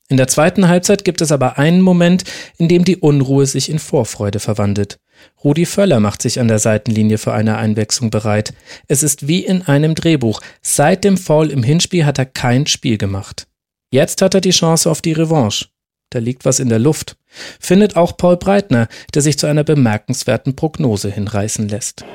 In 0.10 0.18
der 0.18 0.28
zweiten 0.28 0.68
Halbzeit 0.68 1.06
gibt 1.06 1.22
es 1.22 1.32
aber 1.32 1.58
einen 1.58 1.82
Moment, 1.82 2.24
in 2.58 2.68
dem 2.68 2.84
die 2.84 2.98
Unruhe 2.98 3.46
sich 3.46 3.70
in 3.70 3.80
Vorfreude 3.80 4.40
verwandelt. 4.40 5.00
Rudi 5.44 5.66
Völler 5.66 6.00
macht 6.00 6.22
sich 6.22 6.40
an 6.40 6.48
der 6.48 6.60
Seitenlinie 6.60 7.18
für 7.18 7.34
eine 7.34 7.58
Einwechslung 7.58 8.10
bereit. 8.10 8.54
Es 8.88 9.04
ist 9.04 9.28
wie 9.28 9.46
in 9.46 9.62
einem 9.64 9.96
Drehbuch. 9.96 10.42
Seit 10.62 11.04
dem 11.04 11.18
Foul 11.18 11.50
im 11.50 11.64
Hinspiel 11.64 12.06
hat 12.06 12.20
er 12.20 12.26
kein 12.26 12.68
Spiel 12.68 12.98
gemacht. 12.98 13.48
Jetzt 13.92 14.22
hat 14.22 14.34
er 14.34 14.42
die 14.42 14.52
Chance 14.52 14.90
auf 14.90 15.02
die 15.02 15.14
Revanche. 15.14 15.68
Da 16.10 16.20
liegt 16.20 16.46
was 16.46 16.60
in 16.60 16.70
der 16.70 16.80
Luft. 16.80 17.16
Findet 17.60 17.96
auch 17.96 18.18
Paul 18.18 18.38
Breitner, 18.38 18.88
der 19.14 19.22
sich 19.22 19.40
zu 19.40 19.48
einer 19.48 19.64
bemerkenswerten 19.64 20.56
Prognose 20.56 21.10
hinreißen 21.10 21.70
lässt. 21.70 22.06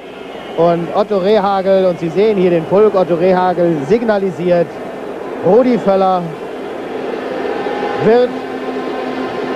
Und 0.57 0.89
Otto 0.95 1.19
Rehagel, 1.19 1.87
und 1.87 2.01
Sie 2.01 2.11
sehen 2.11 2.37
hier 2.37 2.51
den 2.51 2.65
Pulk, 2.65 2.95
Otto 2.95 3.15
Rehagel 3.15 3.77
signalisiert, 3.89 4.67
Rudi 5.45 5.79
Völler 5.79 6.23
wird 8.05 8.31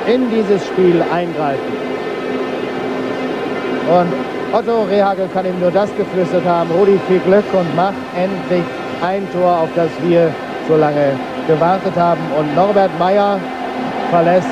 in 0.07 0.31
dieses 0.31 0.67
Spiel 0.67 1.03
eingreifen. 1.13 1.73
Und 3.89 4.13
Otto 4.53 4.83
Rehagel 4.85 5.29
kann 5.33 5.47
ihm 5.47 5.59
nur 5.61 5.71
das 5.71 5.95
geflüstert 5.97 6.45
haben, 6.45 6.71
Rudi, 6.71 6.99
viel 7.09 7.21
Glück 7.21 7.45
und 7.53 7.75
mach 7.75 7.93
endlich 8.17 8.65
ein 9.03 9.27
Tor, 9.33 9.61
auf 9.63 9.69
das 9.75 9.89
wir 10.03 10.31
so 10.69 10.77
lange 10.77 11.13
gewartet 11.47 11.95
haben. 11.97 12.21
Und 12.39 12.55
Norbert 12.55 12.91
Meyer 12.99 13.39
verlässt 14.11 14.49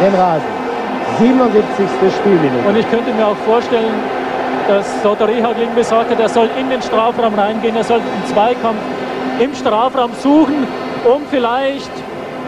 den 0.00 0.14
Rasen. 0.14 0.54
77. 1.18 1.86
Spielminute. 2.18 2.68
Und 2.68 2.76
ich 2.76 2.90
könnte 2.90 3.12
mir 3.12 3.26
auch 3.26 3.36
vorstellen, 3.46 3.94
dass 4.66 4.86
Dr. 5.02 5.28
Rehagel 5.28 5.62
irgendwie 5.62 5.80
gesagt 5.80 6.10
hat, 6.10 6.18
er 6.18 6.28
soll 6.28 6.48
in 6.58 6.70
den 6.70 6.82
Strafraum 6.82 7.34
reingehen, 7.34 7.76
er 7.76 7.84
soll 7.84 7.98
einen 7.98 8.26
Zweikampf 8.32 8.80
im 9.38 9.54
Strafraum 9.54 10.12
suchen, 10.22 10.66
um 11.04 11.22
vielleicht 11.30 11.90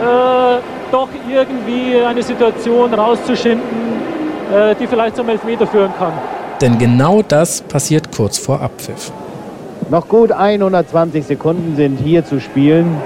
äh, 0.03 0.59
doch 0.93 1.09
irgendwie 1.29 2.01
eine 2.05 2.23
Situation 2.23 2.93
rauszuschinden, 2.93 4.03
äh, 4.55 4.75
die 4.75 4.87
vielleicht 4.87 5.17
zum 5.17 5.29
Elfmeter 5.29 5.67
führen 5.67 5.93
kann. 5.99 6.13
Denn 6.61 6.79
genau 6.79 7.23
das 7.23 7.61
passiert 7.63 8.15
kurz 8.15 8.39
vor 8.39 8.61
Abpfiff. 8.61 9.13
Noch 9.91 10.09
gut 10.09 10.33
120 10.33 11.25
Sekunden 11.27 11.77
sind 11.77 11.99
hier 11.99 12.25
zu 12.25 12.41
spielen. 12.41 12.97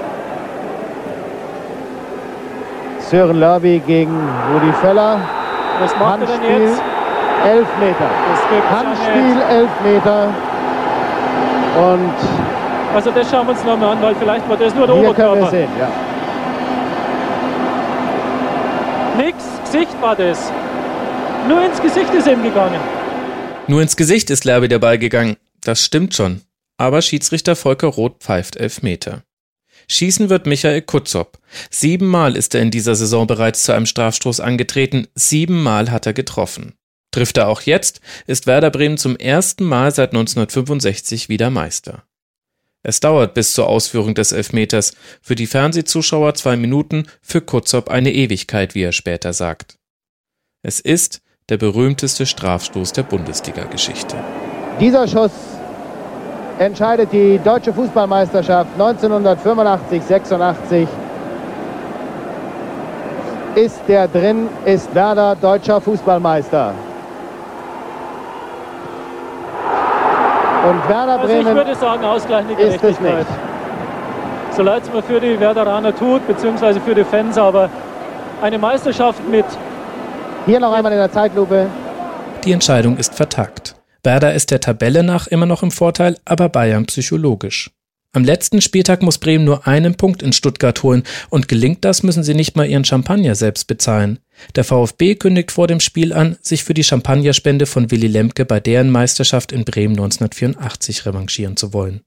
Sören 2.99 3.39
Lörby 3.39 3.81
gegen 3.85 4.17
Rudi 4.53 4.71
Völler. 4.81 5.19
Was 5.81 5.91
macht 5.99 6.21
Handspiel, 6.21 6.49
er 6.49 6.59
denn 6.59 6.67
jetzt? 6.67 6.81
Elf 7.45 7.67
Meter. 7.79 8.09
Handspiel, 8.69 9.41
elf 9.49 9.69
Meter. 9.83 10.29
Und 11.77 12.13
also 12.95 13.11
das 13.11 13.29
schauen 13.29 13.47
wir 13.47 13.51
uns 13.51 13.63
nochmal 13.63 13.91
an, 13.91 14.01
weil 14.01 14.15
vielleicht 14.15 14.47
war 14.49 14.57
das 14.57 14.75
nur 14.75 14.85
der 14.85 14.95
hier 14.95 15.09
Oberkörper. 15.09 15.31
können 15.33 15.43
wir 15.43 15.49
sehen, 15.49 15.69
ja. 15.79 15.87
Gesicht 19.71 20.01
war 20.01 20.17
das. 20.17 20.51
Nur 21.47 21.63
ins 21.63 21.81
Gesicht 21.81 22.13
ist 22.13 22.27
ihm 22.27 22.43
gegangen. 22.43 22.81
Nur 23.67 23.81
ins 23.81 23.95
Gesicht 23.95 24.29
ist 24.29 24.43
Lerby 24.43 24.67
der 24.67 24.79
Ball 24.79 24.99
gegangen. 24.99 25.37
Das 25.61 25.85
stimmt 25.85 26.13
schon. 26.13 26.41
aber 26.77 27.01
Schiedsrichter 27.01 27.55
Volker 27.55 27.87
Roth 27.87 28.21
pfeift 28.21 28.57
Elfmeter. 28.57 29.23
Schießen 29.87 30.29
wird 30.29 30.45
Michael 30.45 30.81
Kutzop. 30.81 31.37
Siebenmal 31.69 32.35
ist 32.35 32.53
er 32.53 32.61
in 32.61 32.71
dieser 32.71 32.95
Saison 32.95 33.27
bereits 33.27 33.63
zu 33.63 33.71
einem 33.71 33.85
Strafstoß 33.85 34.41
angetreten, 34.41 35.07
siebenmal 35.15 35.89
hat 35.89 36.05
er 36.05 36.13
getroffen. 36.13 36.73
Trifft 37.11 37.37
er 37.37 37.47
auch 37.47 37.61
jetzt, 37.61 38.01
ist 38.27 38.47
Werder 38.47 38.71
Bremen 38.71 38.97
zum 38.97 39.15
ersten 39.15 39.63
Mal 39.63 39.91
seit 39.91 40.09
1965 40.09 41.29
wieder 41.29 41.49
Meister. 41.49 42.03
Es 42.83 42.99
dauert 42.99 43.35
bis 43.35 43.53
zur 43.53 43.67
Ausführung 43.67 44.15
des 44.15 44.31
Elfmeters, 44.31 44.93
für 45.21 45.35
die 45.35 45.45
Fernsehzuschauer 45.45 46.33
zwei 46.33 46.57
Minuten, 46.57 47.05
für 47.21 47.41
Kutzop 47.41 47.89
eine 47.89 48.11
Ewigkeit, 48.11 48.73
wie 48.73 48.81
er 48.81 48.91
später 48.91 49.33
sagt. 49.33 49.77
Es 50.63 50.79
ist 50.79 51.21
der 51.49 51.57
berühmteste 51.57 52.25
Strafstoß 52.25 52.93
der 52.93 53.03
Bundesliga-Geschichte. 53.03 54.15
Dieser 54.79 55.07
Schuss 55.07 55.31
entscheidet 56.57 57.11
die 57.11 57.39
deutsche 57.43 57.73
Fußballmeisterschaft 57.73 58.71
1985-86. 58.79 60.87
Ist 63.55 63.81
der 63.87 64.07
drin, 64.07 64.47
ist 64.65 64.93
Werder 64.95 65.35
deutscher 65.35 65.81
Fußballmeister. 65.81 66.73
Und 70.69 70.89
Werder 70.89 71.19
Also 71.19 71.27
Bremen 71.27 71.47
ich 71.47 71.55
würde 71.55 71.75
sagen, 71.75 72.03
ausgleichende 72.03 72.53
ist 72.53 72.75
es 72.75 72.81
Gerechtigkeit. 72.81 73.17
nicht. 73.19 74.55
So 74.55 74.63
leid 74.63 74.83
es 74.83 74.93
mir 74.93 75.01
für 75.01 75.19
die 75.19 75.39
Werderaner 75.39 75.95
tut, 75.95 76.27
beziehungsweise 76.27 76.79
für 76.81 76.93
die 76.93 77.03
Fans, 77.03 77.37
aber 77.37 77.69
eine 78.41 78.57
Meisterschaft 78.57 79.27
mit 79.27 79.45
Hier 80.45 80.59
noch 80.59 80.73
einmal 80.73 80.91
in 80.91 80.97
der 80.97 81.11
Zeitlupe. 81.11 81.67
Die 82.43 82.51
Entscheidung 82.51 82.97
ist 82.97 83.15
vertagt. 83.15 83.75
Werder 84.03 84.33
ist 84.33 84.49
der 84.49 84.59
Tabelle 84.59 85.03
nach 85.03 85.27
immer 85.27 85.45
noch 85.45 85.61
im 85.61 85.69
Vorteil, 85.71 86.17
aber 86.25 86.49
Bayern 86.49 86.85
psychologisch. 86.87 87.69
Am 88.13 88.25
letzten 88.25 88.59
Spieltag 88.59 89.03
muss 89.03 89.19
Bremen 89.19 89.45
nur 89.45 89.67
einen 89.67 89.95
Punkt 89.95 90.21
in 90.21 90.33
Stuttgart 90.33 90.83
holen 90.83 91.03
und 91.29 91.47
gelingt 91.47 91.85
das, 91.85 92.03
müssen 92.03 92.23
sie 92.23 92.33
nicht 92.33 92.57
mal 92.57 92.67
ihren 92.67 92.83
Champagner 92.83 93.35
selbst 93.35 93.67
bezahlen. 93.67 94.19
Der 94.55 94.65
VfB 94.65 95.15
kündigt 95.15 95.51
vor 95.51 95.67
dem 95.67 95.79
Spiel 95.79 96.11
an, 96.11 96.37
sich 96.41 96.65
für 96.65 96.73
die 96.73 96.83
Champagnerspende 96.83 97.65
von 97.65 97.89
Willy 97.89 98.07
Lemke 98.07 98.43
bei 98.43 98.59
deren 98.59 98.89
Meisterschaft 98.89 99.53
in 99.53 99.63
Bremen 99.63 99.93
1984 99.93 101.05
revanchieren 101.05 101.55
zu 101.55 101.71
wollen. 101.71 102.01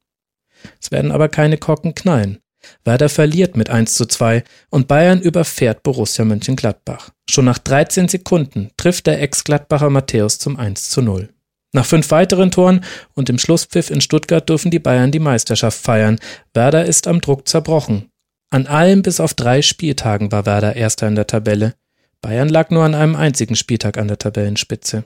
Es 0.79 0.91
werden 0.91 1.11
aber 1.11 1.31
keine 1.31 1.57
Korken 1.57 1.95
knallen. 1.95 2.39
Werder 2.85 3.09
verliert 3.09 3.57
mit 3.57 3.71
1 3.71 3.95
zu 3.95 4.07
2 4.07 4.45
und 4.71 4.89
Bayern 4.89 5.21
überfährt 5.21 5.83
Borussia 5.83 6.25
Mönchengladbach. 6.25 7.11
Schon 7.29 7.47
nach 7.47 7.59
13 7.59 8.09
Sekunden 8.09 8.71
trifft 8.77 9.07
der 9.07 9.23
Ex-Gladbacher 9.23 9.91
Matthäus 9.91 10.39
zum 10.39 10.59
1 10.59 10.91
zu 10.91 11.03
0. 11.03 11.34
Nach 11.75 11.85
fünf 11.85 12.13
weiteren 12.13 12.53
Toren 12.53 12.85
und 13.15 13.29
dem 13.29 13.37
Schlusspfiff 13.37 13.91
in 13.91 14.01
Stuttgart 14.01 14.49
dürfen 14.49 14.71
die 14.71 14.79
Bayern 14.79 15.11
die 15.11 15.19
Meisterschaft 15.19 15.77
feiern. 15.77 16.21
Werder 16.55 16.85
ist 16.85 17.09
am 17.09 17.21
Druck 17.21 17.49
zerbrochen. 17.49 18.11
An 18.51 18.69
allem 18.69 19.03
bis 19.03 19.19
auf 19.19 19.35
drei 19.35 19.61
Spieltagen 19.61 20.31
war 20.31 20.47
Werder 20.47 20.77
Erster 20.77 21.09
in 21.09 21.17
der 21.17 21.27
Tabelle. 21.27 21.75
Bayern 22.23 22.49
lag 22.49 22.71
nur 22.71 22.85
an 22.85 22.95
einem 22.95 23.17
einzigen 23.17 23.57
Spieltag 23.57 23.99
an 23.99 24.07
der 24.07 24.19
Tabellenspitze. 24.19 25.03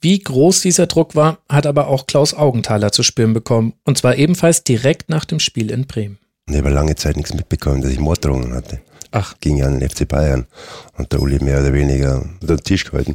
Wie 0.00 0.20
groß 0.20 0.60
dieser 0.60 0.86
Druck 0.86 1.16
war, 1.16 1.38
hat 1.48 1.66
aber 1.66 1.88
auch 1.88 2.06
Klaus 2.06 2.34
Augenthaler 2.34 2.92
zu 2.92 3.02
spüren 3.02 3.32
bekommen, 3.32 3.74
und 3.84 3.98
zwar 3.98 4.14
ebenfalls 4.14 4.62
direkt 4.62 5.08
nach 5.08 5.24
dem 5.24 5.40
Spiel 5.40 5.72
in 5.72 5.88
Bremen. 5.88 6.18
Ich 6.48 6.56
habe 6.56 6.70
lange 6.70 6.94
Zeit 6.94 7.16
nichts 7.16 7.34
mitbekommen, 7.34 7.82
dass 7.82 7.90
ich 7.90 7.98
Morddrohungen 7.98 8.54
hatte. 8.54 8.80
Ach. 9.10 9.34
Ging 9.40 9.56
ja 9.56 9.66
an 9.66 9.80
den 9.80 9.90
FC 9.90 10.06
Bayern 10.06 10.46
und 10.96 11.12
der 11.12 11.20
Uli 11.20 11.42
mehr 11.42 11.60
oder 11.60 11.72
weniger 11.72 12.22
unter 12.40 12.56
den 12.56 12.64
Tisch 12.64 12.84
gehalten. 12.84 13.14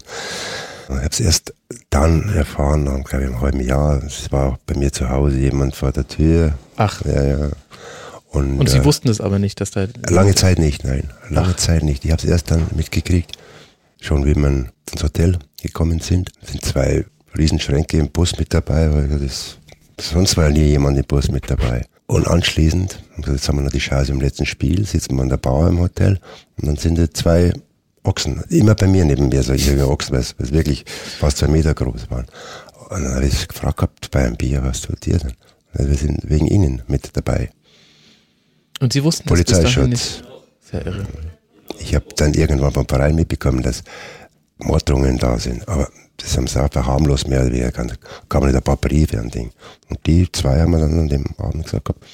Ich 0.89 0.95
habe 0.95 1.09
es 1.11 1.19
erst 1.19 1.53
dann 1.89 2.34
erfahren, 2.34 2.85
dann 2.85 3.03
glaube 3.03 3.26
ich 3.26 3.30
im 3.30 3.41
halben 3.41 3.59
Jahr. 3.59 4.01
Es 4.03 4.31
war 4.31 4.53
auch 4.53 4.57
bei 4.65 4.76
mir 4.76 4.91
zu 4.91 5.09
Hause 5.09 5.38
jemand 5.38 5.76
vor 5.76 5.91
der 5.91 6.07
Tür. 6.07 6.53
Ach. 6.77 7.03
Ja, 7.05 7.23
ja. 7.23 7.49
Und, 8.30 8.59
Und 8.59 8.69
Sie 8.69 8.77
äh, 8.77 8.85
wussten 8.85 9.09
es 9.09 9.19
aber 9.19 9.39
nicht, 9.39 9.59
dass 9.59 9.72
da. 9.72 9.88
Lange 10.09 10.35
Zeit 10.35 10.59
nicht, 10.59 10.84
nein. 10.84 11.09
Lange 11.30 11.55
Zeit 11.55 11.84
nicht. 11.84 12.05
Ich 12.05 12.11
habe 12.11 12.22
es 12.22 12.30
erst 12.30 12.51
dann 12.51 12.68
mitgekriegt, 12.76 13.38
schon 13.99 14.26
wie 14.26 14.35
wir 14.35 14.47
ins 14.47 15.03
Hotel 15.03 15.39
gekommen 15.61 15.99
sind. 15.99 16.31
Es 16.41 16.51
sind 16.51 16.64
zwei 16.64 17.05
Riesenschränke 17.38 17.97
im 17.97 18.09
Bus 18.09 18.38
mit 18.38 18.53
dabei, 18.53 18.93
weil 18.93 19.19
das, 19.19 19.57
sonst 19.99 20.38
war 20.38 20.45
ja 20.45 20.51
nie 20.51 20.69
jemand 20.69 20.97
im 20.97 21.05
Bus 21.05 21.30
mit 21.30 21.49
dabei. 21.49 21.85
Und 22.07 22.27
anschließend, 22.27 23.03
jetzt 23.26 23.47
haben 23.47 23.57
wir 23.57 23.64
noch 23.64 23.72
die 23.72 23.80
Chance 23.80 24.14
im 24.14 24.22
letzten 24.22 24.45
Spiel, 24.45 24.85
sitzen 24.85 25.15
wir 25.15 25.23
an 25.23 25.30
der 25.30 25.38
Bauer 25.38 25.68
im 25.68 25.80
Hotel 25.80 26.19
und 26.57 26.68
dann 26.68 26.77
sind 26.77 26.97
da 26.97 27.11
zwei 27.11 27.51
Ochsen, 28.07 28.43
immer 28.49 28.75
bei 28.75 28.88
mir 28.88 29.05
neben 29.05 29.29
mir, 29.29 29.43
solche 29.43 29.88
Ochsen, 29.88 30.13
weil 30.13 30.21
es 30.21 30.35
wirklich 30.51 30.85
fast 31.19 31.38
zwei 31.38 31.47
Meter 31.47 31.73
groß 31.73 32.09
waren. 32.09 32.25
Und 32.89 33.03
dann 33.03 33.15
habe 33.15 33.25
ich 33.25 33.47
gefragt 33.47 33.77
gehabt 33.77 34.11
bei 34.11 34.25
einem 34.25 34.38
Bier, 34.38 34.63
was 34.63 34.81
tut 34.81 35.05
ihr 35.07 35.19
denn? 35.19 35.34
Also 35.73 35.89
wir 35.89 35.97
sind 35.97 36.29
wegen 36.29 36.47
Ihnen 36.47 36.81
mit 36.88 37.15
dabei. 37.15 37.51
Und 38.79 38.93
Sie 38.93 39.03
wussten 39.03 39.27
das 39.27 39.43
dahin 39.43 39.45
Polizeischutz. 39.45 39.88
nicht. 39.88 40.23
Sehr 40.61 40.85
irre. 40.85 41.05
Ich 41.79 41.95
habe 41.95 42.05
dann 42.15 42.34
irgendwann 42.34 42.71
vom 42.71 42.88
Verein 42.88 43.15
mitbekommen, 43.15 43.61
dass 43.61 43.84
Morddrohungen 44.57 45.17
da 45.17 45.38
sind. 45.38 45.67
Aber 45.67 45.89
das 46.17 46.35
haben 46.38 46.47
sie 46.47 46.61
einfach 46.61 46.85
harmlos 46.85 47.27
mehr 47.27 47.41
oder 47.41 47.51
weniger. 47.51 47.71
Kann, 47.71 47.91
kann 48.29 48.41
man 48.41 48.49
nicht 48.49 48.57
ein 48.57 48.63
paar 48.63 48.77
Briefe 48.77 49.19
an 49.19 49.29
Ding. 49.29 49.51
Und 49.89 50.05
die 50.05 50.31
zwei 50.31 50.59
haben 50.61 50.71
wir 50.71 50.79
dann 50.79 50.97
an 50.99 51.09
dem 51.09 51.25
Abend 51.38 51.65
gesagt, 51.65 51.85
gehabt, 51.85 52.05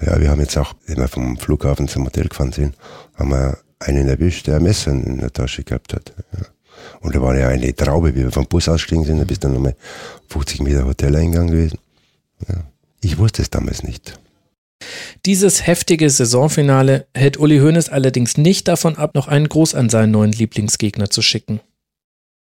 ja, 0.00 0.20
wir 0.20 0.30
haben 0.30 0.40
jetzt 0.40 0.56
auch, 0.56 0.74
wenn 0.86 0.98
wir 0.98 1.08
vom 1.08 1.36
Flughafen 1.36 1.88
zum 1.88 2.04
Hotel 2.04 2.28
gefahren 2.28 2.52
sind, 2.52 2.76
haben 3.16 3.30
wir 3.30 3.58
einen 3.80 4.08
erwischt, 4.08 4.46
der 4.46 4.56
ein 4.56 4.62
Messer 4.62 4.92
in 4.92 5.18
der 5.18 5.32
Tasche 5.32 5.64
gehabt 5.64 5.94
hat. 5.94 6.12
Ja. 6.32 6.46
Und 7.00 7.14
da 7.14 7.22
war 7.22 7.36
ja 7.36 7.48
eine 7.48 7.74
Traube, 7.74 8.14
wie 8.14 8.24
wir 8.24 8.32
vom 8.32 8.46
Bus 8.46 8.68
ausgestiegen 8.68 9.04
sind, 9.04 9.18
da 9.18 9.24
bist 9.24 9.44
du 9.44 9.48
nochmal 9.48 9.76
50 10.28 10.60
Meter 10.60 10.84
Hoteleingang 10.84 11.48
gewesen. 11.48 11.78
Ja. 12.48 12.64
Ich 13.00 13.18
wusste 13.18 13.42
es 13.42 13.50
damals 13.50 13.82
nicht. 13.82 14.18
Dieses 15.26 15.66
heftige 15.66 16.08
Saisonfinale 16.08 17.06
hält 17.14 17.38
Uli 17.38 17.58
Hoeneß 17.58 17.88
allerdings 17.88 18.36
nicht 18.36 18.68
davon 18.68 18.96
ab, 18.96 19.14
noch 19.14 19.28
einen 19.28 19.48
Gruß 19.48 19.74
an 19.74 19.88
seinen 19.88 20.12
neuen 20.12 20.32
Lieblingsgegner 20.32 21.10
zu 21.10 21.22
schicken. 21.22 21.60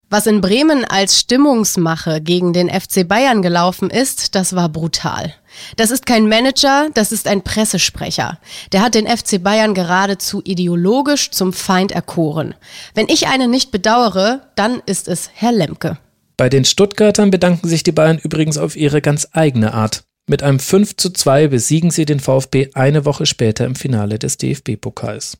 Was 0.09 0.27
in 0.27 0.39
Bremen 0.39 0.85
als 0.85 1.19
Stimmungsmache 1.19 2.21
gegen 2.21 2.53
den 2.53 2.69
FC 2.69 3.07
Bayern 3.07 3.41
gelaufen 3.41 3.89
ist, 3.89 4.35
das 4.35 4.55
war 4.55 4.69
brutal. 4.69 5.33
Das 5.77 5.89
ist 5.89 6.05
kein 6.05 6.27
Manager, 6.29 6.89
das 6.93 7.11
ist 7.11 7.27
ein 7.27 7.41
Pressesprecher. 7.41 8.39
Der 8.71 8.81
hat 8.81 8.93
den 8.93 9.07
FC 9.07 9.41
Bayern 9.41 9.73
geradezu 9.73 10.41
ideologisch 10.43 11.31
zum 11.31 11.53
Feind 11.53 11.91
erkoren. 11.91 12.53
Wenn 12.93 13.09
ich 13.09 13.27
einen 13.27 13.49
nicht 13.49 13.71
bedauere, 13.71 14.41
dann 14.55 14.81
ist 14.85 15.07
es 15.07 15.31
Herr 15.33 15.51
Lemke. 15.51 15.97
Bei 16.37 16.49
den 16.49 16.65
Stuttgartern 16.65 17.31
bedanken 17.31 17.67
sich 17.67 17.81
die 17.81 17.91
Bayern 17.93 18.19
übrigens 18.19 18.57
auf 18.57 18.75
ihre 18.75 19.01
ganz 19.01 19.29
eigene 19.31 19.73
Art. 19.73 20.03
Mit 20.27 20.43
einem 20.43 20.59
5 20.59 20.97
zu 20.97 21.11
2 21.11 21.47
besiegen 21.47 21.91
sie 21.91 22.05
den 22.05 22.19
VfB 22.19 22.69
eine 22.73 23.05
Woche 23.05 23.25
später 23.25 23.65
im 23.65 23.75
Finale 23.75 24.19
des 24.19 24.37
DFB-Pokals. 24.37 25.37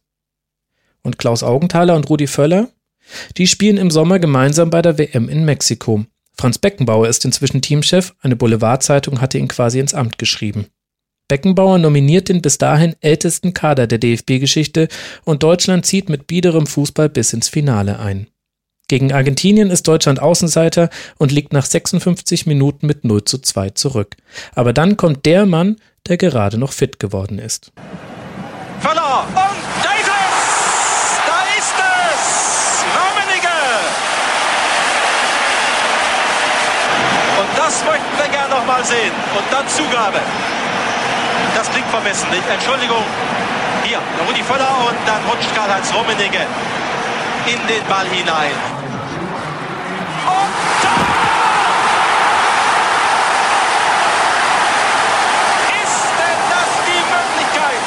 Und 1.04 1.20
Klaus 1.20 1.44
Augenthaler 1.44 1.96
und 1.96 2.10
Rudi 2.10 2.28
Völler? 2.28 2.70
Die 3.38 3.48
spielen 3.48 3.78
im 3.78 3.92
Sommer 3.92 4.20
gemeinsam 4.20 4.70
bei 4.70 4.82
der 4.82 4.98
WM 4.98 5.30
in 5.30 5.46
Mexiko. 5.46 6.06
Franz 6.38 6.58
Beckenbauer 6.58 7.08
ist 7.08 7.24
inzwischen 7.26 7.62
Teamchef, 7.62 8.14
eine 8.22 8.36
Boulevardzeitung 8.36 9.22
hatte 9.22 9.38
ihn 9.38 9.48
quasi 9.48 9.80
ins 9.80 9.94
Amt 9.94 10.18
geschrieben. 10.18 10.68
Beckenbauer 11.28 11.80
nominiert 11.80 12.30
den 12.30 12.42
bis 12.42 12.58
dahin 12.58 12.96
ältesten 13.02 13.54
Kader 13.54 13.88
der 13.88 13.98
DFB-Geschichte 13.98 14.90
und 15.24 15.42
Deutschland 15.42 15.86
zieht 15.86 16.10
mit 16.10 16.28
biederem 16.28 16.68
Fußball 16.68 17.10
bis 17.10 17.34
ins 17.34 17.50
Finale 17.50 18.00
ein. 18.00 18.28
Gegen 18.88 19.12
Argentinien 19.12 19.72
ist 19.72 19.88
Deutschland 19.88 20.22
Außenseiter 20.22 20.92
und 21.18 21.32
liegt 21.32 21.54
nach 21.54 21.66
56 21.66 22.46
Minuten 22.46 22.86
mit 22.86 23.04
0 23.04 23.24
zu 23.24 23.40
2 23.40 23.72
zurück. 23.72 24.16
Aber 24.54 24.74
dann 24.74 24.96
kommt 24.96 25.26
der 25.26 25.48
Mann, 25.48 25.78
der 26.08 26.18
gerade 26.18 26.60
noch 26.60 26.72
fit 26.72 27.00
geworden 27.00 27.40
ist. 27.40 27.72
Völler 28.80 29.26
und 29.28 29.84
da 29.84 29.92
ist 29.94 30.06
es! 30.06 31.18
Da 31.26 31.40
ist 31.58 31.74
es! 31.82 32.86
Rummenigge! 32.94 33.58
Und 37.40 37.58
das 37.58 37.84
möchten 37.86 38.18
wir 38.20 38.30
gerne 38.30 38.50
noch 38.54 38.64
mal 38.76 38.84
sehen. 38.84 39.12
Und 39.38 39.46
dann 39.52 39.68
Zugabe. 39.70 40.20
Das 41.56 41.70
klingt 41.72 41.88
vermessen, 41.88 42.30
nicht? 42.30 42.44
Entschuldigung. 42.50 43.04
Hier, 43.84 44.00
Rudi 44.28 44.44
Völler 44.44 44.76
und 44.88 44.98
dann 45.06 45.22
rutscht 45.30 45.54
Karl-Heinz 45.56 45.94
Rummenigge 45.94 46.42
in 47.46 47.68
den 47.68 47.84
Ball 47.88 48.08
hinein. 48.08 48.56
Ist 55.84 56.08
denn 56.20 56.42
das 56.56 56.72
die 56.90 57.04
Möglichkeit? 57.16 57.84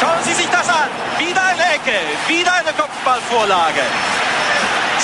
Schauen 0.00 0.22
Sie 0.24 0.32
sich 0.32 0.48
das 0.48 0.68
an. 0.68 0.88
Wieder 1.18 1.42
eine 1.42 1.64
Ecke, 1.74 1.98
wieder 2.26 2.52
eine 2.54 2.72
Kopfballvorlage. 2.72 3.82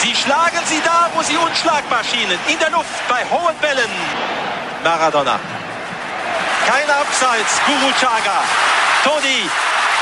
Sie 0.02 0.14
schlagen 0.14 0.62
sie 0.66 0.81
da, 0.85 1.10
wo 1.14 1.23
sie 1.23 1.36
unschlagbar 1.36 2.02
schienen. 2.05 2.39
In 2.52 2.59
der 2.59 2.70
Luft, 2.70 2.86
bei 3.09 3.24
hohen 3.24 3.56
Bällen. 3.60 3.90
Maradona. 4.85 5.40
Kein 6.66 6.89
Abseits, 6.90 7.60
Guru 7.66 7.93
Chaga. 7.98 8.44
Toni, 9.05 9.48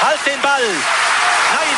halt 0.03 0.21
den 0.27 0.41
Ball. 0.43 0.69
Nein, 1.55 1.77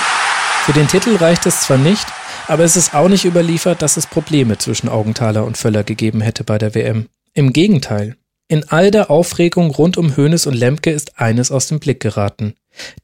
Für 0.64 0.72
den 0.72 0.88
Titel 0.88 1.16
reicht 1.16 1.46
es 1.46 1.60
zwar 1.62 1.78
nicht, 1.78 2.06
Aber 2.48 2.62
es 2.62 2.76
ist 2.76 2.94
auch 2.94 3.08
nicht 3.08 3.24
überliefert, 3.24 3.82
dass 3.82 3.96
es 3.96 4.06
Probleme 4.06 4.56
zwischen 4.58 4.88
Augenthaler 4.88 5.44
und 5.44 5.56
Völler 5.58 5.82
gegeben 5.82 6.20
hätte 6.20 6.44
bei 6.44 6.58
der 6.58 6.74
WM. 6.74 7.08
Im 7.34 7.52
Gegenteil. 7.52 8.16
In 8.48 8.68
all 8.68 8.92
der 8.92 9.10
Aufregung 9.10 9.72
rund 9.72 9.96
um 9.96 10.16
Hoeneß 10.16 10.46
und 10.46 10.54
Lemke 10.54 10.92
ist 10.92 11.18
eines 11.18 11.50
aus 11.50 11.66
dem 11.66 11.80
Blick 11.80 11.98
geraten. 11.98 12.54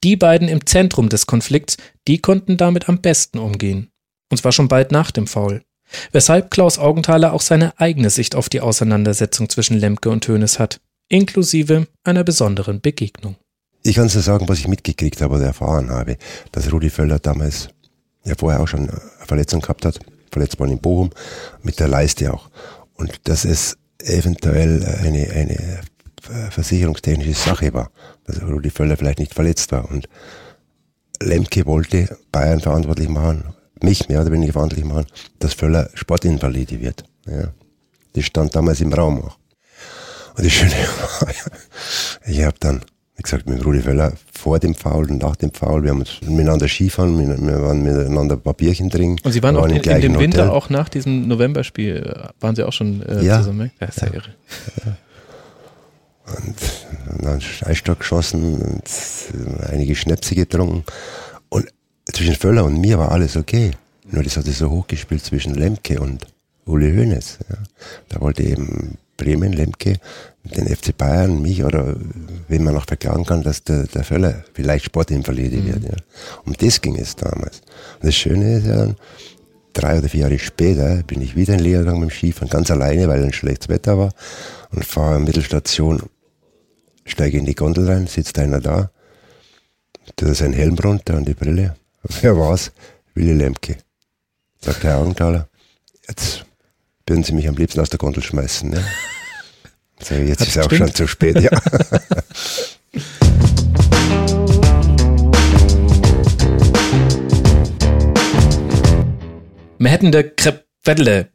Die 0.04 0.16
beiden 0.16 0.46
im 0.48 0.66
Zentrum 0.66 1.08
des 1.08 1.26
Konflikts, 1.26 1.76
die 2.06 2.20
konnten 2.20 2.56
damit 2.56 2.88
am 2.88 3.00
besten 3.00 3.38
umgehen. 3.38 3.91
Und 4.32 4.38
zwar 4.38 4.52
schon 4.52 4.66
bald 4.66 4.92
nach 4.92 5.10
dem 5.10 5.26
Foul. 5.26 5.60
Weshalb 6.10 6.50
Klaus 6.50 6.78
Augenthaler 6.78 7.34
auch 7.34 7.42
seine 7.42 7.78
eigene 7.78 8.08
Sicht 8.08 8.34
auf 8.34 8.48
die 8.48 8.62
Auseinandersetzung 8.62 9.50
zwischen 9.50 9.76
Lemke 9.76 10.08
und 10.08 10.26
Hoeneß 10.26 10.58
hat, 10.58 10.80
inklusive 11.10 11.86
einer 12.02 12.24
besonderen 12.24 12.80
Begegnung. 12.80 13.36
Ich 13.82 13.96
kann 13.96 14.06
nur 14.06 14.22
sagen, 14.22 14.48
was 14.48 14.58
ich 14.58 14.68
mitgekriegt 14.68 15.20
habe 15.20 15.34
oder 15.34 15.44
erfahren 15.44 15.90
habe, 15.90 16.16
dass 16.50 16.72
Rudi 16.72 16.88
Völler 16.88 17.18
damals 17.18 17.68
ja 18.24 18.34
vorher 18.34 18.60
auch 18.60 18.68
schon 18.68 18.88
eine 18.88 19.02
Verletzung 19.26 19.60
gehabt 19.60 19.84
hat, 19.84 20.00
verletzt 20.30 20.58
worden 20.58 20.72
in 20.72 20.78
Bochum, 20.78 21.10
mit 21.62 21.78
der 21.78 21.88
Leiste 21.88 22.32
auch. 22.32 22.48
Und 22.94 23.28
dass 23.28 23.44
es 23.44 23.76
eventuell 24.02 24.82
eine, 25.02 25.30
eine 25.30 25.80
versicherungstechnische 26.22 27.34
Sache 27.34 27.74
war, 27.74 27.90
dass 28.24 28.40
Rudi 28.40 28.70
Völler 28.70 28.96
vielleicht 28.96 29.18
nicht 29.18 29.34
verletzt 29.34 29.72
war. 29.72 29.90
Und 29.90 30.08
Lemke 31.20 31.66
wollte 31.66 32.16
Bayern 32.32 32.60
verantwortlich 32.60 33.10
machen, 33.10 33.51
mich 33.82 34.08
mehr 34.08 34.20
oder 34.22 34.32
weniger 34.32 34.52
verantwortlich 34.52 34.86
machen, 34.86 35.06
dass 35.38 35.54
Völler 35.54 35.90
Sportinvalide 35.94 36.80
wird. 36.80 37.04
Ja. 37.26 37.48
Das 38.14 38.24
stand 38.24 38.54
damals 38.54 38.80
im 38.80 38.92
Raum 38.92 39.22
auch. 39.24 39.36
Und 40.36 40.44
das 40.46 40.52
Schöne 40.52 40.72
war, 40.72 41.28
ich 42.26 42.42
habe 42.42 42.56
dann, 42.60 42.82
wie 43.16 43.22
gesagt, 43.22 43.48
mit 43.48 43.64
Rudi 43.64 43.80
Völler 43.80 44.12
vor 44.32 44.58
dem 44.58 44.74
Foul 44.74 45.10
und 45.10 45.22
nach 45.22 45.36
dem 45.36 45.52
Foul, 45.52 45.82
wir 45.82 45.90
haben 45.90 46.00
uns 46.00 46.20
miteinander 46.22 46.68
Skifahren, 46.68 47.18
wir 47.18 47.62
waren 47.62 47.82
miteinander 47.82 48.36
ein 48.36 48.40
paar 48.40 48.54
Bierchen 48.54 48.90
trinken. 48.90 49.24
Und 49.24 49.32
Sie 49.32 49.42
waren 49.42 49.54
wir 49.54 49.60
auch 49.62 49.66
in, 49.68 49.76
in 49.76 49.82
dem 49.82 50.14
Hotel. 50.14 50.18
Winter, 50.20 50.52
auch 50.52 50.68
nach 50.70 50.88
diesem 50.88 51.28
Novemberspiel, 51.28 52.30
waren 52.40 52.56
Sie 52.56 52.62
auch 52.64 52.72
schon 52.72 53.02
äh, 53.02 53.22
Ja. 53.24 53.38
zusammen? 53.38 53.70
Ja, 53.80 53.86
ist 53.86 54.00
ja, 54.00 54.08
irre. 54.08 54.34
und 56.38 56.56
dann 57.24 57.40
Eisstock 57.64 58.00
geschossen 58.00 58.54
und 58.60 58.82
einige 59.70 59.94
Schnäpse 59.94 60.34
getrunken. 60.34 60.84
Zwischen 62.12 62.34
Völler 62.34 62.64
und 62.64 62.80
mir 62.80 62.98
war 62.98 63.10
alles 63.12 63.36
okay. 63.36 63.72
Nur 64.10 64.22
das 64.22 64.36
hat 64.36 64.44
sich 64.44 64.56
so 64.56 64.70
hochgespielt 64.70 65.24
zwischen 65.24 65.54
Lemke 65.54 66.00
und 66.00 66.26
Uli 66.66 66.94
Hoeneß. 66.94 67.38
Ja. 67.48 67.56
Da 68.08 68.20
wollte 68.20 68.42
eben 68.42 68.98
Bremen, 69.16 69.52
Lemke, 69.52 69.94
den 70.44 70.66
FC 70.66 70.96
Bayern, 70.96 71.40
mich 71.40 71.64
oder 71.64 71.94
wen 72.48 72.64
man 72.64 72.74
noch 72.74 72.86
verklagen 72.86 73.24
kann, 73.24 73.42
dass 73.42 73.62
der, 73.64 73.84
der 73.84 74.04
Völler 74.04 74.44
vielleicht 74.52 74.84
Sportinvalide 74.86 75.56
Mhm. 75.56 75.66
wird. 75.66 75.84
Ja. 75.84 75.96
Um 76.44 76.52
das 76.54 76.80
ging 76.80 76.96
es 76.96 77.16
damals. 77.16 77.60
Und 78.00 78.04
das 78.06 78.14
Schöne 78.14 78.58
ist 78.58 78.66
ja 78.66 78.94
drei 79.72 79.98
oder 79.98 80.08
vier 80.08 80.22
Jahre 80.22 80.38
später 80.38 81.02
bin 81.04 81.22
ich 81.22 81.34
wieder 81.36 81.54
in 81.54 81.60
Lehrgang 81.60 82.00
mit 82.00 82.10
dem 82.10 82.14
Skifahren, 82.14 82.48
ganz 82.50 82.70
alleine, 82.70 83.08
weil 83.08 83.22
ein 83.24 83.32
schlechtes 83.32 83.68
Wetter 83.68 83.96
war 83.96 84.12
und 84.70 84.84
fahre 84.84 85.18
Mittelstation, 85.20 86.02
steige 87.04 87.38
in 87.38 87.46
die 87.46 87.54
Gondel 87.54 87.88
rein, 87.88 88.06
sitzt 88.06 88.38
einer 88.38 88.60
da, 88.60 88.90
tut 90.16 90.36
seinen 90.36 90.52
Helm 90.52 90.78
runter 90.78 91.16
und 91.16 91.26
die 91.26 91.34
Brille. 91.34 91.76
Wer 92.02 92.36
war's? 92.36 92.72
Willy 93.14 93.32
Lemke. 93.32 93.76
Sagt 94.60 94.82
Herr 94.84 94.98
Augenthaler, 94.98 95.48
jetzt 96.08 96.44
würden 97.06 97.24
Sie 97.24 97.32
mich 97.32 97.48
am 97.48 97.56
liebsten 97.56 97.80
aus 97.80 97.90
der 97.90 97.98
Gondel 97.98 98.22
schmeißen. 98.22 98.70
Ne? 98.70 98.84
Ich, 100.00 100.10
jetzt 100.10 100.40
Hat's 100.40 100.56
ist 100.56 100.58
auch 100.58 100.68
gestimmt? 100.68 100.90
schon 100.90 100.96
zu 100.96 101.06
spät, 101.06 101.40
ja. 101.40 101.50
Wir 109.78 109.90
hätten 109.90 110.10
der 110.10 110.28
Krepwedle. 110.28 111.28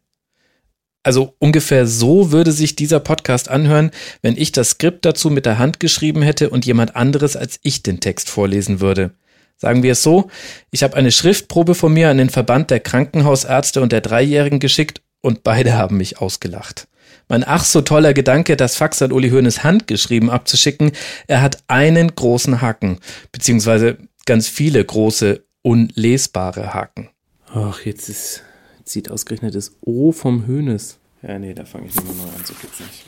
Also 1.03 1.33
ungefähr 1.39 1.87
so 1.87 2.31
würde 2.31 2.51
sich 2.51 2.75
dieser 2.75 2.99
Podcast 2.99 3.47
anhören, 3.47 3.91
wenn 4.21 4.35
ich 4.35 4.51
das 4.51 4.71
Skript 4.71 5.05
dazu 5.05 5.29
mit 5.29 5.45
der 5.45 5.59
Hand 5.59 5.79
geschrieben 5.79 6.21
hätte 6.21 6.49
und 6.49 6.65
jemand 6.65 6.97
anderes 6.97 7.37
als 7.37 7.59
ich 7.63 7.83
den 7.83 8.01
Text 8.01 8.29
vorlesen 8.29 8.81
würde. 8.81 9.11
Sagen 9.57 9.81
wir 9.81 9.93
es 9.93 10.03
so, 10.03 10.29
ich 10.69 10.83
habe 10.83 10.95
eine 10.95 11.11
Schriftprobe 11.11 11.73
von 11.73 11.91
mir 11.91 12.09
an 12.09 12.19
den 12.19 12.29
Verband 12.29 12.69
der 12.69 12.79
Krankenhausärzte 12.79 13.81
und 13.81 13.91
der 13.91 14.01
Dreijährigen 14.01 14.59
geschickt 14.59 15.01
und 15.21 15.43
beide 15.43 15.73
haben 15.73 15.97
mich 15.97 16.21
ausgelacht. 16.21 16.87
Mein 17.27 17.43
ach 17.43 17.65
so 17.65 17.81
toller 17.81 18.13
Gedanke, 18.13 18.55
das 18.55 18.75
Fax 18.75 19.01
an 19.01 19.11
Uli 19.11 19.31
Hoeneß 19.31 19.63
handgeschrieben 19.63 20.29
abzuschicken, 20.29 20.91
er 21.25 21.41
hat 21.41 21.63
einen 21.67 22.13
großen 22.13 22.61
Haken, 22.61 22.99
beziehungsweise 23.31 23.97
ganz 24.27 24.47
viele 24.47 24.83
große, 24.85 25.43
unlesbare 25.63 26.73
Haken. 26.75 27.09
Ach, 27.47 27.81
jetzt 27.81 28.09
ist, 28.09 28.43
jetzt 28.77 28.91
sieht 28.91 29.09
ausgerechnet 29.09 29.55
das 29.55 29.71
O 29.81 30.11
vom 30.11 30.45
Hönes. 30.45 30.99
Ja, 31.23 31.39
nee, 31.39 31.55
da 31.55 31.65
fange 31.65 31.87
ich 31.87 31.95
nicht 31.95 32.05
mehr 32.05 32.25
neu 32.25 32.31
an, 32.31 32.45
so 32.45 32.53
geht's 32.53 32.79
nicht. 32.79 33.05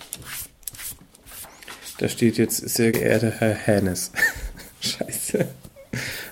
Da 2.00 2.10
steht 2.10 2.38
jetzt, 2.38 2.58
sehr 2.58 2.92
geehrter 2.92 3.30
Herr 3.30 3.54
Hennes. 3.54 4.12
Scheiße. 4.82 5.48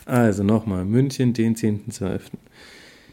Also 0.06 0.44
nochmal, 0.44 0.86
München, 0.86 1.34
den 1.34 1.56
10.12. 1.56 2.22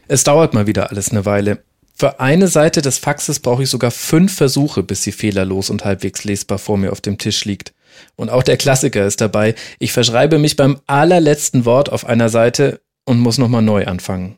Es 0.07 0.23
dauert 0.23 0.53
mal 0.53 0.67
wieder 0.67 0.91
alles 0.91 1.09
eine 1.09 1.25
Weile. 1.25 1.63
Für 1.97 2.19
eine 2.19 2.47
Seite 2.47 2.81
des 2.81 2.97
Faxes 2.97 3.39
brauche 3.39 3.63
ich 3.63 3.69
sogar 3.69 3.89
fünf 3.89 4.35
Versuche, 4.35 4.83
bis 4.83 5.03
sie 5.03 5.13
fehlerlos 5.13 5.69
und 5.69 5.85
halbwegs 5.85 6.25
lesbar 6.25 6.57
vor 6.57 6.77
mir 6.77 6.91
auf 6.91 6.99
dem 6.99 7.17
Tisch 7.17 7.45
liegt. 7.45 7.73
Und 8.17 8.29
auch 8.29 8.43
der 8.43 8.57
Klassiker 8.57 9.05
ist 9.05 9.21
dabei. 9.21 9.55
Ich 9.79 9.93
verschreibe 9.93 10.37
mich 10.37 10.57
beim 10.57 10.81
allerletzten 10.87 11.63
Wort 11.63 11.89
auf 11.89 12.05
einer 12.05 12.27
Seite 12.27 12.81
und 13.05 13.19
muss 13.19 13.37
nochmal 13.37 13.61
neu 13.61 13.85
anfangen. 13.85 14.35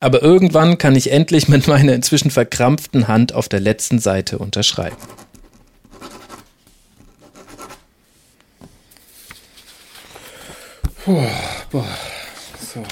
Aber 0.00 0.22
irgendwann 0.22 0.78
kann 0.78 0.96
ich 0.96 1.12
endlich 1.12 1.48
mit 1.48 1.68
meiner 1.68 1.94
inzwischen 1.94 2.30
verkrampften 2.30 3.08
Hand 3.08 3.32
auf 3.32 3.48
der 3.48 3.60
letzten 3.60 3.98
Seite 4.00 4.38
unterschreiben. 4.38 4.96
Puh, 11.08 11.22
boah, 11.70 11.86
so. 12.60 12.82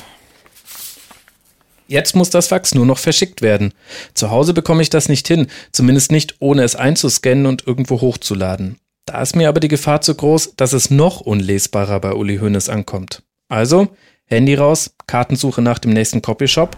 Jetzt 1.86 2.16
muss 2.16 2.30
das 2.30 2.46
Fax 2.46 2.74
nur 2.74 2.86
noch 2.86 2.96
verschickt 2.96 3.42
werden. 3.42 3.74
Zu 4.14 4.30
Hause 4.30 4.54
bekomme 4.54 4.80
ich 4.80 4.88
das 4.88 5.10
nicht 5.10 5.28
hin, 5.28 5.48
zumindest 5.70 6.12
nicht 6.12 6.36
ohne 6.38 6.62
es 6.62 6.76
einzuscannen 6.76 7.44
und 7.44 7.66
irgendwo 7.66 8.00
hochzuladen. 8.00 8.78
Da 9.04 9.20
ist 9.20 9.36
mir 9.36 9.50
aber 9.50 9.60
die 9.60 9.68
Gefahr 9.68 10.00
zu 10.00 10.14
groß, 10.14 10.54
dass 10.56 10.72
es 10.72 10.90
noch 10.90 11.20
unlesbarer 11.20 12.00
bei 12.00 12.14
Uli 12.14 12.38
Hoeneß 12.38 12.70
ankommt. 12.70 13.22
Also, 13.50 13.88
Handy 14.24 14.54
raus, 14.54 14.94
Kartensuche 15.06 15.60
nach 15.60 15.78
dem 15.78 15.90
nächsten 15.92 16.22
Copyshop 16.22 16.74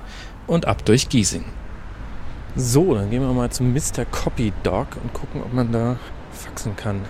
und 0.48 0.66
ab 0.66 0.84
durch 0.86 1.08
Giesing. 1.08 1.44
So, 2.56 2.96
dann 2.96 3.10
gehen 3.10 3.22
wir 3.22 3.32
mal 3.32 3.50
zum 3.50 3.72
Mr. 3.72 4.06
Copy 4.10 4.52
Dog 4.64 4.88
und 5.00 5.14
gucken, 5.14 5.40
ob 5.44 5.52
man 5.52 5.70
da 5.70 6.00
faxen 6.32 6.74
kann. 6.74 7.02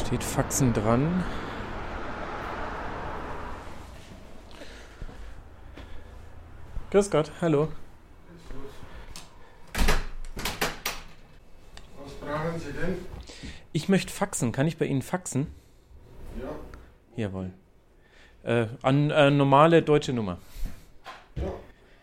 Steht 0.00 0.22
Faxen 0.24 0.72
dran. 0.72 1.24
Grüß 6.90 7.10
Gott, 7.10 7.30
hallo. 7.42 7.68
Was 12.02 12.12
brauchen 12.14 12.58
Sie 12.60 12.72
denn? 12.72 12.96
Ich 13.72 13.88
möchte 13.88 14.12
faxen. 14.12 14.52
Kann 14.52 14.66
ich 14.66 14.78
bei 14.78 14.86
Ihnen 14.86 15.02
faxen? 15.02 15.48
Ja. 16.40 16.48
Jawohl. 17.16 17.50
Äh, 18.44 18.66
an 18.82 19.10
äh, 19.10 19.30
normale 19.30 19.82
deutsche 19.82 20.12
Nummer. 20.14 20.38
Ja. 21.36 21.42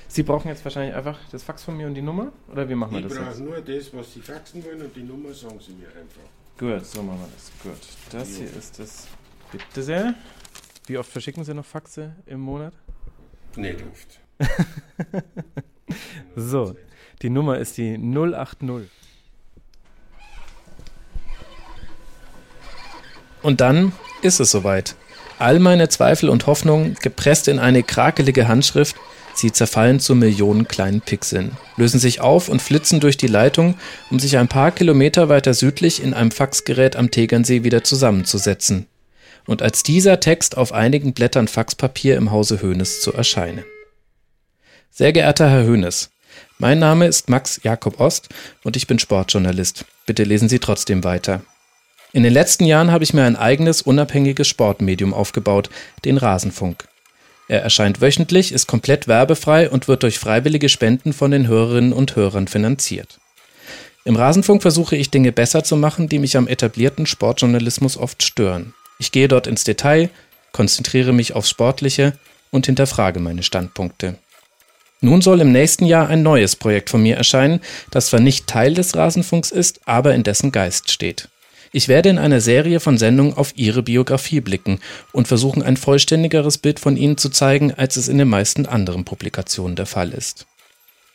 Sie 0.07 0.23
brauchen 0.23 0.47
jetzt 0.47 0.63
wahrscheinlich 0.63 0.95
einfach 0.95 1.17
das 1.31 1.43
Fax 1.43 1.63
von 1.63 1.75
mir 1.75 1.87
und 1.87 1.95
die 1.95 2.01
Nummer? 2.01 2.31
Oder 2.51 2.69
wie 2.69 2.75
machen 2.75 2.91
wir 2.93 2.99
Ich 2.99 3.07
das 3.07 3.17
brauche 3.17 3.29
jetzt? 3.29 3.39
nur 3.39 3.61
das, 3.61 3.93
was 3.93 4.13
Sie 4.13 4.21
faxen 4.21 4.63
wollen 4.63 4.81
und 4.83 4.95
die 4.95 5.03
Nummer 5.03 5.33
sagen 5.33 5.59
Sie 5.59 5.73
mir 5.73 5.87
einfach. 5.87 6.21
Gut, 6.57 6.85
so 6.85 7.03
machen 7.03 7.19
wir 7.19 7.29
das. 7.33 7.51
Gut. 7.61 7.87
Das 8.11 8.37
hier 8.37 8.47
ist 8.57 8.79
das. 8.79 9.07
Bitte 9.51 9.83
sehr. 9.83 10.13
Wie 10.87 10.97
oft 10.97 11.11
verschicken 11.11 11.43
Sie 11.43 11.53
noch 11.53 11.65
Faxe 11.65 12.15
im 12.25 12.39
Monat? 12.39 12.73
Nicht 13.55 13.83
oft. 13.91 14.19
So, 16.35 16.75
die 17.21 17.29
Nummer 17.29 17.59
ist 17.59 17.77
die 17.77 17.97
080. 17.97 18.89
Und 23.41 23.61
dann 23.61 23.93
ist 24.21 24.39
es 24.39 24.51
soweit. 24.51 24.95
All 25.37 25.59
meine 25.59 25.87
Zweifel 25.89 26.29
und 26.29 26.47
Hoffnungen, 26.47 26.95
gepresst 27.01 27.47
in 27.47 27.59
eine 27.59 27.83
krakelige 27.83 28.47
Handschrift, 28.47 28.95
sie 29.35 29.51
zerfallen 29.51 29.99
zu 29.99 30.15
Millionen 30.15 30.67
kleinen 30.67 31.01
Pixeln, 31.01 31.51
lösen 31.77 31.99
sich 31.99 32.21
auf 32.21 32.49
und 32.49 32.61
flitzen 32.61 32.99
durch 32.99 33.17
die 33.17 33.27
Leitung, 33.27 33.75
um 34.09 34.19
sich 34.19 34.37
ein 34.37 34.47
paar 34.47 34.71
Kilometer 34.71 35.29
weiter 35.29 35.53
südlich 35.53 36.01
in 36.01 36.13
einem 36.13 36.31
Faxgerät 36.31 36.95
am 36.95 37.11
Tegernsee 37.11 37.63
wieder 37.63 37.83
zusammenzusetzen. 37.83 38.87
Und 39.47 39.61
als 39.61 39.83
dieser 39.83 40.19
Text 40.19 40.57
auf 40.57 40.73
einigen 40.73 41.13
Blättern 41.13 41.47
Faxpapier 41.47 42.17
im 42.17 42.31
Hause 42.31 42.61
Hoeneß 42.61 43.01
zu 43.01 43.13
erscheinen. 43.13 43.63
Sehr 44.89 45.13
geehrter 45.13 45.49
Herr 45.49 45.67
Hoeneß, 45.67 46.09
mein 46.57 46.79
Name 46.79 47.05
ist 47.05 47.29
Max 47.29 47.59
Jakob 47.63 47.99
Ost 47.99 48.29
und 48.63 48.77
ich 48.77 48.87
bin 48.87 48.97
Sportjournalist. 48.97 49.85
Bitte 50.05 50.23
lesen 50.23 50.49
Sie 50.49 50.59
trotzdem 50.59 51.03
weiter. 51.03 51.41
In 52.13 52.23
den 52.23 52.31
letzten 52.31 52.63
Jahren 52.63 52.91
habe 52.91 53.03
ich 53.03 53.13
mir 53.13 53.25
ein 53.25 53.35
eigenes, 53.35 53.81
unabhängiges 53.81 54.47
Sportmedium 54.47 55.13
aufgebaut, 55.13 55.69
den 56.05 56.15
Rasenfunk. 56.17 56.87
Er 57.47 57.61
erscheint 57.61 58.01
wöchentlich, 58.01 58.51
ist 58.51 58.67
komplett 58.67 59.07
werbefrei 59.07 59.69
und 59.69 59.87
wird 59.87 60.03
durch 60.03 60.19
freiwillige 60.19 60.69
Spenden 60.69 61.13
von 61.13 61.31
den 61.31 61.47
Hörerinnen 61.47 61.93
und 61.93 62.15
Hörern 62.15 62.47
finanziert. 62.47 63.19
Im 64.03 64.15
Rasenfunk 64.15 64.61
versuche 64.61 64.95
ich 64.95 65.11
Dinge 65.11 65.31
besser 65.31 65.63
zu 65.63 65.75
machen, 65.75 66.09
die 66.09 66.19
mich 66.19 66.37
am 66.37 66.47
etablierten 66.47 67.05
Sportjournalismus 67.05 67.97
oft 67.97 68.23
stören. 68.23 68.73
Ich 68.99 69.11
gehe 69.11 69.27
dort 69.27 69.47
ins 69.47 69.63
Detail, 69.63 70.09
konzentriere 70.51 71.11
mich 71.11 71.33
aufs 71.33 71.49
Sportliche 71.49 72.13
und 72.51 72.65
hinterfrage 72.67 73.19
meine 73.19 73.43
Standpunkte. 73.43 74.15
Nun 75.01 75.21
soll 75.21 75.41
im 75.41 75.51
nächsten 75.51 75.85
Jahr 75.85 76.07
ein 76.07 76.23
neues 76.23 76.55
Projekt 76.55 76.89
von 76.89 77.01
mir 77.03 77.17
erscheinen, 77.17 77.61
das 77.91 78.07
zwar 78.07 78.21
nicht 78.21 78.47
Teil 78.47 78.73
des 78.73 78.95
Rasenfunks 78.95 79.51
ist, 79.51 79.81
aber 79.85 80.15
in 80.15 80.23
dessen 80.23 80.51
Geist 80.51 80.91
steht. 80.91 81.29
Ich 81.75 81.89
werde 81.89 82.07
in 82.07 82.17
einer 82.17 82.39
Serie 82.39 82.79
von 82.79 82.97
Sendungen 82.97 83.33
auf 83.33 83.51
Ihre 83.57 83.83
Biografie 83.83 84.39
blicken 84.39 84.79
und 85.11 85.27
versuchen, 85.27 85.61
ein 85.61 85.75
vollständigeres 85.75 86.57
Bild 86.57 86.79
von 86.79 86.95
Ihnen 86.95 87.17
zu 87.17 87.27
zeigen, 87.27 87.73
als 87.73 87.97
es 87.97 88.07
in 88.07 88.17
den 88.17 88.29
meisten 88.29 88.65
anderen 88.65 89.03
Publikationen 89.03 89.75
der 89.75 89.85
Fall 89.85 90.13
ist. 90.13 90.45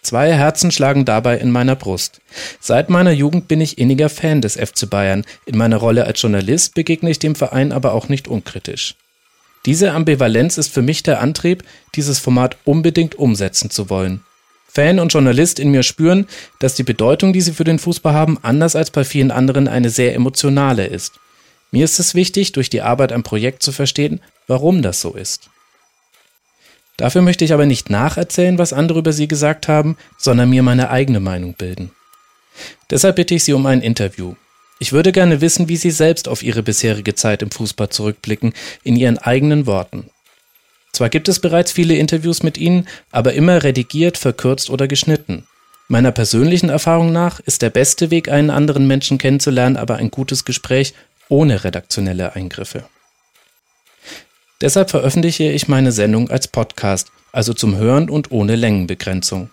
Zwei 0.02 0.34
Herzen 0.34 0.70
schlagen 0.70 1.06
dabei 1.06 1.38
in 1.38 1.50
meiner 1.50 1.76
Brust. 1.76 2.20
Seit 2.60 2.90
meiner 2.90 3.12
Jugend 3.12 3.48
bin 3.48 3.62
ich 3.62 3.78
inniger 3.78 4.10
Fan 4.10 4.42
des 4.42 4.56
FC 4.56 4.90
Bayern. 4.90 5.24
In 5.46 5.56
meiner 5.56 5.78
Rolle 5.78 6.04
als 6.04 6.20
Journalist 6.20 6.74
begegne 6.74 7.10
ich 7.10 7.18
dem 7.18 7.36
Verein 7.36 7.72
aber 7.72 7.94
auch 7.94 8.10
nicht 8.10 8.28
unkritisch. 8.28 8.96
Diese 9.64 9.92
Ambivalenz 9.92 10.58
ist 10.58 10.74
für 10.74 10.82
mich 10.82 11.02
der 11.02 11.22
Antrieb, 11.22 11.64
dieses 11.94 12.18
Format 12.18 12.58
unbedingt 12.66 13.14
umsetzen 13.14 13.70
zu 13.70 13.88
wollen. 13.88 14.20
Fan 14.72 15.01
und 15.01 15.12
Journalist 15.12 15.59
in 15.59 15.70
mir 15.70 15.82
spüren, 15.82 16.26
dass 16.60 16.74
die 16.74 16.82
Bedeutung, 16.82 17.32
die 17.32 17.40
sie 17.40 17.52
für 17.52 17.64
den 17.64 17.78
Fußball 17.78 18.12
haben, 18.12 18.38
anders 18.42 18.76
als 18.76 18.90
bei 18.90 19.05
vielen 19.05 19.30
anderen 19.30 19.66
eine 19.66 19.90
sehr 19.90 20.14
emotionale 20.14 20.86
ist. 20.86 21.14
Mir 21.72 21.84
ist 21.84 21.98
es 21.98 22.14
wichtig, 22.14 22.52
durch 22.52 22.70
die 22.70 22.82
Arbeit 22.82 23.12
am 23.12 23.22
Projekt 23.22 23.62
zu 23.62 23.72
verstehen, 23.72 24.20
warum 24.47 24.82
das 24.82 25.01
so 25.01 25.14
ist. 25.14 25.51
Dafür 26.97 27.22
möchte 27.22 27.44
ich 27.44 27.52
aber 27.52 27.66
nicht 27.66 27.88
nacherzählen, 27.88 28.59
was 28.59 28.72
andere 28.72 28.98
über 28.98 29.12
sie 29.12 29.26
gesagt 29.26 29.68
haben, 29.68 29.97
sondern 30.18 30.51
mir 30.51 30.62
meine 30.62 30.90
eigene 30.90 31.20
Meinung 31.20 31.55
bilden. 31.55 31.90
Deshalb 32.90 33.16
bitte 33.16 33.34
ich 33.34 33.44
Sie 33.44 33.55
um 33.55 33.66
ein 33.66 33.80
Interview. 33.80 34.34
Ich 34.78 34.92
würde 34.92 35.12
gerne 35.12 35.40
wissen, 35.40 35.68
wie 35.68 35.76
Sie 35.76 35.90
selbst 35.90 36.28
auf 36.28 36.42
Ihre 36.42 36.62
bisherige 36.62 37.14
Zeit 37.14 37.42
im 37.42 37.51
Fußball 37.51 37.88
zurückblicken, 37.88 38.52
in 38.82 38.97
Ihren 38.97 39.18
eigenen 39.18 39.66
Worten. 39.66 40.10
Zwar 40.92 41.08
gibt 41.08 41.28
es 41.28 41.38
bereits 41.38 41.72
viele 41.72 41.94
Interviews 41.94 42.42
mit 42.42 42.58
ihnen, 42.58 42.88
aber 43.10 43.32
immer 43.32 43.62
redigiert, 43.62 44.18
verkürzt 44.18 44.70
oder 44.70 44.88
geschnitten. 44.88 45.46
Meiner 45.88 46.12
persönlichen 46.12 46.68
Erfahrung 46.68 47.12
nach 47.12 47.40
ist 47.40 47.62
der 47.62 47.70
beste 47.70 48.10
Weg, 48.10 48.28
einen 48.28 48.50
anderen 48.50 48.86
Menschen 48.86 49.18
kennenzulernen, 49.18 49.76
aber 49.76 49.96
ein 49.96 50.10
gutes 50.10 50.44
Gespräch 50.44 50.94
ohne 51.28 51.64
redaktionelle 51.64 52.34
Eingriffe. 52.34 52.84
Deshalb 54.60 54.90
veröffentliche 54.90 55.50
ich 55.50 55.68
meine 55.68 55.90
Sendung 55.90 56.30
als 56.30 56.48
Podcast, 56.48 57.10
also 57.32 57.54
zum 57.54 57.76
Hören 57.76 58.10
und 58.10 58.30
ohne 58.30 58.56
Längenbegrenzung. 58.56 59.50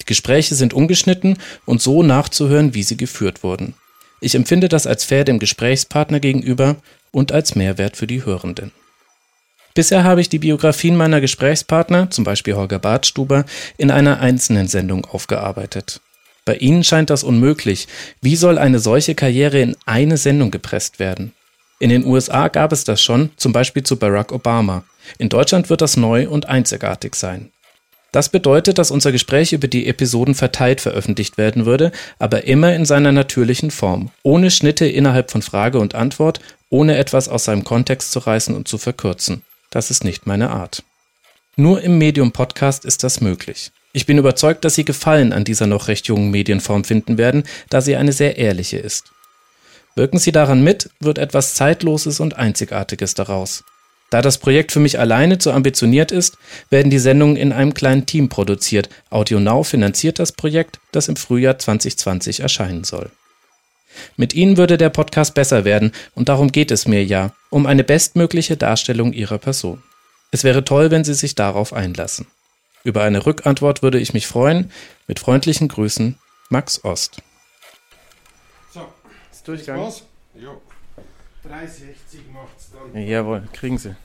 Die 0.00 0.06
Gespräche 0.06 0.54
sind 0.54 0.74
ungeschnitten 0.74 1.38
und 1.66 1.80
so 1.80 2.02
nachzuhören, 2.02 2.74
wie 2.74 2.82
sie 2.82 2.96
geführt 2.96 3.42
wurden. 3.42 3.74
Ich 4.20 4.34
empfinde 4.34 4.68
das 4.68 4.86
als 4.86 5.04
fair 5.04 5.24
dem 5.24 5.38
Gesprächspartner 5.38 6.20
gegenüber 6.20 6.76
und 7.10 7.32
als 7.32 7.54
Mehrwert 7.54 7.96
für 7.96 8.06
die 8.06 8.24
Hörenden. 8.24 8.72
Bisher 9.74 10.02
habe 10.02 10.20
ich 10.20 10.28
die 10.28 10.40
Biografien 10.40 10.96
meiner 10.96 11.20
Gesprächspartner, 11.20 12.10
zum 12.10 12.24
Beispiel 12.24 12.54
Holger 12.54 12.78
Bartstuber, 12.78 13.44
in 13.78 13.90
einer 13.90 14.20
einzelnen 14.20 14.66
Sendung 14.66 15.04
aufgearbeitet. 15.04 16.00
Bei 16.44 16.56
Ihnen 16.56 16.82
scheint 16.82 17.10
das 17.10 17.22
unmöglich. 17.22 17.86
Wie 18.20 18.34
soll 18.34 18.58
eine 18.58 18.80
solche 18.80 19.14
Karriere 19.14 19.60
in 19.60 19.76
eine 19.86 20.16
Sendung 20.16 20.50
gepresst 20.50 20.98
werden? 20.98 21.32
In 21.78 21.90
den 21.90 22.04
USA 22.04 22.48
gab 22.48 22.72
es 22.72 22.84
das 22.84 23.00
schon, 23.00 23.30
zum 23.36 23.52
Beispiel 23.52 23.82
zu 23.82 23.96
Barack 23.96 24.32
Obama. 24.32 24.84
In 25.18 25.28
Deutschland 25.28 25.70
wird 25.70 25.80
das 25.80 25.96
neu 25.96 26.28
und 26.28 26.48
einzigartig 26.48 27.14
sein. 27.14 27.50
Das 28.12 28.28
bedeutet, 28.28 28.78
dass 28.78 28.90
unser 28.90 29.12
Gespräch 29.12 29.52
über 29.52 29.68
die 29.68 29.86
Episoden 29.86 30.34
verteilt 30.34 30.80
veröffentlicht 30.80 31.38
werden 31.38 31.64
würde, 31.64 31.92
aber 32.18 32.44
immer 32.44 32.74
in 32.74 32.84
seiner 32.84 33.12
natürlichen 33.12 33.70
Form, 33.70 34.10
ohne 34.24 34.50
Schnitte 34.50 34.86
innerhalb 34.86 35.30
von 35.30 35.42
Frage 35.42 35.78
und 35.78 35.94
Antwort, 35.94 36.40
ohne 36.70 36.96
etwas 36.96 37.28
aus 37.28 37.44
seinem 37.44 37.62
Kontext 37.62 38.10
zu 38.10 38.18
reißen 38.18 38.54
und 38.56 38.66
zu 38.66 38.78
verkürzen. 38.78 39.42
Das 39.70 39.90
ist 39.90 40.02
nicht 40.02 40.26
meine 40.26 40.50
Art. 40.50 40.82
Nur 41.56 41.82
im 41.82 41.96
Medium 41.96 42.32
Podcast 42.32 42.84
ist 42.84 43.04
das 43.04 43.20
möglich. 43.20 43.70
Ich 43.92 44.06
bin 44.06 44.18
überzeugt, 44.18 44.64
dass 44.64 44.74
Sie 44.74 44.84
Gefallen 44.84 45.32
an 45.32 45.44
dieser 45.44 45.66
noch 45.66 45.88
recht 45.88 46.06
jungen 46.06 46.30
Medienform 46.30 46.84
finden 46.84 47.18
werden, 47.18 47.44
da 47.70 47.80
sie 47.80 47.96
eine 47.96 48.12
sehr 48.12 48.36
ehrliche 48.36 48.78
ist. 48.78 49.12
Wirken 49.96 50.18
Sie 50.18 50.32
daran 50.32 50.62
mit, 50.62 50.90
wird 51.00 51.18
etwas 51.18 51.54
Zeitloses 51.54 52.20
und 52.20 52.36
Einzigartiges 52.36 53.14
daraus. 53.14 53.64
Da 54.10 54.22
das 54.22 54.38
Projekt 54.38 54.72
für 54.72 54.80
mich 54.80 54.98
alleine 54.98 55.38
zu 55.38 55.52
ambitioniert 55.52 56.10
ist, 56.10 56.36
werden 56.68 56.90
die 56.90 56.98
Sendungen 56.98 57.36
in 57.36 57.52
einem 57.52 57.74
kleinen 57.74 58.06
Team 58.06 58.28
produziert. 58.28 58.88
AudioNow 59.10 59.66
finanziert 59.66 60.18
das 60.18 60.32
Projekt, 60.32 60.80
das 60.90 61.08
im 61.08 61.16
Frühjahr 61.16 61.58
2020 61.58 62.40
erscheinen 62.40 62.82
soll. 62.82 63.10
Mit 64.16 64.34
ihnen 64.34 64.56
würde 64.56 64.76
der 64.76 64.90
Podcast 64.90 65.34
besser 65.34 65.64
werden 65.64 65.92
und 66.14 66.28
darum 66.28 66.52
geht 66.52 66.70
es 66.70 66.86
mir 66.86 67.04
ja, 67.04 67.32
um 67.50 67.66
eine 67.66 67.84
bestmögliche 67.84 68.56
Darstellung 68.56 69.12
ihrer 69.12 69.38
Person. 69.38 69.82
Es 70.30 70.44
wäre 70.44 70.64
toll, 70.64 70.90
wenn 70.90 71.04
Sie 71.04 71.14
sich 71.14 71.34
darauf 71.34 71.72
einlassen. 71.72 72.26
Über 72.84 73.02
eine 73.02 73.26
Rückantwort 73.26 73.82
würde 73.82 73.98
ich 73.98 74.14
mich 74.14 74.26
freuen. 74.26 74.70
Mit 75.06 75.18
freundlichen 75.18 75.68
Grüßen, 75.68 76.18
Max 76.48 76.84
Ost. 76.84 77.22
So, 78.72 78.86
ist 79.30 79.46
Durchgang. 79.46 79.92
Jo. 80.34 80.60
360 81.42 82.20
macht's 82.32 82.70
dann. 82.72 83.06
Jawohl, 83.06 83.48
kriegen 83.52 83.76
Sie. 83.76 83.96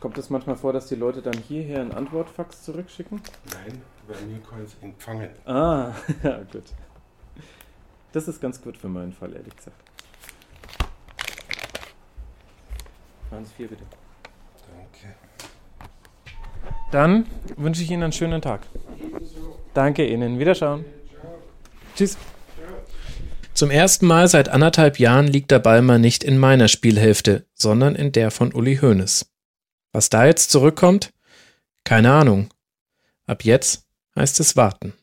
Kommt 0.00 0.18
es 0.18 0.28
manchmal 0.28 0.56
vor, 0.56 0.72
dass 0.72 0.88
die 0.88 0.96
Leute 0.96 1.22
dann 1.22 1.38
hierher 1.48 1.80
einen 1.80 1.92
Antwortfax 1.92 2.62
zurückschicken? 2.62 3.22
Nein, 3.52 3.80
keins 4.48 4.76
empfangen. 4.80 5.30
Ah, 5.46 5.92
ja, 6.22 6.38
gut. 6.52 6.64
Das 8.12 8.28
ist 8.28 8.40
ganz 8.40 8.60
gut 8.60 8.76
für 8.76 8.88
meinen 8.88 9.12
Fall, 9.12 9.34
ehrlich 9.34 9.56
gesagt. 9.56 9.76
Sie 13.42 13.54
vier, 13.56 13.66
bitte. 13.66 13.82
Danke. 14.68 15.14
Dann 16.92 17.26
wünsche 17.56 17.82
ich 17.82 17.90
Ihnen 17.90 18.04
einen 18.04 18.12
schönen 18.12 18.40
Tag. 18.40 18.60
Danke 19.74 20.06
Ihnen. 20.06 20.38
Wiederschauen. 20.38 20.84
Tschüss. 21.96 22.16
Zum 23.54 23.70
ersten 23.70 24.06
Mal 24.06 24.28
seit 24.28 24.48
anderthalb 24.48 25.00
Jahren 25.00 25.26
liegt 25.26 25.50
der 25.50 25.58
Ball 25.58 25.82
mal 25.82 25.98
nicht 25.98 26.22
in 26.22 26.38
meiner 26.38 26.68
Spielhälfte, 26.68 27.46
sondern 27.54 27.96
in 27.96 28.12
der 28.12 28.30
von 28.30 28.52
Uli 28.52 28.76
Hoeneß. 28.76 29.26
Was 29.92 30.10
da 30.10 30.26
jetzt 30.26 30.50
zurückkommt? 30.50 31.12
Keine 31.84 32.12
Ahnung. 32.12 32.48
Ab 33.26 33.44
jetzt 33.44 33.83
heißt 34.16 34.40
es 34.40 34.56
warten. 34.56 34.94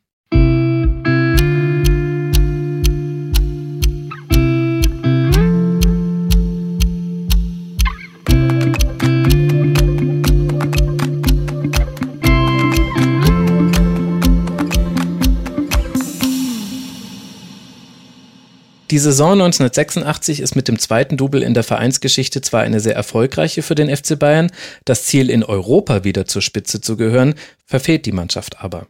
Die 18.91 18.99
Saison 18.99 19.31
1986 19.31 20.41
ist 20.41 20.55
mit 20.55 20.67
dem 20.67 20.77
zweiten 20.77 21.15
Double 21.15 21.43
in 21.43 21.53
der 21.53 21.63
Vereinsgeschichte 21.63 22.41
zwar 22.41 22.63
eine 22.63 22.81
sehr 22.81 22.93
erfolgreiche 22.93 23.61
für 23.61 23.73
den 23.73 23.95
FC 23.95 24.19
Bayern, 24.19 24.51
das 24.83 25.05
Ziel 25.05 25.29
in 25.29 25.45
Europa 25.45 26.03
wieder 26.03 26.25
zur 26.25 26.41
Spitze 26.41 26.81
zu 26.81 26.97
gehören, 26.97 27.35
verfehlt 27.65 28.05
die 28.05 28.11
Mannschaft 28.11 28.61
aber. 28.61 28.87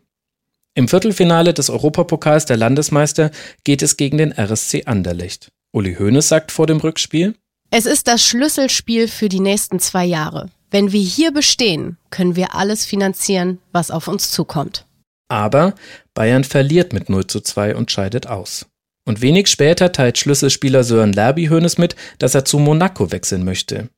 Im 0.74 0.88
Viertelfinale 0.88 1.54
des 1.54 1.70
Europapokals 1.70 2.46
der 2.46 2.56
Landesmeister 2.56 3.32
geht 3.66 3.82
es 3.82 3.98
gegen 3.98 4.18
den 4.18 4.32
RSC 4.32 4.86
Anderlecht. 4.86 5.52
Uli 5.74 5.96
Hoeneß 5.96 6.30
sagt 6.30 6.52
vor 6.52 6.66
dem 6.66 6.78
Rückspiel: 6.78 7.36
Es 7.72 7.86
ist 7.86 8.08
das 8.08 8.26
Schlüsselspiel 8.26 9.10
für 9.10 9.28
die 9.28 9.42
nächsten 9.42 9.80
zwei 9.80 10.06
Jahre. 10.06 10.50
Wenn 10.70 10.94
wir 10.94 11.02
hier 11.02 11.34
bestehen, 11.34 11.98
können 12.10 12.38
wir 12.38 12.56
alles 12.56 12.86
finanzieren, 12.86 13.60
was 13.74 13.92
auf 13.92 14.08
uns 14.08 14.32
zukommt. 14.32 14.86
Aber 15.30 15.76
Bayern 16.14 16.46
verliert 16.46 16.94
mit 16.94 17.10
0 17.10 17.28
zu 17.28 17.42
2 17.42 17.76
und 17.76 17.92
scheidet 17.92 18.28
aus. 18.28 18.68
Und 19.06 19.22
wenig 19.22 19.48
später 19.48 19.92
teilt 19.92 20.18
Schlüsselspieler 20.18 20.86
Sören 20.86 21.12
Lerby 21.12 21.48
Hoeneß 21.48 21.78
mit, 21.78 21.98
dass 22.20 22.36
er 22.36 22.46
zu 22.46 22.60
Monaco 22.60 23.12
wechseln 23.12 23.44
möchte. 23.44 23.90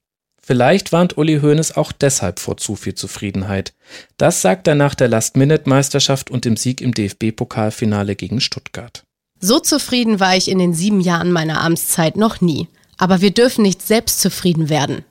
Vielleicht 0.45 0.91
warnt 0.91 1.17
Uli 1.17 1.39
Hoeneß 1.39 1.77
auch 1.77 1.93
deshalb 1.93 2.39
vor 2.39 2.57
zu 2.57 2.75
viel 2.75 2.95
Zufriedenheit. 2.95 3.73
Das 4.17 4.41
sagt 4.41 4.67
er 4.67 4.75
nach 4.75 4.93
der 4.93 5.07
Last-Minute-Meisterschaft 5.07 6.29
und 6.29 6.43
dem 6.43 6.57
Sieg 6.57 6.81
im 6.81 6.93
DFB-Pokalfinale 6.93 8.15
gegen 8.15 8.41
Stuttgart. 8.41 9.03
So 9.39 9.59
zufrieden 9.59 10.19
war 10.19 10.35
ich 10.35 10.49
in 10.49 10.59
den 10.59 10.73
sieben 10.73 10.99
Jahren 10.99 11.31
meiner 11.31 11.61
Amtszeit 11.61 12.17
noch 12.17 12.41
nie. 12.41 12.67
Aber 12.97 13.21
wir 13.21 13.31
dürfen 13.31 13.61
nicht 13.61 13.81
selbst 13.81 14.19
zufrieden 14.19 14.69
werden. 14.69 15.05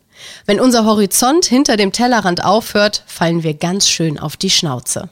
Wenn 0.45 0.61
unser 0.61 0.85
Horizont 0.85 1.47
hinter 1.47 1.77
dem 1.77 1.93
Tellerrand 1.93 2.45
aufhört, 2.45 3.03
fallen 3.07 3.43
wir 3.43 3.55
ganz 3.55 3.89
schön 3.89 4.19
auf 4.19 4.37
die 4.37 4.51
Schnauze 4.51 5.09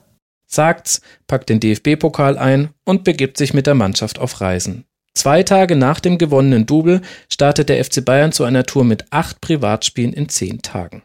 sagt's, 0.50 1.00
packt 1.26 1.48
den 1.48 1.60
DFB-Pokal 1.60 2.36
ein 2.36 2.70
und 2.84 3.04
begibt 3.04 3.38
sich 3.38 3.54
mit 3.54 3.66
der 3.66 3.74
Mannschaft 3.74 4.18
auf 4.18 4.40
Reisen. 4.40 4.84
Zwei 5.14 5.42
Tage 5.42 5.76
nach 5.76 6.00
dem 6.00 6.18
gewonnenen 6.18 6.66
Double 6.66 7.00
startet 7.28 7.68
der 7.68 7.84
FC 7.84 8.04
Bayern 8.04 8.32
zu 8.32 8.44
einer 8.44 8.64
Tour 8.64 8.84
mit 8.84 9.04
acht 9.10 9.40
Privatspielen 9.40 10.12
in 10.12 10.28
zehn 10.28 10.62
Tagen. 10.62 11.02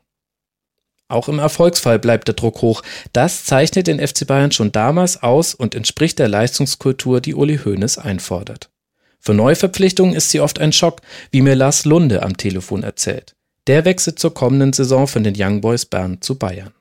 Auch 1.07 1.30
im 1.30 1.38
Erfolgsfall 1.38 1.99
bleibt 1.99 2.27
der 2.27 2.36
Druck 2.36 2.61
hoch. 2.61 2.82
Das 3.14 3.45
zeichnet 3.45 3.88
den 3.88 3.99
FC 3.99 4.26
Bayern 4.27 4.52
schon 4.52 4.72
damals 4.72 5.22
aus 5.22 5.53
und 5.53 5.76
entspricht 5.76 6.18
der 6.18 6.27
Leistungskultur, 6.27 7.22
die 7.22 7.36
Uli 7.36 7.57
Hoeneß 7.57 7.99
einfordert. 7.99 8.69
Für 9.19 9.34
Neuverpflichtungen 9.34 10.15
ist 10.15 10.30
sie 10.32 10.40
oft 10.40 10.60
ein 10.60 10.72
Schock, 10.72 11.02
wie 11.32 11.41
mir 11.41 11.56
Lars 11.56 11.86
Lunde 11.86 12.23
am 12.23 12.38
Telefon 12.38 12.84
erzählt. 12.84 13.36
Der 13.68 13.86
wechselt 13.86 14.19
zur 14.19 14.34
kommenden 14.34 14.73
Saison 14.73 15.07
von 15.07 15.23
den 15.23 15.34
Young 15.38 15.61
Boys 15.61 15.86
Bern 15.86 16.22
zu 16.22 16.38
Bayern. 16.38 16.73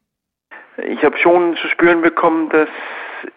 Ich 0.76 1.02
habe 1.02 1.16
schon 1.18 1.56
zu 1.56 1.68
spüren 1.68 2.02
bekommen, 2.02 2.50
dass 2.50 2.68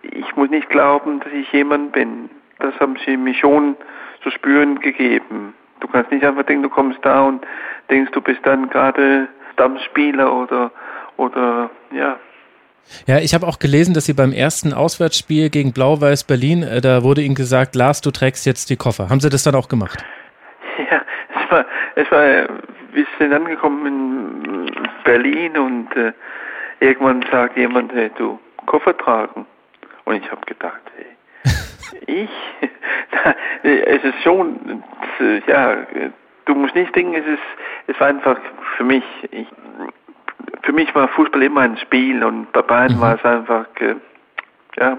ich 0.02 0.36
muss 0.36 0.50
nicht 0.50 0.70
glauben, 0.70 1.20
dass 1.20 1.32
ich 1.34 1.52
jemand 1.52 1.94
bin. 1.94 2.30
Das 2.60 2.74
haben 2.80 2.98
sie 3.06 3.18
mir 3.18 3.34
schon 3.34 3.76
zu 4.24 4.32
spüren 4.32 4.80
gegeben. 4.80 5.54
Du 5.80 5.88
kannst 5.88 6.12
nicht 6.12 6.24
einfach 6.24 6.44
denken, 6.44 6.64
du 6.64 6.70
kommst 6.70 7.00
da 7.04 7.24
und 7.24 7.46
denkst, 7.90 8.12
du 8.12 8.22
bist 8.22 8.40
dann 8.44 8.70
gerade 8.70 9.28
Stammspieler 9.54 10.34
oder, 10.34 10.72
oder 11.18 11.70
ja. 11.92 12.18
Ja, 13.06 13.20
ich 13.20 13.34
habe 13.34 13.46
auch 13.46 13.60
gelesen, 13.60 13.94
dass 13.94 14.06
Sie 14.06 14.14
beim 14.14 14.32
ersten 14.32 14.74
Auswärtsspiel 14.74 15.50
gegen 15.50 15.74
Blau-Weiß 15.74 16.24
Berlin, 16.24 16.64
äh, 16.64 16.80
da 16.80 17.04
wurde 17.04 17.22
Ihnen 17.22 17.36
gesagt, 17.36 17.76
Lars, 17.76 18.02
du 18.02 18.12
trägst 18.12 18.46
jetzt 18.46 18.70
die 18.70 18.78
Koffer. 18.78 19.10
Haben 19.10 19.20
Sie 19.20 19.30
das 19.30 19.44
dann 19.44 19.56
auch 19.56 19.70
gemacht? 19.70 20.04
Ja, 20.92 21.02
es 21.34 21.52
war, 21.52 21.66
es 21.96 22.12
war, 22.12 22.48
wir 22.94 23.06
sind 23.18 23.34
angekommen 23.34 23.86
in 23.88 24.72
Berlin 25.04 25.58
und 25.58 25.96
äh, 25.96 26.14
irgendwann 26.80 27.26
sagt 27.32 27.58
jemand, 27.58 27.92
hey, 27.94 28.12
du, 28.16 28.40
Koffer 28.68 28.96
tragen. 28.96 29.48
Und 30.06 30.16
ich 30.16 30.32
habe 30.32 30.46
gedacht, 30.46 30.82
hey, 30.96 31.17
ich? 32.06 32.30
es 33.64 34.04
ist 34.04 34.24
schon, 34.24 34.84
ja, 35.48 35.86
du 36.46 36.56
musst 36.56 36.76
nicht 36.76 36.96
denken, 36.96 37.16
es 37.16 37.26
ist, 37.26 37.40
es 37.88 38.00
war 38.00 38.08
einfach 38.08 38.38
für 38.78 38.84
mich, 38.84 39.04
ich, 39.32 39.48
für 40.64 40.74
mich 40.74 40.94
war 40.96 41.08
Fußball 41.10 41.44
immer 41.44 41.62
ein 41.62 41.78
Spiel 41.78 42.24
und 42.24 42.52
bei 42.52 42.62
beiden 42.62 42.98
mhm. 42.98 43.02
war 43.02 43.16
es 43.16 43.26
einfach, 43.26 43.66
äh, 43.80 43.96
ja, 44.78 44.98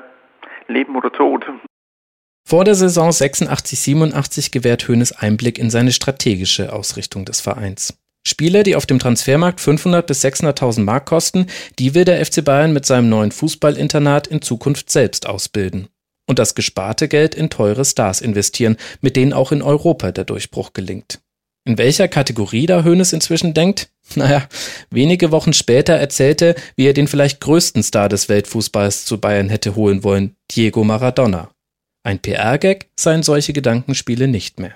Leben 0.67 0.97
oder 0.97 1.11
Tod. 1.11 1.47
Vor 2.47 2.65
der 2.65 2.75
Saison 2.75 3.11
86-87 3.11 4.53
gewährt 4.53 4.89
Hoeneß 4.89 5.13
Einblick 5.13 5.59
in 5.59 5.71
seine 5.71 5.93
strategische 5.93 6.73
Ausrichtung 6.73 7.25
des 7.25 7.41
Vereins. 7.41 7.99
Spieler, 8.27 8.63
die 8.63 8.77
auf 8.77 8.87
dem 8.87 8.99
Transfermarkt 8.99 9.61
500 9.61 10.07
bis 10.07 10.25
600.000 10.25 10.83
Mark 10.83 11.07
kosten, 11.07 11.47
die 11.79 11.95
will 11.95 12.05
der 12.05 12.25
FC 12.25 12.45
Bayern 12.45 12.73
mit 12.73 12.85
seinem 12.85 13.09
neuen 13.09 13.33
Fußballinternat 13.33 14.27
in 14.27 14.43
Zukunft 14.43 14.91
selbst 14.91 15.27
ausbilden. 15.27 15.89
Und 16.29 16.39
das 16.39 16.55
gesparte 16.55 17.09
Geld 17.09 17.35
in 17.35 17.51
teure 17.51 17.85
Stars 17.85 18.21
investieren, 18.21 18.77
mit 19.01 19.17
denen 19.17 19.33
auch 19.33 19.51
in 19.51 19.63
Europa 19.63 20.13
der 20.13 20.25
Durchbruch 20.25 20.75
gelingt. 20.75 21.21
In 21.65 21.79
welcher 21.79 22.07
Kategorie 22.07 22.67
da 22.67 22.85
Hoeneß 22.85 23.13
inzwischen 23.13 23.55
denkt? 23.55 23.91
Naja, 24.15 24.49
wenige 24.89 25.33
Wochen 25.33 25.53
später 25.53 25.93
erzählte, 25.93 26.55
wie 26.77 26.87
er 26.87 26.95
den 26.95 27.09
vielleicht 27.09 27.43
größten 27.43 27.83
Star 27.83 28.09
des 28.09 28.31
Weltfußballs 28.31 29.05
zu 29.05 29.21
Bayern 29.21 29.51
hätte 29.51 29.77
holen 29.77 30.03
wollen, 30.03 30.35
Diego 30.51 30.83
Maradona. 30.83 31.51
Ein 32.05 32.19
PR-Gag 32.19 32.89
seien 32.99 33.23
solche 33.23 33.53
Gedankenspiele 33.53 34.27
nicht 34.27 34.61
mehr. 34.61 34.73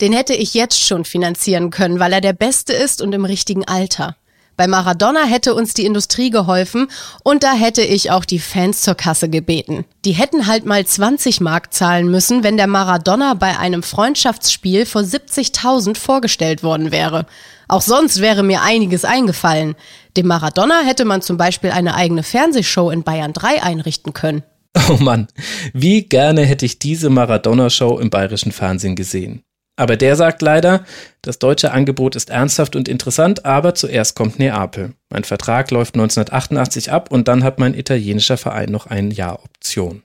Den 0.00 0.14
hätte 0.14 0.32
ich 0.32 0.54
jetzt 0.54 0.80
schon 0.80 1.04
finanzieren 1.04 1.68
können, 1.68 2.00
weil 2.00 2.14
er 2.14 2.22
der 2.22 2.32
Beste 2.32 2.72
ist 2.72 3.02
und 3.02 3.12
im 3.12 3.26
richtigen 3.26 3.66
Alter. 3.66 4.16
Bei 4.60 4.66
Maradona 4.66 5.24
hätte 5.24 5.54
uns 5.54 5.72
die 5.72 5.86
Industrie 5.86 6.28
geholfen 6.28 6.88
und 7.22 7.44
da 7.44 7.54
hätte 7.54 7.80
ich 7.80 8.10
auch 8.10 8.26
die 8.26 8.38
Fans 8.38 8.82
zur 8.82 8.94
Kasse 8.94 9.30
gebeten. 9.30 9.86
Die 10.04 10.12
hätten 10.12 10.46
halt 10.46 10.66
mal 10.66 10.84
20 10.84 11.40
Mark 11.40 11.72
zahlen 11.72 12.10
müssen, 12.10 12.42
wenn 12.42 12.58
der 12.58 12.66
Maradona 12.66 13.32
bei 13.32 13.58
einem 13.58 13.82
Freundschaftsspiel 13.82 14.84
vor 14.84 15.00
70.000 15.00 15.96
vorgestellt 15.96 16.62
worden 16.62 16.92
wäre. 16.92 17.24
Auch 17.68 17.80
sonst 17.80 18.20
wäre 18.20 18.42
mir 18.42 18.60
einiges 18.60 19.06
eingefallen. 19.06 19.76
Dem 20.18 20.26
Maradona 20.26 20.82
hätte 20.84 21.06
man 21.06 21.22
zum 21.22 21.38
Beispiel 21.38 21.70
eine 21.70 21.94
eigene 21.94 22.22
Fernsehshow 22.22 22.90
in 22.90 23.02
Bayern 23.02 23.32
3 23.32 23.62
einrichten 23.62 24.12
können. 24.12 24.42
Oh 24.90 24.98
Mann, 25.00 25.28
wie 25.72 26.02
gerne 26.02 26.42
hätte 26.42 26.66
ich 26.66 26.78
diese 26.78 27.08
Maradona-Show 27.08 27.98
im 27.98 28.10
bayerischen 28.10 28.52
Fernsehen 28.52 28.94
gesehen. 28.94 29.42
Aber 29.80 29.96
der 29.96 30.14
sagt 30.14 30.42
leider, 30.42 30.84
das 31.22 31.38
deutsche 31.38 31.72
Angebot 31.72 32.14
ist 32.14 32.28
ernsthaft 32.28 32.76
und 32.76 32.86
interessant, 32.86 33.46
aber 33.46 33.74
zuerst 33.74 34.14
kommt 34.14 34.38
Neapel. 34.38 34.92
Mein 35.08 35.24
Vertrag 35.24 35.70
läuft 35.70 35.94
1988 35.94 36.92
ab 36.92 37.10
und 37.10 37.28
dann 37.28 37.42
hat 37.44 37.58
mein 37.58 37.72
italienischer 37.72 38.36
Verein 38.36 38.68
noch 38.68 38.88
ein 38.88 39.10
Jahr 39.10 39.42
Option. 39.42 40.02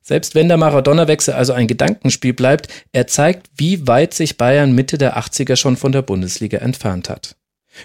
Selbst 0.00 0.36
wenn 0.36 0.46
der 0.46 0.58
Maradona-Wechsel 0.58 1.34
also 1.34 1.52
ein 1.54 1.66
Gedankenspiel 1.66 2.34
bleibt, 2.34 2.68
er 2.92 3.08
zeigt, 3.08 3.48
wie 3.56 3.88
weit 3.88 4.14
sich 4.14 4.38
Bayern 4.38 4.70
Mitte 4.70 4.96
der 4.96 5.18
80er 5.18 5.56
schon 5.56 5.76
von 5.76 5.90
der 5.90 6.02
Bundesliga 6.02 6.58
entfernt 6.58 7.10
hat. 7.10 7.34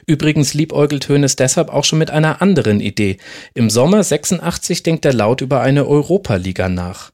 Übrigens 0.05 0.53
liebäugelt 0.53 1.09
Hoeneß 1.09 1.37
deshalb 1.37 1.69
auch 1.69 1.85
schon 1.85 1.97
mit 1.97 2.11
einer 2.11 2.39
anderen 2.43 2.81
Idee. 2.81 3.17
Im 3.55 3.71
Sommer 3.71 4.03
86 4.03 4.83
denkt 4.83 5.05
er 5.05 5.13
laut 5.13 5.41
über 5.41 5.61
eine 5.61 5.87
Europa-Liga 5.87 6.69
nach. 6.69 7.13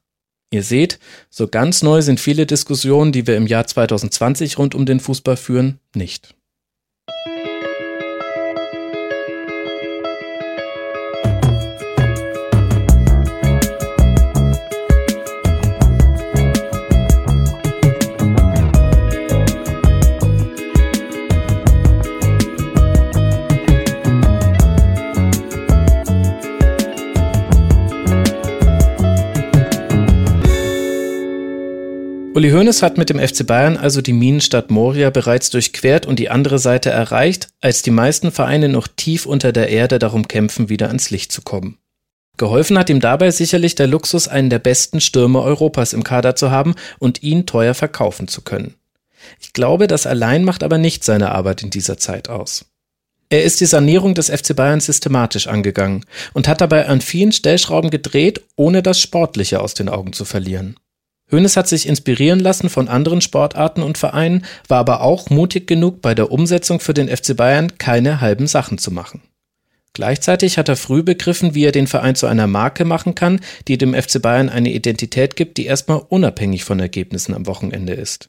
Ihr 0.54 0.62
seht, 0.62 1.00
so 1.30 1.48
ganz 1.48 1.82
neu 1.82 2.00
sind 2.00 2.20
viele 2.20 2.46
Diskussionen, 2.46 3.10
die 3.10 3.26
wir 3.26 3.36
im 3.36 3.48
Jahr 3.48 3.66
2020 3.66 4.56
rund 4.56 4.76
um 4.76 4.86
den 4.86 5.00
Fußball 5.00 5.36
führen, 5.36 5.80
nicht. 5.96 6.36
Uli 32.36 32.50
Hoeneß 32.50 32.82
hat 32.82 32.98
mit 32.98 33.10
dem 33.10 33.20
FC 33.20 33.46
Bayern 33.46 33.76
also 33.76 34.00
die 34.00 34.12
Minenstadt 34.12 34.68
Moria 34.68 35.10
bereits 35.10 35.50
durchquert 35.50 36.04
und 36.04 36.18
die 36.18 36.30
andere 36.30 36.58
Seite 36.58 36.90
erreicht, 36.90 37.46
als 37.60 37.82
die 37.82 37.92
meisten 37.92 38.32
Vereine 38.32 38.68
noch 38.68 38.88
tief 38.88 39.24
unter 39.24 39.52
der 39.52 39.68
Erde 39.68 40.00
darum 40.00 40.26
kämpfen, 40.26 40.68
wieder 40.68 40.88
ans 40.88 41.10
Licht 41.10 41.30
zu 41.30 41.42
kommen. 41.42 41.78
Geholfen 42.36 42.76
hat 42.76 42.90
ihm 42.90 42.98
dabei 42.98 43.30
sicherlich 43.30 43.76
der 43.76 43.86
Luxus, 43.86 44.26
einen 44.26 44.50
der 44.50 44.58
besten 44.58 45.00
Stürmer 45.00 45.42
Europas 45.42 45.92
im 45.92 46.02
Kader 46.02 46.34
zu 46.34 46.50
haben 46.50 46.74
und 46.98 47.22
ihn 47.22 47.46
teuer 47.46 47.74
verkaufen 47.74 48.26
zu 48.26 48.42
können. 48.42 48.74
Ich 49.40 49.52
glaube, 49.52 49.86
das 49.86 50.04
allein 50.04 50.42
macht 50.42 50.64
aber 50.64 50.76
nicht 50.76 51.04
seine 51.04 51.30
Arbeit 51.30 51.62
in 51.62 51.70
dieser 51.70 51.98
Zeit 51.98 52.28
aus. 52.28 52.64
Er 53.30 53.44
ist 53.44 53.60
die 53.60 53.66
Sanierung 53.66 54.16
des 54.16 54.28
FC 54.28 54.56
Bayern 54.56 54.80
systematisch 54.80 55.46
angegangen 55.46 56.04
und 56.32 56.48
hat 56.48 56.60
dabei 56.60 56.88
an 56.88 57.00
vielen 57.00 57.30
Stellschrauben 57.30 57.90
gedreht, 57.90 58.42
ohne 58.56 58.82
das 58.82 58.98
Sportliche 58.98 59.60
aus 59.60 59.74
den 59.74 59.88
Augen 59.88 60.12
zu 60.12 60.24
verlieren. 60.24 60.74
Hoeneß 61.30 61.56
hat 61.56 61.68
sich 61.68 61.88
inspirieren 61.88 62.40
lassen 62.40 62.68
von 62.68 62.88
anderen 62.88 63.20
Sportarten 63.20 63.82
und 63.82 63.98
Vereinen, 63.98 64.44
war 64.68 64.78
aber 64.78 65.00
auch 65.00 65.30
mutig 65.30 65.66
genug, 65.66 66.02
bei 66.02 66.14
der 66.14 66.30
Umsetzung 66.30 66.80
für 66.80 66.94
den 66.94 67.08
FC 67.08 67.36
Bayern 67.36 67.78
keine 67.78 68.20
halben 68.20 68.46
Sachen 68.46 68.78
zu 68.78 68.90
machen. 68.90 69.22
Gleichzeitig 69.94 70.58
hat 70.58 70.68
er 70.68 70.76
früh 70.76 71.02
begriffen, 71.02 71.54
wie 71.54 71.64
er 71.64 71.72
den 71.72 71.86
Verein 71.86 72.16
zu 72.16 72.26
einer 72.26 72.48
Marke 72.48 72.84
machen 72.84 73.14
kann, 73.14 73.40
die 73.68 73.78
dem 73.78 73.94
FC 73.94 74.20
Bayern 74.20 74.48
eine 74.48 74.72
Identität 74.72 75.36
gibt, 75.36 75.56
die 75.56 75.66
erstmal 75.66 76.02
unabhängig 76.08 76.64
von 76.64 76.80
Ergebnissen 76.80 77.32
am 77.32 77.46
Wochenende 77.46 77.94
ist. 77.94 78.28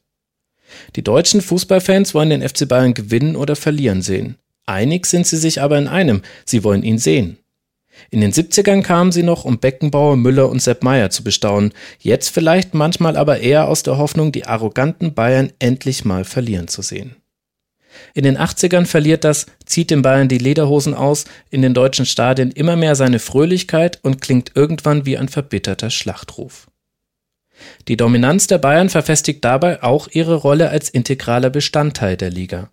Die 0.96 1.04
deutschen 1.04 1.42
Fußballfans 1.42 2.14
wollen 2.14 2.30
den 2.30 2.48
FC 2.48 2.68
Bayern 2.68 2.94
gewinnen 2.94 3.36
oder 3.36 3.56
verlieren 3.56 4.04
sehen. 4.04 4.38
Einig 4.68 5.06
sind 5.08 5.28
sie 5.28 5.38
sich 5.38 5.62
aber 5.62 5.78
in 5.78 5.88
einem, 5.88 6.22
sie 6.46 6.64
wollen 6.64 6.84
ihn 6.84 6.98
sehen. 6.98 7.38
In 8.12 8.22
den 8.22 8.32
70ern 8.32 8.82
kamen 8.82 9.12
sie 9.12 9.24
noch, 9.24 9.46
um 9.46 9.60
Beckenbauer, 9.60 10.16
Müller 10.16 10.50
und 10.50 10.62
Sepp 10.62 10.84
Meier 10.84 11.10
zu 11.10 11.24
bestaunen, 11.24 11.74
jetzt 12.00 12.30
vielleicht 12.30 12.74
manchmal 12.74 13.18
aber 13.18 13.40
eher 13.40 13.68
aus 13.68 13.84
der 13.84 13.98
Hoffnung, 13.98 14.32
die 14.32 14.46
arroganten 14.46 15.14
Bayern 15.14 15.52
endlich 15.60 16.06
mal 16.06 16.24
verlieren 16.24 16.68
zu 16.68 16.82
sehen. 16.82 17.16
In 18.14 18.24
den 18.24 18.38
80ern 18.38 18.86
verliert 18.86 19.24
das, 19.24 19.46
zieht 19.66 19.90
den 19.90 20.02
Bayern 20.02 20.28
die 20.28 20.38
Lederhosen 20.38 20.94
aus, 20.94 21.26
in 21.50 21.62
den 21.62 21.74
deutschen 21.74 22.06
Stadien 22.06 22.52
immer 22.52 22.76
mehr 22.76 22.96
seine 22.96 23.20
Fröhlichkeit 23.20 24.00
und 24.04 24.22
klingt 24.22 24.52
irgendwann 24.56 25.06
wie 25.06 25.18
ein 25.18 25.30
verbitterter 25.30 25.90
Schlachtruf. 25.90 26.68
Die 27.88 27.98
Dominanz 27.98 28.48
der 28.48 28.58
Bayern 28.58 28.90
verfestigt 28.90 29.44
dabei 29.46 29.82
auch 29.82 30.10
ihre 30.12 30.36
Rolle 30.36 30.70
als 30.70 30.90
integraler 30.90 31.50
Bestandteil 31.50 32.18
der 32.18 32.30
Liga. 32.30 32.70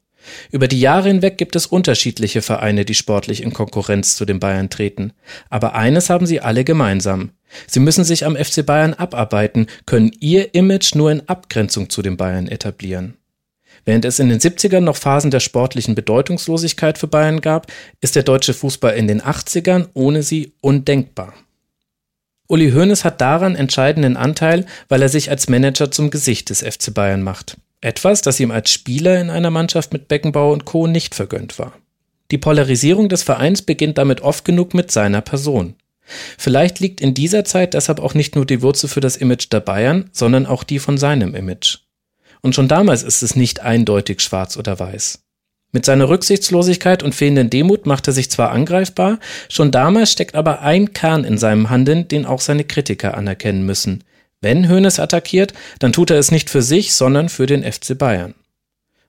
Über 0.50 0.68
die 0.68 0.80
Jahre 0.80 1.08
hinweg 1.08 1.38
gibt 1.38 1.56
es 1.56 1.66
unterschiedliche 1.66 2.42
Vereine, 2.42 2.84
die 2.84 2.94
sportlich 2.94 3.42
in 3.42 3.52
Konkurrenz 3.52 4.16
zu 4.16 4.24
den 4.24 4.40
Bayern 4.40 4.70
treten. 4.70 5.12
Aber 5.50 5.74
eines 5.74 6.10
haben 6.10 6.26
sie 6.26 6.40
alle 6.40 6.64
gemeinsam. 6.64 7.30
Sie 7.66 7.80
müssen 7.80 8.04
sich 8.04 8.24
am 8.24 8.36
FC 8.36 8.64
Bayern 8.64 8.94
abarbeiten, 8.94 9.66
können 9.86 10.12
ihr 10.20 10.54
Image 10.54 10.94
nur 10.94 11.10
in 11.10 11.28
Abgrenzung 11.28 11.90
zu 11.90 12.02
den 12.02 12.16
Bayern 12.16 12.48
etablieren. 12.48 13.16
Während 13.84 14.04
es 14.04 14.20
in 14.20 14.28
den 14.28 14.38
70ern 14.38 14.80
noch 14.80 14.96
Phasen 14.96 15.30
der 15.30 15.40
sportlichen 15.40 15.94
Bedeutungslosigkeit 15.94 16.98
für 16.98 17.08
Bayern 17.08 17.40
gab, 17.40 17.66
ist 18.00 18.14
der 18.14 18.22
deutsche 18.22 18.54
Fußball 18.54 18.94
in 18.94 19.08
den 19.08 19.20
80ern 19.20 19.88
ohne 19.94 20.22
sie 20.22 20.54
undenkbar. 20.60 21.34
Uli 22.48 22.70
Hoeneß 22.70 23.04
hat 23.04 23.20
daran 23.20 23.56
entscheidenden 23.56 24.16
Anteil, 24.16 24.66
weil 24.88 25.02
er 25.02 25.08
sich 25.08 25.30
als 25.30 25.48
Manager 25.48 25.90
zum 25.90 26.10
Gesicht 26.10 26.50
des 26.50 26.60
FC 26.60 26.92
Bayern 26.92 27.22
macht. 27.22 27.56
Etwas, 27.82 28.22
das 28.22 28.40
ihm 28.40 28.52
als 28.52 28.70
Spieler 28.70 29.20
in 29.20 29.28
einer 29.28 29.50
Mannschaft 29.50 29.92
mit 29.92 30.08
Beckenbauer 30.08 30.52
und 30.52 30.64
Co. 30.64 30.86
nicht 30.86 31.14
vergönnt 31.14 31.58
war. 31.58 31.74
Die 32.30 32.38
Polarisierung 32.38 33.10
des 33.10 33.24
Vereins 33.24 33.60
beginnt 33.60 33.98
damit 33.98 34.22
oft 34.22 34.44
genug 34.44 34.72
mit 34.72 34.90
seiner 34.90 35.20
Person. 35.20 35.74
Vielleicht 36.38 36.80
liegt 36.80 37.00
in 37.00 37.12
dieser 37.12 37.44
Zeit 37.44 37.74
deshalb 37.74 38.00
auch 38.00 38.14
nicht 38.14 38.36
nur 38.36 38.46
die 38.46 38.62
Wurzel 38.62 38.88
für 38.88 39.00
das 39.00 39.16
Image 39.16 39.52
der 39.52 39.60
Bayern, 39.60 40.08
sondern 40.12 40.46
auch 40.46 40.62
die 40.62 40.78
von 40.78 40.96
seinem 40.96 41.34
Image. 41.34 41.78
Und 42.40 42.54
schon 42.54 42.68
damals 42.68 43.02
ist 43.02 43.22
es 43.22 43.36
nicht 43.36 43.60
eindeutig 43.60 44.20
schwarz 44.20 44.56
oder 44.56 44.78
weiß. 44.78 45.20
Mit 45.72 45.84
seiner 45.84 46.08
Rücksichtslosigkeit 46.08 47.02
und 47.02 47.14
fehlenden 47.14 47.50
Demut 47.50 47.86
macht 47.86 48.06
er 48.06 48.12
sich 48.12 48.30
zwar 48.30 48.50
angreifbar, 48.50 49.18
schon 49.48 49.70
damals 49.70 50.12
steckt 50.12 50.34
aber 50.34 50.60
ein 50.60 50.92
Kern 50.92 51.24
in 51.24 51.38
seinem 51.38 51.70
Handeln, 51.70 52.06
den 52.08 52.26
auch 52.26 52.40
seine 52.40 52.64
Kritiker 52.64 53.16
anerkennen 53.16 53.64
müssen. 53.64 54.04
Wenn 54.42 54.68
Hoeneß 54.68 55.00
attackiert, 55.00 55.54
dann 55.78 55.94
tut 55.94 56.10
er 56.10 56.18
es 56.18 56.30
nicht 56.30 56.50
für 56.50 56.60
sich, 56.60 56.92
sondern 56.92 57.30
für 57.30 57.46
den 57.46 57.64
FC 57.64 57.96
Bayern. 57.96 58.34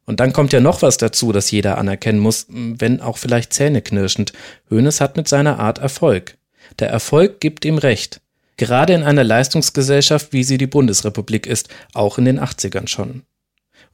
Und 0.06 0.20
dann 0.20 0.32
kommt 0.32 0.54
ja 0.54 0.60
noch 0.60 0.82
was 0.82 0.98
dazu, 0.98 1.32
das 1.32 1.52
jeder 1.52 1.78
anerkennen 1.78 2.20
muss, 2.20 2.46
wenn 2.50 3.02
auch 3.02 3.18
vielleicht 3.18 3.52
zähneknirschend. 3.52 4.32
Hoeneß 4.70 5.02
hat 5.02 5.18
mit 5.18 5.28
seiner 5.28 5.60
Art 5.60 5.80
Erfolg. 5.80 6.38
Der 6.80 6.90
Erfolg 6.90 7.40
gibt 7.42 7.66
ihm 7.66 7.78
Recht. 7.78 8.22
Gerade 8.58 8.94
in 8.94 9.04
einer 9.04 9.24
Leistungsgesellschaft, 9.24 10.32
wie 10.32 10.44
sie 10.44 10.58
die 10.58 10.68
Bundesrepublik 10.68 11.48
ist, 11.48 11.70
auch 11.94 12.18
in 12.18 12.26
den 12.26 12.40
80ern 12.40 12.88
schon. 12.88 13.24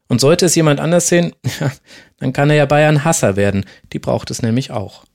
Und 0.07 0.19
sollte 0.19 0.47
es 0.47 0.55
jemand 0.55 0.79
anders 0.79 1.07
sehen, 1.07 1.33
ja, 1.59 1.71
dann 2.17 2.33
kann 2.33 2.49
er 2.49 2.57
ja 2.57 2.65
Bayern 2.65 3.05
Hasser 3.05 3.35
werden. 3.35 3.65
Die 3.93 3.99
braucht 3.99 4.31
es 4.31 4.41
nämlich 4.41 4.71
auch. 4.71 5.05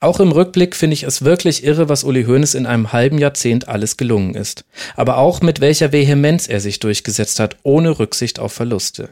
Auch 0.00 0.20
im 0.20 0.30
Rückblick 0.30 0.76
finde 0.76 0.94
ich 0.94 1.02
es 1.02 1.22
wirklich 1.22 1.64
irre, 1.64 1.88
was 1.88 2.04
Uli 2.04 2.24
Hoeneß 2.24 2.54
in 2.54 2.66
einem 2.66 2.92
halben 2.92 3.18
Jahrzehnt 3.18 3.66
alles 3.66 3.96
gelungen 3.96 4.34
ist. 4.34 4.64
Aber 4.94 5.18
auch 5.18 5.40
mit 5.40 5.60
welcher 5.60 5.90
Vehemenz 5.90 6.48
er 6.48 6.60
sich 6.60 6.78
durchgesetzt 6.78 7.40
hat, 7.40 7.56
ohne 7.64 7.98
Rücksicht 7.98 8.38
auf 8.38 8.52
Verluste. 8.52 9.10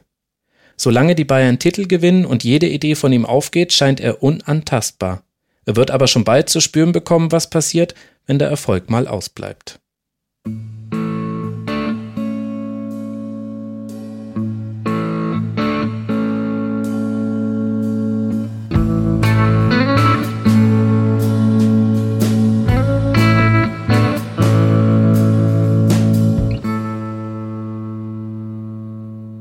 Solange 0.77 1.17
die 1.17 1.25
Bayern 1.25 1.59
Titel 1.59 1.87
gewinnen 1.87 2.25
und 2.25 2.45
jede 2.45 2.69
Idee 2.69 2.95
von 2.95 3.13
ihm 3.13 3.27
aufgeht, 3.27 3.73
scheint 3.73 3.99
er 3.99 4.23
unantastbar. 4.23 5.23
Er 5.65 5.75
wird 5.75 5.91
aber 5.91 6.07
schon 6.07 6.23
bald 6.23 6.49
zu 6.49 6.61
spüren 6.61 6.93
bekommen, 6.93 7.33
was 7.33 7.51
passiert, 7.51 7.95
wenn 8.27 8.39
der 8.39 8.49
Erfolg 8.49 8.89
mal 8.89 9.09
ausbleibt. 9.09 9.81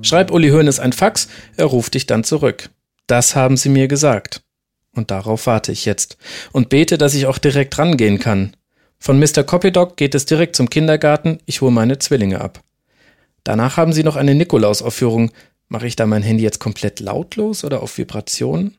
Schreib 0.05 0.29
Uli 0.29 0.49
Hoeneß 0.49 0.79
ein 0.79 0.93
Fax, 0.93 1.27
er 1.57 1.65
ruft 1.65 1.95
dich 1.95 2.05
dann 2.05 2.23
zurück. 2.23 2.69
Das 3.07 3.35
haben 3.35 3.57
sie 3.57 3.69
mir 3.69 3.87
gesagt. 3.87 4.43
Und 4.93 5.09
darauf 5.09 5.47
warte 5.47 5.71
ich 5.71 5.85
jetzt. 5.85 6.17
Und 6.51 6.69
bete, 6.69 6.99
dass 6.99 7.15
ich 7.15 7.25
auch 7.25 7.39
direkt 7.39 7.79
rangehen 7.79 8.19
kann. 8.19 8.55
Von 8.99 9.17
Mr. 9.17 9.43
Copydoc 9.43 9.97
geht 9.97 10.13
es 10.13 10.27
direkt 10.27 10.55
zum 10.55 10.69
Kindergarten, 10.69 11.39
ich 11.47 11.61
hole 11.61 11.71
meine 11.71 11.97
Zwillinge 11.97 12.39
ab. 12.39 12.63
Danach 13.43 13.77
haben 13.77 13.93
sie 13.93 14.03
noch 14.03 14.15
eine 14.15 14.35
Nikolausaufführung. 14.35 15.31
Mache 15.69 15.87
ich 15.87 15.95
da 15.95 16.05
mein 16.05 16.21
Handy 16.21 16.43
jetzt 16.43 16.59
komplett 16.59 16.99
lautlos 16.99 17.63
oder 17.63 17.81
auf 17.81 17.97
Vibration? 17.97 18.77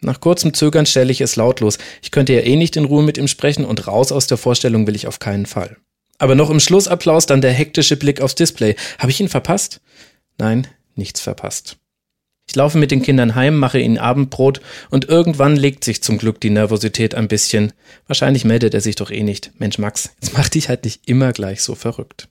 Nach 0.00 0.20
kurzem 0.20 0.54
Zögern 0.54 0.86
stelle 0.86 1.10
ich 1.10 1.20
es 1.20 1.34
lautlos. 1.34 1.78
Ich 2.02 2.12
könnte 2.12 2.34
ja 2.34 2.40
eh 2.40 2.54
nicht 2.54 2.76
in 2.76 2.84
Ruhe 2.84 3.02
mit 3.02 3.18
ihm 3.18 3.26
sprechen 3.26 3.64
und 3.64 3.88
raus 3.88 4.12
aus 4.12 4.28
der 4.28 4.38
Vorstellung 4.38 4.86
will 4.86 4.94
ich 4.94 5.08
auf 5.08 5.18
keinen 5.18 5.46
Fall. 5.46 5.76
Aber 6.18 6.36
noch 6.36 6.50
im 6.50 6.60
Schlussapplaus 6.60 7.26
dann 7.26 7.40
der 7.40 7.52
hektische 7.52 7.96
Blick 7.96 8.20
aufs 8.20 8.36
Display. 8.36 8.76
Habe 8.98 9.10
ich 9.10 9.20
ihn 9.20 9.28
verpasst? 9.28 9.80
Nein, 10.38 10.66
nichts 10.94 11.20
verpasst. 11.20 11.78
Ich 12.48 12.56
laufe 12.56 12.76
mit 12.76 12.90
den 12.90 13.02
Kindern 13.02 13.34
heim, 13.34 13.56
mache 13.56 13.78
ihnen 13.78 13.98
Abendbrot 13.98 14.60
und 14.90 15.08
irgendwann 15.08 15.56
legt 15.56 15.84
sich 15.84 16.02
zum 16.02 16.18
Glück 16.18 16.40
die 16.40 16.50
Nervosität 16.50 17.14
ein 17.14 17.28
bisschen. 17.28 17.72
Wahrscheinlich 18.06 18.44
meldet 18.44 18.74
er 18.74 18.80
sich 18.80 18.96
doch 18.96 19.10
eh 19.10 19.22
nicht. 19.22 19.52
Mensch, 19.58 19.78
Max, 19.78 20.10
jetzt 20.20 20.36
mach 20.36 20.48
dich 20.48 20.68
halt 20.68 20.84
nicht 20.84 21.08
immer 21.08 21.32
gleich 21.32 21.62
so 21.62 21.74
verrückt. 21.74 22.28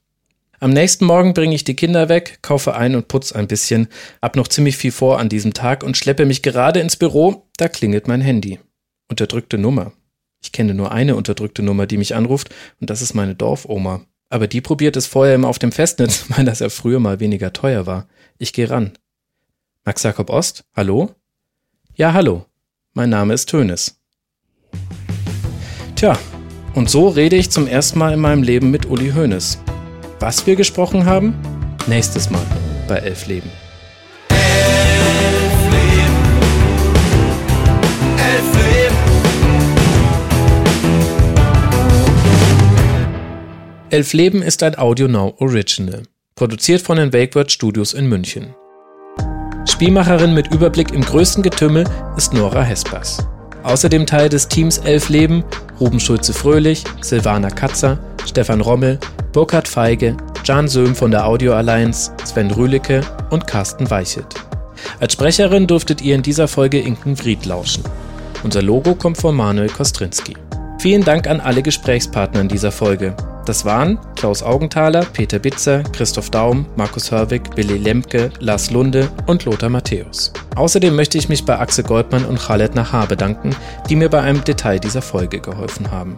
Am 0.60 0.72
nächsten 0.72 1.06
Morgen 1.06 1.34
bringe 1.34 1.56
ich 1.56 1.64
die 1.64 1.76
Kinder 1.76 2.08
weg, 2.08 2.38
kaufe 2.44 2.76
ein 2.76 2.96
und 2.96 3.08
putze 3.08 3.36
ein 3.36 3.48
bisschen, 3.48 3.88
hab 4.22 4.36
noch 4.36 4.48
ziemlich 4.48 4.78
viel 4.78 4.92
vor 4.92 5.18
an 5.18 5.28
diesem 5.28 5.56
Tag 5.56 5.84
und 5.84 5.98
schleppe 5.98 6.28
mich 6.28 6.44
gerade 6.44 6.82
ins 6.82 6.98
Büro, 6.98 7.48
da 7.58 7.68
klingelt 7.68 8.08
mein 8.08 8.22
Handy. 8.22 8.60
Unterdrückte 9.10 9.58
Nummer. 9.58 9.92
Ich 10.44 10.52
kenne 10.52 10.76
nur 10.76 10.92
eine 10.92 11.16
unterdrückte 11.16 11.64
Nummer, 11.64 11.88
die 11.88 11.98
mich 11.98 12.14
anruft, 12.14 12.50
und 12.80 12.92
das 12.92 13.02
ist 13.02 13.16
meine 13.16 13.34
Dorfoma. 13.34 14.06
Aber 14.32 14.48
die 14.48 14.62
probiert 14.62 14.96
es 14.96 15.08
vorher 15.08 15.36
immer 15.36 15.50
auf 15.50 15.60
dem 15.60 15.74
Festnetz, 15.74 16.26
weil 16.30 16.46
das 16.46 16.60
ja 16.60 16.70
früher 16.70 17.00
mal 17.00 17.20
weniger 17.20 17.54
teuer 17.54 17.86
war. 17.86 18.08
Ich 18.40 18.54
gehe 18.54 18.70
ran. 18.70 18.94
Max 19.84 20.04
Jakob 20.04 20.30
Ost, 20.30 20.64
hallo? 20.74 21.14
Ja, 21.96 22.14
hallo. 22.14 22.46
Mein 22.94 23.10
Name 23.10 23.34
ist 23.34 23.50
Tönes. 23.50 24.00
Tja, 25.96 26.18
und 26.74 26.90
so 26.90 27.10
rede 27.10 27.36
ich 27.36 27.52
zum 27.52 27.68
ersten 27.68 28.00
Mal 28.00 28.14
in 28.14 28.20
meinem 28.20 28.42
Leben 28.42 28.72
mit 28.72 28.86
Uli 28.86 29.12
Hoeneß. 29.12 29.60
Was 30.20 30.48
wir 30.48 30.56
gesprochen 30.56 31.06
haben? 31.06 31.36
Nächstes 31.88 32.30
Mal 32.30 32.46
bei 32.88 32.98
Elf 32.98 33.28
Leben. 33.28 33.50
Elf 43.92 44.14
Leben 44.14 44.42
ist 44.42 44.64
ein 44.64 44.78
Audio 44.78 45.10
Now 45.10 45.36
Original, 45.40 46.04
produziert 46.36 46.82
von 46.82 46.96
den 46.96 47.12
Wakeword 47.12 47.52
Studios 47.52 47.92
in 47.92 48.08
München. 48.08 48.56
Spielmacherin 49.70 50.34
mit 50.34 50.48
Überblick 50.54 50.94
im 50.94 51.02
größten 51.02 51.44
Getümmel 51.44 51.84
ist 52.16 52.34
Nora 52.34 52.62
Hespers. 52.62 53.18
Außerdem 53.64 54.06
Teil 54.06 54.30
des 54.30 54.48
Teams 54.48 54.78
Elf 54.78 55.10
Leben 55.10 55.44
Ruben 55.82 56.00
Schulze-Fröhlich, 56.00 56.86
Silvana 57.02 57.50
Katzer, 57.50 58.00
Stefan 58.26 58.62
Rommel, 58.62 58.98
Burkhard 59.34 59.68
Feige, 59.68 60.16
Jan 60.46 60.70
Söhm 60.70 60.96
von 60.96 61.12
der 61.12 61.28
Audio 61.28 61.52
Alliance, 61.52 62.14
Sven 62.24 62.50
Rühlicke 62.50 63.02
und 63.30 63.46
Carsten 63.46 63.90
Weichelt. 63.90 64.36
Als 65.02 65.12
Sprecherin 65.12 65.68
durftet 65.68 66.02
ihr 66.02 66.16
in 66.16 66.24
dieser 66.24 66.48
Folge 66.48 66.80
Inken 66.80 67.18
Fried 67.18 67.46
lauschen. 67.46 67.84
Unser 68.42 68.62
Logo 68.62 68.96
kommt 68.96 69.18
von 69.18 69.36
Manuel 69.36 69.68
Kostrinski. 69.68 70.38
Vielen 70.80 71.04
Dank 71.04 71.28
an 71.28 71.42
alle 71.42 71.62
Gesprächspartner 71.62 72.40
in 72.40 72.48
dieser 72.48 72.72
Folge. 72.72 73.18
Das 73.46 73.66
waren 73.66 73.98
Klaus 74.16 74.44
Augenthaler, 74.44 75.04
Peter 75.14 75.40
Bitzer, 75.40 75.84
Christoph 75.84 76.30
Daum, 76.30 76.66
Markus 76.76 77.12
Hörwig, 77.12 77.56
Billy 77.56 77.78
Lemke, 77.78 78.30
Lars 78.40 78.70
Lunde 78.70 79.10
und 79.26 79.46
Lothar 79.46 79.70
Matthäus. 79.70 80.32
Außerdem 80.56 80.96
möchte 80.96 81.18
ich 81.18 81.28
mich 81.28 81.44
bei 81.44 81.58
Axel 81.58 81.84
Goldmann 81.84 82.26
und 82.26 82.40
Khaled 82.40 82.76
Nahar 82.76 83.08
bedanken, 83.08 83.56
die 83.90 83.96
mir 83.96 84.10
bei 84.10 84.22
einem 84.22 84.44
Detail 84.44 84.80
dieser 84.80 85.02
Folge 85.02 85.40
geholfen 85.40 85.90
haben. 85.90 86.16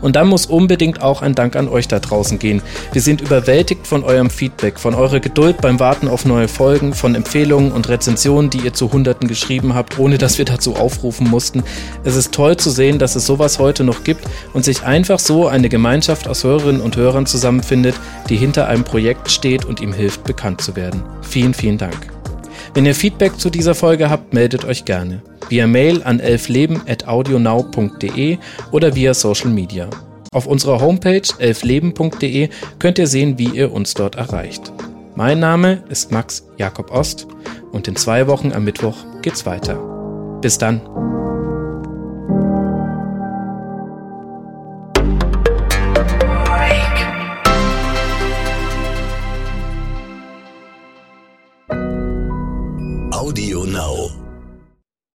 Und 0.00 0.16
dann 0.16 0.28
muss 0.28 0.46
unbedingt 0.46 1.02
auch 1.02 1.22
ein 1.22 1.34
Dank 1.34 1.56
an 1.56 1.68
euch 1.68 1.88
da 1.88 1.98
draußen 1.98 2.38
gehen. 2.38 2.62
Wir 2.92 3.02
sind 3.02 3.20
überwältigt 3.20 3.86
von 3.86 4.04
eurem 4.04 4.30
Feedback, 4.30 4.78
von 4.78 4.94
eurer 4.94 5.20
Geduld 5.20 5.60
beim 5.60 5.80
Warten 5.80 6.08
auf 6.08 6.24
neue 6.24 6.48
Folgen, 6.48 6.94
von 6.94 7.14
Empfehlungen 7.14 7.72
und 7.72 7.88
Rezensionen, 7.88 8.50
die 8.50 8.58
ihr 8.58 8.74
zu 8.74 8.92
Hunderten 8.92 9.28
geschrieben 9.28 9.74
habt, 9.74 9.98
ohne 9.98 10.18
dass 10.18 10.38
wir 10.38 10.44
dazu 10.44 10.76
aufrufen 10.76 11.28
mussten. 11.28 11.62
Es 12.04 12.16
ist 12.16 12.32
toll 12.32 12.56
zu 12.56 12.70
sehen, 12.70 12.98
dass 12.98 13.16
es 13.16 13.26
sowas 13.26 13.58
heute 13.58 13.84
noch 13.84 14.04
gibt 14.04 14.24
und 14.52 14.64
sich 14.64 14.82
einfach 14.82 15.18
so 15.18 15.46
eine 15.48 15.68
Gemeinschaft 15.68 16.28
aus 16.28 16.44
Hörerinnen 16.44 16.80
und 16.80 16.96
Hörern 16.96 17.26
zusammenfindet, 17.26 17.94
die 18.28 18.36
hinter 18.36 18.68
einem 18.68 18.84
Projekt 18.84 19.30
steht 19.30 19.64
und 19.64 19.80
ihm 19.80 19.92
hilft, 19.92 20.24
bekannt 20.24 20.60
zu 20.60 20.76
werden. 20.76 21.02
Vielen, 21.22 21.54
vielen 21.54 21.78
Dank. 21.78 22.17
Wenn 22.74 22.86
ihr 22.86 22.94
Feedback 22.94 23.38
zu 23.38 23.50
dieser 23.50 23.74
Folge 23.74 24.08
habt, 24.10 24.32
meldet 24.34 24.64
euch 24.64 24.84
gerne. 24.84 25.22
Via 25.48 25.66
Mail 25.66 26.02
an 26.02 26.20
elfleben.audionow.de 26.20 28.38
oder 28.70 28.94
via 28.94 29.14
Social 29.14 29.50
Media. 29.50 29.88
Auf 30.32 30.46
unserer 30.46 30.80
Homepage 30.80 31.22
elfleben.de 31.38 32.50
könnt 32.78 32.98
ihr 32.98 33.06
sehen, 33.06 33.38
wie 33.38 33.48
ihr 33.48 33.72
uns 33.72 33.94
dort 33.94 34.16
erreicht. 34.16 34.70
Mein 35.14 35.40
Name 35.40 35.82
ist 35.88 36.12
Max 36.12 36.46
Jakob 36.58 36.90
Ost 36.92 37.26
und 37.72 37.88
in 37.88 37.96
zwei 37.96 38.26
Wochen 38.28 38.52
am 38.52 38.64
Mittwoch 38.64 38.96
geht's 39.22 39.46
weiter. 39.46 39.76
Bis 40.40 40.58
dann. 40.58 40.82